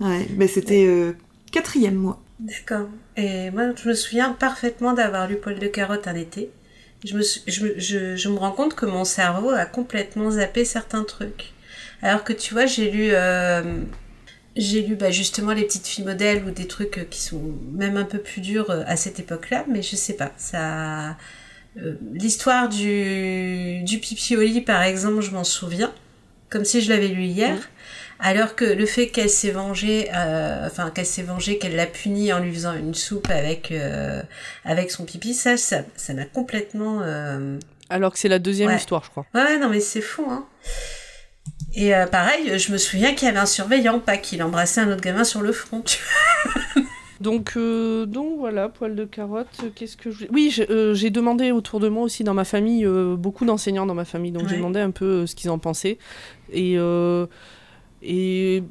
Ouais, 0.00 0.26
mais 0.36 0.48
c'était 0.48 0.84
euh, 0.86 1.12
quatrième 1.52 1.94
mois. 1.94 2.20
D'accord. 2.40 2.88
Et 3.16 3.50
moi, 3.52 3.64
je 3.80 3.88
me 3.88 3.94
souviens 3.94 4.32
parfaitement 4.32 4.92
d'avoir 4.94 5.28
lu 5.28 5.36
Paul 5.36 5.58
de 5.58 5.66
Carotte 5.68 6.06
un 6.08 6.14
été. 6.16 6.50
Je 7.04 7.16
me, 7.16 7.22
je, 7.22 8.16
je, 8.16 8.28
me 8.28 8.38
rends 8.38 8.52
compte 8.52 8.74
que 8.74 8.86
mon 8.86 9.04
cerveau 9.04 9.50
a 9.50 9.66
complètement 9.66 10.32
zappé 10.32 10.64
certains 10.64 11.04
trucs. 11.04 11.52
Alors 12.02 12.24
que 12.24 12.32
tu 12.32 12.54
vois, 12.54 12.66
j'ai 12.66 12.90
lu, 12.90 13.10
euh, 13.12 13.82
j'ai 14.56 14.82
lu 14.82 14.96
bah, 14.96 15.10
justement 15.10 15.52
les 15.52 15.64
petites 15.64 15.86
filles 15.86 16.04
modèles 16.04 16.44
ou 16.44 16.50
des 16.50 16.66
trucs 16.66 17.08
qui 17.10 17.20
sont 17.20 17.40
même 17.72 17.96
un 17.96 18.04
peu 18.04 18.18
plus 18.18 18.40
durs 18.40 18.70
euh, 18.70 18.82
à 18.86 18.96
cette 18.96 19.20
époque-là, 19.20 19.64
mais 19.68 19.82
je 19.82 19.94
sais 19.94 20.14
pas. 20.14 20.32
Ça, 20.36 21.16
euh, 21.76 21.94
l'histoire 22.12 22.68
du 22.68 23.82
du 23.84 23.98
pipi 23.98 24.36
au 24.36 24.40
lit, 24.40 24.60
par 24.60 24.82
exemple, 24.82 25.20
je 25.20 25.30
m'en 25.30 25.44
souviens, 25.44 25.92
comme 26.50 26.64
si 26.64 26.80
je 26.80 26.90
l'avais 26.90 27.08
lu 27.08 27.24
hier. 27.24 27.68
Alors 28.20 28.56
que 28.56 28.64
le 28.64 28.84
fait 28.86 29.08
qu'elle 29.08 29.30
s'est 29.30 29.50
vengée, 29.52 30.08
euh, 30.14 30.66
enfin 30.66 30.90
qu'elle 30.90 31.06
s'est 31.06 31.22
vengée, 31.22 31.58
qu'elle 31.58 31.76
l'a 31.76 31.86
puni 31.86 32.32
en 32.32 32.40
lui 32.40 32.52
faisant 32.52 32.74
une 32.74 32.94
soupe 32.94 33.30
avec 33.30 33.70
euh, 33.70 34.22
avec 34.64 34.90
son 34.90 35.04
pipi, 35.04 35.34
ça, 35.34 35.56
ça, 35.56 35.82
ça 35.96 36.14
m'a 36.14 36.24
complètement. 36.24 37.00
euh, 37.02 37.58
Alors 37.90 38.12
que 38.12 38.18
c'est 38.18 38.28
la 38.28 38.38
deuxième 38.40 38.70
Ouais. 38.70 38.76
histoire, 38.76 39.04
je 39.04 39.10
crois. 39.10 39.26
Ouais, 39.34 39.58
non 39.58 39.68
mais 39.68 39.80
c'est 39.80 40.00
fou, 40.00 40.26
hein. 40.28 40.46
Et 41.74 41.92
pareil, 42.10 42.58
je 42.58 42.72
me 42.72 42.78
souviens 42.78 43.14
qu'il 43.14 43.26
y 43.26 43.30
avait 43.30 43.38
un 43.38 43.46
surveillant, 43.46 44.00
pas 44.00 44.16
qu'il 44.16 44.42
embrassait 44.42 44.80
un 44.80 44.90
autre 44.90 45.02
gamin 45.02 45.22
sur 45.22 45.42
le 45.42 45.52
front. 45.52 45.82
tu 45.82 45.98
Donc, 47.20 47.54
euh, 47.56 48.06
donc 48.06 48.38
voilà, 48.38 48.68
poil 48.68 48.94
de 48.94 49.04
carotte, 49.04 49.48
euh, 49.64 49.70
qu'est-ce 49.74 49.96
que 49.96 50.10
je... 50.10 50.26
Oui, 50.30 50.50
j'ai 50.52 50.70
euh, 50.70 51.10
demandé 51.10 51.50
autour 51.50 51.80
de 51.80 51.88
moi 51.88 52.04
aussi 52.04 52.22
dans 52.22 52.34
ma 52.34 52.44
famille, 52.44 52.86
beaucoup 53.16 53.44
d'enseignants 53.44 53.86
dans 53.86 53.94
ma 53.94 54.04
famille, 54.04 54.30
donc 54.30 54.48
j'ai 54.48 54.56
demandé 54.56 54.78
un 54.80 54.92
peu 54.92 55.26
ce 55.26 55.34
qu'ils 55.34 55.50
en 55.50 55.58
pensaient. 55.58 55.98
Et, 56.52 56.76
et 58.02 58.62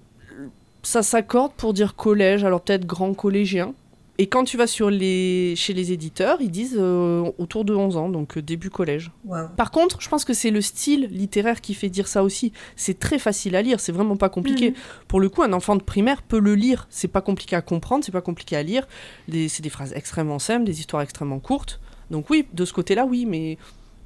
ça 0.84 1.04
s'accorde 1.04 1.54
pour 1.54 1.74
dire 1.74 1.96
collège, 1.96 2.44
alors 2.44 2.62
peut-être 2.62 2.86
grand 2.86 3.14
collégien. 3.14 3.74
Et 4.20 4.28
quand 4.28 4.46
tu 4.46 4.58
vas 4.58 4.66
sur 4.66 4.90
les... 4.90 5.54
chez 5.56 5.74
les 5.74 5.92
éditeurs, 5.92 6.38
ils 6.42 6.50
disent 6.50 6.78
euh, 6.80 7.32
autour 7.38 7.66
de 7.66 7.76
11 7.76 7.98
ans, 7.98 8.10
donc 8.10 8.38
euh, 8.38 8.42
début 8.42 8.72
collège. 8.72 9.12
Par 9.58 9.70
contre, 9.70 10.02
je 10.02 10.10
pense 10.10 10.26
que 10.26 10.34
c'est 10.34 10.50
le 10.50 10.62
style 10.62 11.08
littéraire 11.12 11.62
qui 11.62 11.76
fait 11.76 11.90
dire 11.90 12.08
ça 12.08 12.24
aussi. 12.24 12.52
C'est 12.76 12.98
très 12.98 13.20
facile 13.20 13.56
à 13.56 13.62
lire, 13.62 13.80
c'est 13.80 13.92
vraiment 13.92 14.18
pas 14.18 14.30
compliqué. 14.30 14.72
Mhm. 14.72 14.76
Pour 15.08 15.20
le 15.20 15.30
coup, 15.30 15.44
un 15.44 15.54
enfant 15.54 15.76
de 15.76 15.84
primaire 15.84 16.24
peut 16.24 16.40
le 16.40 16.56
lire. 16.56 16.88
C'est 16.90 17.08
pas 17.08 17.22
compliqué 17.22 17.56
à 17.56 17.62
comprendre, 17.62 18.04
c'est 18.04 18.12
pas 18.12 18.22
compliqué 18.22 18.56
à 18.56 18.64
lire. 18.64 18.88
C'est 19.32 19.62
des 19.62 19.70
phrases 19.70 19.94
extrêmement 19.94 20.40
simples, 20.40 20.66
des 20.66 20.80
histoires 20.80 21.04
extrêmement 21.04 21.40
courtes. 21.40 21.80
Donc 22.10 22.30
oui, 22.32 22.48
de 22.54 22.66
ce 22.66 22.74
côté-là, 22.74 23.06
oui, 23.06 23.28
mais 23.28 23.58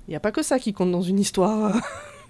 il 0.08 0.10
n'y 0.10 0.16
a 0.16 0.20
pas 0.20 0.32
que 0.32 0.44
ça 0.44 0.60
qui 0.60 0.74
compte 0.74 0.92
dans 0.92 1.04
une 1.04 1.20
histoire. 1.20 1.80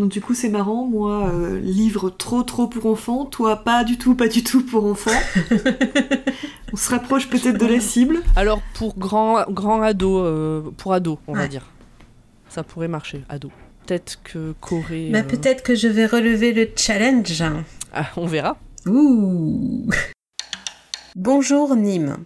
Donc 0.00 0.10
du 0.10 0.22
coup 0.22 0.32
c'est 0.32 0.48
marrant, 0.48 0.86
moi 0.86 1.28
euh, 1.28 1.60
livre 1.60 2.08
trop 2.08 2.42
trop 2.42 2.66
pour 2.66 2.86
enfants, 2.86 3.26
toi 3.26 3.56
pas 3.56 3.84
du 3.84 3.98
tout 3.98 4.14
pas 4.14 4.28
du 4.28 4.42
tout 4.42 4.64
pour 4.64 4.86
enfants. 4.86 5.10
On 6.72 6.76
se 6.78 6.88
rapproche 6.88 7.28
peut-être 7.28 7.58
de 7.58 7.66
la 7.66 7.80
cible. 7.80 8.22
Alors 8.34 8.62
pour 8.72 8.96
grand, 8.96 9.44
grand 9.50 9.82
ado, 9.82 10.20
euh, 10.20 10.62
pour 10.78 10.94
ado, 10.94 11.18
on 11.26 11.34
va 11.34 11.48
dire. 11.48 11.70
Ça 12.48 12.62
pourrait 12.62 12.88
marcher, 12.88 13.24
ado. 13.28 13.50
Peut-être 13.84 14.18
que 14.24 14.54
Corée... 14.58 15.10
Bah, 15.12 15.18
euh, 15.18 15.22
peut-être 15.22 15.62
que 15.62 15.74
je 15.74 15.88
vais 15.88 16.06
relever 16.06 16.54
le 16.54 16.70
challenge. 16.74 17.42
ah, 17.92 18.06
on 18.16 18.26
verra. 18.26 18.56
Ouh. 18.86 19.86
Bonjour 21.14 21.76
Nîmes. 21.76 22.16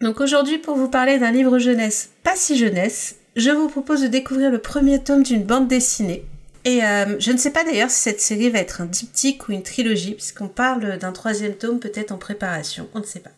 Donc 0.00 0.20
aujourd'hui, 0.20 0.58
pour 0.58 0.74
vous 0.74 0.88
parler 0.88 1.20
d'un 1.20 1.30
livre 1.30 1.60
jeunesse, 1.60 2.10
pas 2.24 2.34
si 2.34 2.58
jeunesse, 2.58 3.20
je 3.36 3.50
vous 3.50 3.68
propose 3.68 4.02
de 4.02 4.06
découvrir 4.06 4.50
le 4.50 4.58
premier 4.58 5.02
tome 5.02 5.22
d'une 5.22 5.44
bande 5.44 5.68
dessinée. 5.68 6.24
Et 6.64 6.82
euh, 6.84 7.16
je 7.18 7.30
ne 7.30 7.36
sais 7.36 7.50
pas 7.50 7.64
d'ailleurs 7.64 7.90
si 7.90 8.00
cette 8.00 8.20
série 8.20 8.48
va 8.48 8.58
être 8.58 8.80
un 8.80 8.86
diptyque 8.86 9.48
ou 9.48 9.52
une 9.52 9.62
trilogie, 9.62 10.14
puisqu'on 10.14 10.48
parle 10.48 10.98
d'un 10.98 11.12
troisième 11.12 11.54
tome 11.54 11.78
peut-être 11.78 12.12
en 12.12 12.16
préparation, 12.16 12.88
on 12.94 13.00
ne 13.00 13.04
sait 13.04 13.20
pas. 13.20 13.32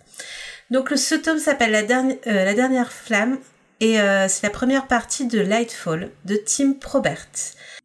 Donc 0.71 0.91
ce 0.95 1.15
tome 1.15 1.39
s'appelle 1.39 1.73
la, 1.73 1.83
dernière- 1.83 2.17
euh, 2.27 2.85
flamme, 2.91 3.39
et 3.81 4.01
euh, 4.01 4.27
c'est 4.29 4.45
la 4.45 4.51
première 4.51 4.87
partie 4.87 5.27
de 5.27 5.41
Lightfall 5.41 6.11
de 6.25 6.37
Tim 6.37 6.75
Probert. 6.75 7.27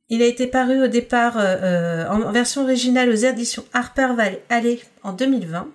Il 0.10 0.22
a 0.22 0.26
été 0.26 0.46
paru 0.46 0.84
au 0.84 0.88
départ 0.88 1.38
en, 1.38 2.22
en 2.22 2.32
version 2.32 2.64
originale 2.64 3.10
aux 3.10 3.16
éditions 3.16 3.64
Harper 3.74 4.10
Valley 4.50 4.80
en 5.04 5.14
2020. 5.14 5.68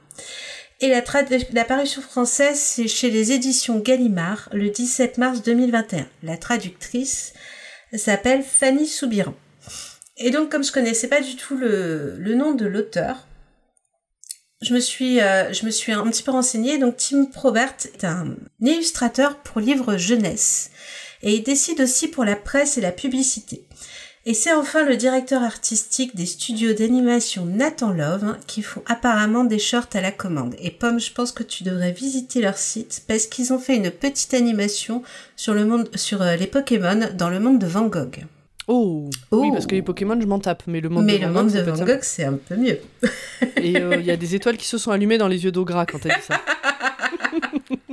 Et 0.80 0.88
la, 0.88 1.64
parution 1.64 2.02
française, 2.02 2.58
c'est 2.58 2.88
chez 2.88 3.10
les 3.10 3.32
éditions 3.32 3.78
Gallimard 3.78 4.50
le 4.52 4.68
17 4.68 5.16
mars 5.16 5.42
2021. 5.42 6.06
La 6.22 6.36
traductrice 6.36 7.32
s'appelle 7.94 8.42
Fanny 8.42 8.86
Soubiran. 8.86 9.34
Et 10.18 10.30
donc, 10.30 10.50
comme 10.50 10.64
je 10.64 10.72
connaissais 10.72 11.08
pas 11.08 11.22
du 11.22 11.36
tout 11.36 11.56
le, 11.56 12.16
le 12.18 12.34
nom 12.34 12.52
de 12.52 12.66
l'auteur, 12.66 13.26
je 14.62 14.74
me 14.74 14.80
suis, 14.80 15.20
euh, 15.20 15.52
je 15.52 15.64
me 15.66 15.70
suis 15.70 15.92
un 15.92 16.06
petit 16.10 16.22
peu 16.22 16.30
renseignée. 16.30 16.78
Donc, 16.78 16.96
Tim 16.96 17.26
Probert 17.26 17.74
est 17.94 18.04
un 18.04 18.36
illustrateur 18.60 19.38
pour 19.38 19.60
livres 19.60 19.96
jeunesse. 19.96 20.70
Et 21.22 21.34
il 21.36 21.42
décide 21.42 21.80
aussi 21.80 22.08
pour 22.08 22.24
la 22.24 22.36
presse 22.36 22.76
et 22.76 22.80
la 22.80 22.92
publicité. 22.92 23.66
Et 24.28 24.34
c'est 24.34 24.52
enfin 24.52 24.84
le 24.84 24.96
directeur 24.96 25.44
artistique 25.44 26.16
des 26.16 26.26
studios 26.26 26.72
d'animation 26.72 27.44
Nathan 27.46 27.92
Love 27.92 28.24
hein, 28.24 28.38
qui 28.48 28.60
font 28.60 28.82
apparemment 28.86 29.44
des 29.44 29.60
shorts 29.60 29.86
à 29.94 30.00
la 30.00 30.10
commande. 30.10 30.56
Et 30.60 30.72
Pomme, 30.72 30.98
je 30.98 31.12
pense 31.12 31.30
que 31.30 31.44
tu 31.44 31.62
devrais 31.62 31.92
visiter 31.92 32.40
leur 32.40 32.58
site 32.58 33.04
parce 33.06 33.26
qu'ils 33.26 33.52
ont 33.52 33.60
fait 33.60 33.76
une 33.76 33.92
petite 33.92 34.34
animation 34.34 35.04
sur 35.36 35.54
le 35.54 35.64
monde, 35.64 35.88
sur 35.94 36.22
euh, 36.22 36.34
les 36.34 36.48
Pokémon 36.48 37.08
dans 37.14 37.30
le 37.30 37.38
monde 37.38 37.60
de 37.60 37.66
Van 37.66 37.86
Gogh. 37.86 38.24
Oh, 38.66 39.08
Oh. 39.30 39.42
Oui, 39.42 39.52
parce 39.52 39.64
que 39.64 39.76
les 39.76 39.82
Pokémon, 39.82 40.20
je 40.20 40.26
m'en 40.26 40.40
tape, 40.40 40.64
mais 40.66 40.80
le 40.80 40.88
monde 40.88 41.04
Mais 41.04 41.18
de 41.18 41.26
le 41.26 41.30
Van 41.30 41.44
monde 41.44 41.52
Gogh, 41.52 41.52
de 41.52 41.58
ça 41.58 41.64
peut 41.64 41.78
Van. 41.78 41.84
Gogh, 41.84 42.02
c'est 42.02 42.24
un 42.24 42.32
peu 42.34 42.56
mieux. 42.56 42.80
Et 43.62 43.76
euh, 43.76 43.94
il 44.00 44.04
y 44.06 44.10
a 44.10 44.16
des 44.16 44.34
étoiles 44.34 44.56
qui 44.56 44.66
se 44.66 44.76
sont 44.76 44.90
allumées 44.90 45.18
dans 45.18 45.28
les 45.28 45.44
yeux 45.44 45.52
d'eau 45.52 45.64
gras 45.64 45.86
quand 45.86 46.00
t'as 46.00 46.16
dit 46.16 46.24
ça. 46.26 46.40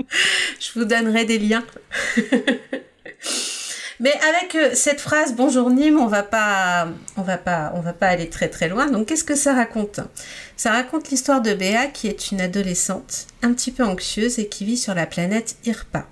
Je 0.60 0.80
vous 0.80 0.86
donnerai 0.86 1.26
des 1.26 1.38
liens. 1.38 1.64
Mais 4.04 4.14
avec 4.36 4.56
euh, 4.56 4.72
cette 4.74 5.00
phrase 5.00 5.34
bonjour 5.34 5.70
Nîmes, 5.70 5.98
on 5.98 6.08
va 6.08 6.24
pas, 6.24 6.90
on 7.16 7.22
va 7.22 7.38
pas, 7.38 7.72
on 7.74 7.80
va 7.80 7.94
pas 7.94 8.08
aller 8.08 8.28
très 8.28 8.50
très 8.50 8.68
loin. 8.68 8.92
Donc 8.92 9.08
qu'est-ce 9.08 9.24
que 9.24 9.34
ça 9.34 9.54
raconte? 9.54 10.02
Ça 10.58 10.74
raconte 10.74 11.10
l'histoire 11.10 11.42
de 11.42 11.54
Béa 11.54 11.88
qui 11.88 12.10
est 12.10 12.30
une 12.30 12.42
adolescente 12.42 13.28
un 13.44 13.54
petit 13.54 13.72
peu 13.72 13.82
anxieuse 13.82 14.40
et 14.40 14.50
qui 14.50 14.66
vit 14.66 14.76
sur 14.76 14.94
la 14.94 15.06
planète 15.06 15.56
Irpa. 15.64 16.06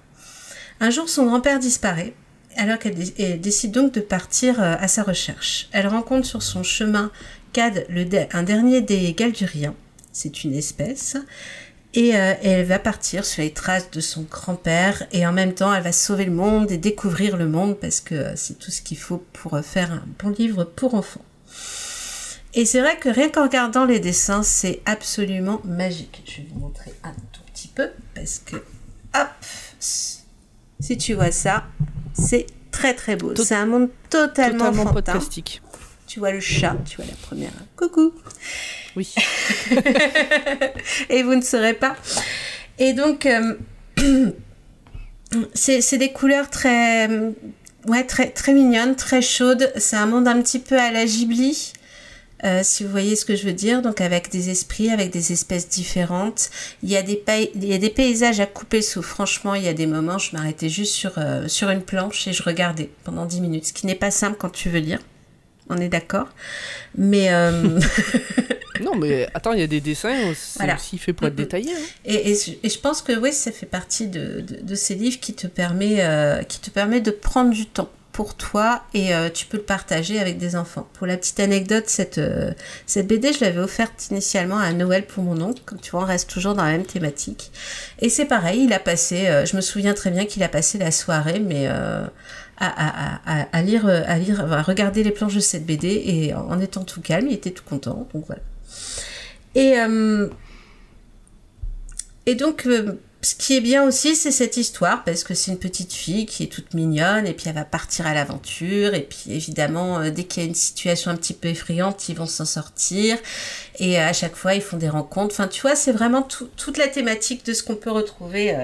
Un 0.80 0.90
jour, 0.90 1.10
son 1.10 1.26
grand-père 1.26 1.60
disparaît 1.60 2.14
alors 2.56 2.80
qu'elle 2.80 2.96
décide 3.42 3.74
donc 3.74 3.92
de 3.92 4.00
partir 4.00 4.62
euh, 4.62 4.76
à 4.80 4.88
sa 4.88 5.04
recherche. 5.04 5.68
Elle 5.74 5.88
rencontre 5.88 6.26
sur 6.26 6.44
son 6.44 6.64
chemin 6.64 7.12
Cad, 7.52 7.86
un 8.32 8.44
dernier 8.44 8.80
des 8.80 9.12
Galduriens. 9.12 9.76
C'est 10.14 10.46
une 10.46 10.54
espèce 10.54 11.18
et, 11.94 12.16
euh, 12.16 12.34
elle 12.42 12.66
va 12.66 12.80
partir 12.80 13.26
sur 13.26 13.42
les 13.42 13.52
traces 13.52 13.92
de 13.92 14.00
son 14.00 14.24
grand-père 14.24 15.06
et 15.12 15.26
en 15.28 15.34
même 15.34 15.54
temps 15.54 15.74
elle 15.74 15.84
va 15.84 15.92
sauver 15.92 16.26
le 16.26 16.32
monde 16.32 16.72
et 16.72 16.78
découvrir 16.78 17.38
le 17.38 17.48
monde 17.48 17.78
parce 17.78 18.00
que 18.00 18.16
euh, 18.16 18.34
c'est 18.36 18.58
tout 18.58 18.72
ce 18.72 18.82
qu'il 18.82 18.98
faut 18.98 19.24
pour 19.34 19.56
euh, 19.56 19.62
faire 19.62 19.92
un 19.92 20.04
bon 20.20 20.30
livre 20.30 20.64
pour 20.64 20.96
enfants. 20.96 21.26
Et 22.54 22.66
c'est 22.66 22.82
vrai 22.82 22.98
que 22.98 23.10
rien 23.10 23.30
qu'en 23.30 23.44
regardant 23.44 23.86
les 23.86 24.00
dessins, 24.00 24.44
c'est 24.44 24.82
absolument 24.86 25.62
magique. 25.64 26.24
Je 26.26 26.38
vais 26.38 26.48
vous 26.54 26.60
montrer 26.60 26.94
un 27.04 27.14
tout 27.32 27.42
petit 27.54 27.70
peu 27.70 27.90
parce 28.14 28.40
que, 28.40 28.58
hop, 28.58 29.30
si 29.80 30.98
tu 30.98 31.14
vois 31.14 31.32
ça, 31.32 31.64
c'est 32.14 32.48
très 32.72 32.94
très 32.94 33.16
beau. 33.16 33.34
C'est 33.36 33.56
un 33.56 33.66
monde 33.66 33.90
totalement, 34.10 34.72
totalement 34.72 34.94
fantastique. 34.94 35.62
Tu 36.08 36.20
vois 36.20 36.32
le 36.32 36.42
chat, 36.42 36.76
tu 36.86 36.98
vois 36.98 37.06
la 37.06 37.16
première. 37.16 37.54
Coucou. 37.78 38.14
Oui. 38.96 39.14
et 41.10 41.24
vous 41.24 41.36
ne 41.36 41.42
saurez 41.42 41.74
pas. 41.74 41.96
Et 42.78 42.94
donc, 42.94 43.26
euh, 43.26 43.56
c'est 45.54 45.98
des 45.98 46.12
couleurs 46.12 46.50
très, 46.50 47.08
ouais, 47.88 48.04
très, 48.06 48.30
très 48.30 48.54
mignonnes, 48.54 48.96
très 48.96 49.22
chaudes. 49.22 49.72
C'est 49.78 49.96
un 49.96 50.08
monde 50.08 50.28
un 50.28 50.42
petit 50.42 50.60
peu 50.60 50.78
à 50.78 50.92
la 50.92 51.06
Ghibli. 51.06 51.74
Euh, 52.44 52.62
si 52.64 52.84
vous 52.84 52.90
voyez 52.90 53.16
ce 53.16 53.24
que 53.24 53.36
je 53.36 53.46
veux 53.46 53.54
dire, 53.54 53.84
donc 53.84 54.02
avec 54.02 54.32
des 54.32 54.50
esprits, 54.50 54.90
avec 54.90 55.12
des 55.12 55.32
espèces 55.32 55.70
différentes. 55.70 56.50
Il 56.82 56.90
y 56.90 56.98
a 56.98 57.04
des, 57.04 57.24
il 57.54 57.66
y 57.66 57.74
a 57.74 57.78
des 57.78 57.92
paysages 57.92 58.40
à 58.40 58.48
couper 58.48 58.82
sous. 58.82 59.04
Franchement, 59.04 59.54
il 59.54 59.64
y 59.64 59.68
a 59.68 59.74
des 59.74 59.86
moments, 59.86 60.18
je 60.18 60.36
m'arrêtais 60.36 60.70
juste 60.70 60.94
sur, 60.94 61.14
euh, 61.20 61.48
sur 61.48 61.70
une 61.70 61.84
planche 61.84 62.28
et 62.28 62.34
je 62.34 62.42
regardais 62.42 62.90
pendant 63.04 63.26
10 63.28 63.42
minutes, 63.42 63.68
ce 63.68 63.74
qui 63.74 63.86
n'est 63.86 63.96
pas 63.96 64.10
simple 64.10 64.38
quand 64.40 64.50
tu 64.50 64.70
veux 64.70 64.80
lire. 64.80 65.00
On 65.70 65.78
est 65.78 65.90
d'accord. 65.90 66.30
Mais. 66.98 67.30
Non, 68.82 68.96
mais 68.96 69.28
attends, 69.34 69.54
il 69.54 69.60
y 69.60 69.64
a 69.64 69.68
des 69.68 69.82
dessins, 69.82 70.34
c'est 70.36 70.74
aussi 70.74 70.98
fait 70.98 71.14
pour 71.14 71.28
être 71.28 71.36
détaillé. 71.36 71.72
Hein. 71.72 71.86
Et, 72.06 72.36
je 72.36 72.80
pense 72.80 73.02
que 73.02 73.14
oui, 73.14 73.32
ça 73.32 73.52
fait 73.52 73.66
partie 73.66 74.08
de, 74.08 74.76
ces 74.76 74.96
livres 74.96 75.20
qui 75.20 75.34
te, 75.34 75.48
permet, 75.48 75.98
euh, 76.00 76.42
qui 76.44 76.60
te 76.60 76.70
permet 76.70 77.02
de 77.02 77.12
prendre 77.12 77.52
du 77.52 77.66
temps 77.66 77.90
pour 78.12 78.36
toi 78.36 78.84
et 78.94 79.16
euh, 79.16 79.30
tu 79.30 79.46
peux 79.46 79.56
le 79.56 79.64
partager 79.64 80.20
avec 80.20 80.38
des 80.38 80.58
enfants. 80.58 80.88
Pour 80.94 81.08
la 81.08 81.16
petite 81.16 81.40
anecdote, 81.40 81.86
cette, 81.88 82.18
euh, 82.18 82.52
cette 82.86 83.08
BD, 83.08 83.32
je 83.32 83.40
l'avais 83.40 83.60
offerte 83.60 84.10
initialement 84.12 84.58
à 84.58 84.74
Noël 84.74 85.06
pour 85.06 85.24
mon 85.24 85.40
oncle. 85.42 85.62
Comme 85.66 85.80
tu 85.80 85.92
vois, 85.92 86.02
on 86.02 86.06
reste 86.06 86.30
toujours 86.30 86.54
dans 86.54 86.64
la 86.64 86.72
même 86.72 86.86
thématique. 86.86 87.52
Et 88.00 88.10
c'est 88.10 88.26
pareil, 88.26 88.66
il 88.66 88.74
a 88.74 88.80
passé, 88.80 89.44
je 89.46 89.56
me 89.56 89.62
souviens 89.62 89.94
très 89.94 90.12
bien 90.12 90.26
qu'il 90.26 90.44
a 90.44 90.50
passé 90.50 90.78
la 90.78 90.92
soirée, 90.92 91.40
mais 91.40 91.70
à, 92.58 93.62
lire, 93.62 93.88
à 93.88 94.18
lire, 94.18 94.54
à 94.54 94.62
regarder 94.62 95.04
les 95.04 95.12
planches 95.12 95.36
de 95.36 95.40
cette 95.40 95.66
BD 95.66 95.88
et 96.06 96.34
en 96.34 96.60
étant 96.60 96.84
tout 96.84 97.02
calme, 97.02 97.28
il 97.28 97.34
était 97.34 97.52
tout 97.52 97.64
content. 97.64 98.08
Donc 98.14 98.26
voilà. 98.28 98.42
Et, 99.56 99.80
euh, 99.80 100.30
et 102.26 102.36
donc, 102.36 102.66
euh, 102.66 103.00
ce 103.22 103.36
qui 103.36 103.56
est 103.56 103.62
bien 103.62 103.84
aussi, 103.84 104.16
c'est 104.16 104.32
cette 104.32 104.58
histoire, 104.58 105.04
parce 105.04 105.24
que 105.24 105.34
c'est 105.34 105.52
une 105.52 105.60
petite 105.60 105.94
fille 105.94 106.26
qui 106.26 106.44
est 106.44 106.48
toute 106.48 106.74
mignonne, 106.74 107.28
et 107.28 107.34
puis 107.34 107.46
elle 107.50 107.56
va 107.56 107.66
partir 107.66 108.08
à 108.08 108.14
l'aventure, 108.14 108.94
et 108.94 109.02
puis 109.02 109.26
évidemment, 109.28 110.00
euh, 110.00 110.10
dès 110.10 110.24
qu'il 110.24 110.44
y 110.44 110.46
a 110.46 110.50
une 110.50 110.56
situation 110.56 111.12
un 111.12 111.16
petit 111.16 111.34
peu 111.34 111.50
effrayante, 111.50 112.10
ils 112.10 112.16
vont 112.16 112.26
s'en 112.26 112.46
sortir, 112.46 113.18
et 113.80 114.00
à 114.00 114.14
chaque 114.14 114.36
fois, 114.36 114.56
ils 114.56 114.62
font 114.62 114.78
des 114.78 114.90
rencontres. 114.90 115.36
Enfin, 115.36 115.48
tu 115.48 115.62
vois, 115.62 115.76
c'est 115.76 115.92
vraiment 115.92 116.22
toute 116.22 116.78
la 116.78 116.88
thématique 116.88 117.46
de 117.46 117.54
ce 117.54 117.64
qu'on 117.64 117.76
peut 117.76 117.92
retrouver 117.92 118.56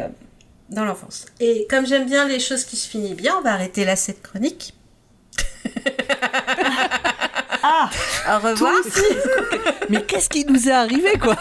dans 0.70 0.86
l'enfance. 0.86 1.26
Et 1.40 1.68
comme 1.70 1.86
j'aime 1.86 2.06
bien 2.06 2.28
les 2.28 2.40
choses 2.40 2.64
qui 2.64 2.76
se 2.76 2.88
finissent 2.88 3.16
bien, 3.16 3.36
on 3.38 3.42
va 3.42 3.54
arrêter 3.54 3.86
là 3.86 3.96
cette 3.96 4.22
chronique. 4.22 4.74
Ah 7.70 7.90
Au 8.30 8.48
revoir. 8.48 8.74
Mais 9.90 10.04
qu'est-ce 10.04 10.30
qui 10.30 10.46
nous 10.46 10.70
est 10.70 10.72
arrivé, 10.72 11.18
quoi? 11.22 11.36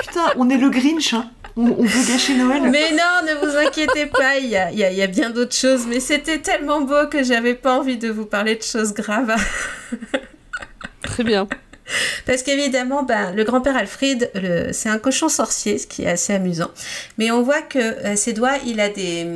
Putain, 0.00 0.32
on 0.36 0.48
est 0.50 0.56
le 0.56 0.70
Grinch, 0.70 1.14
hein. 1.14 1.30
on, 1.56 1.82
veut 1.82 2.12
gâcher 2.12 2.34
Noël. 2.36 2.62
Mais 2.62 2.92
non, 2.92 3.26
ne 3.26 3.34
vous 3.44 3.56
inquiétez 3.56 4.06
pas, 4.06 4.36
il 4.36 4.46
y 4.48 4.56
a, 4.56 4.70
y 4.70 5.02
a, 5.02 5.06
bien 5.06 5.30
d'autres 5.30 5.54
choses. 5.54 5.86
Mais 5.86 6.00
c'était 6.00 6.38
tellement 6.38 6.80
beau 6.80 7.08
que 7.10 7.24
j'avais 7.24 7.54
pas 7.54 7.78
envie 7.78 7.96
de 7.96 8.08
vous 8.08 8.26
parler 8.26 8.54
de 8.56 8.62
choses 8.62 8.94
graves. 8.94 9.34
Très 11.02 11.24
bien. 11.24 11.48
Parce 12.26 12.42
qu'évidemment, 12.42 13.02
ben, 13.02 13.32
le 13.32 13.44
grand-père 13.44 13.76
Alfred, 13.76 14.30
c'est 14.72 14.88
un 14.88 14.98
cochon 14.98 15.28
sorcier, 15.28 15.78
ce 15.78 15.86
qui 15.86 16.02
est 16.02 16.08
assez 16.08 16.32
amusant. 16.32 16.70
Mais 17.18 17.30
on 17.30 17.42
voit 17.42 17.62
que 17.62 17.78
euh, 17.78 18.16
ses 18.16 18.32
doigts, 18.32 18.56
il 18.66 18.80
a 18.80 18.88
des, 18.88 19.26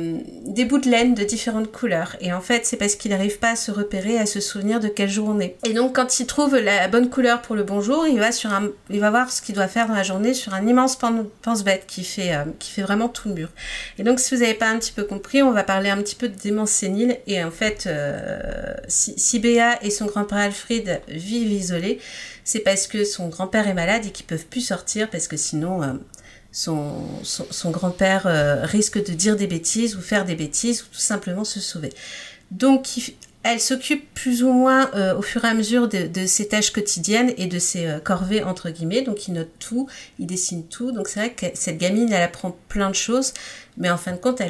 des 0.45 0.65
bouts 0.65 0.79
de 0.79 0.89
laine 0.89 1.13
de 1.13 1.23
différentes 1.23 1.71
couleurs. 1.71 2.15
Et 2.19 2.33
en 2.33 2.41
fait, 2.41 2.65
c'est 2.65 2.77
parce 2.77 2.95
qu'il 2.95 3.11
n'arrive 3.11 3.39
pas 3.39 3.51
à 3.51 3.55
se 3.55 3.71
repérer, 3.71 4.17
à 4.17 4.25
se 4.25 4.39
souvenir 4.39 4.79
de 4.79 4.87
quel 4.87 5.09
jour 5.09 5.29
on 5.29 5.39
est. 5.39 5.55
Et 5.65 5.73
donc, 5.73 5.95
quand 5.95 6.19
il 6.19 6.25
trouve 6.25 6.57
la 6.57 6.87
bonne 6.87 7.09
couleur 7.09 7.41
pour 7.41 7.55
le 7.55 7.63
bonjour, 7.63 8.05
il 8.07 8.19
va, 8.19 9.09
voir 9.09 9.31
ce 9.31 9.41
qu'il 9.41 9.55
doit 9.55 9.67
faire 9.67 9.87
dans 9.87 9.95
la 9.95 10.03
journée 10.03 10.33
sur 10.33 10.53
un 10.53 10.65
immense 10.67 10.97
pense-bête 11.41 11.85
qui, 11.87 12.03
fait, 12.03 12.33
euh, 12.33 12.43
qui 12.59 12.71
fait 12.71 12.81
vraiment 12.81 13.09
tout 13.09 13.29
le 13.29 13.35
mur. 13.35 13.49
Et 13.97 14.03
donc, 14.03 14.19
si 14.19 14.35
vous 14.35 14.41
n'avez 14.41 14.53
pas 14.53 14.67
un 14.67 14.77
petit 14.77 14.91
peu 14.91 15.03
compris, 15.03 15.41
on 15.41 15.51
va 15.51 15.63
parler 15.63 15.89
un 15.89 15.97
petit 15.97 16.15
peu 16.15 16.27
de 16.27 16.37
démence 16.37 16.71
sénile. 16.71 17.17
Et 17.27 17.43
en 17.43 17.51
fait, 17.51 17.85
euh, 17.87 18.73
si 18.87 19.39
Béa 19.39 19.83
et 19.83 19.89
son 19.89 20.05
grand-père 20.05 20.39
Alfred 20.39 21.01
vivent 21.07 21.51
isolés, 21.51 21.99
c'est 22.43 22.59
parce 22.59 22.87
que 22.87 23.03
son 23.05 23.29
grand-père 23.29 23.67
est 23.67 23.73
malade 23.73 24.05
et 24.05 24.11
qu'ils 24.11 24.25
peuvent 24.25 24.45
plus 24.45 24.61
sortir 24.61 25.09
parce 25.09 25.27
que 25.27 25.37
sinon 25.37 25.83
euh, 25.83 25.93
son, 26.51 27.71
grand-père 27.71 28.27
euh, 28.27 28.65
risque 28.65 29.03
de 29.03 29.13
dire 29.13 29.35
des 29.35 29.47
bêtises 29.47 29.95
ou 29.95 30.01
faire 30.01 30.25
des 30.25 30.35
bêtises 30.35 30.83
ou 30.83 30.85
tout 30.85 30.99
simplement 30.99 31.43
se 31.43 31.59
sauver. 31.59 31.93
Donc 32.51 32.87
elle 33.43 33.59
s'occupe 33.59 34.13
plus 34.13 34.43
ou 34.43 34.51
moins 34.51 34.91
euh, 34.93 35.15
au 35.15 35.21
fur 35.21 35.43
et 35.45 35.47
à 35.47 35.53
mesure 35.53 35.87
de, 35.87 36.25
ses 36.25 36.47
tâches 36.47 36.71
quotidiennes 36.71 37.33
et 37.37 37.47
de 37.47 37.59
ses 37.59 37.97
corvées 38.03 38.43
entre 38.43 38.69
guillemets. 38.69 39.01
Donc 39.01 39.27
il 39.27 39.33
note 39.33 39.51
tout, 39.59 39.87
il 40.19 40.27
dessine 40.27 40.67
tout. 40.67 40.91
Donc 40.91 41.07
c'est 41.07 41.19
vrai 41.19 41.33
que 41.33 41.45
cette 41.53 41.77
gamine, 41.77 42.11
elle 42.11 42.21
apprend 42.21 42.55
plein 42.67 42.89
de 42.89 42.95
choses. 42.95 43.33
Mais 43.77 43.89
en 43.89 43.97
fin 43.97 44.11
de 44.11 44.17
compte, 44.17 44.41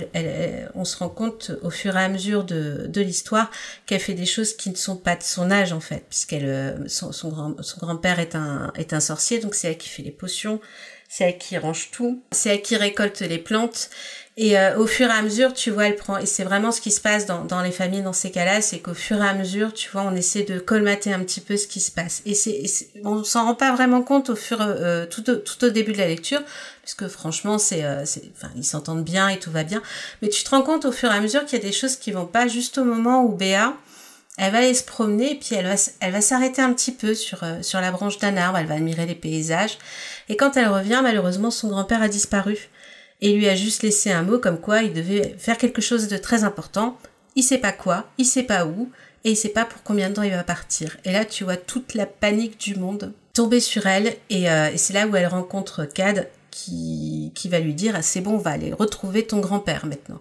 on 0.76 0.86
se 0.86 0.98
rend 0.98 1.10
compte 1.10 1.52
au 1.62 1.70
fur 1.70 1.96
et 1.96 2.04
à 2.04 2.10
mesure 2.10 2.44
de, 2.44 2.90
l'histoire 3.02 3.52
qu'elle 3.86 4.00
fait 4.00 4.14
des 4.14 4.26
choses 4.26 4.54
qui 4.54 4.70
ne 4.70 4.76
sont 4.76 4.96
pas 4.96 5.16
de 5.16 5.24
son 5.24 5.52
âge 5.52 5.74
en 5.74 5.80
fait, 5.80 6.04
puisqu'elle 6.10 6.46
euh, 6.46 6.88
son, 6.88 7.12
son, 7.12 7.30
grand, 7.30 7.56
son 7.62 7.80
grand-père 7.80 8.20
est 8.20 8.36
un, 8.36 8.72
est 8.76 8.94
un 8.94 9.00
sorcier, 9.00 9.40
donc 9.40 9.56
c'est 9.56 9.70
elle 9.70 9.78
qui 9.78 9.90
fait 9.90 10.04
les 10.04 10.12
potions, 10.12 10.60
c'est 11.08 11.26
elle 11.26 11.38
qui 11.38 11.58
range 11.58 11.90
tout, 11.92 12.22
c'est 12.32 12.50
elle 12.50 12.62
qui 12.62 12.76
récolte 12.76 13.22
les 13.22 13.38
plantes. 13.38 13.90
Et 14.44 14.58
euh, 14.58 14.76
au 14.80 14.88
fur 14.88 15.08
et 15.08 15.12
à 15.12 15.22
mesure, 15.22 15.54
tu 15.54 15.70
vois, 15.70 15.86
elle 15.86 15.96
prend. 15.96 16.18
Et 16.18 16.26
c'est 16.26 16.44
vraiment 16.44 16.72
ce 16.72 16.82
qui 16.82 16.90
se 16.90 17.00
passe 17.00 17.28
dans, 17.28 17.46
dans 17.46 17.62
les 17.62 17.70
familles 17.70 18.02
dans 18.02 18.12
ces 18.12 18.32
cas-là, 18.32 18.60
c'est 18.62 18.80
qu'au 18.80 18.96
fur 18.96 19.24
et 19.24 19.28
à 19.28 19.36
mesure, 19.36 19.72
tu 19.72 19.88
vois, 19.92 20.02
on 20.02 20.16
essaie 20.16 20.42
de 20.42 20.58
colmater 20.58 21.14
un 21.14 21.20
petit 21.20 21.42
peu 21.42 21.58
ce 21.58 21.68
qui 21.68 21.80
se 21.80 21.92
passe. 21.92 22.24
Et 22.26 22.34
c'est, 22.34 22.64
on 23.04 23.24
s'en 23.24 23.46
rend 23.46 23.54
pas 23.54 23.72
vraiment 23.72 24.02
compte 24.02 24.32
au 24.32 24.36
fur, 24.36 24.58
euh, 24.60 25.06
tout, 25.06 25.30
au, 25.30 25.36
tout 25.36 25.64
au 25.64 25.70
début 25.70 25.92
de 25.92 26.00
la 26.00 26.08
lecture, 26.08 26.42
puisque 26.82 27.08
franchement, 27.08 27.60
c'est, 27.60 27.84
euh, 27.84 28.04
ils 28.56 28.66
s'entendent 28.66 29.04
bien 29.04 29.30
et 29.30 29.38
tout 29.38 29.52
va 29.52 29.64
bien. 29.64 29.84
Mais 30.24 30.30
tu 30.30 30.44
te 30.44 30.50
rends 30.50 30.64
compte 30.64 30.86
au 30.86 30.92
fur 30.92 31.12
et 31.12 31.16
à 31.16 31.22
mesure 31.22 31.46
qu'il 31.46 31.60
y 31.60 31.62
a 31.62 31.64
des 31.64 31.72
choses 31.72 31.96
qui 31.96 32.12
vont 32.12 32.26
pas 32.26 32.48
juste 32.48 32.80
au 32.80 32.84
moment 32.84 33.24
où 33.24 33.36
Béa, 33.36 33.76
elle 34.40 34.52
va 34.52 34.58
aller 34.58 34.74
se 34.74 34.84
promener 34.84 35.34
et 35.34 35.36
puis 35.36 35.54
elle 35.54 35.68
va, 35.68 35.76
elle 36.00 36.12
va 36.12 36.22
s'arrêter 36.22 36.64
un 36.64 36.74
petit 36.74 36.94
peu 36.94 37.14
sur, 37.14 37.44
euh, 37.44 37.62
sur 37.62 37.80
la 37.80 37.92
branche 37.92 38.18
d'un 38.18 38.38
arbre, 38.38 38.58
elle 38.58 38.66
va 38.66 38.74
admirer 38.74 39.06
les 39.06 39.14
paysages. 39.14 39.78
Et 40.30 40.36
quand 40.36 40.58
elle 40.58 40.68
revient, 40.68 41.02
malheureusement, 41.04 41.52
son 41.52 41.68
grand-père 41.68 42.02
a 42.02 42.08
disparu 42.08 42.71
et 43.22 43.34
lui 43.34 43.48
a 43.48 43.56
juste 43.56 43.84
laissé 43.84 44.12
un 44.12 44.24
mot 44.24 44.40
comme 44.40 44.60
quoi 44.60 44.82
il 44.82 44.94
devait 44.94 45.36
faire 45.38 45.58
quelque 45.58 45.82
chose 45.82 46.08
de 46.08 46.18
très 46.18 46.44
important. 46.44 46.98
Il 47.36 47.44
sait 47.44 47.60
pas 47.60 47.72
quoi, 47.72 48.10
il 48.18 48.26
sait 48.26 48.44
pas 48.44 48.66
où, 48.66 48.92
et 49.24 49.32
il 49.32 49.38
sait 49.38 49.50
pas 49.50 49.66
pour 49.66 49.84
combien 49.84 50.10
de 50.10 50.16
temps 50.16 50.24
il 50.24 50.32
va 50.32 50.44
partir. 50.44 50.98
Et 51.06 51.12
là, 51.12 51.24
tu 51.26 51.44
vois 51.44 51.58
toute 51.58 51.94
la 51.94 52.06
panique 52.06 52.60
du 52.60 52.76
monde 52.76 53.14
tomber 53.34 53.60
sur 53.60 53.88
elle, 53.88 54.16
et, 54.30 54.50
euh, 54.50 54.70
c'est 54.76 54.94
là 54.94 55.08
où 55.08 55.16
elle 55.16 55.28
rencontre 55.28 55.86
Cad 55.86 56.28
qui, 56.50 57.32
qui 57.34 57.48
va 57.48 57.60
lui 57.60 57.74
dire 57.74 57.94
ah, 57.96 58.02
c'est 58.02 58.22
bon, 58.22 58.34
on 58.34 58.38
va 58.38 58.52
aller 58.52 58.74
retrouver 58.74 59.26
ton 59.26 59.40
grand-père 59.40 59.86
maintenant. 59.86 60.20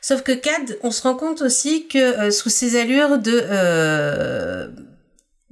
Sauf 0.00 0.22
que 0.22 0.32
Cad, 0.32 0.78
on 0.82 0.90
se 0.90 1.02
rend 1.02 1.14
compte 1.14 1.42
aussi 1.42 1.88
que 1.88 1.98
euh, 1.98 2.30
sous 2.30 2.48
ses 2.48 2.80
allures 2.80 3.18
de 3.18 3.42
euh, 3.44 4.68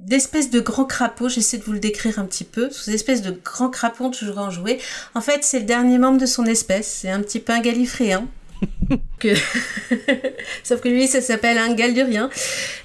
d'espèces 0.07 0.49
de 0.49 0.61
grands 0.61 0.85
crapauds, 0.85 1.29
j'essaie 1.29 1.57
de 1.57 1.63
vous 1.63 1.73
le 1.73 1.79
décrire 1.79 2.17
un 2.17 2.25
petit 2.25 2.45
peu, 2.45 2.69
sous 2.71 2.89
espèces 2.89 3.21
de 3.21 3.31
grands 3.31 3.69
crapauds 3.69 4.09
toujours 4.09 4.39
enjoués. 4.39 4.79
En 5.13 5.21
fait, 5.21 5.43
c'est 5.43 5.59
le 5.59 5.65
dernier 5.65 5.97
membre 5.97 6.17
de 6.17 6.25
son 6.25 6.45
espèce, 6.45 6.87
c'est 7.01 7.11
un 7.11 7.21
petit 7.21 7.39
peu 7.39 7.51
un 7.53 7.59
galifréen. 7.59 8.25
Sauf 10.63 10.81
que 10.81 10.87
lui, 10.87 11.07
ça 11.07 11.21
s'appelle 11.21 11.57
un 11.57 11.73
galdurien. 11.73 12.29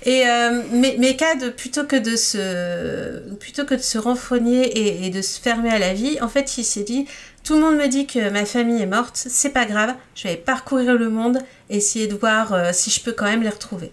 Et 0.05 0.27
euh, 0.27 0.62
mais, 0.73 0.97
mais 0.99 1.14
Cad, 1.14 1.55
plutôt 1.55 1.85
que 1.85 1.97
de 1.97 2.16
se, 2.16 3.31
plutôt 3.37 3.64
que 3.64 3.75
de 3.75 3.81
se 3.81 3.99
renfrogner 3.99 5.07
et, 5.07 5.11
de 5.11 5.23
se 5.23 5.41
fermer 5.41 5.70
à 5.70 5.79
la 5.79 5.95
vie, 5.95 6.18
en 6.20 6.29
fait, 6.29 6.59
il 6.59 6.64
s'est 6.64 6.83
dit, 6.83 7.07
Tout 7.45 7.55
le 7.55 7.61
monde 7.61 7.77
me 7.77 7.87
dit 7.87 8.07
que 8.07 8.31
ma 8.31 8.45
famille 8.45 8.83
est 8.83 8.87
morte, 8.87 9.14
c'est 9.14 9.51
pas 9.51 9.64
grave, 9.64 9.95
je 10.16 10.27
vais 10.27 10.37
parcourir 10.37 10.95
le 10.95 11.09
monde, 11.09 11.39
essayer 11.70 12.09
de 12.09 12.16
voir 12.16 12.53
euh, 12.53 12.70
si 12.73 12.91
je 12.91 13.01
peux 13.01 13.12
quand 13.12 13.27
même 13.27 13.43
les 13.43 13.51
retrouver. 13.51 13.93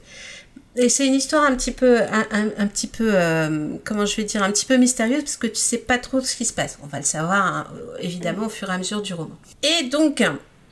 Et 0.75 0.87
c'est 0.87 1.07
une 1.07 1.15
histoire 1.15 1.43
un 1.43 1.55
petit 1.55 1.71
peu, 1.71 1.99
un, 2.01 2.67
petit 2.67 2.87
peu, 2.87 3.11
euh, 3.13 3.69
comment 3.83 4.05
je 4.05 4.15
vais 4.15 4.23
dire, 4.23 4.43
un 4.43 4.51
petit 4.51 4.65
peu 4.65 4.77
mystérieuse 4.77 5.23
parce 5.23 5.37
que 5.37 5.47
tu 5.47 5.55
sais 5.55 5.79
pas 5.79 5.97
trop 5.97 6.21
ce 6.21 6.35
qui 6.35 6.45
se 6.45 6.53
passe. 6.53 6.77
On 6.83 6.87
va 6.87 6.99
le 6.99 7.05
savoir 7.05 7.45
hein, 7.45 7.67
évidemment 7.99 8.45
au 8.45 8.49
fur 8.49 8.69
et 8.69 8.73
à 8.73 8.77
mesure 8.77 9.01
du 9.01 9.13
roman. 9.13 9.37
Et 9.63 9.85
donc, 9.85 10.23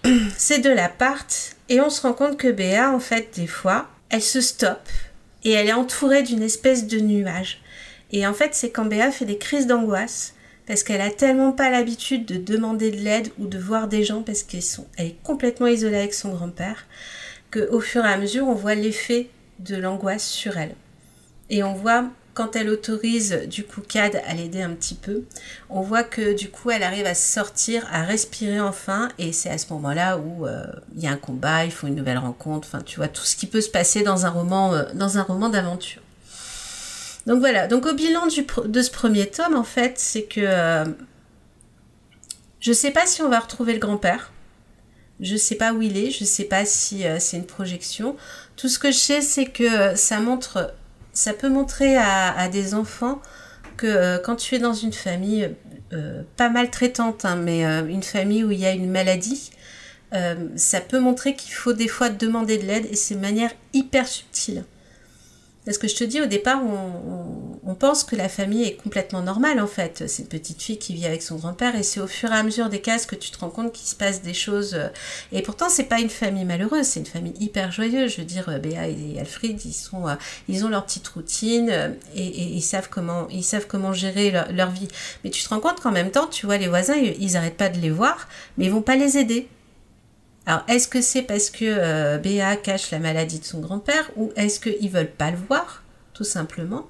c'est 0.38 0.60
de 0.60 0.70
l'appart 0.70 1.56
et 1.70 1.82
on 1.82 1.90
se 1.90 2.02
rend 2.02 2.14
compte 2.14 2.38
que 2.38 2.50
Béa, 2.50 2.92
en 2.92 3.00
fait, 3.00 3.34
des 3.36 3.48
fois, 3.48 3.88
elle 4.10 4.22
se 4.22 4.40
stoppe 4.40 4.88
et 5.44 5.52
elle 5.52 5.68
est 5.68 5.74
entourée 5.74 6.24
d'une 6.24 6.44
espèce 6.44 6.88
de 6.88 7.00
nuage. 7.00 7.62
Et 8.12 8.26
en 8.26 8.34
fait, 8.34 8.54
c'est 8.54 8.70
quand 8.70 8.86
Béa 8.86 9.12
fait 9.12 9.26
des 9.26 9.38
crises 9.38 9.68
d'angoisse 9.68 10.36
parce 10.68 10.84
qu'elle 10.84 11.02
a 11.02 11.10
tellement 11.10 11.54
pas 11.54 11.70
l'habitude 11.70 12.26
de 12.26 12.38
demander 12.38 12.92
de 12.92 12.98
l'aide 12.98 13.30
ou 13.40 13.48
de 13.48 13.58
voir 13.58 13.88
des 13.88 14.04
gens 14.04 14.22
parce 14.22 14.44
qu'elle 14.44 14.62
est 15.00 15.16
complètement 15.24 15.68
isolée 15.68 15.98
avec 15.98 16.14
son 16.14 16.30
grand-père 16.30 16.86
que 17.52 17.70
au 17.72 17.80
fur 17.80 18.06
et 18.06 18.10
à 18.10 18.18
mesure, 18.18 18.48
on 18.48 18.54
voit 18.54 18.76
l'effet 18.76 19.30
de 19.60 19.76
l'angoisse 19.76 20.28
sur 20.28 20.58
elle. 20.58 20.76
Et 21.50 21.64
on 21.64 21.74
voit 21.74 22.06
quand 22.34 22.56
elle 22.56 22.70
autorise 22.70 23.48
du 23.50 23.64
coup 23.64 23.82
Cad 23.82 24.22
à 24.28 24.34
l'aider 24.36 24.62
un 24.62 24.70
petit 24.70 24.94
peu, 24.94 25.24
on 25.72 25.82
voit 25.82 26.04
que 26.04 26.36
du 26.36 26.52
coup 26.52 26.70
elle 26.70 26.84
arrive 26.84 27.08
à 27.08 27.16
sortir, 27.16 27.88
à 27.92 28.04
respirer 28.04 28.60
enfin, 28.60 29.10
et 29.18 29.32
c'est 29.32 29.50
à 29.50 29.58
ce 29.58 29.74
moment-là 29.74 30.20
où 30.20 30.46
euh, 30.46 30.64
il 30.96 31.02
y 31.02 31.08
a 31.08 31.12
un 31.12 31.18
combat, 31.18 31.66
il 31.66 31.72
faut 31.72 31.88
une 31.88 31.96
nouvelle 31.96 32.20
rencontre, 32.20 32.68
enfin 32.72 32.84
tu 32.84 32.98
vois 32.98 33.08
tout 33.08 33.24
ce 33.24 33.36
qui 33.36 33.48
peut 33.48 33.62
se 33.62 33.70
passer 33.70 34.04
dans 34.04 34.28
un 34.28 34.30
roman, 34.30 34.74
euh, 34.74 34.84
dans 34.94 35.18
un 35.18 35.24
roman 35.24 35.50
d'aventure. 35.50 36.02
Donc 37.26 37.40
voilà, 37.40 37.68
donc 37.68 37.86
au 37.88 37.94
bilan 37.94 38.28
de 38.28 38.82
ce 38.82 38.92
premier 38.92 39.28
tome 39.28 39.56
en 39.56 39.64
fait, 39.64 39.98
c'est 39.98 40.24
que 40.24 40.42
euh, 40.42 40.86
je 42.60 42.72
sais 42.72 42.92
pas 42.92 43.06
si 43.06 43.22
on 43.22 43.30
va 43.30 43.40
retrouver 43.40 43.74
le 43.74 43.80
grand-père. 43.80 44.32
Je 45.20 45.36
sais 45.36 45.56
pas 45.56 45.74
où 45.74 45.82
il 45.82 45.98
est, 45.98 46.12
je 46.12 46.24
sais 46.24 46.44
pas 46.44 46.66
si 46.66 47.06
euh, 47.06 47.18
c'est 47.20 47.38
une 47.38 47.46
projection. 47.46 48.16
Tout 48.58 48.70
ce 48.70 48.80
que 48.80 48.92
je 48.92 48.98
sais, 48.98 49.22
c'est 49.22 49.46
que 49.46 49.64
euh, 49.64 49.96
ça 49.96 50.20
montre, 50.20 50.74
ça 51.14 51.34
peut 51.34 51.48
montrer 51.48 51.96
à, 51.96 52.50
des 52.50 52.74
enfants 52.74 53.22
que 53.78 53.86
euh, 53.86 54.18
quand 54.18 54.36
tu 54.36 54.56
es 54.56 54.60
dans 54.60 54.74
une 54.74 54.94
famille 54.94 55.54
euh, 55.94 56.24
pas 56.38 56.50
maltraitante, 56.50 57.24
hein, 57.24 57.36
mais 57.36 57.64
une 57.64 58.02
famille 58.02 58.44
où 58.44 58.52
il 58.52 58.60
y 58.60 58.66
a 58.66 58.72
une 58.72 58.90
maladie, 58.90 59.52
ça 60.56 60.82
peut 60.82 61.00
montrer 61.00 61.36
qu'il 61.36 61.54
faut 61.54 61.74
des 61.74 61.90
fois 61.90 62.10
demander 62.10 62.58
de 62.58 62.66
l'aide 62.66 62.88
et 62.90 62.96
c'est 62.96 63.16
de 63.16 63.20
manière 63.20 63.52
hyper 63.74 64.08
subtile. 64.08 64.64
Parce 65.68 65.78
que 65.78 65.90
je 65.90 65.98
te 65.98 66.06
dis, 66.06 66.22
au 66.22 66.28
départ, 66.28 66.62
on, 66.64 67.76
pense 67.76 68.06
que 68.06 68.16
la 68.16 68.30
famille 68.30 68.64
est 68.64 68.76
complètement 68.76 69.22
normale, 69.22 69.60
en 69.60 69.68
fait. 69.68 70.06
C'est 70.08 70.24
une 70.24 70.30
petite 70.30 70.62
fille 70.62 70.80
qui 70.80 70.94
vit 70.94 71.06
avec 71.06 71.22
son 71.22 71.36
grand-père, 71.36 71.76
et 71.76 71.84
c'est 71.84 72.00
au 72.00 72.08
fur 72.08 72.32
et 72.32 72.36
à 72.36 72.42
mesure 72.42 72.70
des 72.70 72.80
cases 72.80 73.06
que 73.06 73.16
tu 73.16 73.32
te 73.32 73.38
rends 73.38 73.50
compte 73.50 73.74
qu'il 73.74 73.86
se 73.86 73.94
passe 73.94 74.22
des 74.22 74.34
choses. 74.34 74.76
euh, 74.76 74.88
Et 75.34 75.42
pourtant, 75.42 75.68
c'est 75.68 75.84
pas 75.84 76.00
une 76.00 76.10
famille 76.10 76.46
malheureuse, 76.46 76.86
c'est 76.86 77.02
une 77.02 77.06
famille 77.06 77.34
hyper 77.42 77.74
joyeuse. 77.74 78.14
Je 78.14 78.22
veux 78.22 78.26
dire, 78.26 78.48
euh, 78.48 78.60
Béa 78.60 78.88
et 78.88 79.20
Alfred, 79.20 79.60
ils, 79.66 79.74
sont, 79.74 80.08
euh, 80.08 80.16
ils 80.48 80.64
ont 80.64 80.70
leur 80.70 80.86
petite 80.86 81.08
routine, 81.10 81.98
et, 82.16 82.24
ils, 82.24 82.62
savent 82.62 82.88
comment, 82.90 83.28
gérer 83.92 84.32
leur, 84.54 84.72
vie. 84.72 84.88
Mais 85.26 85.32
tu 85.32 85.44
te 85.44 85.50
rends 85.50 85.60
compte 85.60 85.82
qu'en 85.82 85.92
même 85.92 86.12
temps, 86.12 86.28
tu 86.28 86.46
vois, 86.46 86.58
les 86.58 86.70
voisins, 86.70 86.96
ils, 86.96 87.22
ils 87.22 87.36
arrêtent 87.36 87.58
pas 87.58 87.70
de 87.70 87.78
les 87.78 87.92
voir, 87.92 88.30
mais 88.58 88.66
ils 88.66 88.72
vont 88.72 88.82
pas 88.82 88.96
les 88.96 89.18
aider. 89.18 89.50
Alors, 90.48 90.64
est-ce 90.70 90.88
que 90.88 91.02
c'est 91.02 91.24
parce 91.24 91.50
que 91.50 91.66
euh, 91.66 92.18
Béa 92.20 92.56
cache 92.56 92.92
la 92.92 93.00
maladie 93.00 93.40
de 93.40 93.44
son 93.44 93.60
grand-père 93.60 94.10
ou 94.16 94.32
est-ce 94.38 94.62
qu'ils 94.62 94.90
veulent 94.90 95.12
pas 95.12 95.30
le 95.30 95.36
voir, 95.36 95.84
tout 96.14 96.24
simplement? 96.24 96.88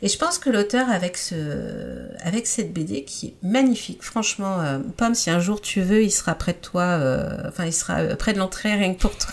Et 0.00 0.06
je 0.06 0.16
pense 0.16 0.38
que 0.38 0.48
l'auteur, 0.48 0.88
avec, 0.88 1.16
ce, 1.16 2.06
avec 2.20 2.46
cette 2.46 2.72
BD 2.72 3.02
qui 3.02 3.26
est 3.26 3.34
magnifique, 3.42 4.04
franchement, 4.04 4.60
euh, 4.60 4.78
Pomme, 4.96 5.16
si 5.16 5.28
un 5.28 5.40
jour 5.40 5.60
tu 5.60 5.80
veux, 5.80 6.04
il 6.04 6.12
sera 6.12 6.36
près 6.36 6.52
de 6.52 6.58
toi, 6.58 6.82
euh, 6.82 7.48
enfin, 7.48 7.66
il 7.66 7.72
sera 7.72 8.04
près 8.14 8.32
de 8.32 8.38
l'entrée 8.38 8.74
rien 8.74 8.94
que 8.94 9.00
pour 9.00 9.18
toi. 9.18 9.32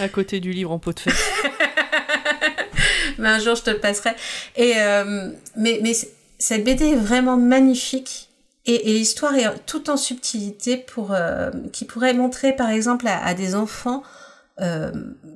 À 0.00 0.08
côté 0.08 0.38
du 0.38 0.52
livre 0.52 0.70
en 0.70 0.78
pot 0.78 0.92
de 0.92 1.00
fête. 1.00 1.14
mais 3.18 3.28
un 3.28 3.40
jour 3.40 3.56
je 3.56 3.62
te 3.62 3.70
le 3.70 3.78
passerai. 3.78 4.10
Et 4.56 4.74
mais 5.56 5.80
mais 5.82 5.92
cette 6.38 6.64
BD 6.64 6.92
est 6.92 6.96
vraiment 6.96 7.36
magnifique 7.36 8.30
et, 8.66 8.90
et 8.90 8.92
l'histoire 8.94 9.34
est 9.34 9.48
tout 9.66 9.90
en 9.90 9.96
subtilité 9.96 10.76
pour 10.76 11.12
euh, 11.12 11.50
qui 11.72 11.84
pourrait 11.84 12.14
montrer 12.14 12.54
par 12.54 12.70
exemple 12.70 13.06
à, 13.06 13.24
à 13.24 13.34
des 13.34 13.54
enfants 13.54 14.02
euh, 14.60 14.92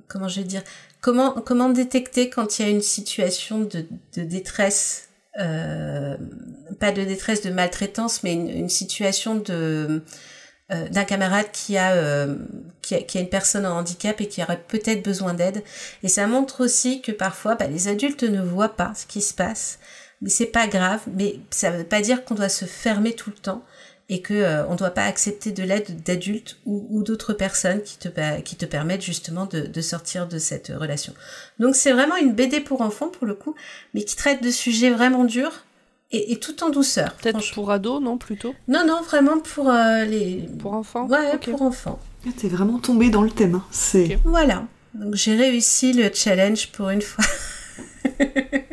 comment 0.09 0.29
je 0.29 0.41
vais 0.41 0.47
dire 0.47 0.63
comment 1.01 1.33
comment 1.33 1.69
détecter 1.69 2.31
quand 2.31 2.59
il 2.59 2.63
y 2.63 2.69
a 2.69 2.71
une 2.71 2.83
situation 2.83 3.61
de, 3.61 3.87
de 4.17 4.23
détresse 4.23 5.09
euh, 5.41 6.17
pas 6.81 6.93
de 6.93 7.03
détresse 7.03 7.43
de 7.43 7.51
maltraitance 7.51 8.23
mais 8.23 8.35
une, 8.35 8.49
une 8.49 8.69
situation 8.69 9.37
de 9.37 10.03
euh, 10.73 10.89
d'un 10.89 11.05
camarade 11.05 11.47
qui 11.53 11.79
a, 11.79 11.93
euh, 11.93 12.35
qui 12.83 12.97
a 12.97 13.01
qui 13.01 13.19
a 13.19 13.21
une 13.21 13.29
personne 13.29 13.65
en 13.65 13.79
handicap 13.79 14.21
et 14.21 14.27
qui 14.27 14.43
aurait 14.43 14.61
peut-être 14.67 15.01
besoin 15.01 15.33
d'aide 15.33 15.63
et 16.03 16.09
ça 16.09 16.27
montre 16.27 16.65
aussi 16.65 17.03
que 17.03 17.13
parfois, 17.13 17.55
bah, 17.55 17.69
les 17.69 17.87
adultes 17.87 18.25
ne 18.25 18.43
voient 18.43 18.75
pas 18.75 18.93
ce 18.97 19.07
qui 19.07 19.21
se 19.23 19.33
passe. 19.33 19.79
Mais 20.23 20.31
c'est 20.31 20.47
pas 20.47 20.67
grave, 20.67 21.01
mais 21.15 21.41
ça 21.51 21.71
veut 21.71 21.85
pas 21.85 22.01
dire 22.01 22.25
qu'on 22.25 22.35
doit 22.35 22.49
se 22.49 22.65
fermer 22.65 23.13
tout 23.15 23.31
le 23.31 23.37
temps 23.37 23.63
et 24.09 24.23
que 24.23 24.35
euh, 24.35 24.65
on 24.69 24.77
doit 24.77 24.91
pas 24.91 25.05
accepter 25.05 25.51
de 25.51 25.63
l'aide 25.65 26.03
d'adultes 26.05 26.59
ou, 26.65 26.87
ou 26.91 27.03
d'autres 27.03 27.33
personnes 27.33 27.83
qui 27.83 27.99
te, 27.99 28.09
bah, 28.09 28.41
qui 28.41 28.55
te 28.57 28.65
permettent 28.65 29.03
justement 29.03 29.47
de, 29.47 29.63
de 29.63 29.81
sortir 29.81 30.29
de 30.29 30.39
cette 30.39 30.71
euh, 30.71 30.79
relation. 30.79 31.13
Donc 31.59 31.75
c'est 31.75 31.93
vraiment 31.93 32.17
une 32.17 32.33
BD 32.33 32.61
pour 32.61 32.83
enfants 32.83 33.09
pour 33.09 33.27
le 33.27 33.35
coup, 33.35 33.55
mais 33.95 34.05
qui 34.05 34.15
traite 34.17 34.43
de 34.43 34.51
sujets 34.51 34.91
vraiment 34.91 35.25
durs 35.25 35.65
et, 36.13 36.33
et 36.33 36.39
tout 36.39 36.63
en 36.63 36.71
douceur. 36.71 37.15
Peut-être 37.15 37.39
franchement. 37.39 37.55
pour 37.65 37.71
ados, 37.73 38.01
non, 38.01 38.17
plutôt? 38.17 38.55
Non, 38.69 38.87
non, 38.87 39.03
vraiment 39.03 39.41
pour 39.41 39.69
euh, 39.71 40.05
les... 40.05 40.49
Pour 40.61 40.75
enfants? 40.75 41.07
Ouais, 41.09 41.37
pour 41.39 41.63
enfants. 41.63 41.99
T'es 42.39 42.49
vraiment 42.49 42.79
tombé 42.79 43.11
dans 43.11 43.23
le 43.23 43.31
thème. 43.31 43.57
hein. 43.57 43.65
C'est. 43.73 44.19
Voilà. 44.25 44.65
Donc 44.95 45.15
j'ai 45.15 45.35
réussi 45.35 45.93
le 45.93 46.11
challenge 46.15 46.69
pour 46.73 46.91
une 46.91 47.03
fois. 47.03 47.25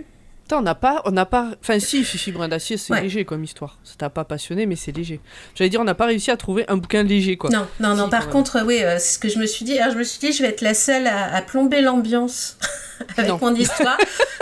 On 0.58 0.62
n'a 0.62 0.76
pas, 0.76 1.02
on 1.06 1.12
n'a 1.12 1.26
pas, 1.26 1.52
enfin 1.62 1.80
si, 1.80 2.04
Fifi 2.04 2.32
Brin 2.32 2.48
d'Acier, 2.48 2.78
c'est 2.78 2.94
Ouais. 2.94 3.02
léger 3.02 3.26
comme 3.26 3.44
histoire. 3.44 3.78
Ça 3.84 3.96
t'a 3.98 4.10
pas 4.10 4.24
passionné, 4.24 4.66
mais 4.66 4.76
c'est 4.76 4.92
léger. 4.96 5.20
J'allais 5.56 5.70
dire, 5.70 5.82
on 5.82 5.86
n'a 5.86 5.96
pas 5.96 6.06
réussi 6.06 6.32
à 6.32 6.38
trouver 6.38 6.66
un 6.68 6.78
bouquin 6.78 7.04
léger, 7.04 7.38
quoi. 7.38 7.50
Non, 7.50 7.66
non, 7.80 7.96
non. 7.96 8.06
Si, 8.06 8.10
par 8.12 8.30
contre, 8.30 8.64
oui, 8.66 8.80
euh, 8.84 8.98
c'est 9.00 9.14
ce 9.16 9.20
que 9.20 9.30
je 9.30 9.40
me 9.40 9.46
suis 9.46 9.66
dit. 9.66 9.78
Alors, 9.80 9.94
je 9.94 10.00
me 10.00 10.04
suis 10.04 10.20
dit, 10.20 10.32
je 10.32 10.44
vais 10.44 10.50
être 10.50 10.62
la 10.62 10.74
seule 10.74 11.08
à, 11.08 11.34
à 11.36 11.42
plomber 11.42 11.82
l'ambiance 11.82 12.58
avec 13.18 13.30
Non. 13.32 13.40
mon 13.42 13.56
histoire. 13.56 13.98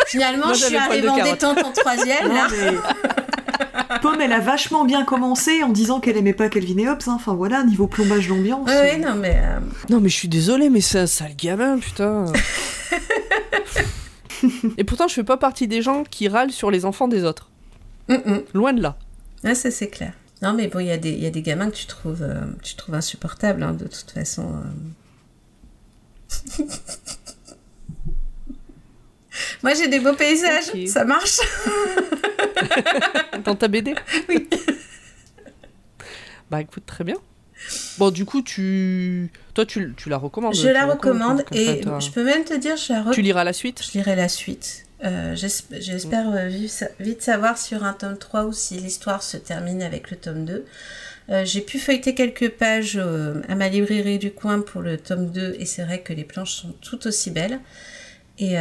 Finalement, 0.08 0.48
Moi, 0.48 0.54
je 0.56 0.66
suis 0.66 0.76
arrivée 0.78 1.08
en 1.10 1.24
détente 1.24 1.64
en 1.64 1.72
troisième. 1.72 2.28
Non, 2.28 2.34
là. 2.34 2.48
mais- 2.52 2.72
Pomme, 4.02 4.20
elle 4.22 4.34
a 4.34 4.40
vachement 4.40 4.86
bien 4.86 5.04
commencé 5.04 5.64
en 5.64 5.70
disant 5.70 6.00
qu'elle 6.00 6.18
aimait 6.18 6.34
pas 6.34 6.50
Calvin 6.50 6.78
et 6.78 6.90
Hobbes. 6.90 7.02
hein. 7.08 7.14
Enfin 7.16 7.34
voilà, 7.36 7.64
niveau 7.64 7.88
plombage 7.88 8.28
d'ambiance. 8.28 8.68
Oui, 8.68 8.74
oui, 8.96 9.00
non, 9.00 9.16
mais 9.16 9.36
euh, 9.44 9.60
Non, 9.90 10.00
mais 10.00 10.10
je 10.10 10.16
suis 10.16 10.28
désolée, 10.30 10.70
mais 10.70 10.82
c'est 10.82 11.00
un 11.00 11.08
sale 11.08 11.36
gamin, 11.38 11.78
putain. 11.78 12.26
Et 14.78 14.84
pourtant, 14.84 15.08
je 15.08 15.14
fais 15.14 15.24
pas 15.24 15.38
partie 15.38 15.68
des 15.68 15.82
gens 15.82 16.04
qui 16.04 16.28
râlent 16.28 16.52
sur 16.52 16.72
les 16.72 16.86
enfants 16.86 17.08
des 17.08 17.24
autres. 17.24 17.50
Loin 18.54 18.74
de 18.74 18.82
là. 18.82 18.98
Ouais, 19.44 19.56
ça 19.56 19.72
c'est 19.72 19.90
clair. 19.90 20.14
Non, 20.42 20.54
mais 20.54 20.68
bon, 20.68 20.80
il 20.80 20.88
y, 20.88 20.92
a 20.92 20.98
des- 20.98 21.12
il 21.12 21.20
y 21.22 21.26
a 21.28 21.30
des 21.30 21.42
gamins 21.44 21.70
que 21.70 21.76
tu 21.76 21.86
trouves, 21.86 22.24
euh, 22.24 22.42
tu 22.64 22.76
trouves 22.76 22.96
insupportables, 22.96 23.62
hein, 23.64 23.74
de 23.74 23.86
toute 23.86 24.12
façon. 24.12 24.56
euh. 26.60 26.64
Moi, 29.64 29.74
j'ai 29.76 29.88
des 29.88 30.00
beaux 30.00 30.14
paysages, 30.14 30.72
ça 30.88 31.06
marche. 31.06 31.40
Dans 33.46 33.56
ta 33.56 33.68
BD 33.68 33.96
Oui. 34.30 34.50
Bah 36.50 36.60
écoute, 36.62 36.86
très 36.86 37.04
bien. 37.04 37.16
Bon, 37.98 38.12
du 38.12 38.26
coup, 38.26 38.42
tu. 38.42 39.30
Toi, 39.54 39.66
tu, 39.66 39.94
tu 39.98 40.10
la 40.10 40.18
recommandes 40.18 40.54
Je 40.56 40.68
la 40.68 40.86
recommande 40.86 41.44
et 41.52 41.66
ça, 41.66 42.00
je 42.00 42.10
peux 42.10 42.24
même 42.24 42.44
te 42.44 42.54
dire, 42.54 42.76
je 42.78 42.94
la. 42.94 43.06
Tu 43.12 43.22
liras 43.22 43.44
la 43.44 43.54
suite? 43.54 43.82
Je 43.84 43.98
lirai 43.98 44.16
la 44.16 44.30
suite. 44.30 44.86
Euh, 45.04 45.36
j'esp- 45.36 45.76
J'espère 45.80 46.30
euh, 46.32 46.48
vite, 46.48 46.70
sa- 46.70 46.90
vite 47.00 47.22
savoir 47.24 47.58
sur 47.58 47.84
un 47.84 47.94
tome 47.94 48.18
3 48.18 48.46
ou 48.46 48.54
si 48.54 48.76
l'histoire 48.78 49.24
se 49.24 49.36
termine 49.38 49.82
avec 49.82 50.12
le 50.12 50.18
tome 50.18 50.46
2. 50.46 50.66
Euh, 51.30 51.44
J'ai 51.46 51.62
pu 51.62 51.80
feuilleter 51.80 52.14
quelques 52.14 52.50
pages 52.52 52.98
euh, 53.02 53.42
à 53.48 53.56
ma 53.56 53.68
librairie 53.70 54.20
du 54.20 54.32
coin 54.32 54.62
pour 54.62 54.82
le 54.82 54.98
tome 54.98 55.32
2 55.32 55.56
et 55.60 55.66
c'est 55.66 55.84
vrai 55.84 56.02
que 56.02 56.14
les 56.14 56.24
planches 56.24 56.54
sont 56.54 56.74
tout 56.82 57.08
aussi 57.08 57.32
belles. 57.32 57.60
Et, 58.40 58.56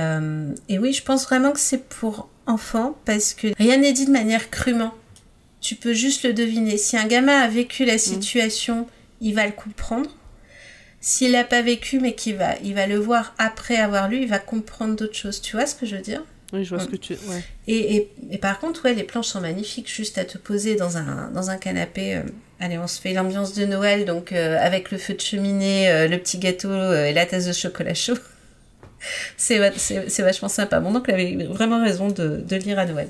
et 0.68 0.78
oui, 0.78 0.92
je 0.92 1.02
pense 1.02 1.24
vraiment 1.24 1.52
que 1.52 1.60
c'est 1.60 1.82
pour 1.88 2.28
enfants 2.46 2.98
parce 3.06 3.32
que 3.32 3.48
rien 3.56 3.78
n'est 3.78 3.92
dit 3.94 4.04
de 4.04 4.10
manière 4.10 4.50
crûment. 4.50 4.92
Tu 5.60 5.74
peux 5.74 5.92
juste 5.92 6.24
le 6.24 6.32
deviner. 6.32 6.76
Si 6.78 6.96
un 6.96 7.06
gamin 7.06 7.38
a 7.40 7.48
vécu 7.48 7.84
la 7.84 7.98
situation, 7.98 8.86
il 9.20 9.34
va 9.34 9.46
le 9.46 9.52
comprendre. 9.52 10.10
S'il 11.02 11.32
l'a 11.32 11.44
pas 11.44 11.62
vécu 11.62 11.98
mais 12.00 12.14
qu'il 12.14 12.36
va, 12.36 12.56
il 12.62 12.74
va 12.74 12.86
le 12.86 12.96
voir 12.98 13.34
après 13.38 13.76
avoir 13.76 14.08
lu, 14.08 14.22
il 14.22 14.28
va 14.28 14.38
comprendre 14.38 14.96
d'autres 14.96 15.14
choses. 15.16 15.40
Tu 15.40 15.56
vois 15.56 15.66
ce 15.66 15.74
que 15.74 15.86
je 15.86 15.96
veux 15.96 16.02
dire? 16.02 16.22
Oui, 16.52 16.64
je 16.64 16.70
vois 16.74 16.80
ce 16.80 16.88
Mm. 16.88 16.90
que 16.90 16.96
tu. 16.96 17.12
Ouais. 17.12 17.42
et, 17.68 17.96
et, 17.96 18.12
et 18.32 18.38
par 18.38 18.58
contre, 18.58 18.84
ouais, 18.84 18.94
les 18.94 19.04
planches 19.04 19.28
sont 19.28 19.40
magnifiques, 19.40 19.88
juste 19.94 20.18
à 20.18 20.24
te 20.24 20.36
poser 20.36 20.74
dans 20.76 20.96
un, 20.98 21.30
dans 21.32 21.48
un 21.50 21.56
canapé. 21.58 22.16
euh, 22.16 22.22
allez, 22.58 22.76
on 22.76 22.86
se 22.88 23.00
fait 23.00 23.12
l'ambiance 23.14 23.54
de 23.54 23.64
Noël, 23.66 24.04
donc 24.04 24.32
euh, 24.32 24.58
avec 24.60 24.90
le 24.90 24.98
feu 24.98 25.14
de 25.14 25.20
cheminée, 25.20 25.88
euh, 25.90 26.08
le 26.08 26.18
petit 26.18 26.38
gâteau 26.38 26.70
et 26.92 27.12
la 27.12 27.24
tasse 27.24 27.46
de 27.46 27.52
chocolat 27.52 27.94
chaud. 27.94 28.18
c'est 29.36 29.58
va- 29.58 29.70
c'est 29.76 30.10
c'est 30.10 30.22
vachement 30.22 30.48
sympa. 30.48 30.80
Mon 30.80 30.94
oncle 30.96 31.10
avait 31.12 31.34
vraiment 31.44 31.82
raison 31.82 32.08
de, 32.08 32.42
de 32.46 32.56
lire 32.56 32.78
à 32.78 32.84
Noël, 32.86 33.08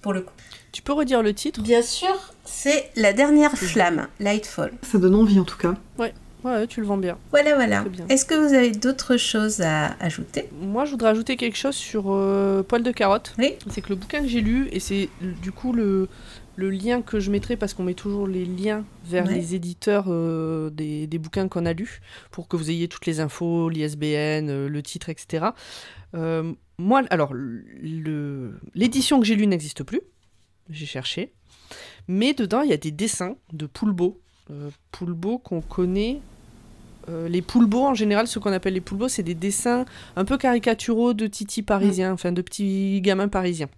pour 0.00 0.12
le 0.12 0.20
coup. 0.22 0.32
Tu 0.72 0.82
peux 0.82 0.92
redire 0.92 1.22
le 1.22 1.34
titre 1.34 1.62
Bien 1.62 1.82
sûr, 1.82 2.14
c'est 2.44 2.90
La 2.96 3.12
dernière 3.12 3.52
flamme, 3.56 4.06
Lightfall. 4.20 4.72
Ça 4.82 4.98
donne 4.98 5.14
envie 5.14 5.38
en 5.40 5.44
tout 5.44 5.58
cas. 5.58 5.74
Ouais, 6.42 6.66
tu 6.68 6.80
le 6.80 6.86
vends 6.86 6.96
bien. 6.96 7.18
Voilà, 7.32 7.54
voilà. 7.54 7.84
Est-ce 8.08 8.24
que 8.24 8.34
vous 8.34 8.54
avez 8.54 8.70
d'autres 8.70 9.18
choses 9.18 9.60
à 9.60 9.88
ajouter? 10.00 10.48
Moi, 10.58 10.86
je 10.86 10.92
voudrais 10.92 11.10
ajouter 11.10 11.36
quelque 11.36 11.56
chose 11.58 11.74
sur 11.74 12.04
euh, 12.08 12.62
Poil 12.62 12.82
de 12.82 12.90
carotte. 12.92 13.34
Oui. 13.38 13.56
C'est 13.68 13.82
que 13.82 13.90
le 13.90 13.96
bouquin 13.96 14.22
que 14.22 14.26
j'ai 14.28 14.40
lu, 14.40 14.66
et 14.72 14.80
c'est 14.80 15.10
euh, 15.22 15.32
du 15.42 15.52
coup 15.52 15.74
le, 15.74 16.08
le 16.56 16.70
lien 16.70 17.02
que 17.02 17.20
je 17.20 17.30
mettrai, 17.30 17.56
parce 17.56 17.74
qu'on 17.74 17.82
met 17.82 17.92
toujours 17.92 18.26
les 18.26 18.46
liens 18.46 18.84
vers 19.04 19.26
Ouais. 19.26 19.34
les 19.34 19.54
éditeurs 19.54 20.06
euh, 20.08 20.70
des, 20.70 21.06
des 21.06 21.18
bouquins 21.18 21.46
qu'on 21.46 21.66
a 21.66 21.74
lus, 21.74 22.00
pour 22.30 22.48
que 22.48 22.56
vous 22.56 22.70
ayez 22.70 22.88
toutes 22.88 23.04
les 23.04 23.20
infos, 23.20 23.68
l'ISBN, 23.68 24.66
le 24.66 24.80
titre, 24.82 25.10
etc. 25.10 25.48
Euh, 26.14 26.54
moi, 26.78 27.02
alors, 27.10 27.34
l'édition 28.74 29.20
que 29.20 29.26
j'ai 29.26 29.36
lue 29.36 29.46
n'existe 29.46 29.82
plus. 29.82 30.00
J'ai 30.70 30.86
cherché. 30.86 31.32
Mais 32.08 32.32
dedans, 32.32 32.62
il 32.62 32.70
y 32.70 32.72
a 32.72 32.76
des 32.76 32.90
dessins 32.90 33.36
de 33.52 33.66
Poulbeau. 33.66 34.20
Euh, 34.50 34.70
Poulbeau 34.92 35.38
qu'on 35.38 35.60
connaît. 35.60 36.20
Euh, 37.08 37.28
les 37.28 37.42
Poulbeaux, 37.42 37.86
en 37.86 37.94
général, 37.94 38.26
ce 38.26 38.38
qu'on 38.38 38.52
appelle 38.52 38.74
les 38.74 38.80
Poulbeaux, 38.80 39.08
c'est 39.08 39.22
des 39.22 39.34
dessins 39.34 39.84
un 40.16 40.24
peu 40.24 40.38
caricaturaux 40.38 41.14
de 41.14 41.26
titi 41.26 41.62
parisiens, 41.62 42.12
enfin 42.12 42.32
de 42.32 42.42
petits 42.42 43.00
gamins 43.00 43.28
parisiens. 43.28 43.68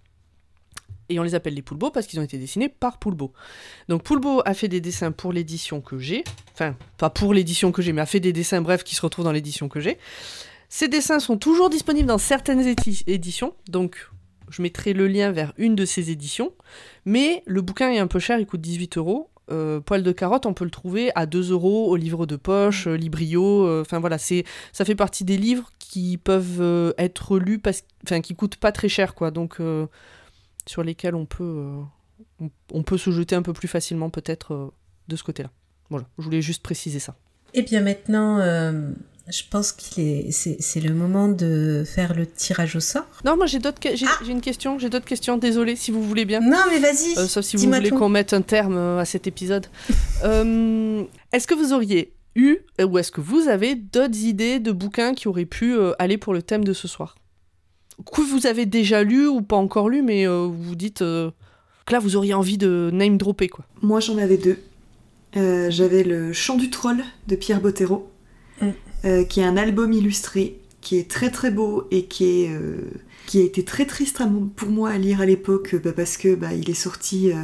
Et 1.09 1.19
on 1.19 1.23
les 1.23 1.35
appelle 1.35 1.53
les 1.53 1.61
Poulbeaux 1.61 1.91
parce 1.91 2.07
qu'ils 2.07 2.19
ont 2.19 2.23
été 2.23 2.37
dessinés 2.37 2.69
par 2.69 2.97
Poulbeau. 2.97 3.33
Donc 3.89 4.03
Poulbeau 4.03 4.41
a 4.45 4.53
fait 4.53 4.67
des 4.67 4.81
dessins 4.81 5.11
pour 5.11 5.33
l'édition 5.33 5.81
que 5.81 5.97
j'ai, 5.97 6.23
enfin 6.53 6.75
pas 6.97 7.09
pour 7.09 7.33
l'édition 7.33 7.71
que 7.71 7.81
j'ai, 7.81 7.93
mais 7.93 8.01
a 8.01 8.05
fait 8.05 8.19
des 8.19 8.33
dessins 8.33 8.61
bref 8.61 8.83
qui 8.83 8.95
se 8.95 9.01
retrouvent 9.01 9.25
dans 9.25 9.31
l'édition 9.31 9.67
que 9.69 9.79
j'ai. 9.79 9.97
Ces 10.69 10.87
dessins 10.87 11.19
sont 11.19 11.37
toujours 11.37 11.69
disponibles 11.69 12.07
dans 12.07 12.17
certaines 12.17 12.73
éditions, 13.05 13.53
donc 13.67 14.09
je 14.49 14.61
mettrai 14.61 14.93
le 14.93 15.07
lien 15.07 15.31
vers 15.31 15.53
une 15.57 15.75
de 15.75 15.85
ces 15.85 16.11
éditions. 16.11 16.51
Mais 17.05 17.43
le 17.45 17.61
bouquin 17.61 17.91
est 17.91 17.99
un 17.99 18.07
peu 18.07 18.19
cher, 18.19 18.39
il 18.39 18.45
coûte 18.45 18.61
18 18.61 18.97
euros. 18.97 19.29
Euh, 19.51 19.81
Poil 19.81 20.03
de 20.03 20.11
carotte, 20.13 20.45
on 20.45 20.53
peut 20.53 20.63
le 20.63 20.71
trouver 20.71 21.11
à 21.15 21.25
2 21.25 21.51
euros 21.51 21.89
au 21.89 21.97
livre 21.97 22.25
de 22.25 22.37
poche, 22.37 22.87
euh, 22.87 22.95
Librio. 22.95 23.65
euh, 23.67 23.81
Enfin 23.81 23.99
voilà, 23.99 24.17
c'est 24.17 24.45
ça 24.71 24.85
fait 24.85 24.95
partie 24.95 25.25
des 25.25 25.35
livres 25.37 25.69
qui 25.79 26.17
peuvent 26.17 26.61
euh, 26.61 26.93
être 26.97 27.37
lus 27.37 27.59
parce, 27.59 27.83
enfin 28.05 28.21
qui 28.21 28.35
coûtent 28.35 28.55
pas 28.55 28.71
très 28.71 28.87
cher 28.87 29.15
quoi. 29.15 29.31
Donc 29.31 29.59
sur 30.65 30.81
lesquels 30.83 31.13
on 31.15 31.25
peut 31.25 31.73
on, 32.39 32.49
on 32.71 32.83
peut 32.83 32.97
se 32.97 33.11
jeter 33.11 33.35
un 33.35 33.41
peu 33.41 33.51
plus 33.53 33.67
facilement 33.67 34.09
peut-être 34.09 34.71
de 35.09 35.15
ce 35.17 35.23
côté-là. 35.23 35.49
Voilà, 35.89 36.05
je 36.17 36.23
voulais 36.23 36.41
juste 36.41 36.63
préciser 36.63 36.99
ça. 36.99 37.15
Eh 37.53 37.61
bien 37.63 37.81
maintenant, 37.81 38.37
je 39.29 39.41
pense 39.49 39.71
qu'il 39.71 40.03
est, 40.07 40.31
c'est, 40.31 40.57
c'est 40.59 40.79
le 40.81 40.93
moment 40.93 41.27
de 41.29 41.83
faire 41.85 42.13
le 42.13 42.25
tirage 42.25 42.75
au 42.75 42.79
sort. 42.79 43.05
Non, 43.23 43.37
moi 43.37 43.45
j'ai 43.45 43.59
d'autres, 43.59 43.79
j'ai 43.93 44.05
Ah 44.07 44.19
j'ai 44.25 44.31
une 44.31 44.41
question, 44.41 44.77
j'ai 44.79 44.89
d'autres 44.89 45.05
questions. 45.05 45.37
Désolée 45.37 45.75
si 45.75 45.91
vous 45.91 46.03
voulez 46.03 46.25
bien. 46.25 46.41
Non, 46.41 46.57
mais 46.69 46.79
vas-y. 46.79 47.17
Euh, 47.17 47.27
sauf 47.27 47.45
si 47.45 47.55
vous 47.57 47.71
voulez 47.71 47.89
tout. 47.89 47.97
qu'on 47.97 48.09
mette 48.09 48.33
un 48.33 48.41
terme 48.41 48.75
euh, 48.77 48.99
à 48.99 49.05
cet 49.05 49.27
épisode. 49.27 49.67
Euh, 50.25 51.03
est-ce 51.33 51.47
que 51.47 51.53
vous 51.53 51.73
auriez 51.73 52.13
eu, 52.35 52.59
ou 52.81 52.97
est-ce 52.97 53.11
que 53.11 53.19
vous 53.19 53.49
avez 53.49 53.75
d'autres 53.75 54.17
idées 54.23 54.59
de 54.59 54.71
bouquins 54.71 55.13
qui 55.13 55.27
auraient 55.27 55.43
pu 55.43 55.75
euh, 55.75 55.91
aller 55.99 56.17
pour 56.17 56.33
le 56.33 56.41
thème 56.41 56.63
de 56.63 56.71
ce 56.71 56.87
soir? 56.87 57.17
Que 58.09 58.21
vous 58.21 58.47
avez 58.47 58.65
déjà 58.65 59.03
lu 59.03 59.27
ou 59.27 59.41
pas 59.41 59.57
encore 59.57 59.89
lu, 59.89 60.01
mais 60.01 60.25
euh, 60.25 60.45
vous 60.47 60.63
vous 60.63 60.75
dites 60.75 61.01
euh, 61.01 61.29
que 61.85 61.91
là 61.91 61.99
vous 61.99 62.15
auriez 62.15 62.33
envie 62.33 62.57
de 62.57 62.89
name 62.93 63.17
dropper 63.17 63.49
quoi. 63.49 63.65
Moi 63.81 63.99
j'en 63.99 64.17
avais 64.17 64.37
deux. 64.37 64.59
Euh, 65.35 65.69
J'avais 65.69 66.03
le 66.03 66.31
Chant 66.31 66.55
du 66.55 66.69
Troll 66.69 67.03
de 67.27 67.35
Pierre 67.35 67.59
Bottero, 67.59 68.09
Mm. 68.61 68.69
Euh, 69.05 69.23
qui 69.23 69.39
est 69.39 69.45
un 69.45 69.57
album 69.57 69.91
illustré, 69.93 70.59
qui 70.81 70.97
est 70.97 71.09
très 71.09 71.29
très 71.29 71.51
beau 71.51 71.87
et 71.91 72.05
qui, 72.05 72.25
est, 72.25 72.49
euh, 72.51 72.91
qui 73.25 73.39
a 73.39 73.43
été 73.43 73.63
très 73.63 73.85
triste 73.85 74.21
pour 74.55 74.69
moi 74.69 74.89
à 74.89 74.97
lire 74.97 75.21
à 75.21 75.25
l'époque, 75.25 75.75
bah, 75.83 75.93
parce 75.93 76.17
que 76.17 76.35
bah, 76.35 76.53
il 76.53 76.69
est 76.69 76.73
sorti 76.73 77.31
euh, 77.31 77.35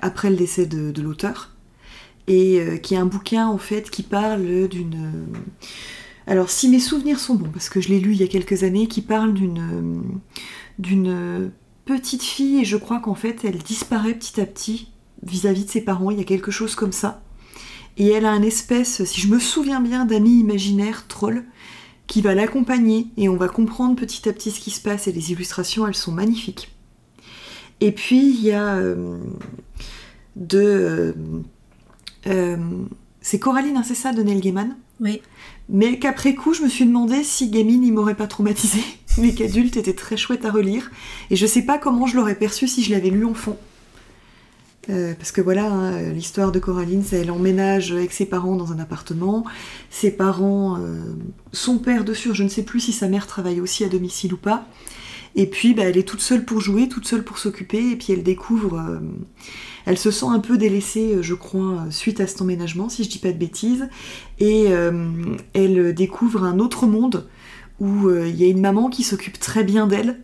après 0.00 0.30
le 0.30 0.36
décès 0.36 0.66
de, 0.66 1.00
l'auteur. 1.00 1.52
Et 2.28 2.60
euh, 2.60 2.76
qui 2.76 2.94
est 2.94 2.98
un 2.98 3.06
bouquin 3.06 3.46
en 3.46 3.58
fait 3.58 3.88
qui 3.88 4.02
parle 4.02 4.68
d'une. 4.68 4.94
euh, 4.94 5.38
Alors 6.26 6.50
si 6.50 6.68
mes 6.68 6.80
souvenirs 6.80 7.20
sont 7.20 7.36
bons, 7.36 7.50
parce 7.50 7.68
que 7.68 7.80
je 7.80 7.88
l'ai 7.88 8.00
lu 8.00 8.12
il 8.12 8.20
y 8.20 8.24
a 8.24 8.26
quelques 8.28 8.64
années, 8.64 8.88
qui 8.88 9.00
parle 9.00 9.32
d'une 9.32 9.58
euh, 9.58 10.00
d'une 10.78 11.50
petite 11.84 12.22
fille 12.24 12.60
et 12.60 12.64
je 12.64 12.76
crois 12.76 12.98
qu'en 12.98 13.14
fait 13.14 13.44
elle 13.44 13.58
disparaît 13.58 14.14
petit 14.14 14.40
à 14.40 14.46
petit 14.46 14.90
vis-à-vis 15.22 15.64
de 15.64 15.70
ses 15.70 15.80
parents, 15.80 16.10
il 16.10 16.18
y 16.18 16.20
a 16.20 16.24
quelque 16.24 16.50
chose 16.50 16.74
comme 16.74 16.92
ça. 16.92 17.22
Et 17.96 18.08
elle 18.08 18.26
a 18.26 18.30
un 18.30 18.42
espèce, 18.42 19.04
si 19.04 19.20
je 19.20 19.28
me 19.28 19.38
souviens 19.38 19.80
bien, 19.80 20.04
d'ami 20.04 20.40
imaginaire, 20.40 21.06
troll, 21.08 21.44
qui 22.06 22.20
va 22.20 22.34
l'accompagner 22.34 23.08
et 23.16 23.28
on 23.28 23.36
va 23.36 23.48
comprendre 23.48 23.96
petit 23.96 24.28
à 24.28 24.32
petit 24.32 24.50
ce 24.50 24.60
qui 24.60 24.70
se 24.70 24.80
passe 24.80 25.08
et 25.08 25.12
les 25.12 25.32
illustrations, 25.32 25.86
elles 25.86 25.94
sont 25.94 26.12
magnifiques. 26.12 26.70
Et 27.80 27.92
puis 27.92 28.30
il 28.30 28.42
y 28.42 28.52
a 28.52 28.76
euh, 28.76 29.18
de... 30.36 30.58
euh, 30.58 31.12
euh, 32.26 32.56
c'est 33.20 33.38
Coraline, 33.38 33.76
hein, 33.76 33.82
c'est 33.84 33.94
ça, 33.94 34.12
de 34.12 34.22
Neil 34.22 34.40
Gaiman? 34.40 34.76
Oui. 34.98 35.20
mais 35.68 35.98
qu'après 35.98 36.34
coup, 36.34 36.54
je 36.54 36.62
me 36.62 36.70
suis 36.70 36.86
demandé 36.86 37.22
si 37.22 37.50
gamine, 37.50 37.84
il 37.84 37.92
m'aurait 37.92 38.14
pas 38.14 38.26
traumatisé, 38.26 38.80
mais 39.18 39.34
qu'adulte 39.34 39.76
était 39.76 39.92
très 39.92 40.16
chouette 40.16 40.46
à 40.46 40.50
relire. 40.50 40.90
Et 41.30 41.36
je 41.36 41.44
sais 41.44 41.62
pas 41.62 41.76
comment 41.76 42.06
je 42.06 42.16
l'aurais 42.16 42.34
perçu 42.34 42.66
si 42.66 42.82
je 42.82 42.92
l'avais 42.92 43.10
lu 43.10 43.26
enfant. 43.26 43.58
Euh, 44.88 45.14
parce 45.14 45.32
que 45.32 45.40
voilà, 45.40 45.70
hein, 45.70 46.12
l'histoire 46.12 46.52
de 46.52 46.58
Coraline, 46.58 47.02
elle 47.12 47.30
emménage 47.30 47.92
avec 47.92 48.12
ses 48.12 48.26
parents 48.26 48.56
dans 48.56 48.72
un 48.72 48.78
appartement. 48.78 49.44
Ses 49.90 50.10
parents, 50.10 50.78
euh, 50.78 51.00
son 51.52 51.78
père 51.78 52.04
de 52.04 52.14
sûr, 52.14 52.34
je 52.34 52.44
ne 52.44 52.48
sais 52.48 52.62
plus 52.62 52.80
si 52.80 52.92
sa 52.92 53.08
mère 53.08 53.26
travaille 53.26 53.60
aussi 53.60 53.84
à 53.84 53.88
domicile 53.88 54.34
ou 54.34 54.36
pas. 54.36 54.66
Et 55.34 55.46
puis, 55.46 55.74
bah, 55.74 55.82
elle 55.84 55.98
est 55.98 56.08
toute 56.08 56.20
seule 56.20 56.44
pour 56.44 56.60
jouer, 56.60 56.88
toute 56.88 57.06
seule 57.06 57.22
pour 57.22 57.38
s'occuper, 57.38 57.90
et 57.90 57.96
puis 57.96 58.12
elle 58.12 58.22
découvre, 58.22 58.78
euh, 58.78 59.00
elle 59.84 59.98
se 59.98 60.10
sent 60.10 60.26
un 60.28 60.38
peu 60.38 60.56
délaissée, 60.56 61.18
je 61.20 61.34
crois, 61.34 61.84
suite 61.90 62.20
à 62.20 62.26
cet 62.26 62.40
emménagement, 62.40 62.88
si 62.88 63.04
je 63.04 63.10
dis 63.10 63.18
pas 63.18 63.32
de 63.32 63.38
bêtises, 63.38 63.88
et 64.38 64.68
elle 65.52 65.94
découvre 65.94 66.42
un 66.42 66.58
autre 66.58 66.86
monde 66.86 67.28
où 67.78 68.10
il 68.10 68.34
y 68.34 68.44
a 68.44 68.48
une 68.48 68.60
maman 68.60 68.88
qui 68.88 69.02
s'occupe 69.02 69.38
très 69.38 69.62
bien 69.62 69.86
d'elle. 69.86 70.18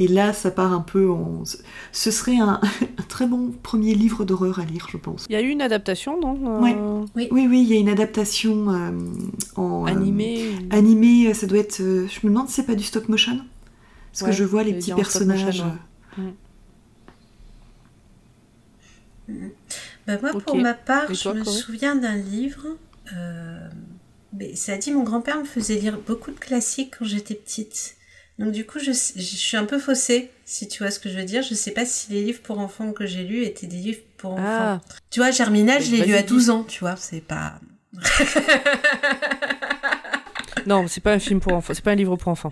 Et 0.00 0.06
là, 0.08 0.32
ça 0.32 0.50
part 0.52 0.72
un 0.72 0.80
peu 0.80 1.10
en. 1.10 1.42
Ce 1.92 2.10
serait 2.10 2.38
un, 2.38 2.60
un 2.98 3.02
très 3.08 3.26
bon 3.26 3.50
premier 3.62 3.94
livre 3.94 4.24
d'horreur 4.24 4.60
à 4.60 4.64
lire, 4.64 4.86
je 4.90 4.96
pense. 4.96 5.26
Il 5.28 5.32
y 5.32 5.36
a 5.36 5.40
eu 5.42 5.48
une 5.48 5.60
adaptation, 5.62 6.20
non 6.20 6.62
euh, 6.62 7.04
Ouais. 7.16 7.28
Oui, 7.32 7.46
oui, 7.48 7.62
il 7.62 7.68
y 7.68 7.72
a 7.76 7.80
une 7.80 7.88
adaptation 7.88 8.70
euh, 8.72 8.90
en. 9.56 9.84
euh, 9.86 9.90
Animée. 9.90 10.48
ou- 10.50 10.74
animé, 10.74 11.34
ça 11.34 11.46
doit 11.46 11.58
être. 11.58 11.80
euh, 11.80 12.06
je 12.08 12.26
me 12.26 12.32
demande 12.32 12.48
si 12.48 12.54
c'est 12.54 12.66
pas 12.66 12.74
du 12.76 12.84
stop 12.84 13.08
motion. 13.08 13.40
Parce 14.12 14.22
Ouais, 14.22 14.30
que 14.30 14.36
je 14.36 14.44
vois 14.44 14.62
les 14.62 14.72
petits 14.74 14.90
motion, 14.92 15.02
personnages. 15.02 15.64
ouais. 16.18 16.24
euh, 19.30 19.32
Bah, 20.06 20.18
moi, 20.22 20.32
pour 20.40 20.56
ma 20.62 20.74
part, 20.74 21.12
je 21.12 21.28
me 21.30 21.44
souviens 21.44 21.96
d'un 21.96 22.16
livre. 22.16 22.66
euh, 23.16 23.68
mais 24.32 24.54
ça 24.56 24.74
a 24.74 24.76
dit, 24.76 24.92
mon 24.92 25.02
grand-père 25.04 25.38
me 25.38 25.44
faisait 25.44 25.76
lire 25.76 25.98
beaucoup 26.06 26.30
de 26.30 26.38
classiques 26.38 26.94
quand 26.98 27.04
j'étais 27.04 27.34
petite. 27.34 27.96
Donc 28.38 28.52
du 28.52 28.64
coup, 28.64 28.78
je, 28.78 28.92
je 28.92 29.20
suis 29.20 29.56
un 29.56 29.64
peu 29.64 29.78
faussée, 29.78 30.30
si 30.44 30.68
tu 30.68 30.82
vois 30.82 30.90
ce 30.92 30.98
que 31.00 31.08
je 31.08 31.16
veux 31.16 31.24
dire. 31.24 31.42
Je 31.42 31.54
sais 31.54 31.72
pas 31.72 31.84
si 31.84 32.12
les 32.12 32.22
livres 32.22 32.40
pour 32.42 32.58
enfants 32.60 32.92
que 32.92 33.04
j'ai 33.06 33.24
lus 33.24 33.42
étaient 33.44 33.66
des 33.66 33.76
livres 33.78 34.00
pour 34.16 34.32
enfants. 34.34 34.42
Ah, 34.44 34.80
Tu 35.10 35.18
vois, 35.20 35.30
Germinal, 35.32 35.82
je 35.82 35.90
l'ai 35.90 36.04
lu 36.04 36.14
à 36.14 36.22
dis. 36.22 36.28
12 36.28 36.50
ans, 36.50 36.62
tu 36.64 36.80
vois, 36.80 36.94
c'est 36.96 37.20
pas... 37.20 37.58
non, 40.66 40.86
c'est 40.86 41.00
pas 41.00 41.12
un 41.12 41.18
film 41.18 41.40
pour 41.40 41.52
enfants, 41.54 41.72
c'est 41.74 41.82
pas 41.84 41.92
un 41.92 41.96
livre 41.96 42.16
pour 42.16 42.28
enfants. 42.30 42.50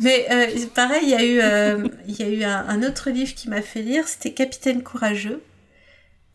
Mais 0.00 0.26
euh, 0.30 0.46
pareil, 0.74 1.04
il 1.04 1.10
y 1.10 1.14
a 1.14 1.24
eu, 1.24 1.40
euh, 1.40 1.88
il 2.08 2.16
y 2.18 2.22
a 2.22 2.28
eu 2.28 2.42
un, 2.42 2.66
un 2.68 2.82
autre 2.82 3.10
livre 3.10 3.34
qui 3.34 3.48
m'a 3.48 3.62
fait 3.62 3.82
lire, 3.82 4.08
c'était 4.08 4.32
Capitaine 4.32 4.82
Courageux. 4.82 5.40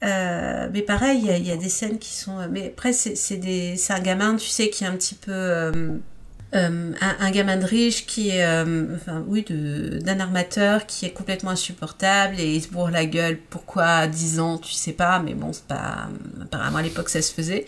Euh, 0.04 0.70
mais 0.72 0.82
pareil, 0.82 1.20
il 1.22 1.38
y, 1.46 1.50
y 1.50 1.52
a 1.52 1.58
des 1.58 1.68
scènes 1.70 2.00
qui 2.00 2.14
sont. 2.14 2.48
Mais 2.50 2.68
après, 2.68 2.94
c'est 2.94 3.92
un 3.92 4.00
gamin, 4.00 4.36
tu 4.38 4.48
sais, 4.48 4.70
qui 4.70 4.86
est 4.86 4.88
un 4.88 4.96
petit 4.96 5.16
peu. 5.16 6.00
Euh, 6.56 6.91
un, 7.00 7.16
un 7.20 7.32
gamin 7.32 7.58
de 7.58 7.66
riche 7.66 8.06
qui 8.08 8.30
est. 8.30 8.43
euh, 8.43 8.95
enfin, 8.95 9.24
oui, 9.28 9.45
d'un 9.47 10.20
armateur 10.20 10.86
qui 10.88 11.06
est 11.06 11.12
complètement 11.12 11.52
insupportable 11.52 12.39
et 12.39 12.56
il 12.56 12.62
se 12.62 12.70
bourre 12.70 12.89
la 12.89 13.06
gueule. 13.06 13.38
Pourquoi 13.50 13.86
à 13.86 14.08
10 14.08 14.39
ans, 14.39 14.58
tu 14.58 14.74
sais 14.74 14.93
pas, 14.93 15.20
mais 15.20 15.36
bon, 15.36 15.54
c'est 15.54 15.66
pas. 15.68 16.10
Apparemment, 16.41 16.80
à 16.80 16.82
l'époque, 16.82 17.10
ça 17.10 17.22
se 17.22 17.32
faisait. 17.34 17.66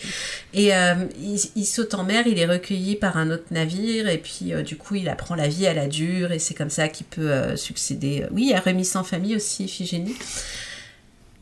Et 0.53 0.73
euh, 0.75 0.95
il, 1.19 1.39
il 1.55 1.65
saute 1.65 1.93
en 1.93 2.03
mer, 2.03 2.25
il 2.25 2.39
est 2.39 2.47
recueilli 2.47 2.95
par 2.95 3.17
un 3.17 3.29
autre 3.29 3.45
navire, 3.51 4.07
et 4.07 4.17
puis 4.17 4.51
du 4.65 4.77
coup, 4.77 4.95
il 4.95 5.09
apprend 5.09 5.35
la 5.35 5.47
vie 5.47 5.67
à 5.67 5.73
la 5.73 5.87
dure, 5.87 6.31
et 6.31 6.39
c'est 6.39 6.55
comme 6.55 6.71
ça 6.71 6.87
qu'il 6.87 7.05
peut 7.05 7.55
succéder. 7.55 8.25
Oui, 8.31 8.43
il 8.45 8.49
y 8.49 8.53
a 8.53 8.59
Rémi 8.59 8.83
sans 8.85 9.03
famille 9.03 9.35
aussi, 9.35 9.65
Iphigénie. 9.65 10.15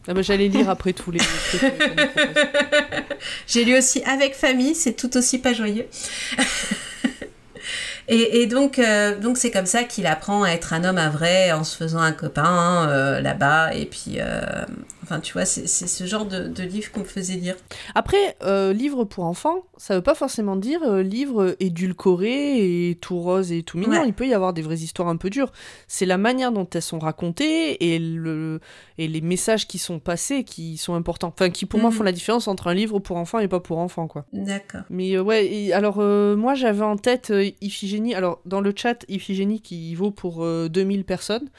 Ah 0.07 0.13
bah, 0.13 0.21
J'allais 0.23 0.47
lire 0.47 0.69
après 0.69 0.91
tous 0.93 1.11
les. 1.11 1.19
J'ai 3.47 3.63
lu 3.63 3.77
aussi 3.77 4.01
Avec 4.05 4.33
famille, 4.33 4.73
c'est 4.73 4.93
tout 4.93 5.15
aussi 5.17 5.37
pas 5.39 5.53
joyeux. 5.53 5.85
et, 8.11 8.47
donc, 8.47 8.79
euh, 8.79 9.15
donc 9.19 9.37
c'est 9.37 9.51
comme 9.51 9.67
ça 9.67 9.83
qu'il 9.83 10.07
apprend 10.07 10.41
à 10.43 10.49
être 10.49 10.73
un 10.73 10.83
homme 10.83 10.97
à 10.97 11.09
vrai 11.09 11.51
en 11.51 11.63
se 11.63 11.77
faisant 11.77 11.99
un 11.99 12.11
copain 12.11 12.87
euh, 12.89 13.21
là-bas. 13.21 13.75
Et 13.75 13.85
puis, 13.85 14.17
euh, 14.17 14.41
Enfin, 15.09 15.21
tu 15.21 15.33
vois, 15.33 15.45
c'est 15.45 15.65
ce 15.67 16.03
genre 16.05 16.27
de, 16.27 16.47
de 16.47 16.61
livre 16.63 16.91
qu'on 16.91 16.99
me 16.99 17.05
faisait 17.05 17.33
lire. 17.33 17.55
Après, 17.95 18.37
euh, 18.43 18.73
livre 18.73 19.05
pour 19.05 19.23
enfants, 19.23 19.63
ça 19.77 19.95
veut 19.95 20.03
pas 20.03 20.13
forcément 20.13 20.55
dire 20.55 20.83
euh, 20.83 21.01
livre 21.01 21.55
édulcoré 21.59 22.89
et 22.89 22.95
tout 22.95 23.19
rose 23.19 23.51
et 23.51 23.63
tout 23.63 23.77
mignon. 23.79 24.01
Ouais. 24.01 24.07
Il 24.07 24.13
peut 24.13 24.27
y 24.27 24.33
avoir 24.35 24.53
des 24.53 24.61
vraies 24.61 24.77
histoires 24.77 25.07
un 25.07 25.17
peu 25.17 25.29
dures. 25.31 25.51
C'est 25.87 26.05
la 26.05 26.17
manière 26.17 26.51
dont 26.51 26.67
elles 26.73 26.81
sont 26.83 26.99
racontées 26.99 27.93
et, 27.95 27.97
le, 27.99 28.59
et 28.99 29.07
les 29.07 29.21
messages 29.21 29.67
qui 29.67 29.79
sont 29.79 29.99
passés 29.99 30.43
qui 30.43 30.77
sont 30.77 30.93
importants. 30.93 31.33
Enfin, 31.35 31.49
qui 31.49 31.65
pour 31.65 31.79
moi 31.79 31.89
Mhm. 31.89 31.95
font 31.95 32.03
la 32.03 32.11
différence 32.11 32.47
entre 32.47 32.67
un 32.67 32.73
livre 32.75 32.99
pour 32.99 33.17
enfants 33.17 33.39
et 33.39 33.47
pas 33.47 33.59
pour 33.59 33.79
enfants, 33.79 34.07
quoi. 34.07 34.25
D'accord. 34.31 34.81
Mais 34.91 35.15
euh, 35.17 35.23
ouais, 35.23 35.47
et 35.51 35.73
alors 35.73 35.97
moi 36.37 36.53
j'avais 36.53 36.83
en 36.83 36.97
tête 36.97 37.33
Iphigénie. 37.61 38.13
Alors 38.13 38.41
dans 38.45 38.61
le 38.61 38.73
chat, 38.75 39.05
Iphigénie 39.09 39.61
qui 39.61 39.95
vaut 39.95 40.11
pour 40.11 40.43
euh, 40.43 40.67
2000 40.69 41.03
personnes, 41.03 41.49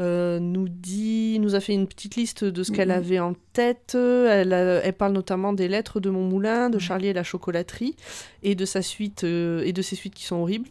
euh, 0.00 0.38
nous 0.40 0.68
dit, 0.68 1.38
nous 1.40 1.54
a 1.54 1.60
fait 1.60 1.72
une 1.74 1.86
petite 1.86 2.16
liste 2.16 2.44
de 2.44 2.62
ce 2.62 2.72
qu'elle 2.72 2.90
avait 2.90 3.20
en 3.20 3.34
tête. 3.52 3.94
Elle, 3.94 4.52
a- 4.52 4.80
elle 4.84 4.92
parle 4.92 5.12
notamment 5.12 5.52
des 5.52 5.68
lettres 5.68 6.00
de 6.00 6.10
mon 6.10 6.22
moulin, 6.24 6.68
de 6.70 6.78
Charlie 6.78 7.06
et 7.08 7.12
la 7.12 7.22
chocolaterie, 7.22 7.94
et 8.42 8.54
de 8.54 8.64
sa 8.64 8.82
suite 8.82 9.24
euh, 9.24 9.62
et 9.64 9.72
de 9.72 9.82
ses 9.82 9.94
suites 9.96 10.14
qui 10.14 10.24
sont 10.24 10.36
horribles. 10.36 10.68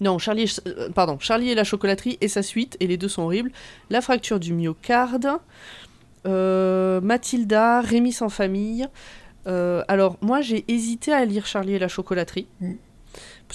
Non, 0.00 0.18
Charlie, 0.18 0.42
et- 0.44 0.68
euh, 0.68 0.90
pardon, 0.90 1.18
Charlie 1.20 1.50
et 1.50 1.54
la 1.54 1.64
chocolaterie 1.64 2.18
et 2.20 2.28
sa 2.28 2.42
suite, 2.42 2.76
et 2.80 2.86
les 2.86 2.96
deux 2.96 3.08
sont 3.08 3.22
horribles. 3.22 3.50
La 3.90 4.00
fracture 4.00 4.38
du 4.40 4.52
myocarde, 4.52 5.28
Mathilda, 7.02 7.80
Rémi 7.80 8.12
sans 8.12 8.28
famille. 8.28 8.86
Alors, 9.46 10.16
moi, 10.20 10.40
j'ai 10.40 10.64
hésité 10.68 11.12
à 11.12 11.24
lire 11.24 11.46
Charlie 11.46 11.74
et 11.74 11.78
la 11.78 11.88
chocolaterie. 11.88 12.46
Mm. 12.60 12.72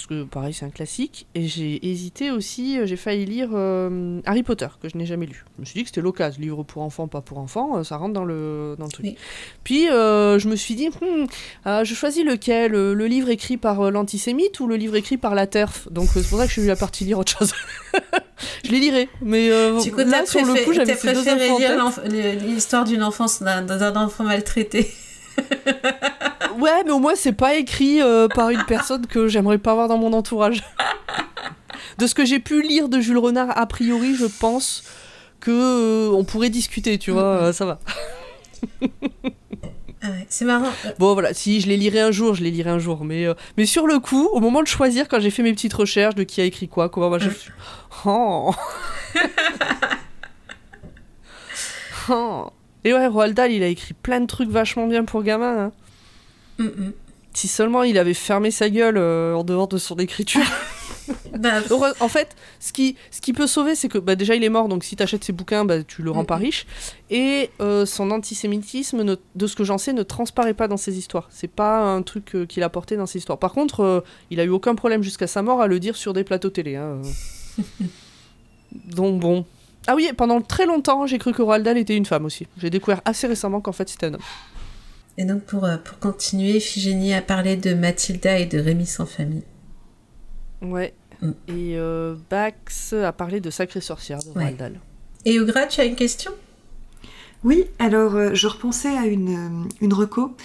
Parce 0.00 0.06
que, 0.06 0.24
pareil, 0.24 0.54
c'est 0.54 0.64
un 0.64 0.70
classique. 0.70 1.26
Et 1.34 1.46
j'ai 1.46 1.86
hésité 1.86 2.30
aussi, 2.30 2.78
euh, 2.78 2.86
j'ai 2.86 2.96
failli 2.96 3.26
lire 3.26 3.50
euh, 3.52 4.18
Harry 4.24 4.42
Potter, 4.42 4.68
que 4.80 4.88
je 4.88 4.96
n'ai 4.96 5.04
jamais 5.04 5.26
lu. 5.26 5.44
Je 5.56 5.60
me 5.60 5.66
suis 5.66 5.74
dit 5.74 5.82
que 5.82 5.90
c'était 5.90 6.00
l'occasion. 6.00 6.40
Livre 6.40 6.62
pour 6.62 6.80
enfants, 6.80 7.06
pas 7.06 7.20
pour 7.20 7.36
enfants, 7.36 7.76
euh, 7.76 7.84
ça 7.84 7.98
rentre 7.98 8.14
dans 8.14 8.24
le, 8.24 8.76
dans 8.78 8.86
le 8.86 8.90
truc. 8.90 9.04
Oui. 9.04 9.16
Puis, 9.62 9.90
euh, 9.90 10.38
je 10.38 10.48
me 10.48 10.56
suis 10.56 10.74
dit, 10.74 10.88
Hmm, 10.88 11.26
euh, 11.66 11.84
je 11.84 11.94
choisis 11.94 12.24
lequel 12.24 12.72
Le 12.72 13.06
livre 13.06 13.28
écrit 13.28 13.58
par 13.58 13.90
l'antisémite 13.90 14.58
ou 14.60 14.66
le 14.66 14.76
livre 14.76 14.96
écrit 14.96 15.18
par 15.18 15.34
la 15.34 15.46
TERF? 15.46 15.86
Donc, 15.90 16.08
c'est 16.14 16.26
pour 16.26 16.38
ça 16.38 16.44
que 16.44 16.52
je 16.52 16.60
suis 16.60 16.66
la 16.66 16.76
partie 16.76 17.04
lire 17.04 17.18
autre 17.18 17.36
chose. 17.38 17.52
je 18.64 18.70
les 18.70 18.80
lirai. 18.80 19.10
Mais 19.20 19.50
Du 19.82 19.92
coup, 19.92 19.98
là, 19.98 20.24
sur 20.24 20.46
le 20.46 20.64
coup, 20.64 20.72
j'avais 20.72 20.94
préféré 20.94 21.58
lire 21.58 21.92
l'histoire 22.40 22.84
d'une 22.84 23.02
enfance 23.02 23.42
d'un 23.42 23.96
enfant 23.96 24.24
maltraité. 24.24 24.90
Ouais, 26.58 26.82
mais 26.84 26.90
au 26.90 26.98
moins 26.98 27.14
c'est 27.14 27.32
pas 27.32 27.54
écrit 27.54 28.02
euh, 28.02 28.28
par 28.28 28.50
une 28.50 28.64
personne 28.64 29.06
que 29.06 29.28
j'aimerais 29.28 29.56
pas 29.58 29.72
avoir 29.72 29.88
dans 29.88 29.96
mon 29.98 30.12
entourage. 30.12 30.62
De 31.98 32.06
ce 32.06 32.14
que 32.14 32.24
j'ai 32.24 32.38
pu 32.38 32.60
lire 32.62 32.88
de 32.88 32.98
Jules 33.00 33.18
Renard, 33.18 33.56
a 33.58 33.66
priori, 33.66 34.14
je 34.14 34.24
pense 34.26 34.82
que 35.40 35.50
euh, 35.50 36.10
on 36.14 36.24
pourrait 36.24 36.48
discuter, 36.50 36.98
tu 36.98 37.10
vois, 37.10 37.22
euh, 37.22 37.52
ça 37.52 37.64
va. 37.66 37.78
Ah 40.02 40.08
ouais, 40.08 40.26
c'est 40.30 40.44
marrant. 40.46 40.70
Bon 40.98 41.12
voilà, 41.14 41.34
si 41.34 41.60
je 41.60 41.68
les 41.68 41.76
lirai 41.76 42.00
un 42.00 42.10
jour, 42.10 42.34
je 42.34 42.42
les 42.42 42.50
lirai 42.50 42.70
un 42.70 42.78
jour, 42.78 43.04
mais 43.04 43.26
euh, 43.26 43.34
mais 43.58 43.66
sur 43.66 43.86
le 43.86 43.98
coup, 43.98 44.28
au 44.32 44.40
moment 44.40 44.62
de 44.62 44.66
choisir, 44.66 45.08
quand 45.08 45.20
j'ai 45.20 45.30
fait 45.30 45.42
mes 45.42 45.52
petites 45.52 45.74
recherches 45.74 46.14
de 46.14 46.22
qui 46.22 46.40
a 46.40 46.44
écrit 46.44 46.68
quoi, 46.68 46.88
comment 46.88 47.10
machin, 47.10 47.28
je 47.30 47.36
suis- 47.38 47.52
oh. 48.06 48.54
Oh. 52.08 52.50
Et 52.84 52.92
ouais, 52.94 53.06
Roald 53.06 53.34
Dahl, 53.34 53.52
il 53.52 53.62
a 53.62 53.66
écrit 53.68 53.94
plein 53.94 54.20
de 54.20 54.26
trucs 54.26 54.48
vachement 54.50 54.86
bien 54.86 55.04
pour 55.04 55.22
gamins. 55.22 55.58
hein. 55.66 55.72
mm, 56.58 56.64
mm. 56.64 56.92
Si 57.32 57.46
seulement 57.46 57.84
il 57.84 57.96
avait 57.96 58.14
fermé 58.14 58.50
sa 58.50 58.68
gueule 58.70 58.96
euh, 58.96 59.34
en 59.34 59.44
dehors 59.44 59.68
de 59.68 59.78
son 59.78 59.96
écriture. 59.96 60.42
Bah, 61.38 61.54
en 62.00 62.08
fait, 62.08 62.36
ce 62.60 62.72
qui, 62.72 62.96
ce 63.10 63.20
qui 63.20 63.32
peut 63.32 63.48
sauver, 63.48 63.74
c'est 63.74 63.88
que 63.88 63.98
bah, 63.98 64.14
déjà 64.14 64.36
il 64.36 64.44
est 64.44 64.48
mort, 64.48 64.68
donc 64.68 64.84
si 64.84 64.94
t'achètes 64.94 65.24
ses 65.24 65.32
bouquins, 65.32 65.64
bah, 65.64 65.82
tu 65.82 66.02
le 66.02 66.10
rends 66.12 66.24
pas 66.24 66.36
riche. 66.36 66.66
Et 67.08 67.50
euh, 67.60 67.84
son 67.84 68.12
antisémitisme, 68.12 69.02
ne- 69.02 69.16
de 69.34 69.46
ce 69.48 69.56
que 69.56 69.64
j'en 69.64 69.76
sais, 69.78 69.92
ne 69.92 70.04
transparaît 70.04 70.54
pas 70.54 70.68
dans 70.68 70.76
ses 70.76 70.98
histoires. 70.98 71.26
C'est 71.30 71.50
pas 71.50 71.80
un 71.80 72.02
truc 72.02 72.36
euh, 72.36 72.46
qu'il 72.46 72.62
a 72.62 72.68
porté 72.68 72.96
dans 72.96 73.06
ses 73.06 73.18
histoires. 73.18 73.38
Par 73.38 73.52
contre, 73.52 74.04
il 74.30 74.38
a 74.38 74.44
eu 74.44 74.50
aucun 74.50 74.76
problème 74.76 75.02
jusqu'à 75.02 75.26
sa 75.26 75.42
mort 75.42 75.60
à 75.60 75.66
le 75.66 75.80
dire 75.80 75.96
sur 75.96 76.12
des 76.12 76.22
plateaux 76.22 76.50
télé. 76.50 76.76
hein, 76.76 77.00
donc 78.94 79.18
bon. 79.20 79.44
Ah 79.86 79.94
oui, 79.96 80.10
pendant 80.16 80.40
très 80.40 80.66
longtemps, 80.66 81.06
j'ai 81.06 81.18
cru 81.18 81.32
que 81.32 81.42
Roald 81.42 81.64
Dahl 81.64 81.78
était 81.78 81.96
une 81.96 82.06
femme 82.06 82.24
aussi. 82.24 82.46
J'ai 82.58 82.70
découvert 82.70 83.00
assez 83.04 83.26
récemment 83.26 83.60
qu'en 83.60 83.72
fait 83.72 83.88
c'était 83.88 84.06
un 84.06 84.14
homme. 84.14 84.20
Et 85.18 85.24
donc, 85.24 85.42
pour, 85.44 85.64
euh, 85.64 85.76
pour 85.76 85.98
continuer, 85.98 86.56
Iphigénie 86.56 87.12
a 87.14 87.20
parlé 87.22 87.56
de 87.56 87.74
Mathilda 87.74 88.38
et 88.38 88.46
de 88.46 88.58
Rémi 88.58 88.86
sans 88.86 89.06
famille. 89.06 89.42
Ouais. 90.62 90.94
Mm. 91.20 91.30
Et 91.48 91.76
euh, 91.76 92.14
Bax 92.30 92.92
a 92.92 93.12
parlé 93.12 93.40
de 93.40 93.50
Sacrée 93.50 93.80
Sorcière 93.80 94.18
de 94.20 94.28
Ouais. 94.28 94.44
Roald 94.44 94.56
Dahl. 94.56 94.80
Et 95.24 95.38
Ougra, 95.40 95.66
tu 95.66 95.80
as 95.80 95.84
une 95.84 95.96
question? 95.96 96.32
Oui, 97.42 97.64
alors 97.78 98.14
euh, 98.16 98.30
je 98.34 98.46
repensais 98.46 98.96
à 98.96 99.06
une, 99.06 99.64
euh, 99.64 99.68
une 99.80 99.94
reco 99.94 100.36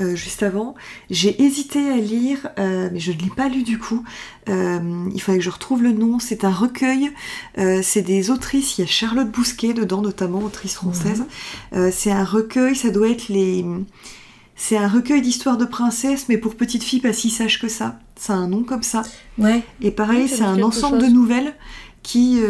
euh, 0.00 0.16
juste 0.16 0.42
avant. 0.42 0.74
J'ai 1.08 1.40
hésité 1.40 1.88
à 1.88 1.96
lire, 1.96 2.48
euh, 2.58 2.88
mais 2.92 2.98
je 2.98 3.12
ne 3.12 3.18
l'ai 3.18 3.30
pas 3.30 3.48
lu 3.48 3.62
du 3.62 3.78
coup. 3.78 4.02
Euh, 4.48 5.08
il 5.14 5.20
fallait 5.20 5.38
que 5.38 5.44
je 5.44 5.50
retrouve 5.50 5.84
le 5.84 5.92
nom. 5.92 6.18
C'est 6.18 6.44
un 6.44 6.50
recueil. 6.50 7.12
c'est 7.56 8.02
des 8.02 8.30
autrices. 8.30 8.76
Il 8.76 8.80
y 8.80 8.84
a 8.84 8.86
Charlotte 8.88 9.30
Bousquet 9.30 9.72
dedans, 9.72 10.02
notamment 10.02 10.40
autrice 10.40 10.74
française. 10.74 11.24
Euh, 11.74 11.90
c'est 11.92 12.10
un 12.10 12.24
recueil. 12.24 12.74
Ça 12.74 12.90
doit 12.90 13.08
être 13.08 13.28
les. 13.28 13.64
C'est 14.56 14.76
un 14.76 14.88
recueil 14.88 15.20
d'histoires 15.20 15.58
de 15.58 15.64
princesses, 15.64 16.26
mais 16.28 16.38
pour 16.38 16.56
petites 16.56 16.82
filles 16.82 17.00
pas 17.00 17.12
si 17.12 17.30
sages 17.30 17.60
que 17.60 17.68
ça. 17.68 17.98
C'est 18.16 18.32
un 18.32 18.48
nom 18.48 18.64
comme 18.64 18.82
ça. 18.82 19.02
Ouais. 19.38 19.62
Et 19.80 19.90
pareil, 19.90 20.28
c'est 20.28 20.42
un 20.42 20.62
ensemble 20.62 21.00
chose. 21.00 21.08
de 21.08 21.14
nouvelles 21.14 21.54
qui 22.02 22.40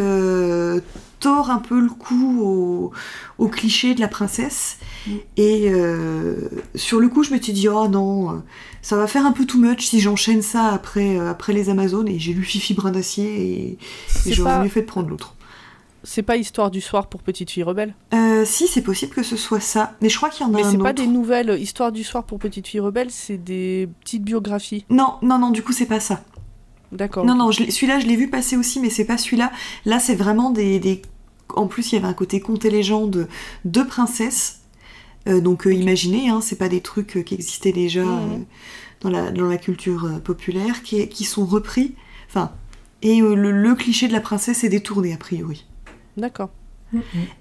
tord 1.25 1.49
un 1.49 1.59
peu 1.59 1.79
le 1.79 1.89
coup 1.89 2.39
au, 2.41 2.91
au 3.37 3.47
cliché 3.47 3.95
de 3.95 3.99
la 4.01 4.07
princesse. 4.07 4.77
Mm. 5.07 5.11
Et 5.37 5.69
euh, 5.71 6.35
sur 6.75 6.99
le 6.99 7.07
coup, 7.09 7.23
je 7.23 7.31
m'étais 7.31 7.51
dit, 7.51 7.67
oh 7.67 7.87
non, 7.87 8.29
euh, 8.31 8.33
ça 8.81 8.95
va 8.95 9.07
faire 9.07 9.25
un 9.25 9.31
peu 9.31 9.45
too 9.45 9.57
much 9.59 9.85
si 9.87 9.99
j'enchaîne 9.99 10.41
ça 10.41 10.69
après, 10.69 11.17
euh, 11.17 11.29
après 11.31 11.53
les 11.53 11.69
Amazones. 11.69 12.07
Et 12.07 12.19
j'ai 12.19 12.33
lu 12.33 12.43
Fifi 12.43 12.73
Brin 12.73 12.91
d'Acier 12.91 13.25
et, 13.25 13.77
et 14.25 14.33
j'aurais 14.33 14.51
pas- 14.51 14.63
mieux 14.63 14.69
fait 14.69 14.81
de 14.81 14.87
prendre 14.87 15.09
l'autre. 15.09 15.33
C'est 16.07 16.21
pas 16.21 16.37
Histoire 16.37 16.69
du 16.69 16.81
soir 16.81 17.07
pour 17.07 17.23
petites 17.23 17.49
filles 17.49 17.63
rebelles 17.63 17.95
Euh, 18.13 18.43
si, 18.45 18.67
c'est 18.67 18.83
possible 18.83 19.11
que 19.15 19.23
ce 19.23 19.35
soit 19.37 19.59
ça. 19.59 19.93
Mais 20.01 20.09
je 20.09 20.17
crois 20.17 20.29
qu'il 20.29 20.45
y 20.45 20.49
en 20.49 20.53
a 20.53 20.57
Mais 20.57 20.61
c'est 20.63 20.75
autre. 20.75 20.83
pas 20.83 20.93
des 20.93 21.07
nouvelles 21.07 21.57
Histoire 21.59 21.91
du 21.91 22.03
soir 22.03 22.23
pour 22.23 22.37
petites 22.37 22.67
filles 22.67 22.81
rebelles, 22.81 23.09
c'est 23.09 23.37
des 23.43 23.89
petites 24.01 24.23
biographies. 24.23 24.85
Non, 24.91 25.15
non, 25.23 25.39
non, 25.39 25.49
du 25.49 25.63
coup, 25.63 25.73
c'est 25.73 25.87
pas 25.87 25.99
ça. 25.99 26.23
D'accord. 26.91 27.25
Non, 27.25 27.33
non, 27.35 27.51
celui-là, 27.51 27.97
je 27.99 28.05
l'ai 28.05 28.15
vu 28.15 28.29
passer 28.29 28.55
aussi, 28.55 28.79
mais 28.79 28.91
c'est 28.91 29.05
pas 29.05 29.17
celui-là. 29.17 29.51
Là, 29.85 29.97
c'est 29.99 30.13
vraiment 30.13 30.51
des, 30.51 30.79
des- 30.79 31.01
En 31.55 31.67
plus, 31.67 31.91
il 31.91 31.95
y 31.95 31.97
avait 31.97 32.07
un 32.07 32.13
côté 32.13 32.39
conte 32.39 32.65
et 32.65 32.69
légende 32.69 33.27
de 33.63 33.81
princesses. 33.81 34.59
Euh, 35.27 35.41
donc, 35.41 35.65
euh, 35.65 35.73
imaginez, 35.73 36.29
hein, 36.29 36.41
c'est 36.41 36.57
pas 36.57 36.69
des 36.69 36.81
trucs 36.81 37.17
euh, 37.17 37.21
qui 37.23 37.33
existaient 37.33 37.71
déjà 37.71 38.03
dans, 39.01 39.09
la, 39.09 39.31
dans 39.31 39.47
la 39.47 39.57
culture 39.57 40.05
euh, 40.05 40.19
populaire, 40.19 40.83
qui, 40.83 41.07
qui 41.09 41.23
sont 41.23 41.45
repris. 41.45 41.95
Enfin, 42.27 42.51
et 43.01 43.21
euh, 43.21 43.35
le, 43.35 43.51
le 43.51 43.75
cliché 43.75 44.07
de 44.07 44.13
la 44.13 44.21
princesse 44.21 44.63
est 44.63 44.69
détourné, 44.69 45.13
a 45.13 45.17
priori. 45.17 45.65
D'accord. 46.17 46.49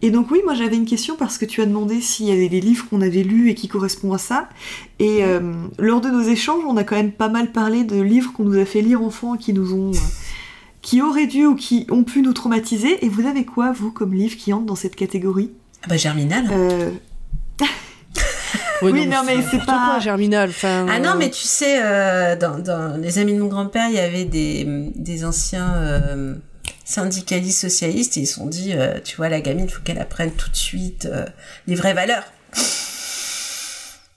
Et 0.02 0.10
donc 0.10 0.32
oui, 0.32 0.40
moi 0.44 0.54
j'avais 0.54 0.74
une 0.74 0.86
question 0.86 1.14
parce 1.16 1.38
que 1.38 1.44
tu 1.44 1.60
as 1.62 1.66
demandé 1.66 2.00
s'il 2.00 2.26
y 2.26 2.32
avait 2.32 2.48
des 2.48 2.60
livres 2.60 2.88
qu'on 2.88 3.00
avait 3.00 3.22
lus 3.22 3.50
et 3.50 3.54
qui 3.54 3.68
correspondent 3.68 4.14
à 4.14 4.18
ça. 4.18 4.48
Et 4.98 5.22
euh, 5.22 5.52
lors 5.78 6.00
de 6.00 6.08
nos 6.08 6.22
échanges, 6.22 6.64
on 6.66 6.76
a 6.76 6.82
quand 6.82 6.96
même 6.96 7.12
pas 7.12 7.28
mal 7.28 7.52
parlé 7.52 7.84
de 7.84 8.00
livres 8.00 8.32
qu'on 8.32 8.44
nous 8.44 8.58
a 8.58 8.64
fait 8.64 8.80
lire 8.80 9.02
enfants 9.02 9.36
et 9.36 9.38
qui 9.38 9.52
nous 9.52 9.72
ont... 9.74 9.92
qui 10.84 11.02
auraient 11.02 11.26
dû 11.26 11.46
ou 11.46 11.56
qui 11.56 11.86
ont 11.90 12.04
pu 12.04 12.22
nous 12.22 12.32
traumatiser. 12.32 13.04
Et 13.04 13.08
vous 13.08 13.26
avez 13.26 13.44
quoi, 13.44 13.72
vous, 13.72 13.90
comme 13.90 14.14
livre 14.14 14.36
qui 14.36 14.52
entre 14.52 14.66
dans 14.66 14.76
cette 14.76 14.94
catégorie? 14.96 15.50
Ah 15.82 15.86
bah 15.88 15.96
Germinal. 15.96 16.46
Euh, 16.52 16.90
Oui, 18.82 19.06
non, 19.06 19.22
mais 19.24 19.36
c'est 19.50 19.58
pas- 19.64 19.86
quoi, 19.86 19.98
Germinal. 19.98 20.50
Enfin, 20.50 20.86
Ah 20.90 20.98
non, 20.98 21.10
euh, 21.10 21.14
mais 21.18 21.30
tu 21.30 21.42
sais, 21.44 21.80
euh, 21.82 22.36
dans, 22.36 22.58
dans 22.58 23.00
Les 23.00 23.18
Amis 23.18 23.32
de 23.34 23.38
mon 23.40 23.46
grand-père, 23.48 23.88
il 23.88 23.94
y 23.94 23.98
avait 23.98 24.24
des, 24.26 24.66
des 24.94 25.24
anciens 25.24 25.74
euh, 25.76 26.34
syndicalistes 26.84 27.60
socialistes 27.62 28.16
et 28.18 28.20
ils 28.20 28.26
se 28.26 28.34
sont 28.34 28.46
dit, 28.46 28.72
euh, 28.74 28.98
tu 29.02 29.16
vois, 29.16 29.28
la 29.30 29.40
gamine, 29.40 29.64
il 29.66 29.70
faut 29.70 29.80
qu'elle 29.82 29.98
apprenne 30.00 30.32
tout 30.32 30.50
de 30.50 30.56
suite 30.56 31.06
euh, 31.10 31.24
les 31.66 31.76
vraies 31.76 31.94
valeurs. 31.94 32.24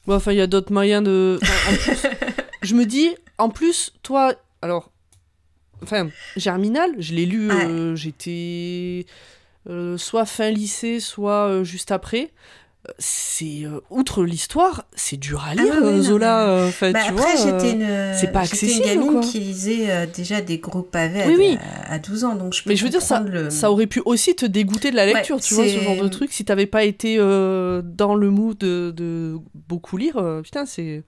ouais, 0.08 0.16
enfin, 0.16 0.32
il 0.34 0.38
y 0.38 0.42
a 0.42 0.48
d'autres 0.48 0.74
moyens 0.74 1.04
de. 1.04 1.40
enfin, 1.42 1.72
en 1.74 1.76
plus, 1.78 2.08
je 2.62 2.76
me 2.76 2.86
dis, 2.86 3.10
en 3.38 3.50
plus, 3.50 3.94
toi, 4.04 4.34
alors, 4.62 4.92
enfin, 5.84 6.10
Germinal, 6.36 6.92
je 7.00 7.14
l'ai 7.14 7.26
lu, 7.26 7.52
euh, 7.52 7.96
j'étais 7.96 9.06
euh, 9.70 9.98
soit 9.98 10.26
fin 10.26 10.50
lycée, 10.50 11.00
soit 11.00 11.48
euh, 11.48 11.64
juste 11.64 11.92
après. 11.92 12.32
C'est 13.00 13.64
outre 13.90 14.24
l'histoire, 14.24 14.86
c'est 14.96 15.18
dur 15.18 15.44
à 15.44 15.56
lire, 15.56 15.82
non, 15.82 16.02
Zola. 16.02 16.70
Bah, 16.80 16.94
tu 16.94 16.96
après, 16.96 17.12
vois, 17.12 17.36
j'étais 17.36 17.72
une, 17.74 18.14
c'est 18.14 18.32
pas 18.32 18.40
accessible, 18.42 18.88
une 18.88 18.94
gamine 18.94 19.12
quoi. 19.12 19.22
qui 19.22 19.40
lisait 19.42 20.08
déjà 20.08 20.40
des 20.40 20.60
gros 20.60 20.84
pavés 20.84 21.24
à, 21.24 21.28
Oui, 21.28 21.36
oui. 21.38 21.58
à, 21.86 21.96
à 21.96 22.00
12 22.00 22.24
ans, 22.24 22.36
donc 22.36 22.54
je 22.54 22.64
peux 22.64 22.70
Mais 22.70 22.78
je 22.78 22.86
veux 22.86 22.90
dire, 22.90 23.02
ça, 23.02 23.18
comprendre 23.18 23.44
le... 23.44 23.50
ça 23.50 23.72
aurait 23.72 23.88
pu 23.88 24.02
aussi 24.06 24.38
te 24.38 24.46
dégoûter 24.46 24.92
de 24.92 24.96
la 24.96 25.06
lecture, 25.06 25.36
Ouais, 25.36 25.42
tu 25.42 25.54
vois, 25.56 25.68
ce 25.68 25.80
genre 25.80 26.02
de 26.02 26.08
truc. 26.08 26.32
Si 26.32 26.46
t'avais 26.46 26.66
pas 26.66 26.86
été 26.86 27.18
dans 27.18 28.16
le 28.16 28.30
mood 28.30 28.58
de, 28.58 28.92
de 28.96 29.38
beaucoup 29.54 29.98
lire, 29.98 30.24
putain, 30.42 30.66
c'est. 30.66 31.04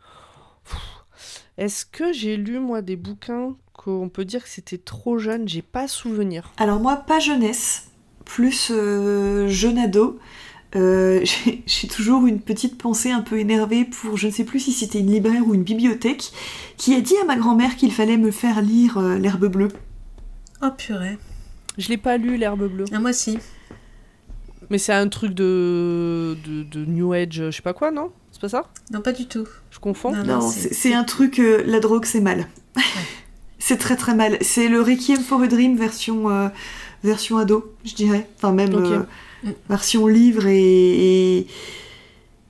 Est-ce 1.57 1.85
que 1.85 2.11
j'ai 2.11 2.35
lu, 2.35 2.59
moi, 2.59 2.81
des 2.81 2.97
bouquins 2.97 3.55
qu'on 3.83 4.09
peut 4.09 4.25
dire 4.25 4.43
que 4.43 4.49
c'était 4.49 4.77
trop 4.77 5.17
jeune 5.17 5.47
J'ai 5.47 5.61
pas 5.61 5.87
souvenir. 5.87 6.51
Alors 6.57 6.79
moi, 6.81 6.97
pas 6.97 7.19
jeunesse, 7.19 7.87
plus 8.25 8.71
euh, 8.71 9.47
jeune 9.47 9.77
ado. 9.77 10.19
Euh, 10.75 11.23
j'ai 11.65 11.87
toujours 11.87 12.27
une 12.27 12.41
petite 12.41 12.77
pensée 12.77 13.11
un 13.11 13.21
peu 13.21 13.39
énervée 13.39 13.85
pour, 13.85 14.17
je 14.17 14.27
ne 14.27 14.31
sais 14.31 14.43
plus 14.43 14.59
si 14.59 14.73
c'était 14.73 14.99
une 14.99 15.11
libraire 15.11 15.47
ou 15.47 15.53
une 15.55 15.63
bibliothèque, 15.63 16.31
qui 16.77 16.93
a 16.93 17.01
dit 17.01 17.15
à 17.21 17.25
ma 17.25 17.37
grand-mère 17.37 17.75
qu'il 17.77 17.91
fallait 17.93 18.17
me 18.17 18.31
faire 18.31 18.61
lire 18.61 18.97
euh, 18.97 19.17
L'herbe 19.17 19.45
bleue. 19.47 19.69
Oh 20.61 20.67
purée. 20.77 21.17
Je 21.77 21.87
l'ai 21.87 21.97
pas 21.97 22.17
lu, 22.17 22.35
l'herbe 22.35 22.67
bleue. 22.69 22.85
Ah, 22.91 22.99
moi 22.99 23.11
aussi. 23.11 23.39
Mais 24.69 24.77
c'est 24.77 24.93
un 24.93 25.07
truc 25.07 25.33
de, 25.33 26.37
de, 26.45 26.63
de 26.63 26.85
New 26.85 27.13
Age, 27.13 27.27
je 27.31 27.51
sais 27.51 27.61
pas 27.61 27.73
quoi, 27.73 27.91
non? 27.91 28.11
C'est 28.31 28.41
pas 28.41 28.49
ça? 28.49 28.65
Non, 28.91 29.01
pas 29.01 29.13
du 29.13 29.25
tout. 29.25 29.47
Je 29.71 29.79
confonds? 29.79 30.11
Non, 30.11 30.23
non, 30.23 30.39
Non, 30.41 30.49
c'est- 30.51 30.93
un 30.93 31.05
truc, 31.05 31.39
euh, 31.39 31.63
la 31.65 31.79
drogue 31.79 32.05
c'est 32.05 32.19
mal. 32.21 32.45
c'est 33.59 33.77
très 33.77 33.95
très 33.95 34.15
mal. 34.15 34.37
C'est 34.41 34.67
le 34.69 34.81
Requiem 34.81 35.19
for 35.21 35.41
a 35.41 35.47
Dream 35.47 35.77
version, 35.77 36.29
euh, 36.29 36.49
version 37.03 37.37
ado, 37.37 37.73
je 37.85 37.93
dirais. 37.93 38.27
Enfin 38.37 38.51
même 38.53 38.73
euh, 38.75 39.03
version 39.69 40.07
livre 40.07 40.47
et... 40.47 41.37
et- 41.39 41.47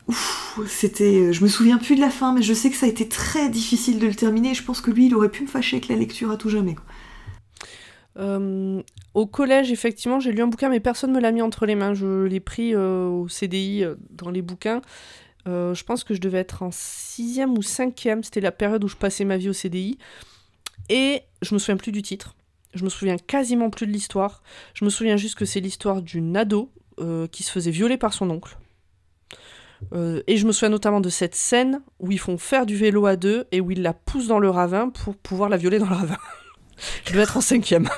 Ouf, 0.07 0.59
c'était... 0.67 1.03
euh, 1.27 1.31
Je 1.31 1.43
me 1.43 1.47
souviens 1.47 1.77
plus 1.77 1.95
de 1.95 2.01
la 2.01 2.09
fin, 2.09 2.33
mais 2.33 2.41
je 2.41 2.53
sais 2.53 2.71
que 2.71 2.75
ça 2.75 2.87
a 2.87 2.89
été 2.89 3.07
très 3.07 3.47
difficile 3.49 3.99
de 3.99 4.07
le 4.07 4.15
terminer. 4.15 4.51
et 4.51 4.53
Je 4.55 4.63
pense 4.63 4.81
que 4.81 4.89
lui, 4.89 5.05
il 5.05 5.13
aurait 5.15 5.29
pu 5.29 5.43
me 5.43 5.47
fâcher 5.47 5.75
avec 5.77 5.87
la 5.87 5.95
lecture 5.95 6.31
à 6.31 6.37
tout 6.37 6.49
jamais. 6.49 6.73
quoi. 6.73 6.83
Euh, 8.17 8.81
au 9.13 9.27
collège, 9.27 9.71
effectivement, 9.71 10.19
j'ai 10.19 10.31
lu 10.31 10.41
un 10.41 10.47
bouquin, 10.47 10.69
mais 10.69 10.79
personne 10.79 11.11
me 11.11 11.19
l'a 11.19 11.31
mis 11.31 11.41
entre 11.41 11.65
les 11.65 11.75
mains. 11.75 11.93
Je 11.93 12.23
l'ai 12.23 12.39
pris 12.39 12.73
euh, 12.73 13.07
au 13.07 13.27
CDI 13.29 13.83
euh, 13.83 13.95
dans 14.09 14.29
les 14.31 14.41
bouquins. 14.41 14.81
Euh, 15.47 15.73
je 15.73 15.83
pense 15.83 16.03
que 16.03 16.13
je 16.13 16.19
devais 16.19 16.39
être 16.39 16.63
en 16.63 16.69
sixième 16.71 17.57
ou 17.57 17.61
cinquième. 17.61 18.23
C'était 18.23 18.41
la 18.41 18.51
période 18.51 18.83
où 18.83 18.87
je 18.87 18.95
passais 18.95 19.25
ma 19.25 19.37
vie 19.37 19.49
au 19.49 19.53
CDI. 19.53 19.97
Et 20.89 21.21
je 21.41 21.53
me 21.53 21.59
souviens 21.59 21.77
plus 21.77 21.91
du 21.91 22.01
titre. 22.01 22.35
Je 22.73 22.83
me 22.83 22.89
souviens 22.89 23.17
quasiment 23.17 23.69
plus 23.69 23.87
de 23.87 23.91
l'histoire. 23.91 24.43
Je 24.73 24.85
me 24.85 24.89
souviens 24.89 25.17
juste 25.17 25.35
que 25.35 25.45
c'est 25.45 25.59
l'histoire 25.59 26.01
d'une 26.01 26.35
ado 26.37 26.71
euh, 26.99 27.27
qui 27.27 27.43
se 27.43 27.51
faisait 27.51 27.71
violer 27.71 27.97
par 27.97 28.13
son 28.13 28.29
oncle. 28.29 28.57
Euh, 29.93 30.21
et 30.27 30.37
je 30.37 30.45
me 30.45 30.51
souviens 30.51 30.69
notamment 30.69 31.01
de 31.01 31.09
cette 31.09 31.35
scène 31.35 31.81
où 31.99 32.11
ils 32.11 32.19
font 32.19 32.37
faire 32.37 32.65
du 32.65 32.75
vélo 32.75 33.05
à 33.05 33.15
deux 33.15 33.45
et 33.51 33.61
où 33.61 33.71
il 33.71 33.81
la 33.81 33.93
pousse 33.93 34.27
dans 34.27 34.39
le 34.39 34.49
ravin 34.49 34.89
pour 34.89 35.15
pouvoir 35.15 35.49
la 35.49 35.57
violer 35.57 35.79
dans 35.79 35.89
le 35.89 35.95
ravin. 35.95 36.17
je 37.05 37.11
devais 37.11 37.23
être 37.23 37.37
en 37.37 37.41
cinquième. 37.41 37.89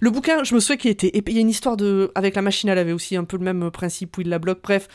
Le 0.00 0.10
bouquin, 0.10 0.44
je 0.44 0.54
me 0.54 0.60
souviens 0.60 0.76
qu'il 0.76 0.90
était 0.90 1.16
épais. 1.16 1.32
Il 1.32 1.34
y 1.34 1.38
a 1.38 1.42
une 1.42 1.50
histoire 1.50 1.76
de. 1.76 2.12
Avec 2.14 2.36
la 2.36 2.42
machine 2.42 2.70
à 2.70 2.74
laver 2.74 2.92
aussi, 2.92 3.16
un 3.16 3.24
peu 3.24 3.36
le 3.36 3.44
même 3.44 3.70
principe 3.70 4.16
où 4.16 4.20
il 4.20 4.28
la 4.28 4.38
bloque. 4.38 4.62
Bref, 4.62 4.88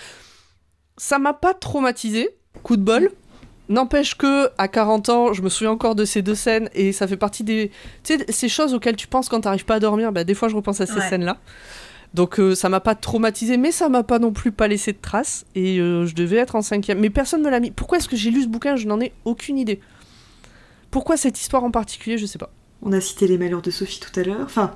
ça 0.97 1.19
m'a 1.19 1.33
pas 1.33 1.53
traumatisé. 1.53 2.29
Coup 2.63 2.77
de 2.77 2.81
bol. 2.81 3.11
N'empêche 3.69 4.15
que, 4.15 4.49
à 4.57 4.67
40 4.67 5.09
ans, 5.09 5.33
je 5.33 5.41
me 5.43 5.49
souviens 5.49 5.71
encore 5.71 5.93
de 5.95 6.03
ces 6.03 6.21
deux 6.23 6.35
scènes 6.35 6.69
et 6.73 6.91
ça 6.91 7.07
fait 7.07 7.17
partie 7.17 7.43
des. 7.43 7.71
Tu 8.03 8.17
sais, 8.17 8.25
ces 8.29 8.49
choses 8.49 8.73
auxquelles 8.73 8.95
tu 8.95 9.07
penses 9.07 9.29
quand 9.29 9.41
t'arrives 9.41 9.65
pas 9.65 9.75
à 9.75 9.79
dormir, 9.79 10.11
bah, 10.11 10.23
des 10.23 10.33
fois 10.33 10.49
je 10.49 10.55
repense 10.55 10.81
à 10.81 10.87
ces 10.87 10.95
Ouais. 10.95 11.07
scènes-là. 11.09 11.37
Donc 12.15 12.39
euh, 12.39 12.55
ça 12.55 12.69
m'a 12.69 12.79
pas 12.79 12.95
traumatisé, 12.95 13.57
mais 13.57 13.71
ça 13.71 13.87
m'a 13.87 14.01
pas 14.01 14.17
non 14.17 14.31
plus 14.31 14.51
pas 14.51 14.67
laissé 14.67 14.91
de 14.93 14.97
traces 14.99 15.45
et 15.53 15.79
euh, 15.79 16.07
je 16.07 16.15
devais 16.15 16.37
être 16.37 16.55
en 16.55 16.63
cinquième. 16.63 16.99
Mais 16.99 17.11
personne 17.11 17.43
me 17.43 17.49
l'a 17.51 17.59
mis. 17.59 17.69
Pourquoi 17.69 17.99
est-ce 17.99 18.09
que 18.09 18.15
j'ai 18.15 18.31
lu 18.31 18.41
ce 18.41 18.47
bouquin? 18.47 18.75
Je 18.75 18.87
n'en 18.87 18.99
ai 18.99 19.13
aucune 19.25 19.59
idée. 19.59 19.79
Pourquoi 20.89 21.17
cette 21.17 21.39
histoire 21.39 21.63
en 21.63 21.69
particulier? 21.69 22.17
Je 22.17 22.25
sais 22.25 22.39
pas. 22.39 22.49
On 22.81 22.91
a 22.93 22.99
cité 23.01 23.27
les 23.27 23.37
malheurs 23.37 23.61
de 23.61 23.69
Sophie 23.69 23.99
tout 23.99 24.17
à 24.19 24.23
l'heure. 24.23 24.39
Enfin, 24.43 24.71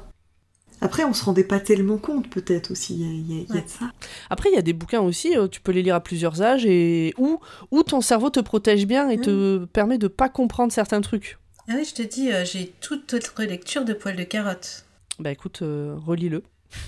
après, 0.82 1.04
on 1.06 1.14
se 1.14 1.24
rendait 1.24 1.44
pas 1.44 1.60
tellement 1.60 1.98
compte, 1.98 2.30
peut-être 2.30 2.72
aussi. 2.72 2.96
Il 2.96 3.02
y 3.02 3.40
a, 3.40 3.42
y 3.42 3.44
y 3.44 3.62
de 3.64 3.68
ça. 3.68 3.92
Après, 4.30 4.50
il 4.52 4.56
y 4.56 4.58
a 4.58 4.62
des 4.62 4.74
bouquins 4.74 5.02
aussi, 5.02 5.38
euh, 5.38 5.48
tu 5.48 5.62
peux 5.62 5.72
les 5.72 5.82
lire 5.82 5.96
à 5.96 6.00
plusieurs 6.02 6.42
âges 6.42 6.66
et 6.66 7.14
où, 7.18 7.40
où 7.72 7.84
ton 7.84 8.02
cerveau 8.02 8.30
te 8.30 8.40
protège 8.40 8.86
bien 8.86 9.10
et 9.10 9.18
te 9.20 9.66
permet 9.66 9.98
de 9.98 10.08
pas 10.08 10.30
comprendre 10.30 10.72
certains 10.74 11.02
trucs. 11.02 11.38
Ah 11.70 11.74
oui, 11.78 11.86
je 11.86 11.94
te 11.94 12.02
dis, 12.02 12.32
euh, 12.32 12.44
j'ai 12.46 12.74
toute 12.82 13.14
autre 13.14 13.44
lecture 13.44 13.86
de 13.86 13.94
poils 13.94 14.18
de 14.18 14.24
carotte. 14.24 14.86
Bah 15.20 15.32
écoute, 15.32 15.62
euh, 15.62 15.96
relis-le. 16.06 16.44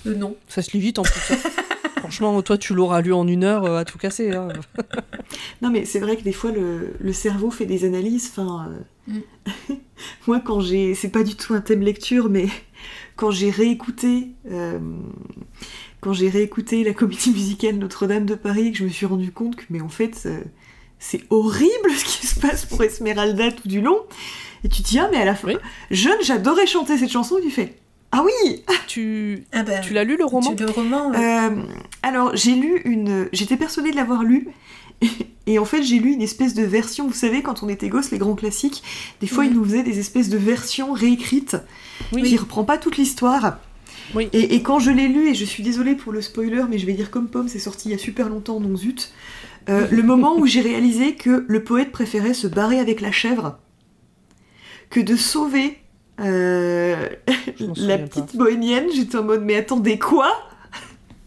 Euh, 0.06 0.14
non. 0.14 0.36
Ça 0.48 0.60
se 0.62 0.72
lit 0.72 0.80
vite 0.80 0.98
en 0.98 1.02
plus. 1.02 1.32
hein. 1.32 1.38
Franchement, 2.00 2.40
toi, 2.42 2.58
tu 2.58 2.74
l'auras 2.74 3.00
lu 3.00 3.12
en 3.12 3.26
une 3.26 3.42
heure 3.42 3.64
euh, 3.64 3.78
à 3.78 3.84
tout 3.84 3.98
casser. 3.98 4.32
hein. 4.32 4.48
Non, 5.62 5.70
mais 5.70 5.84
c'est 5.84 5.98
vrai 5.98 6.16
que 6.16 6.22
des 6.22 6.32
fois, 6.32 6.52
le, 6.52 6.94
le 7.00 7.12
cerveau 7.12 7.50
fait 7.50 7.66
des 7.66 7.84
analyses. 7.84 8.28
Enfin, 8.30 8.70
euh, 9.08 9.74
moi, 10.26 10.40
quand 10.40 10.60
j'ai. 10.60 10.94
C'est 10.94 11.08
pas 11.08 11.22
du 11.24 11.34
tout 11.34 11.54
un 11.54 11.60
thème 11.60 11.80
lecture, 11.82 12.28
mais 12.28 12.46
quand 13.16 13.30
j'ai 13.30 13.50
réécouté. 13.50 14.28
euh, 14.50 14.78
Quand 16.00 16.12
j'ai 16.12 16.28
réécouté 16.28 16.84
la 16.84 16.92
comédie 16.92 17.30
musicale 17.30 17.76
Notre-Dame 17.76 18.26
de 18.26 18.34
Paris, 18.34 18.72
que 18.72 18.78
je 18.78 18.84
me 18.84 18.88
suis 18.90 19.06
rendu 19.06 19.32
compte 19.32 19.56
que, 19.56 19.64
mais 19.70 19.80
en 19.80 19.88
fait, 19.88 20.22
euh, 20.26 20.40
c'est 20.98 21.22
horrible 21.30 21.90
ce 21.96 22.04
qui 22.04 22.26
se 22.26 22.38
passe 22.38 22.64
pour 22.66 22.82
Esmeralda 22.82 23.50
tout 23.52 23.66
du 23.68 23.80
long. 23.80 23.98
Et 24.64 24.68
tu 24.68 24.82
te 24.82 24.88
dis, 24.88 24.98
ah, 24.98 25.08
mais 25.10 25.18
à 25.18 25.24
la 25.24 25.34
fin, 25.34 25.48
Oui. 25.48 25.56
jeune, 25.90 26.18
j'adorais 26.22 26.66
chanter 26.66 26.96
cette 26.98 27.10
chanson, 27.10 27.38
et 27.38 27.42
tu 27.42 27.50
fais, 27.50 27.74
ah 28.12 28.22
oui 28.24 28.62
tu 28.86 29.44
Ah 29.52 29.62
bah, 29.62 29.78
tu 29.80 29.94
l'as 29.94 30.04
lu 30.04 30.16
le 30.16 30.24
roman 30.24 30.54
tu- 30.54 30.62
le 30.64 30.70
roman, 30.70 31.12
euh, 31.12 31.16
Euh, 31.50 31.62
alors, 32.02 32.36
j'ai 32.36 32.54
lu 32.54 32.80
une. 32.84 33.28
J'étais 33.32 33.56
persuadée 33.56 33.90
de 33.90 33.96
l'avoir 33.96 34.22
lu. 34.22 34.48
Et, 35.02 35.08
et 35.46 35.58
en 35.58 35.64
fait, 35.64 35.82
j'ai 35.82 35.98
lu 35.98 36.12
une 36.12 36.22
espèce 36.22 36.54
de 36.54 36.62
version. 36.62 37.06
Vous 37.08 37.12
savez, 37.14 37.42
quand 37.42 37.62
on 37.62 37.68
était 37.68 37.88
gosse, 37.88 38.10
les 38.12 38.18
grands 38.18 38.34
classiques, 38.36 38.82
des 39.20 39.26
fois, 39.26 39.44
Oui. 39.44 39.50
ils 39.50 39.56
nous 39.56 39.64
faisaient 39.64 39.82
des 39.82 39.98
espèces 39.98 40.28
de 40.28 40.38
versions 40.38 40.92
réécrites 40.92 41.56
Oui. 42.12 42.22
qui 42.22 42.36
reprend 42.36 42.64
pas 42.64 42.78
toute 42.78 42.96
l'histoire. 42.96 43.58
Oui. 44.14 44.28
Et, 44.32 44.54
et 44.54 44.62
quand 44.62 44.78
je 44.78 44.90
l'ai 44.90 45.08
lu, 45.08 45.30
et 45.30 45.34
je 45.34 45.44
suis 45.44 45.62
désolée 45.62 45.94
pour 45.94 46.12
le 46.12 46.20
spoiler, 46.22 46.62
mais 46.70 46.78
je 46.78 46.86
vais 46.86 46.92
dire 46.92 47.10
comme 47.10 47.28
pomme, 47.28 47.48
c'est 47.48 47.58
sorti 47.58 47.88
il 47.88 47.92
y 47.92 47.94
a 47.94 47.98
super 47.98 48.28
longtemps, 48.28 48.60
donc 48.60 48.76
zut. 48.76 49.12
euh, 49.68 49.88
le 49.90 50.02
moment 50.02 50.36
où 50.38 50.46
j'ai 50.46 50.60
réalisé 50.60 51.14
que 51.14 51.44
le 51.48 51.64
poète 51.64 51.90
préférait 51.92 52.34
se 52.34 52.46
barrer 52.46 52.78
avec 52.78 53.00
la 53.00 53.10
chèvre 53.10 53.58
que 54.90 55.00
de 55.00 55.16
sauver 55.16 55.78
euh, 56.20 57.08
la 57.76 57.98
pas. 57.98 58.04
petite 58.06 58.36
bohémienne, 58.36 58.86
j'étais 58.94 59.16
en 59.18 59.24
mode 59.24 59.42
mais 59.42 59.56
attendez 59.56 59.98
quoi? 59.98 60.32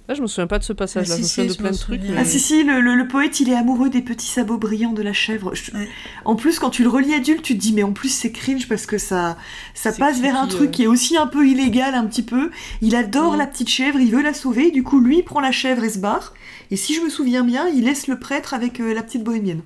Là, 0.09 0.15
je 0.15 0.21
me 0.23 0.27
souviens 0.27 0.47
pas 0.47 0.57
de 0.57 0.63
ce 0.63 0.73
passage-là. 0.73 1.13
Ah, 1.13 1.17
je 1.17 1.21
me 1.21 1.27
souviens 1.27 1.43
si, 1.43 1.47
de 1.49 1.53
je 1.53 1.57
plein 1.59 1.69
de 1.71 1.77
trucs. 1.77 2.01
mais- 2.01 2.17
Ah 2.17 2.25
si 2.25 2.39
si, 2.39 2.63
le, 2.63 2.81
le- 2.81 2.95
le 2.95 3.07
poète 3.07 3.39
il 3.41 3.49
est 3.49 3.55
amoureux 3.55 3.91
des 3.91 4.01
petits 4.01 4.25
sabots 4.25 4.57
brillants 4.57 4.91
de 4.91 5.03
la 5.03 5.13
chèvre. 5.13 5.53
Je- 5.53 5.71
Ouais. 5.71 5.87
En 6.25 6.35
plus 6.35 6.57
quand 6.57 6.71
tu 6.71 6.81
le 6.81 6.89
relis 6.89 7.13
adulte, 7.13 7.43
tu 7.43 7.53
te 7.55 7.61
dis 7.61 7.73
mais 7.73 7.83
en 7.83 7.91
plus 7.93 8.09
c'est 8.09 8.31
cringe 8.31 8.67
parce 8.67 8.87
que 8.87 8.97
ça 8.97 9.37
ça 9.75 9.91
passe 9.91 10.19
vers 10.19 10.35
un 10.35 10.47
truc 10.47 10.69
euh. 10.69 10.71
qui 10.71 10.83
est 10.83 10.87
aussi 10.87 11.15
un 11.15 11.27
peu 11.27 11.47
illégal 11.47 11.93
un 11.93 12.07
petit 12.07 12.23
peu. 12.23 12.49
Il 12.81 12.95
adore 12.95 13.37
la 13.37 13.45
petite 13.45 13.69
chèvre, 13.69 13.99
il 13.99 14.11
veut 14.11 14.23
la 14.23 14.33
sauver, 14.33 14.71
du 14.71 14.81
coup 14.81 14.99
lui 14.99 15.19
il 15.19 15.23
prend 15.23 15.41
la 15.41 15.51
chèvre 15.51 15.83
et 15.83 15.89
se 15.89 15.99
barre. 15.99 16.33
Et 16.71 16.75
si 16.75 16.95
je 16.95 17.01
me 17.01 17.09
souviens 17.09 17.43
bien, 17.43 17.67
il 17.67 17.83
laisse 17.85 18.07
le 18.07 18.17
prêtre 18.17 18.55
avec 18.55 18.79
euh, 18.79 18.95
la 18.95 19.03
petite 19.03 19.23
bohémienne. 19.23 19.61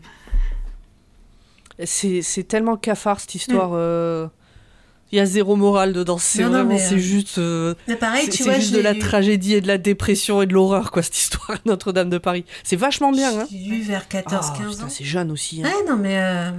C'est 1.86 2.22
c'est 2.22 2.44
tellement 2.44 2.76
cafard 2.78 3.20
cette 3.20 3.36
histoire. 3.36 3.72
euh, 3.74 4.28
Il 5.14 5.18
y 5.18 5.20
a 5.20 5.26
zéro 5.28 5.56
morale 5.56 5.94
dedans. 5.94 6.18
C'est 6.18 6.42
vraiment, 6.42 6.64
mais, 6.68 6.80
c'est 6.80 6.96
euh, 6.96 6.98
juste. 6.98 7.38
euh, 7.38 7.76
mais 7.88 7.96
pareil, 7.96 8.24
C'est 8.26 8.32
tu 8.32 8.38
c'est 8.38 8.44
vois, 8.50 8.56
juste 8.56 8.74
de 8.74 8.80
la 8.82 8.96
tragédie 8.96 9.54
et 9.54 9.62
de 9.62 9.68
la 9.68 9.78
dépression 9.78 10.42
et 10.42 10.48
de 10.48 10.54
l'horreur, 10.54 10.90
quoi, 10.90 11.04
cette 11.04 11.16
histoire 11.16 11.56
Notre-Dame 11.68 12.10
de 12.10 12.18
Paris. 12.18 12.46
C'est 12.64 12.76
vachement 12.78 13.12
bien, 13.12 13.42
hein. 13.42 13.46
J'ai 13.52 13.60
lu 13.60 13.82
vers 13.84 14.08
14-15 14.08 14.24
Ah, 14.32 14.86
ans. 14.86 14.90
c'est 14.90 15.04
jeune 15.04 15.30
aussi. 15.30 15.62
hein. 15.64 15.68
Ouais, 15.70 15.88
non, 15.88 15.98
mais. 15.98 16.18
euh, 16.18 16.50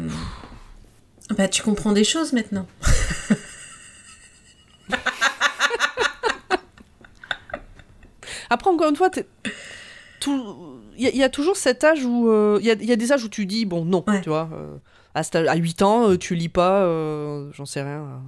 Bah, 1.37 1.49
tu 1.49 1.63
comprends 1.63 1.91
des 1.91 2.05
choses 2.05 2.33
maintenant. 2.33 2.67
Après, 8.51 8.71
encore 8.71 8.89
une 8.89 8.97
fois, 8.97 9.11
t'es- 9.11 9.27
tout... 10.21 10.81
il 10.97 11.05
y, 11.05 11.07
a- 11.07 11.11
il 11.11 11.17
y 11.17 11.23
a 11.23 11.29
toujours 11.29 11.57
cet 11.57 11.85
âge 11.85 12.05
où. 12.05 12.29
euh, 12.31 12.59
Il 12.61 12.67
y, 12.67 12.71
a, 12.71 12.75
il 12.75 12.85
y 12.85 12.93
a 12.93 12.97
des 12.97 13.13
âges 13.13 13.25
où 13.25 13.29
tu 13.29 13.47
dis, 13.47 13.65
bon, 13.65 13.85
non, 13.85 14.05
Ouais. 14.07 14.21
tu 14.21 14.29
vois. 14.29 14.49
euh, 14.53 14.77
à, 15.15 15.23
à 15.51 15.57
8 15.57 15.83
ans, 15.83 16.17
tu 16.17 16.35
lis 16.35 16.49
pas, 16.49 16.83
euh, 16.83 17.51
j'en 17.53 17.67
sais 17.67 17.83
rien, 17.83 18.23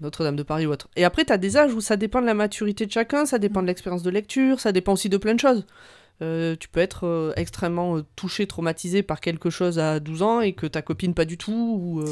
Notre-Dame 0.00 0.36
de 0.36 0.42
Paris 0.42 0.66
ou 0.66 0.70
autre. 0.72 0.88
Et 0.96 1.04
après, 1.04 1.24
tu 1.24 1.32
as 1.32 1.38
des 1.38 1.56
âges 1.56 1.72
où 1.74 1.80
ça 1.80 1.96
dépend 1.96 2.20
de 2.20 2.26
la 2.26 2.34
maturité 2.34 2.86
de 2.86 2.92
chacun, 2.92 3.26
ça 3.26 3.38
dépend 3.38 3.62
de 3.62 3.66
l'expérience 3.66 4.02
de 4.02 4.10
lecture, 4.10 4.60
ça 4.60 4.72
dépend 4.72 4.92
aussi 4.92 5.08
de 5.08 5.16
plein 5.16 5.34
de 5.34 5.40
choses. 5.40 5.64
Euh, 6.20 6.56
tu 6.58 6.68
peux 6.68 6.80
être 6.80 7.06
euh, 7.06 7.32
extrêmement 7.36 7.96
euh, 7.96 8.04
touché, 8.16 8.48
traumatisé 8.48 9.04
par 9.04 9.20
quelque 9.20 9.50
chose 9.50 9.78
à 9.78 10.00
12 10.00 10.22
ans 10.22 10.40
et 10.40 10.52
que 10.52 10.66
ta 10.66 10.82
copine 10.82 11.14
pas 11.14 11.24
du 11.24 11.38
tout, 11.38 11.52
ou, 11.80 12.02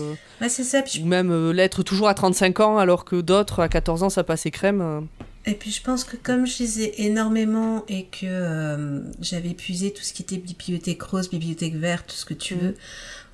Ouais, 0.41 0.49
c'est 0.49 0.63
ça. 0.63 0.83
Puis 0.83 1.03
ou 1.03 1.07
même 1.07 1.51
l'être 1.51 1.83
toujours 1.83 2.07
à 2.07 2.15
35 2.15 2.61
ans 2.61 2.79
alors 2.79 3.05
que 3.05 3.21
d'autres 3.21 3.61
à 3.61 3.69
14 3.69 4.05
ans 4.05 4.09
ça 4.09 4.23
passait 4.23 4.53
crème. 4.53 5.09
Et 5.45 5.55
puis 5.55 5.73
je 5.73 5.83
pense 5.83 6.05
que 6.05 6.17
comme 6.17 6.47
je 6.47 6.59
lisais 6.59 6.93
énormément 6.99 7.85
et 7.89 8.05
que 8.07 9.03
j'avais 9.21 9.51
épuisé 9.51 9.93
tout 9.93 10.03
ce 10.03 10.13
qui 10.13 10.23
était 10.23 10.39
bibliothèque 10.39 11.03
rose, 11.03 11.29
bibliothèque 11.29 11.75
verte, 11.75 12.07
tout 12.09 12.17
ce 12.17 12.25
que 12.25 12.35
tu 12.35 12.55
Mhm. 12.55 12.61
veux, 12.61 12.75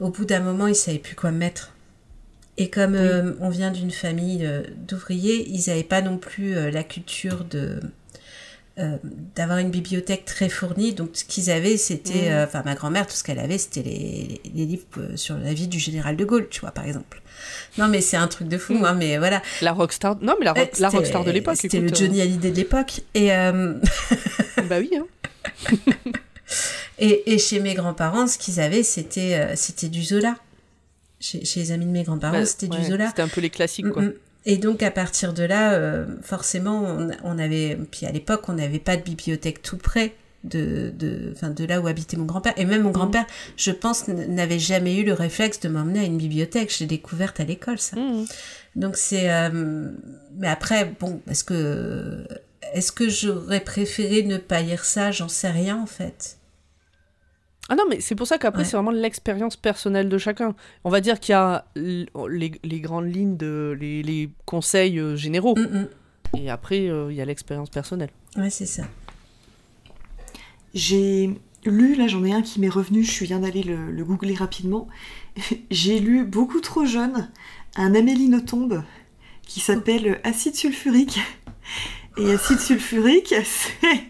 au 0.01 0.09
bout 0.09 0.25
d'un 0.25 0.41
moment, 0.41 0.67
ils 0.69 0.75
savaient 0.75 0.99
plus 0.99 1.17
quoi 1.17 1.33
mettre. 1.33 1.73
Et 2.59 2.69
comme 2.69 2.95
euh, 2.95 3.33
on 3.41 3.49
vient 3.49 3.71
d'une 3.71 3.91
famille 3.91 4.45
euh, 4.45 4.63
d'ouvriers, 4.77 5.49
ils 5.49 5.65
n'avaient 5.69 5.83
pas 5.83 6.03
non 6.03 6.19
plus 6.19 6.55
euh, 6.57 6.71
la 6.71 6.83
culture 6.85 7.45
de 7.45 7.81
d'avoir 9.37 9.59
une 9.59 9.69
bibliothèque 9.71 10.25
très 10.25 10.49
fournie. 10.49 10.95
Donc 10.95 11.11
ce 11.13 11.25
qu'ils 11.25 11.51
avaient, 11.51 11.77
c'était, 11.77 12.33
enfin 12.43 12.63
ma 12.65 12.75
grand-mère, 12.75 13.07
tout 13.07 13.15
ce 13.15 13.23
qu'elle 13.23 13.39
avait, 13.39 13.59
c'était 13.59 13.83
les, 13.83 14.41
les- 14.45 14.51
les 14.55 14.65
livres 14.65 14.85
sur 15.15 15.37
la 15.37 15.53
vie 15.53 15.69
du 15.69 15.79
général 15.79 16.17
de 16.17 16.25
Gaulle, 16.25 16.49
tu 16.49 16.61
vois, 16.63 16.71
par 16.71 16.87
exemple. 16.87 17.21
Non 17.77 17.87
mais 17.87 18.01
c'est 18.01 18.17
un 18.17 18.29
truc 18.29 18.49
de 18.49 18.57
fou, 18.57 18.73
Mhm. 18.73 18.85
hein, 18.87 18.95
mais 18.95 19.19
voilà. 19.19 19.43
La 19.61 19.73
rockstar. 19.73 20.17
Non 20.23 20.37
mais 20.39 20.47
la, 20.47 20.55
Ouais, 20.55 20.71
la 20.79 20.89
rockstar 20.89 21.23
de 21.23 21.31
l'époque. 21.31 21.57
C'était 21.61 21.81
le 21.81 21.95
Johnny 21.95 22.23
Hallyday 22.23 22.51
de 22.51 22.57
l'époque. 22.57 23.03
Et, 23.15 23.29
Bah 23.29 24.79
oui. 24.81 24.91
hein. 24.97 25.07
et, 26.99 27.35
et 27.35 27.39
chez 27.39 27.61
mes 27.61 27.75
grands-parents, 27.75 28.27
ce 28.27 28.39
qu'ils 28.39 28.59
avaient, 28.59 28.83
c'était 28.83 29.55
c'était 29.55 29.89
du 29.89 30.03
Zola. 30.03 30.37
Chez, 31.23 31.45
chez 31.47 31.61
les 31.61 31.73
amis 31.73 31.87
de 31.87 31.91
mes 31.91 32.03
grands-parents, 32.03 32.41
Bah, 32.41 32.45
c'était 32.47 32.69
ouais, 32.69 32.79
du 32.81 32.85
Zola. 32.91 33.09
C'était 33.09 33.23
un 33.23 33.29
peu 33.29 33.41
les 33.41 33.49
classiques 33.51 33.89
quoi. 33.89 34.03
Mm, 34.03 34.07
mm. 34.07 34.13
Et 34.45 34.57
donc 34.59 34.83
à 34.83 34.91
partir 34.91 35.33
de 35.33 35.45
là, 35.45 35.73
euh, 35.75 36.05
forcément, 36.21 36.83
on, 36.83 37.11
on 37.23 37.39
avait, 37.39 37.79
puis 37.91 38.07
à 38.07 38.13
l'époque, 38.13 38.43
on 38.49 38.55
n'avait 38.55 38.81
pas 38.81 38.97
de 38.97 39.03
bibliothèque 39.03 39.63
tout 39.63 39.79
près. 39.79 40.15
de, 40.45 40.93
de, 40.99 41.33
de 41.55 41.65
là 41.65 41.81
où 41.81 41.87
habitait 41.87 42.17
mon 42.17 42.25
grand-père. 42.25 42.55
Et 42.57 42.65
même 42.65 42.83
mon 42.83 42.91
grand-père, 42.91 43.27
je 43.57 43.71
pense, 43.71 44.09
n'avait 44.09 44.59
jamais 44.59 44.97
eu 44.97 45.05
le 45.05 45.13
réflexe 45.13 45.61
de 45.61 45.69
m'emmener 45.69 46.01
à 46.01 46.05
une 46.05 46.19
bibliothèque. 46.19 46.73
Je 46.75 46.81
l'ai 46.81 46.87
découverte 46.87 47.39
à 47.41 47.45
l'école, 47.45 47.79
ça. 47.79 47.97
Donc 48.75 48.97
c'est... 48.97 49.31
euh, 49.31 49.91
Mais 50.39 50.49
après, 50.49 50.93
bon, 50.99 51.21
est-ce 51.31 51.45
que... 51.45 52.27
Est-ce 52.75 52.91
que 52.91 53.09
j'aurais 53.09 53.61
préféré 53.61 54.23
ne 54.23 54.39
pas 54.39 54.63
lire 54.63 54.85
ça? 54.85 55.11
J'en 55.13 55.29
sais 55.29 55.51
rien, 55.51 55.77
en 55.81 55.87
fait. 55.87 56.39
Ah 57.69 57.77
non, 57.77 57.85
mais 57.89 58.01
c'est 58.01 58.15
pour 58.15 58.27
ça 58.27 58.39
qu'après, 58.39 58.63
Ouais. 58.63 58.65
c'est 58.69 58.77
vraiment 58.77 58.91
l'expérience 58.91 59.57
personnelle 59.57 60.09
de 60.09 60.19
chacun. 60.19 60.55
On 60.85 60.91
va 60.91 61.01
dire 61.01 61.21
qu'il 61.21 61.33
y 61.33 61.37
a 61.37 61.65
l- 61.77 62.09
les, 62.29 62.53
les 62.65 62.81
grandes 62.81 63.15
lignes, 63.15 63.37
de, 63.37 63.77
les, 63.81 64.03
les 64.03 64.31
conseils 64.47 64.99
euh, 64.99 65.17
généraux. 65.17 65.55
Mm, 65.57 65.87
Et 66.39 66.51
après, 66.51 66.89
euh, 66.89 67.09
il 67.11 67.17
y 67.17 67.21
a 67.21 67.25
l'expérience 67.25 67.71
personnelle. 67.71 68.11
mm. 68.37 68.43
Ouais, 68.43 68.51
c'est 68.51 68.67
ça. 68.67 68.83
J'ai 70.75 71.31
lu, 71.65 71.95
là 71.95 72.09
j'en 72.09 72.25
ai 72.25 72.33
un 72.33 72.43
qui 72.43 72.61
m'est 72.61 72.69
revenu, 72.69 73.05
je 73.05 73.25
viens 73.25 73.41
d'aller 73.41 73.63
le, 73.63 73.91
le 73.91 74.05
googler 74.05 74.35
rapidement. 74.35 74.89
J'ai 75.71 75.99
lu 76.01 76.25
beaucoup 76.25 76.61
trop 76.61 76.85
jeune 76.85 77.31
un 77.77 77.95
Amélie 77.95 78.29
Nothomb 78.29 78.83
qui 79.47 79.61
s'appelle 79.61 80.21
Acide 80.25 80.55
sulfurique. 80.55 81.21
Et 82.19 82.31
acide 82.33 82.59
sulfurique, 82.59 83.35
c'est- 83.45 84.05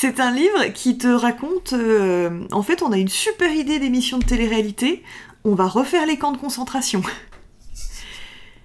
c'est 0.00 0.18
un 0.20 0.30
livre 0.32 0.72
qui 0.72 0.96
te 0.98 1.06
raconte. 1.08 1.72
euh, 1.74 2.46
en 2.52 2.62
fait, 2.62 2.82
on 2.82 2.90
a 2.92 2.96
une 2.96 3.08
super 3.08 3.52
idée 3.52 3.78
d'émission 3.78 4.18
de 4.18 4.24
télé-réalité. 4.24 5.02
On 5.44 5.54
va 5.54 5.66
refaire 5.66 6.06
les 6.06 6.16
camps 6.18 6.32
de 6.32 6.38
concentration. 6.38 7.02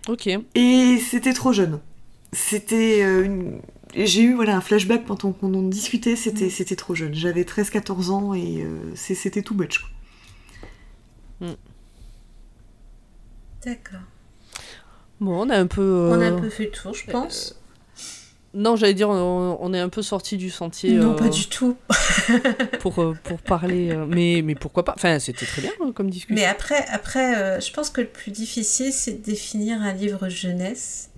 Ok. 0.08 0.30
Et 0.54 1.00
c'était 1.00 1.34
trop 1.34 1.52
jeune. 1.52 1.80
C'était. 2.32 3.02
euh, 3.04 3.26
une- 3.26 3.60
J'ai 3.96 4.22
eu 4.22 4.34
voilà, 4.36 4.56
un 4.58 4.62
flashback 4.62 5.04
pendant 5.04 5.32
qu'on 5.32 5.52
en 5.56 5.64
discutait, 5.64 6.16
c'était 6.16 6.52
c'était 6.52 6.76
trop 6.76 6.94
jeune. 6.94 7.16
J'avais 7.16 7.44
13-14 7.44 8.12
ans 8.12 8.36
et 8.36 8.62
euh, 8.64 8.92
c'est- 8.94 9.16
c'était 9.16 9.42
tout 9.42 9.56
much. 9.56 9.80
quoi. 9.80 11.48
D'accord. 13.66 14.02
Bon, 15.20 15.42
on 15.48 15.50
a 15.50 15.58
un 15.58 15.66
peu. 15.68 15.82
euh, 15.82 16.12
On 16.16 16.22
a 16.22 16.26
un 16.28 16.40
peu 16.40 16.50
fait 16.50 16.66
le 16.66 16.72
tour, 16.72 16.94
je 16.94 17.10
pense. 17.10 17.60
Non, 18.56 18.76
j'allais 18.78 18.94
dire, 18.94 19.10
on, 19.10 19.58
on 19.60 19.74
est 19.74 19.80
un 19.80 19.90
peu 19.90 20.02
sorti 20.02 20.38
du 20.38 20.50
sentier 20.50 20.94
non, 20.94 21.12
euh, 21.12 21.16
pas 21.16 21.28
du 21.28 21.48
tout. 21.48 21.76
pour, 22.80 23.00
euh, 23.02 23.14
pour 23.24 23.40
parler. 23.40 23.92
euh, 23.92 24.06
mais, 24.08 24.42
mais 24.44 24.56
pourquoi 24.56 24.86
pas 24.86 24.94
Enfin, 24.96 25.20
c'était 25.20 25.46
très 25.46 25.62
bien 25.62 25.72
euh, 25.82 25.92
comme 25.92 26.10
discussion. 26.10 26.36
Mais 26.36 26.46
après, 26.48 26.86
après 26.90 27.36
euh, 27.36 27.60
je 27.60 27.72
pense 27.74 27.90
que 27.90 28.00
le 28.02 28.08
plus 28.08 28.32
difficile, 28.32 28.94
c'est 28.94 29.14
de 29.20 29.24
définir 29.24 29.82
un 29.82 29.92
livre 29.94 30.30
jeunesse. 30.30 31.10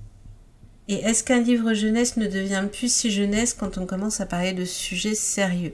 Et 0.88 0.96
est-ce 0.96 1.24
qu'un 1.24 1.42
livre 1.42 1.74
jeunesse 1.74 2.18
ne 2.18 2.28
devient 2.28 2.66
plus 2.72 2.92
si 2.92 3.12
jeunesse 3.12 3.54
quand 3.54 3.78
on 3.78 3.86
commence 3.86 4.20
à 4.22 4.26
parler 4.26 4.54
de 4.54 4.66
sujets 4.66 5.16
sérieux? 5.16 5.74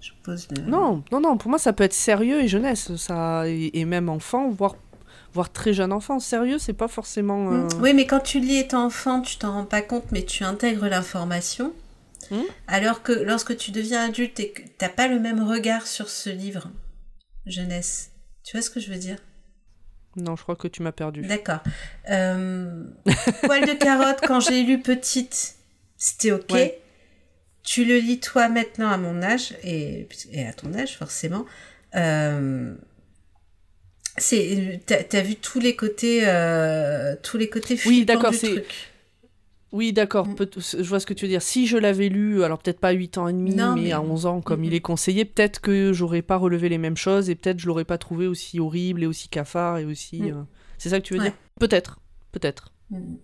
Je 0.00 0.10
pose 0.22 0.46
le... 0.56 0.62
Non, 0.70 1.02
non, 1.10 1.20
non, 1.20 1.36
pour 1.36 1.50
moi, 1.50 1.58
ça 1.58 1.72
peut 1.72 1.84
être 1.84 1.92
sérieux 1.94 2.42
et 2.42 2.48
jeunesse. 2.48 2.94
Ça, 2.96 3.48
et, 3.48 3.70
et 3.78 3.84
même 3.86 4.08
enfant, 4.08 4.50
voire, 4.50 4.76
voire 5.32 5.50
très 5.52 5.72
jeune 5.72 5.92
enfant. 5.92 6.18
Sérieux, 6.20 6.58
c'est 6.58 6.72
pas 6.72 6.88
forcément. 6.88 7.52
euh, 7.52 7.68
Oui, 7.80 7.94
mais 7.94 8.06
quand 8.06 8.20
tu 8.20 8.40
lis 8.40 8.58
étant 8.58 8.84
enfant, 8.86 9.20
tu 9.20 9.36
t'en 9.36 9.52
rends 9.52 9.64
pas 9.64 9.82
compte, 9.82 10.04
mais 10.12 10.24
tu 10.24 10.44
intègres 10.44 10.86
l'information. 10.88 11.72
Hmm. 12.30 12.42
Alors 12.68 13.02
que 13.02 13.12
lorsque 13.12 13.56
tu 13.56 13.70
deviens 13.72 14.04
adulte 14.04 14.38
et 14.40 14.50
que 14.50 14.62
t'as 14.78 14.88
pas 14.88 15.08
le 15.08 15.18
même 15.18 15.42
regard 15.42 15.86
sur 15.86 16.08
ce 16.08 16.30
livre 16.30 16.68
jeunesse. 17.46 18.10
Tu 18.44 18.56
vois 18.56 18.62
ce 18.62 18.70
que 18.70 18.80
je 18.80 18.90
veux 18.90 18.98
dire? 18.98 19.16
Non, 20.16 20.36
je 20.36 20.42
crois 20.42 20.56
que 20.56 20.68
tu 20.68 20.82
m'as 20.82 20.92
perdu. 20.92 21.22
D'accord. 21.22 21.60
Euh, 22.10 22.84
Poil 23.42 23.64
de 23.66 23.74
carotte, 23.74 24.20
quand 24.26 24.40
j'ai 24.40 24.62
lu 24.64 24.80
petite, 24.80 25.54
c'était 25.96 26.32
ok. 26.32 26.50
Ouais. 26.52 26.80
Tu 27.62 27.84
le 27.84 27.98
lis 27.98 28.20
toi 28.20 28.48
maintenant 28.48 28.90
à 28.90 28.96
mon 28.96 29.22
âge, 29.22 29.54
et, 29.62 30.08
et 30.32 30.46
à 30.46 30.52
ton 30.52 30.72
âge 30.74 30.96
forcément. 30.98 31.46
Euh, 31.94 32.74
c'est, 34.20 34.80
t'as, 34.86 35.02
t'as 35.02 35.20
vu 35.22 35.36
tous 35.36 35.58
les 35.60 35.74
côtés, 35.76 36.20
euh, 36.24 37.14
tous 37.22 37.36
les 37.38 37.48
côtés 37.48 37.78
Oui, 37.86 38.04
d'accord, 38.04 38.30
du 38.30 38.36
c'est- 38.38 38.50
truc. 38.52 38.66
Oui, 39.72 39.92
d'accord, 39.92 40.26
Mm. 40.26 40.34
peut- 40.34 40.50
je 40.58 40.82
vois 40.82 40.98
ce 40.98 41.06
que 41.06 41.14
tu 41.14 41.24
veux 41.26 41.28
dire. 41.30 41.42
Si 41.42 41.68
je 41.68 41.76
l'avais 41.78 42.08
lu, 42.08 42.42
alors 42.42 42.58
peut-être 42.58 42.80
pas 42.80 42.88
à 42.88 42.92
8 42.92 43.18
ans 43.18 43.28
et 43.28 43.32
demi, 43.32 43.54
Non, 43.54 43.74
mais, 43.76 43.82
mais- 43.82 43.92
à 43.92 44.00
11 44.00 44.26
ans, 44.26 44.40
comme 44.40 44.62
Mm, 44.62 44.64
il 44.64 44.74
est 44.74 44.80
conseillé, 44.80 45.24
peut-être 45.24 45.60
que 45.60 45.92
j'aurais 45.92 46.22
pas 46.22 46.36
relevé 46.36 46.68
les 46.68 46.78
mêmes 46.78 46.96
choses 46.96 47.30
et 47.30 47.36
peut-être 47.36 47.60
je 47.60 47.68
l'aurais 47.68 47.84
pas 47.84 47.96
trouvé 47.98 48.26
aussi 48.26 48.58
horrible 48.58 49.04
et 49.04 49.06
aussi 49.06 49.28
cafard 49.28 49.78
et 49.78 49.84
aussi. 49.84 50.22
Mm. 50.22 50.26
euh, 50.30 50.42
C'est 50.78 50.88
ça 50.88 50.98
que 50.98 51.04
tu 51.04 51.14
veux 51.14 51.20
Ouais. 51.20 51.26
dire? 51.26 51.36
Peut-être, 51.60 52.00
peut-être. 52.32 52.72
Mm. 52.90 53.14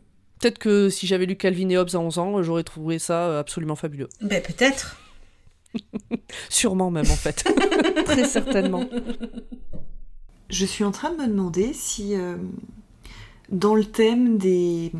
Peut-être 0.40 0.58
que 0.58 0.88
si 0.88 1.06
j'avais 1.08 1.26
lu 1.26 1.34
Calvin 1.36 1.68
et 1.70 1.78
Hobbes 1.78 1.88
à 1.94 1.98
11 1.98 2.18
ans, 2.18 2.40
j'aurais 2.44 2.62
trouvé 2.64 2.98
ça 3.00 3.26
euh, 3.28 3.40
absolument 3.40 3.74
fabuleux. 3.74 4.08
Ben 4.20 4.40
peut-être. 4.42 4.96
Sûrement 6.48 6.90
même 6.92 7.10
en 7.10 7.16
fait. 7.16 7.42
Très 8.04 8.24
certainement. 8.24 8.84
Je 10.48 10.64
suis 10.64 10.84
en 10.84 10.90
train 10.92 11.10
de 11.12 11.16
me 11.16 11.26
demander 11.26 11.72
si, 11.72 12.14
euh, 12.14 12.36
dans 13.50 13.74
le 13.74 13.84
thème 13.84 14.38
des. 14.38 14.92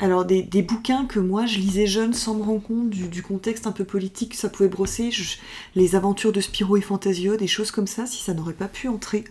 Alors, 0.00 0.24
des, 0.24 0.42
des 0.42 0.62
bouquins 0.62 1.06
que 1.06 1.18
moi 1.18 1.44
je 1.44 1.58
lisais 1.58 1.88
jeune 1.88 2.14
sans 2.14 2.34
me 2.34 2.42
rendre 2.44 2.62
compte 2.62 2.88
du, 2.88 3.08
du 3.08 3.20
contexte 3.22 3.66
un 3.66 3.72
peu 3.72 3.84
politique 3.84 4.30
que 4.30 4.36
ça 4.36 4.48
pouvait 4.48 4.68
brosser, 4.68 5.10
je- 5.10 5.38
les 5.74 5.96
aventures 5.96 6.30
de 6.32 6.40
Spirou 6.40 6.76
et 6.76 6.80
Fantasio, 6.80 7.36
des 7.36 7.48
choses 7.48 7.72
comme 7.72 7.88
ça, 7.88 8.06
si 8.06 8.22
ça 8.22 8.32
n'aurait 8.32 8.52
pas 8.52 8.68
pu 8.68 8.86
entrer. 8.88 9.24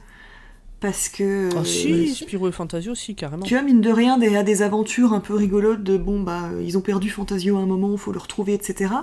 Parce 0.82 1.08
que. 1.10 1.50
Ah 1.54 1.60
euh, 1.60 1.64
si, 1.64 2.14
Spirou 2.14 2.50
et 2.50 2.52
Fantasio, 2.52 2.94
si, 2.96 3.16
carrément. 3.16 3.44
Tu 3.46 3.54
vois, 3.56 3.64
mine 3.64 3.82
de 3.82 3.90
rien, 3.90 4.18
derrière 4.18 4.44
des 4.44 4.62
aventures 4.62 5.14
un 5.14 5.22
peu 5.22 5.34
rigolotes 5.36 5.84
de 5.84 5.98
bon, 5.98 6.22
bah, 6.22 6.50
ils 6.62 6.78
ont 6.78 6.82
perdu 6.82 7.10
Fantasio 7.10 7.56
à 7.58 7.62
un 7.62 7.66
moment, 7.66 7.96
faut 7.98 8.12
le 8.12 8.20
retrouver, 8.20 8.54
etc. 8.54 8.94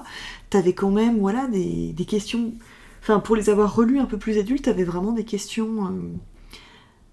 T'avais 0.50 0.74
quand 0.74 0.90
même, 0.90 1.18
voilà, 1.18 1.48
des, 1.48 1.92
des 1.92 2.04
questions. 2.04 2.52
Enfin, 3.04 3.20
pour 3.20 3.36
les 3.36 3.50
avoir 3.50 3.76
relus 3.76 3.98
un 3.98 4.06
peu 4.06 4.16
plus 4.16 4.38
adultes, 4.38 4.64
t'avais 4.64 4.82
vraiment 4.82 5.12
des 5.12 5.26
questions 5.26 5.84
euh, 5.84 5.90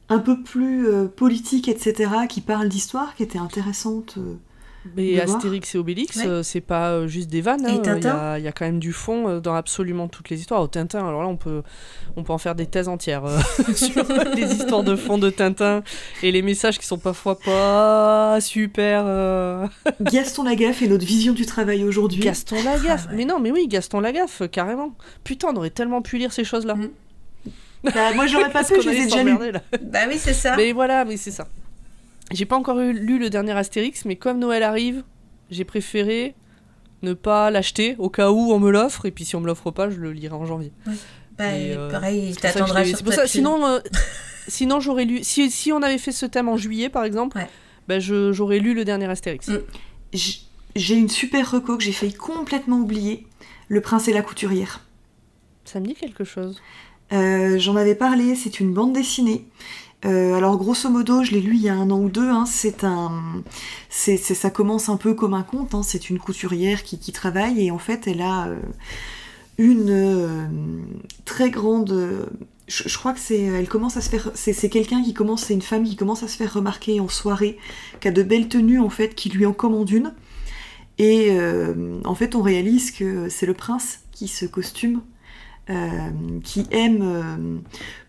un 0.08 0.20
peu 0.20 0.42
plus 0.42 0.88
euh, 0.88 1.10
politiques, 1.10 1.68
etc., 1.68 2.12
qui 2.30 2.40
parlent 2.40 2.70
d'histoire, 2.70 3.14
qui 3.14 3.24
étaient 3.24 3.38
intéressantes. 3.38 4.18
Mais. 4.96 5.20
Astérix 5.22 5.76
et 5.76 5.78
Obélix, 5.78 6.18
Ouais. 6.18 6.26
euh, 6.28 6.44
c'est 6.44 6.60
pas 6.62 6.90
euh, 6.92 7.08
juste 7.08 7.30
des 7.30 7.42
vannes. 7.42 7.66
Et 7.66 7.70
hein, 7.70 7.74
Il 7.76 7.80
y, 7.80 7.82
Tintin 7.82 8.16
a, 8.18 8.40
il 8.40 8.44
y 8.44 8.48
a 8.48 8.52
quand 8.52 8.66
même 8.66 8.80
du 8.80 8.94
fond 8.94 9.28
euh, 9.30 9.40
dans 9.40 9.54
absolument 9.54 10.08
toutes 10.08 10.30
les 10.30 10.40
histoires. 10.40 10.62
Au 10.62 10.68
Tintin, 10.68 11.08
alors 11.08 11.22
là, 11.22 11.28
on 11.28 11.38
peut, 11.38 11.62
on 12.16 12.24
peut 12.24 12.34
en 12.34 12.38
faire 12.40 12.56
des 12.56 12.66
thèses 12.66 12.88
entières 12.88 13.26
euh, 13.26 13.40
sur 13.76 14.04
les 14.36 14.52
histoires 14.54 14.84
de 14.84 14.96
fond 14.96 15.18
de 15.20 15.30
Tintin 15.30 15.84
et 16.24 16.32
les 16.32 16.42
messages 16.42 16.80
qui 16.80 16.86
sont 16.88 16.98
parfois 16.98 17.38
pas 17.38 18.40
super. 18.42 19.04
euh, 19.06 19.68
Gaston 20.02 20.44
Lagaffe 20.44 20.82
et 20.82 20.88
notre 20.88 21.06
vision 21.06 21.34
du 21.34 21.46
travail 21.46 21.84
aujourd'hui. 21.84 22.22
Gaston 22.24 22.56
Lagaffe. 22.64 23.06
Ah 23.08 23.12
ouais. 23.12 23.18
Mais 23.18 23.26
non, 23.26 23.40
mais 23.40 23.52
oui, 23.52 23.68
Gaston 23.68 24.00
Lagaffe, 24.00 24.42
carrément. 24.52 24.96
Putain, 25.24 25.50
on 25.54 25.56
aurait 25.58 25.70
tellement 25.70 26.02
pu 26.02 26.18
lire 26.18 26.34
ces 26.34 26.44
choses-là. 26.44 26.74
Mm. 26.76 26.90
Bah, 27.84 28.14
moi, 28.16 28.26
j'aurais 28.28 28.50
pas 28.52 28.64
pu, 28.64 28.82
je 28.82 28.90
les 28.90 28.98
ai 28.98 29.04
déjà. 29.06 29.24
Bah 29.82 30.00
oui, 30.08 30.16
c'est 30.18 30.34
ça. 30.34 30.56
Mais 30.56 30.72
voilà, 30.72 31.06
mais 31.06 31.18
c'est 31.18 31.32
ça. 31.32 31.48
J'ai 32.32 32.46
pas 32.46 32.56
encore 32.58 32.80
eu- 32.80 32.94
lu 32.94 33.20
le 33.20 33.30
dernier 33.30 33.52
Astérix, 33.52 34.06
mais 34.06 34.16
comme 34.16 34.40
Noël 34.40 34.64
arrive, 34.64 35.04
j'ai 35.50 35.66
préféré 35.66 36.36
ne 37.04 37.14
pas 37.14 37.50
l'acheter 37.52 37.96
au 37.98 38.10
cas 38.10 38.30
où 38.32 38.52
on 38.54 38.60
me 38.60 38.70
l'offre, 38.72 39.06
et 39.06 39.12
puis 39.12 39.26
si 39.26 39.36
on 39.36 39.42
me 39.42 39.48
l'offre 39.48 39.72
pas, 39.72 39.90
je 39.90 39.98
le 39.98 40.12
lirai 40.12 40.34
en 40.36 40.46
janvier. 40.46 40.72
Bah, 41.38 41.58
Et, 41.58 41.74
euh, 41.76 41.90
pareil, 41.90 42.30
il 42.30 42.34
C'est 42.36 42.42
pour 42.42 42.42
ça 42.42 42.48
que 42.48 42.54
je 42.54 42.60
t'attendra 42.60 42.84
l'ai- 42.84 42.90
sur 42.90 43.04
pour 43.04 43.14
ça, 43.14 43.28
sinon, 43.28 43.66
euh, 43.66 43.80
sinon 44.48 44.80
j'aurais 44.80 45.06
lu. 45.06 45.24
Si, 45.24 45.50
si 45.50 45.72
on 45.72 45.82
avait 45.82 45.98
fait 45.98 46.12
ce 46.12 46.26
thème 46.26 46.48
en 46.50 46.58
juillet, 46.58 46.90
par 46.90 47.04
exemple, 47.04 47.38
Ouais. 47.38 47.50
ben 47.88 48.00
je- 48.00 48.32
j'aurais 48.32 48.60
lu 48.60 48.74
le 48.76 48.86
dernier 48.86 49.10
Astérix. 49.10 49.48
Mm. 49.48 49.60
J'ai 50.76 50.96
une 50.96 51.10
super 51.10 51.50
reco 51.52 51.78
que 51.78 51.84
j'ai 51.84 51.92
failli 51.92 52.14
complètement 52.14 52.78
oublier 52.78 53.26
Le 53.68 53.82
Prince 53.82 54.08
et 54.08 54.14
la 54.14 54.22
Couturière. 54.22 54.82
Ça 55.66 55.80
me 55.80 55.86
dit 55.88 55.96
quelque 55.96 56.24
chose. 56.24 56.62
Euh, 57.14 57.60
J'en 57.60 57.76
avais 57.76 57.96
parlé, 57.96 58.36
c'est 58.36 58.60
une 58.60 58.74
bande 58.74 58.94
dessinée. 58.94 59.46
Euh, 60.04 60.34
alors 60.34 60.58
grosso 60.58 60.90
modo, 60.90 61.24
je 61.24 61.32
l'ai 61.32 61.42
lu 61.42 61.56
il 61.56 61.62
y 61.62 61.70
a 61.70 61.76
un 61.76 61.92
an 61.92 62.00
ou 62.00 62.10
deux. 62.10 62.30
hein, 62.30 62.46
c'est 62.48 62.84
un, 62.84 63.44
c'est, 63.90 64.18
ça 64.18 64.50
commence 64.50 64.90
un 64.90 64.98
peu 64.98 65.14
comme 65.14 65.34
un 65.34 65.44
conte. 65.44 65.76
hein, 65.76 65.84
c'est 65.84 66.10
une 66.10 66.20
couturière 66.20 66.84
qui, 66.84 67.12
travaille 67.12 67.66
et 67.66 67.72
en 67.72 67.78
fait, 67.78 68.08
elle 68.08 68.22
a 68.22 68.48
euh, 68.48 68.58
une 69.58 69.90
euh, 69.90 70.48
très 71.26 71.52
grande. 71.52 72.28
je, 72.68 72.98
crois 72.98 73.14
que 73.14 73.20
c'est, 73.20 73.42
elle 73.42 73.68
commence 73.68 73.98
à 73.98 74.02
se 74.02 74.10
faire. 74.10 74.32
C'est, 74.34 74.70
quelqu'un 74.70 75.04
qui 75.04 75.14
commence, 75.14 75.44
c'est 75.44 75.54
une 75.54 75.62
femme 75.62 75.84
qui 75.84 75.96
commence 75.96 76.24
à 76.24 76.28
se 76.28 76.38
faire 76.38 76.54
remarquer 76.54 77.00
en 77.00 77.08
soirée, 77.08 77.58
qui 78.00 78.08
a 78.08 78.12
de 78.12 78.24
belles 78.24 78.48
tenues 78.48 78.80
en 78.80 78.90
fait, 78.90 79.16
qui 79.16 79.30
lui 79.30 79.46
en 79.46 79.54
commande 79.54 79.90
une. 79.90 80.14
Et 80.98 81.32
en 82.06 82.16
fait, 82.16 82.36
on 82.36 82.42
réalise 82.44 82.92
que 82.92 83.28
c'est 83.30 83.48
le 83.48 83.56
prince 83.56 84.02
qui 84.12 84.28
se 84.28 84.46
costume 84.46 85.02
qui 86.44 86.66
aime 86.72 87.02
euh, 87.02 87.58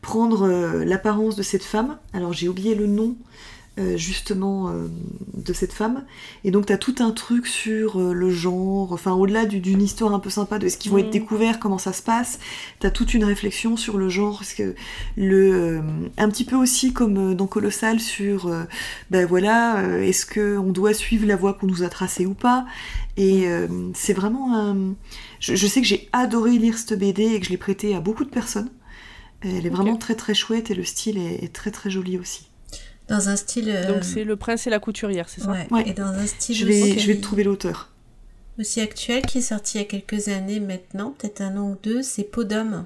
prendre 0.01 0.43
euh, 0.47 0.85
l'apparence 0.85 1.37
de 1.37 1.43
cette 1.43 1.65
femme. 1.65 1.99
Alors 2.13 2.33
j'ai 2.33 2.49
oublié 2.49 2.75
le 2.75 2.87
nom. 2.87 3.17
euh, 3.79 3.97
justement 3.97 4.69
euh, 4.69 4.89
de 5.35 5.53
cette 5.55 5.73
femme. 5.73 6.05
Et 6.45 6.51
donc 6.51 6.67
tu 6.67 6.75
as 6.75 6.77
tout 6.77 6.97
un 6.99 7.11
truc 7.11 7.47
sur 7.47 7.99
euh, 7.99 8.13
le 8.13 8.29
genre, 8.31 8.93
enfin 8.93 9.13
au-delà 9.13 9.47
du- 9.47 9.61
d'une 9.61 9.81
histoire 9.81 10.13
un 10.13 10.19
peu 10.19 10.29
sympa 10.29 10.59
de 10.59 10.69
ce 10.69 10.77
qui 10.77 10.91
vont 10.91 10.99
être 10.99 11.09
découverts, 11.09 11.59
comment 11.59 11.79
ça 11.79 11.95
se 11.95 12.03
passe, 12.03 12.39
tu 12.81 12.87
as 12.87 12.91
toute 12.91 13.15
une 13.15 13.25
réflexion 13.25 13.79
sur 13.79 13.97
le 13.97 14.11
genre, 14.11 14.37
parce 14.41 14.53
que 14.53 14.75
le, 15.17 15.55
euh, 15.55 15.81
un 16.19 16.29
petit 16.29 16.45
peu 16.45 16.57
aussi 16.57 16.93
comme 16.93 17.31
euh, 17.31 17.35
dans 17.35 17.47
Colossal 17.47 17.99
sur, 17.99 18.47
euh, 18.49 18.65
ben 19.11 19.25
voilà, 19.27 19.79
euh, 19.79 20.03
est-ce 20.03 20.27
qu'on 20.27 20.71
doit 20.71 20.93
suivre 20.93 21.27
la 21.27 21.37
voie 21.37 21.55
qu'on 21.55 21.67
nous 21.67 21.83
a 21.83 21.89
tracée 21.89 22.27
ou 22.27 22.35
pas? 22.35 22.67
Et 23.17 23.47
euh, 23.47 23.91
c'est 23.95 24.15
vraiment 24.15 24.57
un... 24.57 24.95
Je, 25.41 25.55
je 25.55 25.67
sais 25.67 25.81
que 25.81 25.87
j'ai 25.87 26.09
adoré 26.13 26.59
lire 26.59 26.79
cette 26.79 26.99
BD 26.99 27.25
et 27.35 27.41
que 27.41 27.47
je 27.47 27.51
l'ai 27.51 27.57
prêté 27.59 27.95
à 27.95 28.01
beaucoup 28.01 28.25
de 28.25 28.31
personnes. 28.31 28.71
Elle 29.43 29.67
est 29.67 29.71
vraiment 29.71 29.97
très 29.97 30.15
très 30.15 30.35
chouette 30.35 30.71
et 30.71 30.75
le 30.75 30.85
style 30.85 31.19
est, 31.19 31.45
est 31.45 31.53
très 31.53 31.71
très 31.71 31.91
joli 31.91 32.17
aussi. 32.19 32.49
Dans 33.09 33.29
un 33.29 33.37
style. 33.37 33.69
euh, 33.69 33.93
Donc 33.93 34.05
c'est 34.05 34.25
le 34.25 34.37
prince 34.37 34.67
et 34.67 34.71
la 34.71 34.79
couturière, 34.79 35.29
c'est 35.29 35.41
ça 35.43 35.51
ouais, 35.51 35.67
Ouais. 35.71 35.89
Et 35.89 35.93
dans 35.93 36.07
un 36.07 36.27
style 36.27 36.57
Je 36.57 36.65
vais, 36.65 36.81
aussi, 36.83 36.99
je 37.01 37.07
vais 37.09 37.19
trouver 37.21 37.45
l'auteur. 37.45 37.91
aussi 38.59 38.81
actuel 38.81 39.27
qui 39.27 39.39
est 39.39 39.43
sorti 39.43 39.79
il 39.79 39.81
y 39.81 39.85
a 39.85 39.87
quelques 39.87 40.29
années 40.29 40.61
maintenant, 40.61 41.15
peut-être 41.19 41.41
un 41.43 41.57
an 41.57 41.71
ou 41.73 41.77
deux, 41.83 42.03
c'est 42.03 42.23
Peau 42.25 42.45
d'homme, 42.45 42.71
Hmm, 42.73 42.85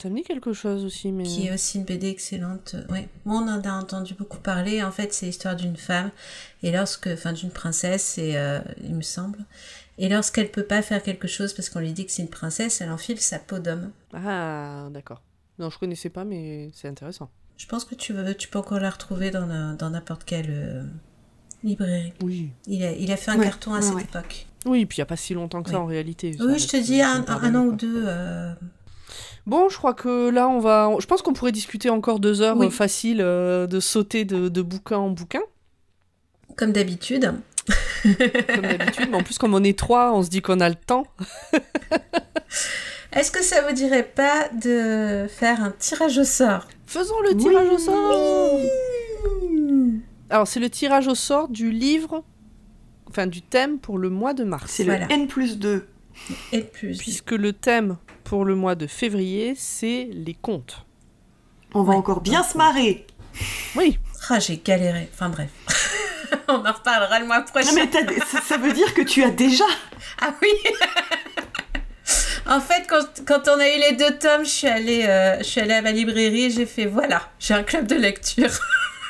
Ça 0.00 0.08
me 0.08 0.16
dit 0.16 0.22
quelque 0.22 0.52
chose 0.52 0.84
aussi, 0.84 1.12
mais... 1.12 1.24
qui 1.24 1.46
est 1.46 1.54
aussi 1.54 1.78
une 1.78 1.84
BD 1.84 2.08
excellente. 2.08 2.76
Ouais, 2.90 3.08
Moi, 3.24 3.40
on 3.42 3.48
en 3.48 3.60
a 3.62 3.72
entendu 3.72 4.14
beaucoup 4.14 4.38
parler. 4.38 4.82
En 4.82 4.90
fait, 4.92 5.12
c'est 5.12 5.26
l'histoire 5.26 5.56
d'une 5.56 5.76
femme 5.76 6.10
et 6.62 6.70
lorsque, 6.72 7.08
enfin, 7.08 7.32
d'une 7.32 7.50
princesse, 7.50 8.18
et 8.18 8.36
euh, 8.36 8.60
il 8.82 8.94
me 8.94 9.02
semble. 9.02 9.38
Et 9.98 10.08
lorsqu'elle 10.08 10.50
peut 10.50 10.62
pas 10.64 10.80
faire 10.82 11.02
quelque 11.02 11.26
chose 11.26 11.52
parce 11.52 11.68
qu'on 11.68 11.80
lui 11.80 11.92
dit 11.92 12.06
que 12.06 12.12
c'est 12.12 12.22
une 12.22 12.28
princesse, 12.30 12.80
elle 12.80 12.90
enfile 12.90 13.18
sa 13.20 13.38
peau 13.38 13.58
d'homme. 13.58 13.90
Ah, 14.14 14.88
d'accord. 14.92 15.22
Non, 15.58 15.70
je 15.70 15.78
connaissais 15.78 16.08
pas, 16.10 16.24
mais 16.24 16.70
c'est 16.72 16.86
intéressant. 16.88 17.30
Je 17.56 17.66
pense 17.66 17.84
que 17.84 17.96
tu, 17.96 18.12
veux, 18.12 18.34
tu 18.36 18.46
peux 18.46 18.60
encore 18.60 18.78
la 18.78 18.90
retrouver 18.90 19.32
dans 19.32 19.46
n'importe 19.90 20.22
quelle 20.24 20.46
euh, 20.50 20.84
librairie. 21.64 22.12
Oui. 22.22 22.50
Il 22.66 22.84
a, 22.84 22.92
il 22.92 23.10
a 23.10 23.16
fait 23.16 23.32
un 23.32 23.38
Ouais, 23.38 23.44
carton 23.44 23.72
à 23.74 23.78
ouais, 23.78 23.82
cette 23.82 23.94
ouais. 23.94 24.02
époque. 24.02 24.46
Oui, 24.66 24.86
puis 24.86 24.96
il 24.96 25.00
n'y 25.00 25.02
a 25.02 25.06
pas 25.06 25.16
si 25.16 25.34
longtemps 25.34 25.62
que 25.62 25.70
ça 25.70 25.80
en 25.80 25.86
réalité. 25.86 26.32
Ça 26.32 26.44
Oui, 26.44 26.58
je 26.58 26.68
te 26.68 26.76
dis 26.76 27.00
un, 27.02 27.24
an 27.54 27.64
ou 27.64 27.72
deux. 27.74 28.04
euh, 28.06 28.52
Bon, 29.46 29.68
je 29.68 29.76
crois 29.78 29.94
que 29.94 30.28
là, 30.30 30.48
on 30.48 30.58
va. 30.58 30.90
Je 30.98 31.06
pense 31.06 31.22
qu'on 31.22 31.32
pourrait 31.32 31.52
discuter 31.52 31.88
encore 31.90 32.20
deux 32.20 32.42
heures 32.42 32.56
Oui. 32.56 32.70
faciles 32.70 33.20
euh, 33.20 33.66
de 33.66 33.80
sauter 33.80 34.24
de, 34.24 34.48
de 34.48 34.62
bouquin 34.62 34.98
en 34.98 35.10
bouquin, 35.10 35.40
comme 36.56 36.72
d'habitude. 36.72 37.32
comme 38.04 38.62
d'habitude. 38.62 39.08
mais 39.10 39.16
en 39.16 39.22
plus, 39.22 39.38
comme 39.38 39.54
on 39.54 39.62
est 39.64 39.78
trois, 39.78 40.12
on 40.12 40.22
se 40.22 40.28
dit 40.28 40.42
qu'on 40.42 40.60
a 40.60 40.68
le 40.68 40.74
temps. 40.74 41.04
Est-ce 43.12 43.30
que 43.32 43.42
ça 43.42 43.62
vous 43.66 43.74
dirait 43.74 44.02
pas 44.04 44.48
de 44.50 45.26
faire 45.28 45.62
un 45.62 45.70
tirage 45.70 46.18
au 46.18 46.24
sort? 46.24 46.66
Faisons 46.86 47.18
le 47.22 47.36
tirage 47.36 47.66
Oui. 47.68 47.74
au 47.74 47.78
sort 47.78 48.60
Alors, 50.30 50.46
c'est 50.46 50.60
le 50.60 50.68
tirage 50.70 51.08
au 51.08 51.14
sort 51.14 51.48
du 51.48 51.70
livre, 51.70 52.22
enfin 53.08 53.26
du 53.26 53.40
thème 53.40 53.78
pour 53.78 53.96
le 53.98 54.10
mois 54.10 54.34
de 54.34 54.44
mars. 54.44 54.66
C'est 54.70 54.84
Voilà. 54.84 55.06
le 55.06 55.12
N 55.12 55.26
plus 55.26 55.58
2. 55.58 55.86
Et 56.52 56.62
plus. 56.62 56.96
Puisque 56.98 57.32
le 57.32 57.52
thème 57.52 57.96
pour 58.24 58.44
le 58.44 58.54
mois 58.54 58.74
de 58.74 58.86
février, 58.86 59.54
c'est 59.56 60.08
les 60.12 60.34
contes. 60.34 60.84
On 61.74 61.82
va 61.82 61.92
Ouais. 61.92 61.98
encore 61.98 62.20
bien 62.20 62.42
se 62.42 62.56
marrer. 62.56 63.06
Oui, 63.76 63.98
Ah, 64.30 64.40
j'ai 64.40 64.56
galéré. 64.58 65.08
Enfin 65.14 65.28
bref. 65.28 65.50
On 66.48 66.54
en 66.66 66.72
reparlera 66.72 67.20
le 67.20 67.26
mois 67.26 67.38
Non, 67.38 67.44
prochain. 67.44 67.72
mais 67.74 67.86
des- 67.86 68.18
ça, 68.20 68.40
ça 68.42 68.56
veut 68.58 68.72
dire 68.72 68.92
que 68.94 69.02
tu 69.02 69.22
as 69.22 69.30
déjà. 69.30 69.64
Ah 70.20 70.34
oui 70.42 70.48
En 72.46 72.60
fait, 72.60 72.86
quand, 72.88 73.04
quand 73.26 73.48
on 73.48 73.58
a 73.60 73.68
eu 73.68 73.78
les 73.78 73.92
deux 73.96 74.18
tomes, 74.18 74.44
je 74.44 74.50
suis 74.50 74.66
allée, 74.66 75.04
euh, 75.06 75.38
je 75.38 75.44
suis 75.44 75.60
allée 75.60 75.74
à 75.74 75.82
ma 75.82 75.92
librairie 75.92 76.44
et 76.46 76.50
j'ai 76.50 76.66
fait 76.66 76.86
voilà, 76.86 77.30
j'ai 77.38 77.54
un 77.54 77.62
club 77.62 77.86
de 77.86 77.94
lecture. 77.94 78.50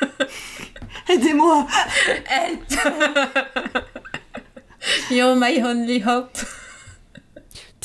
Aidez-moi. 1.09 1.65
Help 2.29 2.61
You're 5.11 5.35
my 5.35 5.61
only 5.63 5.99
hope. 6.01 6.37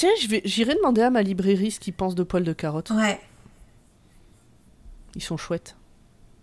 Tiens, 0.04 0.40
j'irai 0.44 0.74
demander 0.74 1.02
à 1.02 1.10
ma 1.10 1.22
librairie 1.22 1.70
ce 1.70 1.80
qu'ils 1.80 1.94
pensent 1.94 2.14
de 2.14 2.22
poils 2.22 2.44
de 2.44 2.52
carotte. 2.52 2.90
Ouais, 2.90 3.20
Ils 5.14 5.22
sont 5.22 5.36
chouettes. 5.36 5.76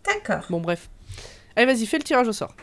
d'accord. 0.06 0.46
Bon, 0.50 0.60
bref. 0.62 0.90
Allez, 1.56 1.66
vas-y, 1.72 1.86
fais 1.86 1.98
le 1.98 2.04
tirage 2.04 2.28
au 2.28 2.34
sort. 2.34 2.56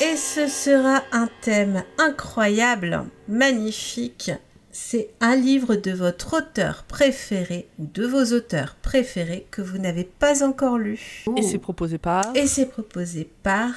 Et 0.00 0.16
ce 0.16 0.48
sera 0.48 1.02
un 1.12 1.28
thème 1.42 1.84
incroyable, 1.98 3.04
magnifique. 3.28 4.32
C'est 4.72 5.10
un 5.20 5.36
livre 5.36 5.76
de 5.76 5.92
votre 5.92 6.38
auteur 6.38 6.84
préféré 6.88 7.68
ou 7.78 7.86
de 7.86 8.06
vos 8.06 8.34
auteurs 8.34 8.74
préférés 8.82 9.46
que 9.50 9.60
vous 9.62 9.76
n'avez 9.78 10.04
pas 10.04 10.42
encore 10.42 10.78
lu. 10.78 11.24
Et 11.36 11.42
c'est 11.42 11.58
proposé 11.58 11.98
par. 11.98 12.24
Et 12.34 12.46
c'est 12.46 12.66
proposé 12.66 13.30
par 13.42 13.70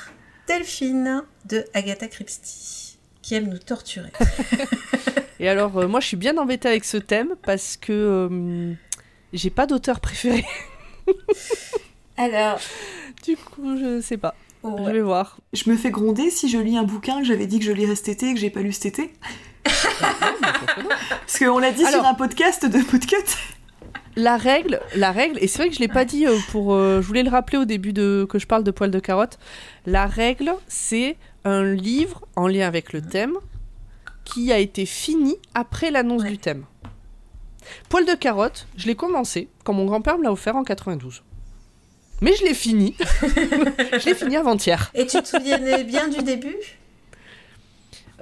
Delphine 0.47 1.23
de 1.45 1.65
Agatha 1.73 2.07
Christie, 2.07 2.97
qui 3.21 3.35
aime 3.35 3.49
nous 3.49 3.57
torturer. 3.57 4.11
Et 5.39 5.49
alors, 5.49 5.77
euh, 5.77 5.87
moi, 5.87 5.99
je 5.99 6.07
suis 6.07 6.17
bien 6.17 6.37
embêtée 6.37 6.67
avec 6.67 6.85
ce 6.85 6.97
thème 6.97 7.35
parce 7.43 7.77
que 7.77 7.91
euh, 7.91 8.73
j'ai 9.33 9.49
pas 9.49 9.65
d'auteur 9.65 9.99
préféré. 9.99 10.45
Alors, 12.17 12.59
du 13.23 13.35
coup, 13.35 13.77
je 13.77 13.99
sais 14.01 14.17
pas. 14.17 14.35
ouais. 14.63 14.71
Je 14.87 14.91
vais 14.91 15.01
voir. 15.01 15.37
Je 15.53 15.69
me 15.69 15.75
fais 15.75 15.91
gronder 15.91 16.29
si 16.29 16.47
je 16.49 16.57
lis 16.57 16.77
un 16.77 16.83
bouquin 16.83 17.19
que 17.19 17.25
j'avais 17.25 17.47
dit 17.47 17.59
que 17.59 17.65
je 17.65 17.73
lirais 17.73 17.95
cet 17.95 18.09
été 18.09 18.29
et 18.29 18.33
que 18.33 18.39
j'ai 18.39 18.49
pas 18.49 18.61
lu 18.61 18.71
cet 18.71 18.85
été. 18.85 19.13
Parce 19.65 21.39
qu'on 21.39 21.59
l'a 21.59 21.71
dit 21.71 21.85
sur 21.85 22.05
un 22.05 22.13
podcast 22.13 22.65
de 22.65 22.79
podcast. 22.83 23.37
La 24.17 24.37
règle, 24.37 24.79
la 24.95 25.11
règle, 25.11 25.37
et 25.41 25.47
c'est 25.47 25.57
vrai 25.59 25.69
que 25.69 25.75
je 25.75 25.79
l'ai 25.81 25.87
pas 25.89 26.05
dit 26.05 26.25
euh, 26.25 26.37
pour. 26.51 26.73
euh, 26.73 27.01
je 27.01 27.07
voulais 27.07 27.23
le 27.23 27.29
rappeler 27.29 27.57
au 27.57 27.65
début 27.65 27.91
de 27.91 28.25
que 28.29 28.39
je 28.39 28.47
parle 28.47 28.63
de 28.63 28.71
poils 28.71 28.91
de 28.91 28.99
carotte. 28.99 29.37
La 29.85 30.05
règle, 30.05 30.53
c'est 30.67 31.17
un 31.43 31.63
livre 31.73 32.25
en 32.37 32.47
lien 32.47 32.65
avec 32.67 32.93
le 32.93 33.01
thème 33.01 33.33
qui 34.23 34.51
a 34.53 34.57
été 34.59 34.85
fini 34.85 35.35
après 35.53 35.91
l'annonce 35.91 36.23
Ouais. 36.23 36.29
du 36.29 36.37
thème. 36.37 36.63
Poils 37.89 38.05
de 38.05 38.13
carotte, 38.13 38.67
je 38.77 38.87
l'ai 38.87 38.95
commencé 38.95 39.49
quand 39.63 39.73
mon 39.73 39.85
grand-père 39.85 40.17
me 40.17 40.23
l'a 40.23 40.31
offert 40.31 40.55
en 40.55 40.63
92. 40.63 41.21
Mais 42.21 42.33
je 42.35 42.43
l'ai 42.45 42.53
fini. 42.53 42.95
je 43.21 44.05
l'ai 44.05 44.15
fini 44.15 44.37
avant-hier. 44.37 44.91
Et 44.95 45.05
tu 45.05 45.21
te 45.21 45.27
souvenais 45.27 45.83
bien 45.83 46.07
du 46.07 46.23
début? 46.23 46.55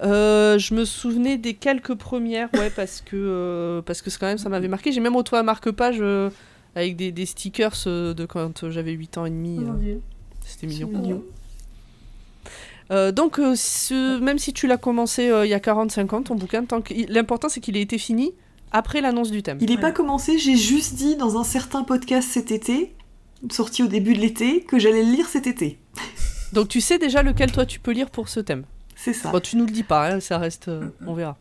Euh, 0.04 0.58
je 0.60 0.74
me 0.74 0.84
souvenais 0.86 1.38
des 1.38 1.54
quelques 1.54 1.96
premières, 1.96 2.50
ouais, 2.56 2.70
parce 2.70 3.02
que 3.02 3.16
euh, 3.16 3.82
parce 3.82 4.02
que 4.02 4.10
c'est 4.10 4.20
quand 4.20 4.28
même 4.28 4.38
ça 4.38 4.50
m'avait 4.50 4.68
marqué. 4.68 4.92
J'ai 4.92 5.00
même 5.00 5.16
retrouvé 5.16 5.40
un 5.40 5.44
marque-page 5.44 5.98
euh, 6.02 6.30
avec 6.76 6.96
des, 6.98 7.12
des 7.12 7.26
stickers 7.26 7.74
euh, 7.88 8.14
de 8.14 8.26
quand 8.26 8.70
j'avais 8.70 8.92
8 8.92 9.18
ans 9.18 9.26
et 9.26 9.30
demi. 9.30 9.60
Oh 9.62 9.70
euh. 9.86 9.98
C'était 10.46 10.68
mignon. 10.68 11.24
Euh, 12.92 13.12
donc, 13.14 13.38
ce- 13.56 14.20
même 14.20 14.38
si 14.40 14.52
tu 14.52 14.68
l'as 14.68 14.78
commencé 14.78 15.30
euh, 15.30 15.46
il 15.46 15.50
y 15.50 15.54
a 15.54 15.60
40-50 15.60 16.14
ans, 16.16 16.22
ton 16.22 16.36
bouquin, 16.36 16.66
l'important 17.08 17.48
c'est 17.48 17.62
qu'il 17.62 17.78
ait 17.78 17.82
été 17.82 17.98
fini 17.98 18.34
après 18.74 19.00
l'annonce 19.00 19.32
du 19.32 19.42
thème. 19.42 19.58
Il 19.62 19.72
est 19.72 19.76
Ouais. 19.76 19.82
pas 19.82 19.92
commencé, 19.94 20.38
j'ai 20.38 20.58
juste 20.58 20.96
dit 20.96 21.16
dans 21.16 21.40
un 21.40 21.44
certain 21.46 21.84
podcast 21.84 22.28
cet 22.30 22.52
été, 22.52 22.94
sorti 23.52 23.84
au 23.84 23.88
début 23.88 24.14
de 24.16 24.20
l'été, 24.20 24.62
que 24.62 24.80
j'allais 24.80 25.04
le 25.04 25.12
lire 25.12 25.28
cet 25.28 25.48
été. 25.48 25.78
Donc, 26.52 26.68
tu 26.68 26.82
sais 26.82 26.98
déjà 27.00 27.24
lequel 27.24 27.52
toi 27.52 27.66
tu 27.66 27.80
peux 27.80 27.92
lire 27.92 28.10
pour 28.10 28.28
ce 28.30 28.42
thème. 28.42 28.64
C'est 29.04 29.14
ça. 29.14 29.32
Bon, 29.32 29.40
tu 29.42 29.58
nous 29.58 29.66
le 29.66 29.72
dis 29.72 29.84
pas, 29.84 30.10
hein, 30.10 30.20
ça 30.22 30.38
reste. 30.38 30.70
euh, 30.70 30.88
on 31.06 31.14
verra. 31.14 31.38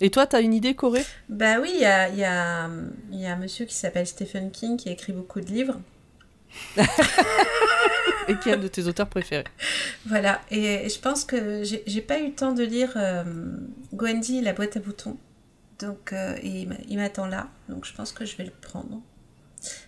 Et 0.00 0.10
toi, 0.10 0.26
t'as 0.26 0.42
une 0.42 0.52
idée, 0.52 0.74
Corée? 0.74 1.04
Bah 1.28 1.60
oui, 1.60 1.70
il 1.74 1.80
y 1.80 1.84
a, 1.84 2.08
il 2.08 2.18
y, 2.18 2.24
a, 2.24 2.68
y 3.12 3.26
a 3.26 3.32
un 3.32 3.36
monsieur 3.36 3.64
qui 3.64 3.74
s'appelle 3.74 4.06
Stephen 4.06 4.50
King 4.50 4.76
qui 4.76 4.88
a 4.88 4.92
écrit 4.92 5.12
beaucoup 5.12 5.40
de 5.40 5.46
livres. 5.46 5.80
Et 8.28 8.36
qui 8.38 8.48
est 8.48 8.54
un 8.54 8.58
de 8.58 8.66
tes 8.68 8.86
auteurs 8.86 9.06
préférés 9.08 9.44
Voilà, 10.06 10.40
et 10.50 10.88
je 10.88 10.98
pense 10.98 11.24
que 11.24 11.62
j'ai 11.62 12.00
pas 12.00 12.18
eu 12.18 12.26
le 12.28 12.32
temps 12.32 12.52
de 12.52 12.64
lire 12.64 12.92
euh, 12.96 13.22
Gwendy, 13.94 14.40
la 14.40 14.52
boîte 14.52 14.76
à 14.76 14.80
boutons. 14.80 15.16
Donc, 15.78 16.12
euh, 16.12 16.34
et 16.42 16.66
il 16.88 16.96
m'attend 16.96 17.26
là, 17.26 17.48
donc 17.68 17.84
je 17.84 17.92
pense 17.94 18.12
que 18.12 18.24
je 18.24 18.36
vais 18.36 18.44
le 18.44 18.50
prendre. 18.50 19.00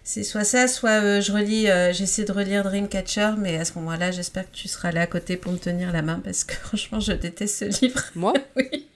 C'est 0.05 0.23
soit 0.23 0.45
ça, 0.45 0.69
soit 0.69 1.03
euh, 1.03 1.21
je 1.21 1.33
relis, 1.33 1.69
euh, 1.69 1.93
j'essaie 1.93 2.25
de 2.25 2.33
relire 2.33 2.63
Dreamcatcher, 2.65 3.33
mais 3.39 3.59
à 3.59 3.65
ce 3.65 3.75
moment-là, 3.75 4.11
j'espère 4.11 4.51
que 4.51 4.57
tu 4.57 4.69
seras 4.69 4.93
là 4.93 5.03
à 5.03 5.07
côté 5.07 5.37
pour 5.37 5.53
me 5.53 5.59
tenir 5.59 5.93
la 5.93 6.03
main 6.03 6.21
parce 6.23 6.45
que 6.45 6.55
franchement, 6.63 7.01
je 7.01 7.13
déteste 7.13 7.73
ce 7.73 7.85
livre. 7.85 8.03
Moi 8.15 8.33
Oui. 8.57 8.87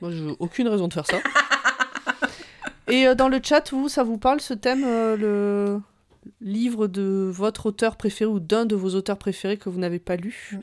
Moi, 0.00 0.10
j'ai 0.12 0.34
aucune 0.38 0.68
raison 0.68 0.88
de 0.88 0.94
faire 0.94 1.06
ça. 1.06 1.18
Et 2.88 3.06
euh, 3.06 3.14
dans 3.14 3.28
le 3.28 3.40
chat, 3.42 3.70
vous, 3.72 3.88
ça 3.88 4.02
vous 4.02 4.16
parle 4.16 4.40
ce 4.40 4.54
thème, 4.54 4.82
le 4.82 5.80
livre 6.40 6.86
de 6.86 7.30
votre 7.32 7.66
auteur 7.66 7.96
préféré 7.96 8.30
ou 8.30 8.40
d'un 8.40 8.64
de 8.64 8.74
vos 8.74 8.94
auteurs 8.94 9.18
préférés 9.18 9.58
que 9.58 9.68
vous 9.68 9.78
n'avez 9.78 9.98
pas 9.98 10.16
lu? 10.16 10.50
Mm. 10.52 10.58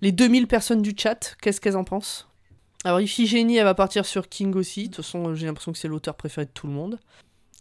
Les 0.00 0.12
2000 0.12 0.46
personnes 0.46 0.82
du 0.82 0.94
chat, 0.96 1.36
qu'est-ce 1.42 1.60
qu'elles 1.60 1.76
en 1.76 1.84
pensent? 1.84 2.28
Alors, 2.84 3.00
Iphigénie, 3.00 3.56
elle 3.56 3.64
va 3.64 3.74
partir 3.74 4.06
sur 4.06 4.28
King 4.28 4.54
aussi. 4.54 4.88
De 4.88 4.94
toute 4.94 5.04
façon, 5.04 5.34
j'ai 5.34 5.46
l'impression 5.46 5.72
que 5.72 5.78
c'est 5.78 5.88
l'auteur 5.88 6.14
préféré 6.14 6.46
de 6.46 6.50
tout 6.52 6.66
le 6.66 6.72
monde. 6.72 6.98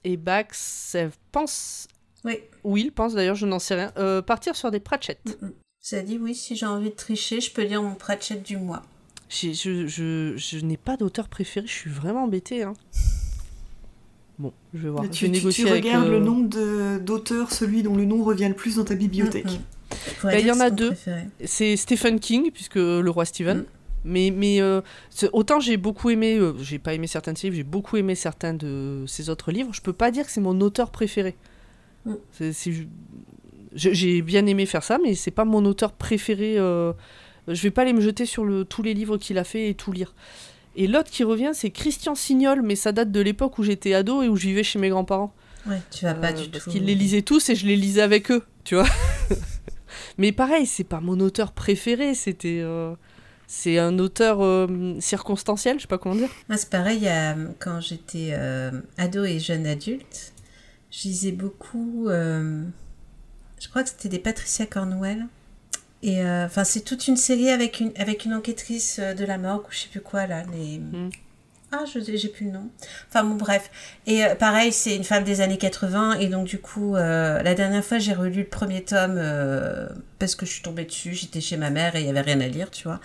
Et 0.10 0.16
Bax, 0.16 0.96
elle 0.96 1.12
pense. 1.34 1.88
Oui. 2.24 2.40
Will 2.64 2.94
pense 2.94 3.14
d'ailleurs, 3.14 3.36
je 3.36 3.46
n'en 3.46 3.60
sais 3.60 3.76
rien. 3.76 3.92
euh, 3.98 4.22
partir 4.22 4.56
sur 4.56 4.72
des 4.72 4.80
Pratchett. 4.80 5.20
Mm, 5.42 5.48
mm. 5.48 5.52
Ça 5.82 6.02
dit 6.02 6.18
oui, 6.18 6.34
si 6.34 6.56
j'ai 6.56 6.66
envie 6.66 6.90
de 6.92 6.96
tricher, 6.96 7.42
je 7.42 7.52
peux 7.52 7.64
lire 7.64 7.84
mon 7.84 7.94
Pratchett 7.96 8.42
du 8.42 8.56
mois. 8.58 8.84
Je, 9.30 9.52
je, 9.52 10.34
je 10.38 10.58
n'ai 10.66 10.78
pas 10.78 10.96
d'auteur 10.96 11.28
préféré, 11.28 11.68
je 11.68 11.74
suis 11.74 11.90
vraiment 11.90 12.24
embêtée. 12.24 12.64
Hein. 12.64 12.74
Bon, 14.40 14.54
je 14.74 14.80
vais 14.84 14.90
voir. 14.90 15.04
Tu, 15.10 15.10
je 15.10 15.12
vais 15.12 15.14
tu- 15.14 15.26
tu 15.26 15.30
négocier 15.32 15.70
avec, 15.70 15.84
regardes 15.84 16.08
euh, 16.08 16.12
le 16.12 16.20
nom 16.20 16.40
de- 16.40 17.00
d'auteur, 17.00 17.52
celui 17.52 17.84
dont 17.84 17.96
le 17.98 18.06
nom 18.06 18.24
revient 18.24 18.48
le 18.48 18.56
plus 18.56 18.76
dans 18.78 18.86
ta 18.86 18.96
bibliothèque. 18.96 19.48
Je 19.50 20.14
pourrais 20.22 20.34
Bah, 20.36 20.40
il 20.40 20.46
y 20.48 20.52
en 20.52 20.60
a 20.62 20.70
deux. 20.70 20.94
C'est 21.44 21.76
Stephen 21.76 22.20
King, 22.22 22.52
puisque 22.52 22.76
le 22.76 23.10
roi 23.10 23.26
Stephen. 23.26 23.60
Mm. 23.60 23.66
Mais, 24.08 24.32
mais 24.32 24.62
euh, 24.62 24.82
autant 25.34 25.60
j'ai 25.60 25.76
beaucoup 25.78 26.10
aimé, 26.10 26.38
euh, 26.38 26.54
j'ai 26.62 26.80
pas 26.80 26.94
aimé 26.94 27.08
certains 27.08 27.34
de 27.34 27.38
ses 27.38 27.48
livres, 27.48 27.58
j'ai 27.58 27.64
beaucoup 27.64 27.98
aimé 27.98 28.16
certains 28.16 28.54
de 28.54 29.04
ses 29.06 29.30
autres 29.30 29.52
livres, 29.52 29.72
je 29.74 29.82
peux 29.82 29.94
pas 29.94 30.12
dire 30.12 30.26
que 30.26 30.32
c'est 30.32 30.42
mon 30.42 30.60
auteur 30.62 30.90
préféré. 30.92 31.36
Mm. 32.06 32.14
J'ai 33.76 34.22
bien 34.22 34.46
aimé 34.46 34.66
faire 34.66 34.84
ça, 34.84 34.98
mais 35.04 35.14
c'est 35.14 35.32
pas 35.32 35.46
mon 35.46 35.66
auteur 35.66 35.92
préféré. 35.94 36.56
euh, 36.58 36.94
Je 37.48 37.62
vais 37.62 37.72
pas 37.72 37.84
aller 37.84 37.94
me 37.94 38.02
jeter 38.02 38.26
sur 38.26 38.44
le, 38.46 38.66
tous 38.66 38.82
les 38.82 38.94
livres 38.94 39.18
qu'il 39.18 39.38
a 39.38 39.44
fait 39.44 39.70
et 39.70 39.74
tout 39.76 39.92
lire. 39.92 40.16
Et 40.76 40.88
l'autre 40.88 41.10
qui 41.12 41.24
revient, 41.24 41.52
c'est 41.54 41.70
Christian 41.72 42.16
Signol, 42.16 42.62
mais 42.62 42.76
ça 42.76 42.92
date 42.92 43.12
de 43.12 43.20
l'époque 43.20 43.58
où 43.60 43.64
j'étais 43.64 43.94
ado 43.94 44.22
et 44.24 44.30
où 44.30 44.36
je 44.36 44.48
vivais 44.48 44.64
chez 44.64 44.80
mes 44.80 44.90
grands-parents. 44.90 45.34
Ouais, 45.68 45.82
tu 45.92 46.06
vas 46.06 46.14
pas 46.14 46.30
Euh, 46.32 46.44
du 46.44 46.50
parce 46.50 46.64
tout. 46.64 46.70
qu'ils 46.72 46.86
les 46.86 46.96
lisaient 46.96 47.24
tous 47.24 47.50
et 47.50 47.56
je 47.56 47.66
les 47.68 47.76
lisais 47.76 48.02
avec 48.02 48.32
eux, 48.32 48.44
tu 48.64 48.76
vois. 48.76 48.88
Mais 50.18 50.32
pareil, 50.32 50.66
c'est 50.66 50.84
pas 50.84 51.02
mon 51.02 51.20
auteur 51.20 51.52
préféré, 51.52 52.14
c'était. 52.16 52.62
C'est 53.48 53.80
un 53.80 53.98
auteur 53.98 54.44
euh, 54.44 55.00
circonstanciel, 55.00 55.78
je 55.78 55.84
sais 55.84 55.88
pas 55.88 55.98
comment 55.98 56.16
dire. 56.16 56.30
Moi, 56.50 56.58
c'est 56.58 56.70
pareil, 56.70 57.10
quand 57.60 57.80
j'étais 57.80 58.32
euh, 58.34 58.72
ado 58.98 59.24
et 59.24 59.40
jeune 59.40 59.66
adulte, 59.66 60.34
je 60.92 61.08
lisais 61.08 61.32
beaucoup. 61.32 62.10
euh, 62.10 62.64
je 63.60 63.70
crois 63.70 63.84
que 63.84 63.90
c'était 63.90 64.10
des 64.10 64.20
Patricia 64.20 64.66
Cornwell. 64.66 65.28
Et 66.04 66.22
enfin, 66.24 66.64
c'est 66.64 66.82
toute 66.82 67.08
une 67.08 67.18
série 67.18 67.50
avec 67.50 67.80
une, 67.80 67.92
avec 67.98 68.26
une 68.26 68.34
enquêtrice 68.36 69.00
de 69.00 69.26
la 69.26 69.38
morgue 69.40 69.66
ou 69.68 69.72
je 69.72 69.80
sais 69.80 69.90
plus 69.90 70.02
quoi 70.02 70.28
là. 70.28 70.44
Les... 70.54 70.78
Mm. 70.78 71.10
Ah, 71.72 71.84
je 71.86 72.00
j'ai 72.00 72.30
plus 72.30 72.46
le 72.46 72.52
nom. 72.52 72.70
Enfin 73.10 73.26
bon, 73.26 73.36
bref. 73.36 73.70
Et 74.06 74.24
euh, 74.24 74.36
pareil, 74.36 74.72
c'est 74.72 74.96
une 74.96 75.04
femme 75.04 75.26
des 75.26 75.42
années 75.42 75.58
80. 75.58 76.20
Et 76.20 76.28
donc, 76.28 76.46
du 76.48 76.60
coup, 76.60 76.96
euh, 76.96 77.42
la 77.44 77.54
dernière 77.56 77.84
fois, 77.84 78.00
j'ai 78.00 78.14
relu 78.14 78.40
le 78.44 78.48
premier 78.48 78.84
tome 78.84 79.16
euh, 79.18 79.88
parce 80.18 80.36
que 80.36 80.46
je 80.46 80.52
suis 80.52 80.62
tombée 80.62 80.86
dessus. 80.86 81.14
J'étais 81.14 81.42
chez 81.42 81.58
ma 81.58 81.70
mère 81.70 81.96
et 81.98 82.00
il 82.02 82.06
y 82.08 82.10
avait 82.10 82.22
rien 82.22 82.40
à 82.40 82.48
lire, 82.48 82.72
tu 82.72 82.84
vois. 82.86 83.02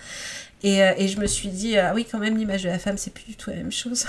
Et, 0.63 0.77
et 0.79 1.09
je 1.09 1.19
me 1.19 1.27
suis 1.27 1.49
dit, 1.49 1.77
ah 1.77 1.91
oui, 1.93 2.07
quand 2.09 2.19
même, 2.19 2.37
l'image 2.37 2.63
de 2.63 2.69
la 2.69 2.79
femme, 2.79 2.97
c'est 2.97 3.13
plus 3.13 3.25
du 3.25 3.35
tout 3.35 3.49
la 3.49 3.57
même 3.57 3.71
chose. 3.71 4.05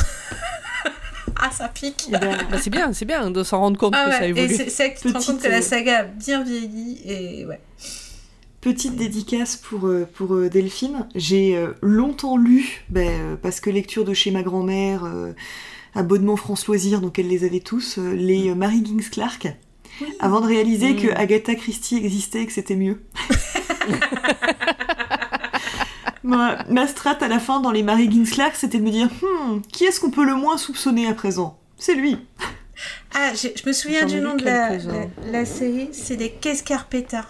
ah, 1.40 1.50
ça 1.50 1.68
pique. 1.68 2.04
Eh 2.08 2.12
ben, 2.12 2.38
Bah, 2.48 2.58
c'est 2.62 2.70
bien, 2.70 2.92
c'est 2.92 3.06
bien 3.06 3.32
de 3.32 3.42
s'en 3.42 3.58
rendre 3.58 3.76
compte 3.76 3.94
Ah 3.96 4.04
que 4.06 4.12
ça 4.12 4.20
ouais, 4.20 4.28
évolue. 4.28 4.54
c'est 4.56 4.70
c'est 4.70 4.94
que 4.94 5.00
tu 5.00 5.08
te 5.12 5.18
rends 5.18 5.24
compte 5.24 5.42
que 5.42 5.48
la 5.48 5.62
saga 5.62 6.00
a 6.00 6.04
bien 6.04 6.44
vieilli 6.44 7.00
et 7.04 7.44
ouais. 7.46 7.58
Petite 8.64 8.96
dédicace 8.96 9.56
pour, 9.56 9.86
euh, 9.88 10.08
pour 10.14 10.34
euh, 10.34 10.48
Delphine. 10.48 11.06
J'ai 11.14 11.54
euh, 11.54 11.74
longtemps 11.82 12.38
lu, 12.38 12.82
ben, 12.88 13.36
parce 13.42 13.60
que 13.60 13.68
lecture 13.68 14.06
de 14.06 14.14
chez 14.14 14.30
ma 14.30 14.42
grand-mère, 14.42 15.04
abonnement 15.94 16.36
France 16.36 16.66
Loisirs, 16.66 17.02
donc 17.02 17.18
elle 17.18 17.28
les 17.28 17.44
avait 17.44 17.60
tous, 17.60 17.98
les 17.98 18.48
euh, 18.48 18.54
Mary 18.54 18.82
Gings 18.82 19.10
Clark, 19.10 19.48
avant 20.18 20.40
de 20.40 20.46
réaliser 20.46 20.94
Mm. 20.94 20.96
que 20.96 21.08
Agatha 21.14 21.54
Christie 21.54 21.96
existait 21.98 22.40
et 22.40 22.46
que 22.46 22.52
c'était 22.54 22.74
mieux. 22.76 23.02
Moi, 26.22 26.56
ma 26.70 26.86
strat 26.86 27.18
à 27.20 27.28
la 27.28 27.38
fin 27.38 27.60
dans 27.60 27.70
les 27.70 27.82
Mary 27.82 28.10
Gings 28.10 28.30
Clark, 28.30 28.56
c'était 28.56 28.78
de 28.78 28.84
me 28.84 28.90
dire 28.90 29.10
Hmm, 29.20 29.60
qui 29.70 29.84
est-ce 29.84 30.00
qu'on 30.00 30.10
peut 30.10 30.24
le 30.24 30.34
moins 30.36 30.56
soupçonner 30.56 31.06
à 31.06 31.12
présent? 31.12 31.58
C'est 31.76 31.94
lui. 31.94 32.16
Ah, 33.14 33.32
je 33.34 33.48
me 33.68 33.72
souviens 33.74 34.06
du 34.06 34.20
nom 34.20 34.34
de 34.34 34.42
la, 34.44 34.70
quelques-uns. 34.70 35.10
la, 35.26 35.30
la 35.32 35.44
série, 35.44 35.90
c'est 35.92 36.16
les 36.16 36.30
Case 36.30 36.62
Carpeta. 36.62 37.26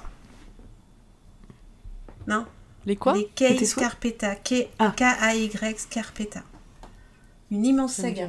Non 2.27 2.45
Les 2.87 2.97
quoi? 2.97 3.15
Les 3.15 3.29
C'était 3.37 3.55
Case 3.57 3.75
quoi 3.75 3.83
Carpeta. 3.85 4.35
K- 4.35 4.69
Ah. 4.79 4.93
K-A-Y 4.97 5.89
Carpeta. 5.91 6.43
Une 7.51 7.65
immense 7.67 7.95
saga. 7.95 8.29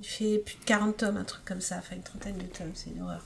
Il 0.00 0.06
fait 0.06 0.38
plus 0.38 0.56
de 0.56 0.64
40 0.64 0.96
tomes, 0.98 1.16
un 1.16 1.24
truc 1.24 1.44
comme 1.44 1.60
ça, 1.60 1.76
enfin 1.78 1.96
une 1.96 2.02
trentaine 2.02 2.36
de 2.36 2.42
tomes, 2.44 2.70
c'est 2.74 2.90
une 2.90 3.02
horreur. 3.02 3.22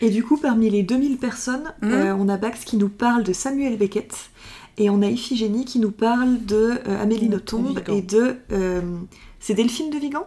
Et 0.00 0.10
du 0.10 0.22
coup, 0.24 0.36
parmi 0.36 0.68
les 0.68 0.82
2000 0.82 1.18
personnes, 1.18 1.72
Mhm. 1.80 1.92
euh, 1.92 2.14
on 2.16 2.28
a 2.28 2.36
Bax 2.36 2.64
qui 2.64 2.76
nous 2.76 2.88
parle 2.88 3.22
de 3.22 3.32
Samuel 3.32 3.78
Beckett, 3.78 4.30
et 4.76 4.90
on 4.90 5.00
a 5.02 5.06
Iphigénie 5.06 5.64
qui 5.64 5.78
nous 5.78 5.92
parle 5.92 6.44
de 6.44 6.80
euh, 6.86 7.00
Amélie 7.02 7.28
De 7.28 7.34
Nothomb 7.36 7.74
et 7.88 8.02
de... 8.02 8.36
euh, 8.52 8.98
c'est 9.40 9.54
Delphine 9.54 9.90
de 9.90 9.98
Vigan? 9.98 10.26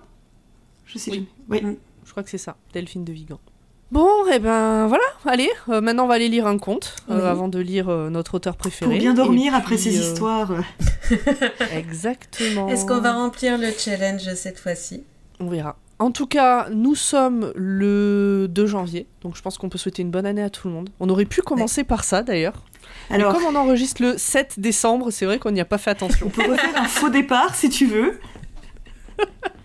Je 0.85 0.97
sais 0.97 1.11
Oui. 1.11 1.27
jamais. 1.49 1.61
Oui. 1.63 1.71
Mm. 1.73 1.77
Je 2.05 2.11
crois 2.11 2.23
que 2.23 2.29
c'est 2.29 2.37
ça, 2.37 2.55
Delphine 2.73 3.03
de 3.03 3.11
Vigan. 3.13 3.39
Bon, 3.89 4.25
et 4.27 4.39
ben 4.39 4.87
voilà, 4.87 5.03
allez, 5.25 5.49
euh, 5.69 5.79
maintenant 5.79 6.03
on 6.03 6.07
va 6.07 6.15
aller 6.15 6.27
lire 6.27 6.45
un 6.45 6.57
conte 6.57 6.93
euh, 7.09 7.21
Oui. 7.21 7.25
avant 7.25 7.47
de 7.47 7.59
lire 7.59 7.87
euh, 7.87 8.09
notre 8.09 8.35
auteur 8.35 8.57
préféré. 8.57 8.91
Pour 8.91 8.99
bien 8.99 9.13
dormir 9.13 9.55
après 9.55 9.77
ces 9.77 9.97
euh, 9.97 10.01
histoires. 10.01 10.51
Exactement. 11.73 12.67
Est-ce 12.67 12.85
qu'on 12.85 12.99
va 12.99 13.13
remplir 13.13 13.57
le 13.57 13.71
challenge 13.71 14.33
cette 14.35 14.59
fois-ci? 14.59 15.03
On 15.39 15.47
verra. 15.47 15.77
En 15.99 16.11
tout 16.11 16.27
cas, 16.27 16.67
nous 16.69 16.95
sommes 16.95 17.53
le 17.55 18.47
2 18.49 18.65
janvier, 18.67 19.07
donc 19.21 19.35
je 19.37 19.41
pense 19.41 19.57
qu'on 19.57 19.69
peut 19.69 19.77
souhaiter 19.77 20.01
une 20.01 20.11
bonne 20.11 20.25
année 20.25 20.43
à 20.43 20.49
tout 20.49 20.67
le 20.67 20.73
monde. 20.73 20.89
On 20.99 21.09
aurait 21.09 21.25
pu 21.25 21.41
commencer 21.41 21.83
par 21.85 22.03
ça 22.03 22.23
d'ailleurs. 22.23 22.65
Alors, 23.09 23.31
Mais 23.33 23.39
comme 23.39 23.55
on 23.55 23.57
enregistre 23.57 24.01
le 24.01 24.17
7 24.17 24.59
décembre, 24.59 25.11
c'est 25.11 25.25
vrai 25.25 25.39
qu'on 25.39 25.51
n'y 25.51 25.61
a 25.61 25.65
pas 25.65 25.77
fait 25.77 25.91
attention. 25.91 26.27
on 26.27 26.29
peut 26.29 26.51
refaire 26.51 26.75
un 26.75 26.87
faux 26.87 27.09
départ 27.09 27.55
si 27.55 27.69
tu 27.69 27.85
veux. 27.87 28.19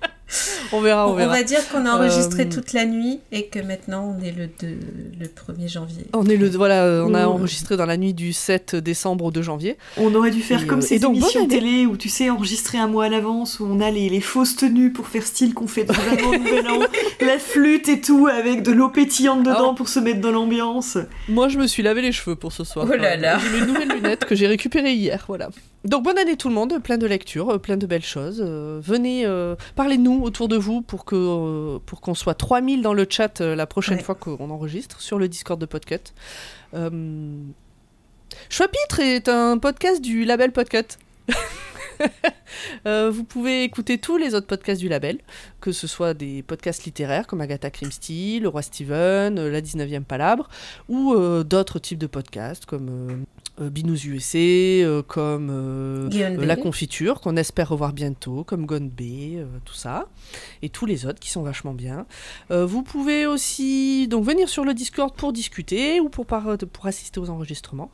On 0.72 0.80
verra, 0.80 1.06
on 1.08 1.12
On 1.12 1.14
verra. 1.14 1.32
va 1.34 1.42
dire 1.42 1.68
qu'on 1.68 1.84
a 1.86 1.90
enregistré 1.92 2.42
Euh, 2.44 2.48
toute 2.50 2.72
la 2.72 2.86
nuit 2.86 3.20
et 3.30 3.46
que 3.46 3.58
maintenant 3.58 4.16
on 4.18 4.24
est 4.24 4.32
le, 4.32 4.46
2, 4.46 4.78
le 5.20 5.26
1er 5.26 5.68
janvier. 5.70 6.06
On 6.14 6.26
est 6.26 6.36
le 6.36 6.48
voilà, 6.50 6.84
euh, 6.84 7.04
on 7.06 7.14
a 7.14 7.26
enregistré 7.26 7.76
dans 7.76 7.86
la 7.86 7.96
nuit 7.96 8.14
du 8.14 8.32
7 8.32 8.76
décembre 8.76 9.26
au 9.26 9.30
2 9.30 9.42
janvier. 9.42 9.76
On 9.96 10.14
aurait 10.14 10.30
dû 10.30 10.40
faire 10.42 10.62
Et, 10.62 10.66
comme 10.66 10.78
euh, 10.78 10.82
ces 10.82 10.98
donc, 10.98 11.16
émissions 11.16 11.46
télé 11.46 11.86
où 11.86 11.96
tu 11.96 12.08
sais 12.08 12.30
enregistrer 12.30 12.78
un 12.78 12.86
mois 12.88 13.04
à 13.04 13.08
l'avance, 13.08 13.60
où 13.60 13.66
on 13.66 13.80
a 13.80 13.90
les, 13.90 14.08
les 14.08 14.20
fausses 14.20 14.56
tenues 14.56 14.92
pour 14.92 15.06
faire 15.08 15.24
style 15.26 15.54
qu'on 15.54 15.66
fait 15.66 15.84
vraiment 15.84 16.32
nouvel 16.32 16.68
an, 16.68 16.78
la 17.20 17.38
flûte 17.38 17.88
et 17.88 18.00
tout 18.00 18.26
avec 18.26 18.62
de 18.62 18.72
l'eau 18.72 18.88
pétillante 18.88 19.42
dedans 19.42 19.74
pour 19.74 19.88
se 19.88 19.98
mettre 20.00 20.20
dans 20.20 20.32
l'ambiance. 20.32 20.96
Moi, 21.28 21.48
je 21.48 21.58
me 21.58 21.66
suis 21.66 21.82
lavé 21.82 22.02
les 22.02 22.12
cheveux 22.12 22.36
pour 22.36 22.52
ce 22.52 22.64
soir. 22.64 22.86
Oh 22.90 22.96
là 22.96 23.16
là. 23.16 23.38
J'ai 23.38 23.60
mes 23.60 23.66
nouvelles 23.66 23.88
lunettes 23.92 24.24
que 24.24 24.34
j'ai 24.34 24.46
récupérées 24.46 24.94
hier, 24.94 25.24
voilà. 25.28 25.50
Donc 25.84 26.04
bonne 26.04 26.16
année 26.18 26.36
tout 26.36 26.48
le 26.48 26.54
monde, 26.54 26.80
plein 26.82 26.96
de 26.96 27.06
lectures, 27.08 27.50
euh, 27.54 27.58
plein 27.58 27.76
de 27.76 27.86
belles 27.86 28.04
choses. 28.04 28.40
Euh, 28.44 28.80
venez, 28.82 29.26
euh, 29.26 29.56
parlez-nous 29.74 30.22
autour 30.22 30.46
de 30.46 30.56
vous 30.56 30.80
pour 30.80 31.04
que 31.04 31.16
euh, 31.16 31.78
pour 31.84 32.00
qu'on 32.00 32.14
soit 32.14 32.34
3000 32.34 32.82
dans 32.82 32.94
le 32.94 33.04
chat 33.08 33.40
la 33.40 33.66
prochaine 33.66 33.96
Ouais. 33.98 34.02
fois 34.04 34.14
qu'on 34.14 34.50
enregistre 34.50 35.00
sur 35.00 35.18
le 35.18 35.28
Discord 35.28 35.60
de 35.60 35.66
Podcut. 35.66 36.12
Choix-Pitre 38.48 39.00
est 39.00 39.28
un 39.28 39.58
podcast 39.58 40.00
du 40.00 40.24
label 40.24 40.52
Podcut. 40.52 40.98
Euh, 42.86 43.10
vous 43.10 43.24
pouvez 43.24 43.64
écouter 43.64 43.96
tous 43.98 44.18
les 44.18 44.34
autres 44.34 44.46
podcasts 44.46 44.80
du 44.80 44.88
label, 44.88 45.18
que 45.60 45.72
ce 45.72 45.86
soit 45.86 46.12
des 46.14 46.42
podcasts 46.42 46.84
littéraires 46.84 47.26
comme 47.26 47.40
Agatha 47.40 47.70
Christie, 47.70 48.40
Le 48.40 48.48
Roi 48.48 48.60
Steven, 48.62 49.38
euh, 49.38 49.50
La 49.50 49.60
19e 49.62 50.04
Palabre, 50.04 50.48
ou 50.88 51.14
euh, 51.14 51.44
d'autres 51.44 51.78
types 51.78 51.98
de 51.98 52.06
podcasts 52.06 52.66
comme 52.66 53.24
euh, 53.60 53.70
Binous 53.70 54.04
USA, 54.06 55.02
comme 55.06 56.08
La. 56.46 56.56
Confiture, 56.56 57.20
qu'on 57.20 57.36
espère 57.36 57.68
revoir 57.70 57.92
bientôt, 57.94 58.44
comme 58.44 58.66
Gone 58.66 58.90
Bay, 58.90 59.42
tout 59.64 59.74
ça, 59.74 60.08
et 60.60 60.68
tous 60.68 60.84
les 60.86 61.06
autres 61.06 61.20
qui 61.20 61.30
sont 61.30 61.42
vachement 61.42 61.72
bien. 61.74 62.06
Vous 62.50 62.82
pouvez 62.82 63.26
aussi 63.26 64.08
donc 64.08 64.24
venir 64.24 64.48
sur 64.48 64.64
le 64.64 64.74
Discord 64.74 65.14
pour 65.16 65.32
discuter 65.32 66.00
ou 66.00 66.08
pour, 66.10 66.26
par- 66.26 66.58
pour 66.72 66.86
assister 66.86 67.18
aux 67.20 67.30
enregistrements. 67.30 67.90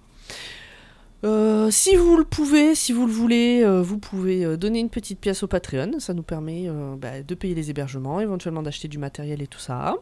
Euh, 1.24 1.70
si 1.70 1.96
vous 1.96 2.16
le 2.16 2.24
pouvez, 2.24 2.74
si 2.74 2.92
vous 2.92 3.06
le 3.06 3.12
voulez, 3.12 3.62
euh, 3.64 3.82
vous 3.82 3.98
pouvez 3.98 4.44
euh, 4.44 4.56
donner 4.56 4.78
une 4.78 4.88
petite 4.88 5.18
pièce 5.18 5.42
au 5.42 5.48
Patreon. 5.48 5.98
Ça 5.98 6.14
nous 6.14 6.22
permet 6.22 6.68
euh, 6.68 6.94
bah, 6.96 7.22
de 7.22 7.34
payer 7.34 7.54
les 7.54 7.70
hébergements, 7.70 8.20
éventuellement 8.20 8.62
d'acheter 8.62 8.86
du 8.86 8.98
matériel 8.98 9.42
et 9.42 9.48
tout 9.48 9.58
ça. 9.58 9.96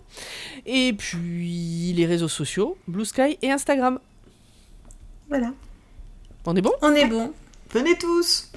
Et 0.67 0.93
puis 0.93 1.95
les 1.95 2.07
réseaux 2.07 2.29
sociaux, 2.29 2.77
Blue 2.87 3.07
Sky 3.07 3.39
et 3.41 3.51
Instagram. 3.51 3.99
Voilà. 5.29 5.53
On 6.45 6.55
est 6.55 6.63
bon? 6.63 6.73
On 6.83 6.93
est 6.95 7.07
bon. 7.07 7.33
Venez 7.71 7.97
tous 7.97 8.53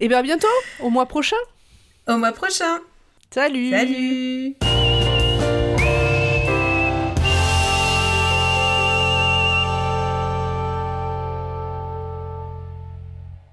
Et 0.00 0.08
bien 0.08 0.18
à 0.18 0.22
bientôt, 0.22 0.46
au 0.80 0.90
mois 0.90 1.06
prochain. 1.06 1.36
Au 2.08 2.16
mois 2.16 2.32
prochain. 2.32 2.78
Salut 3.30 3.70
Salut 3.70 4.56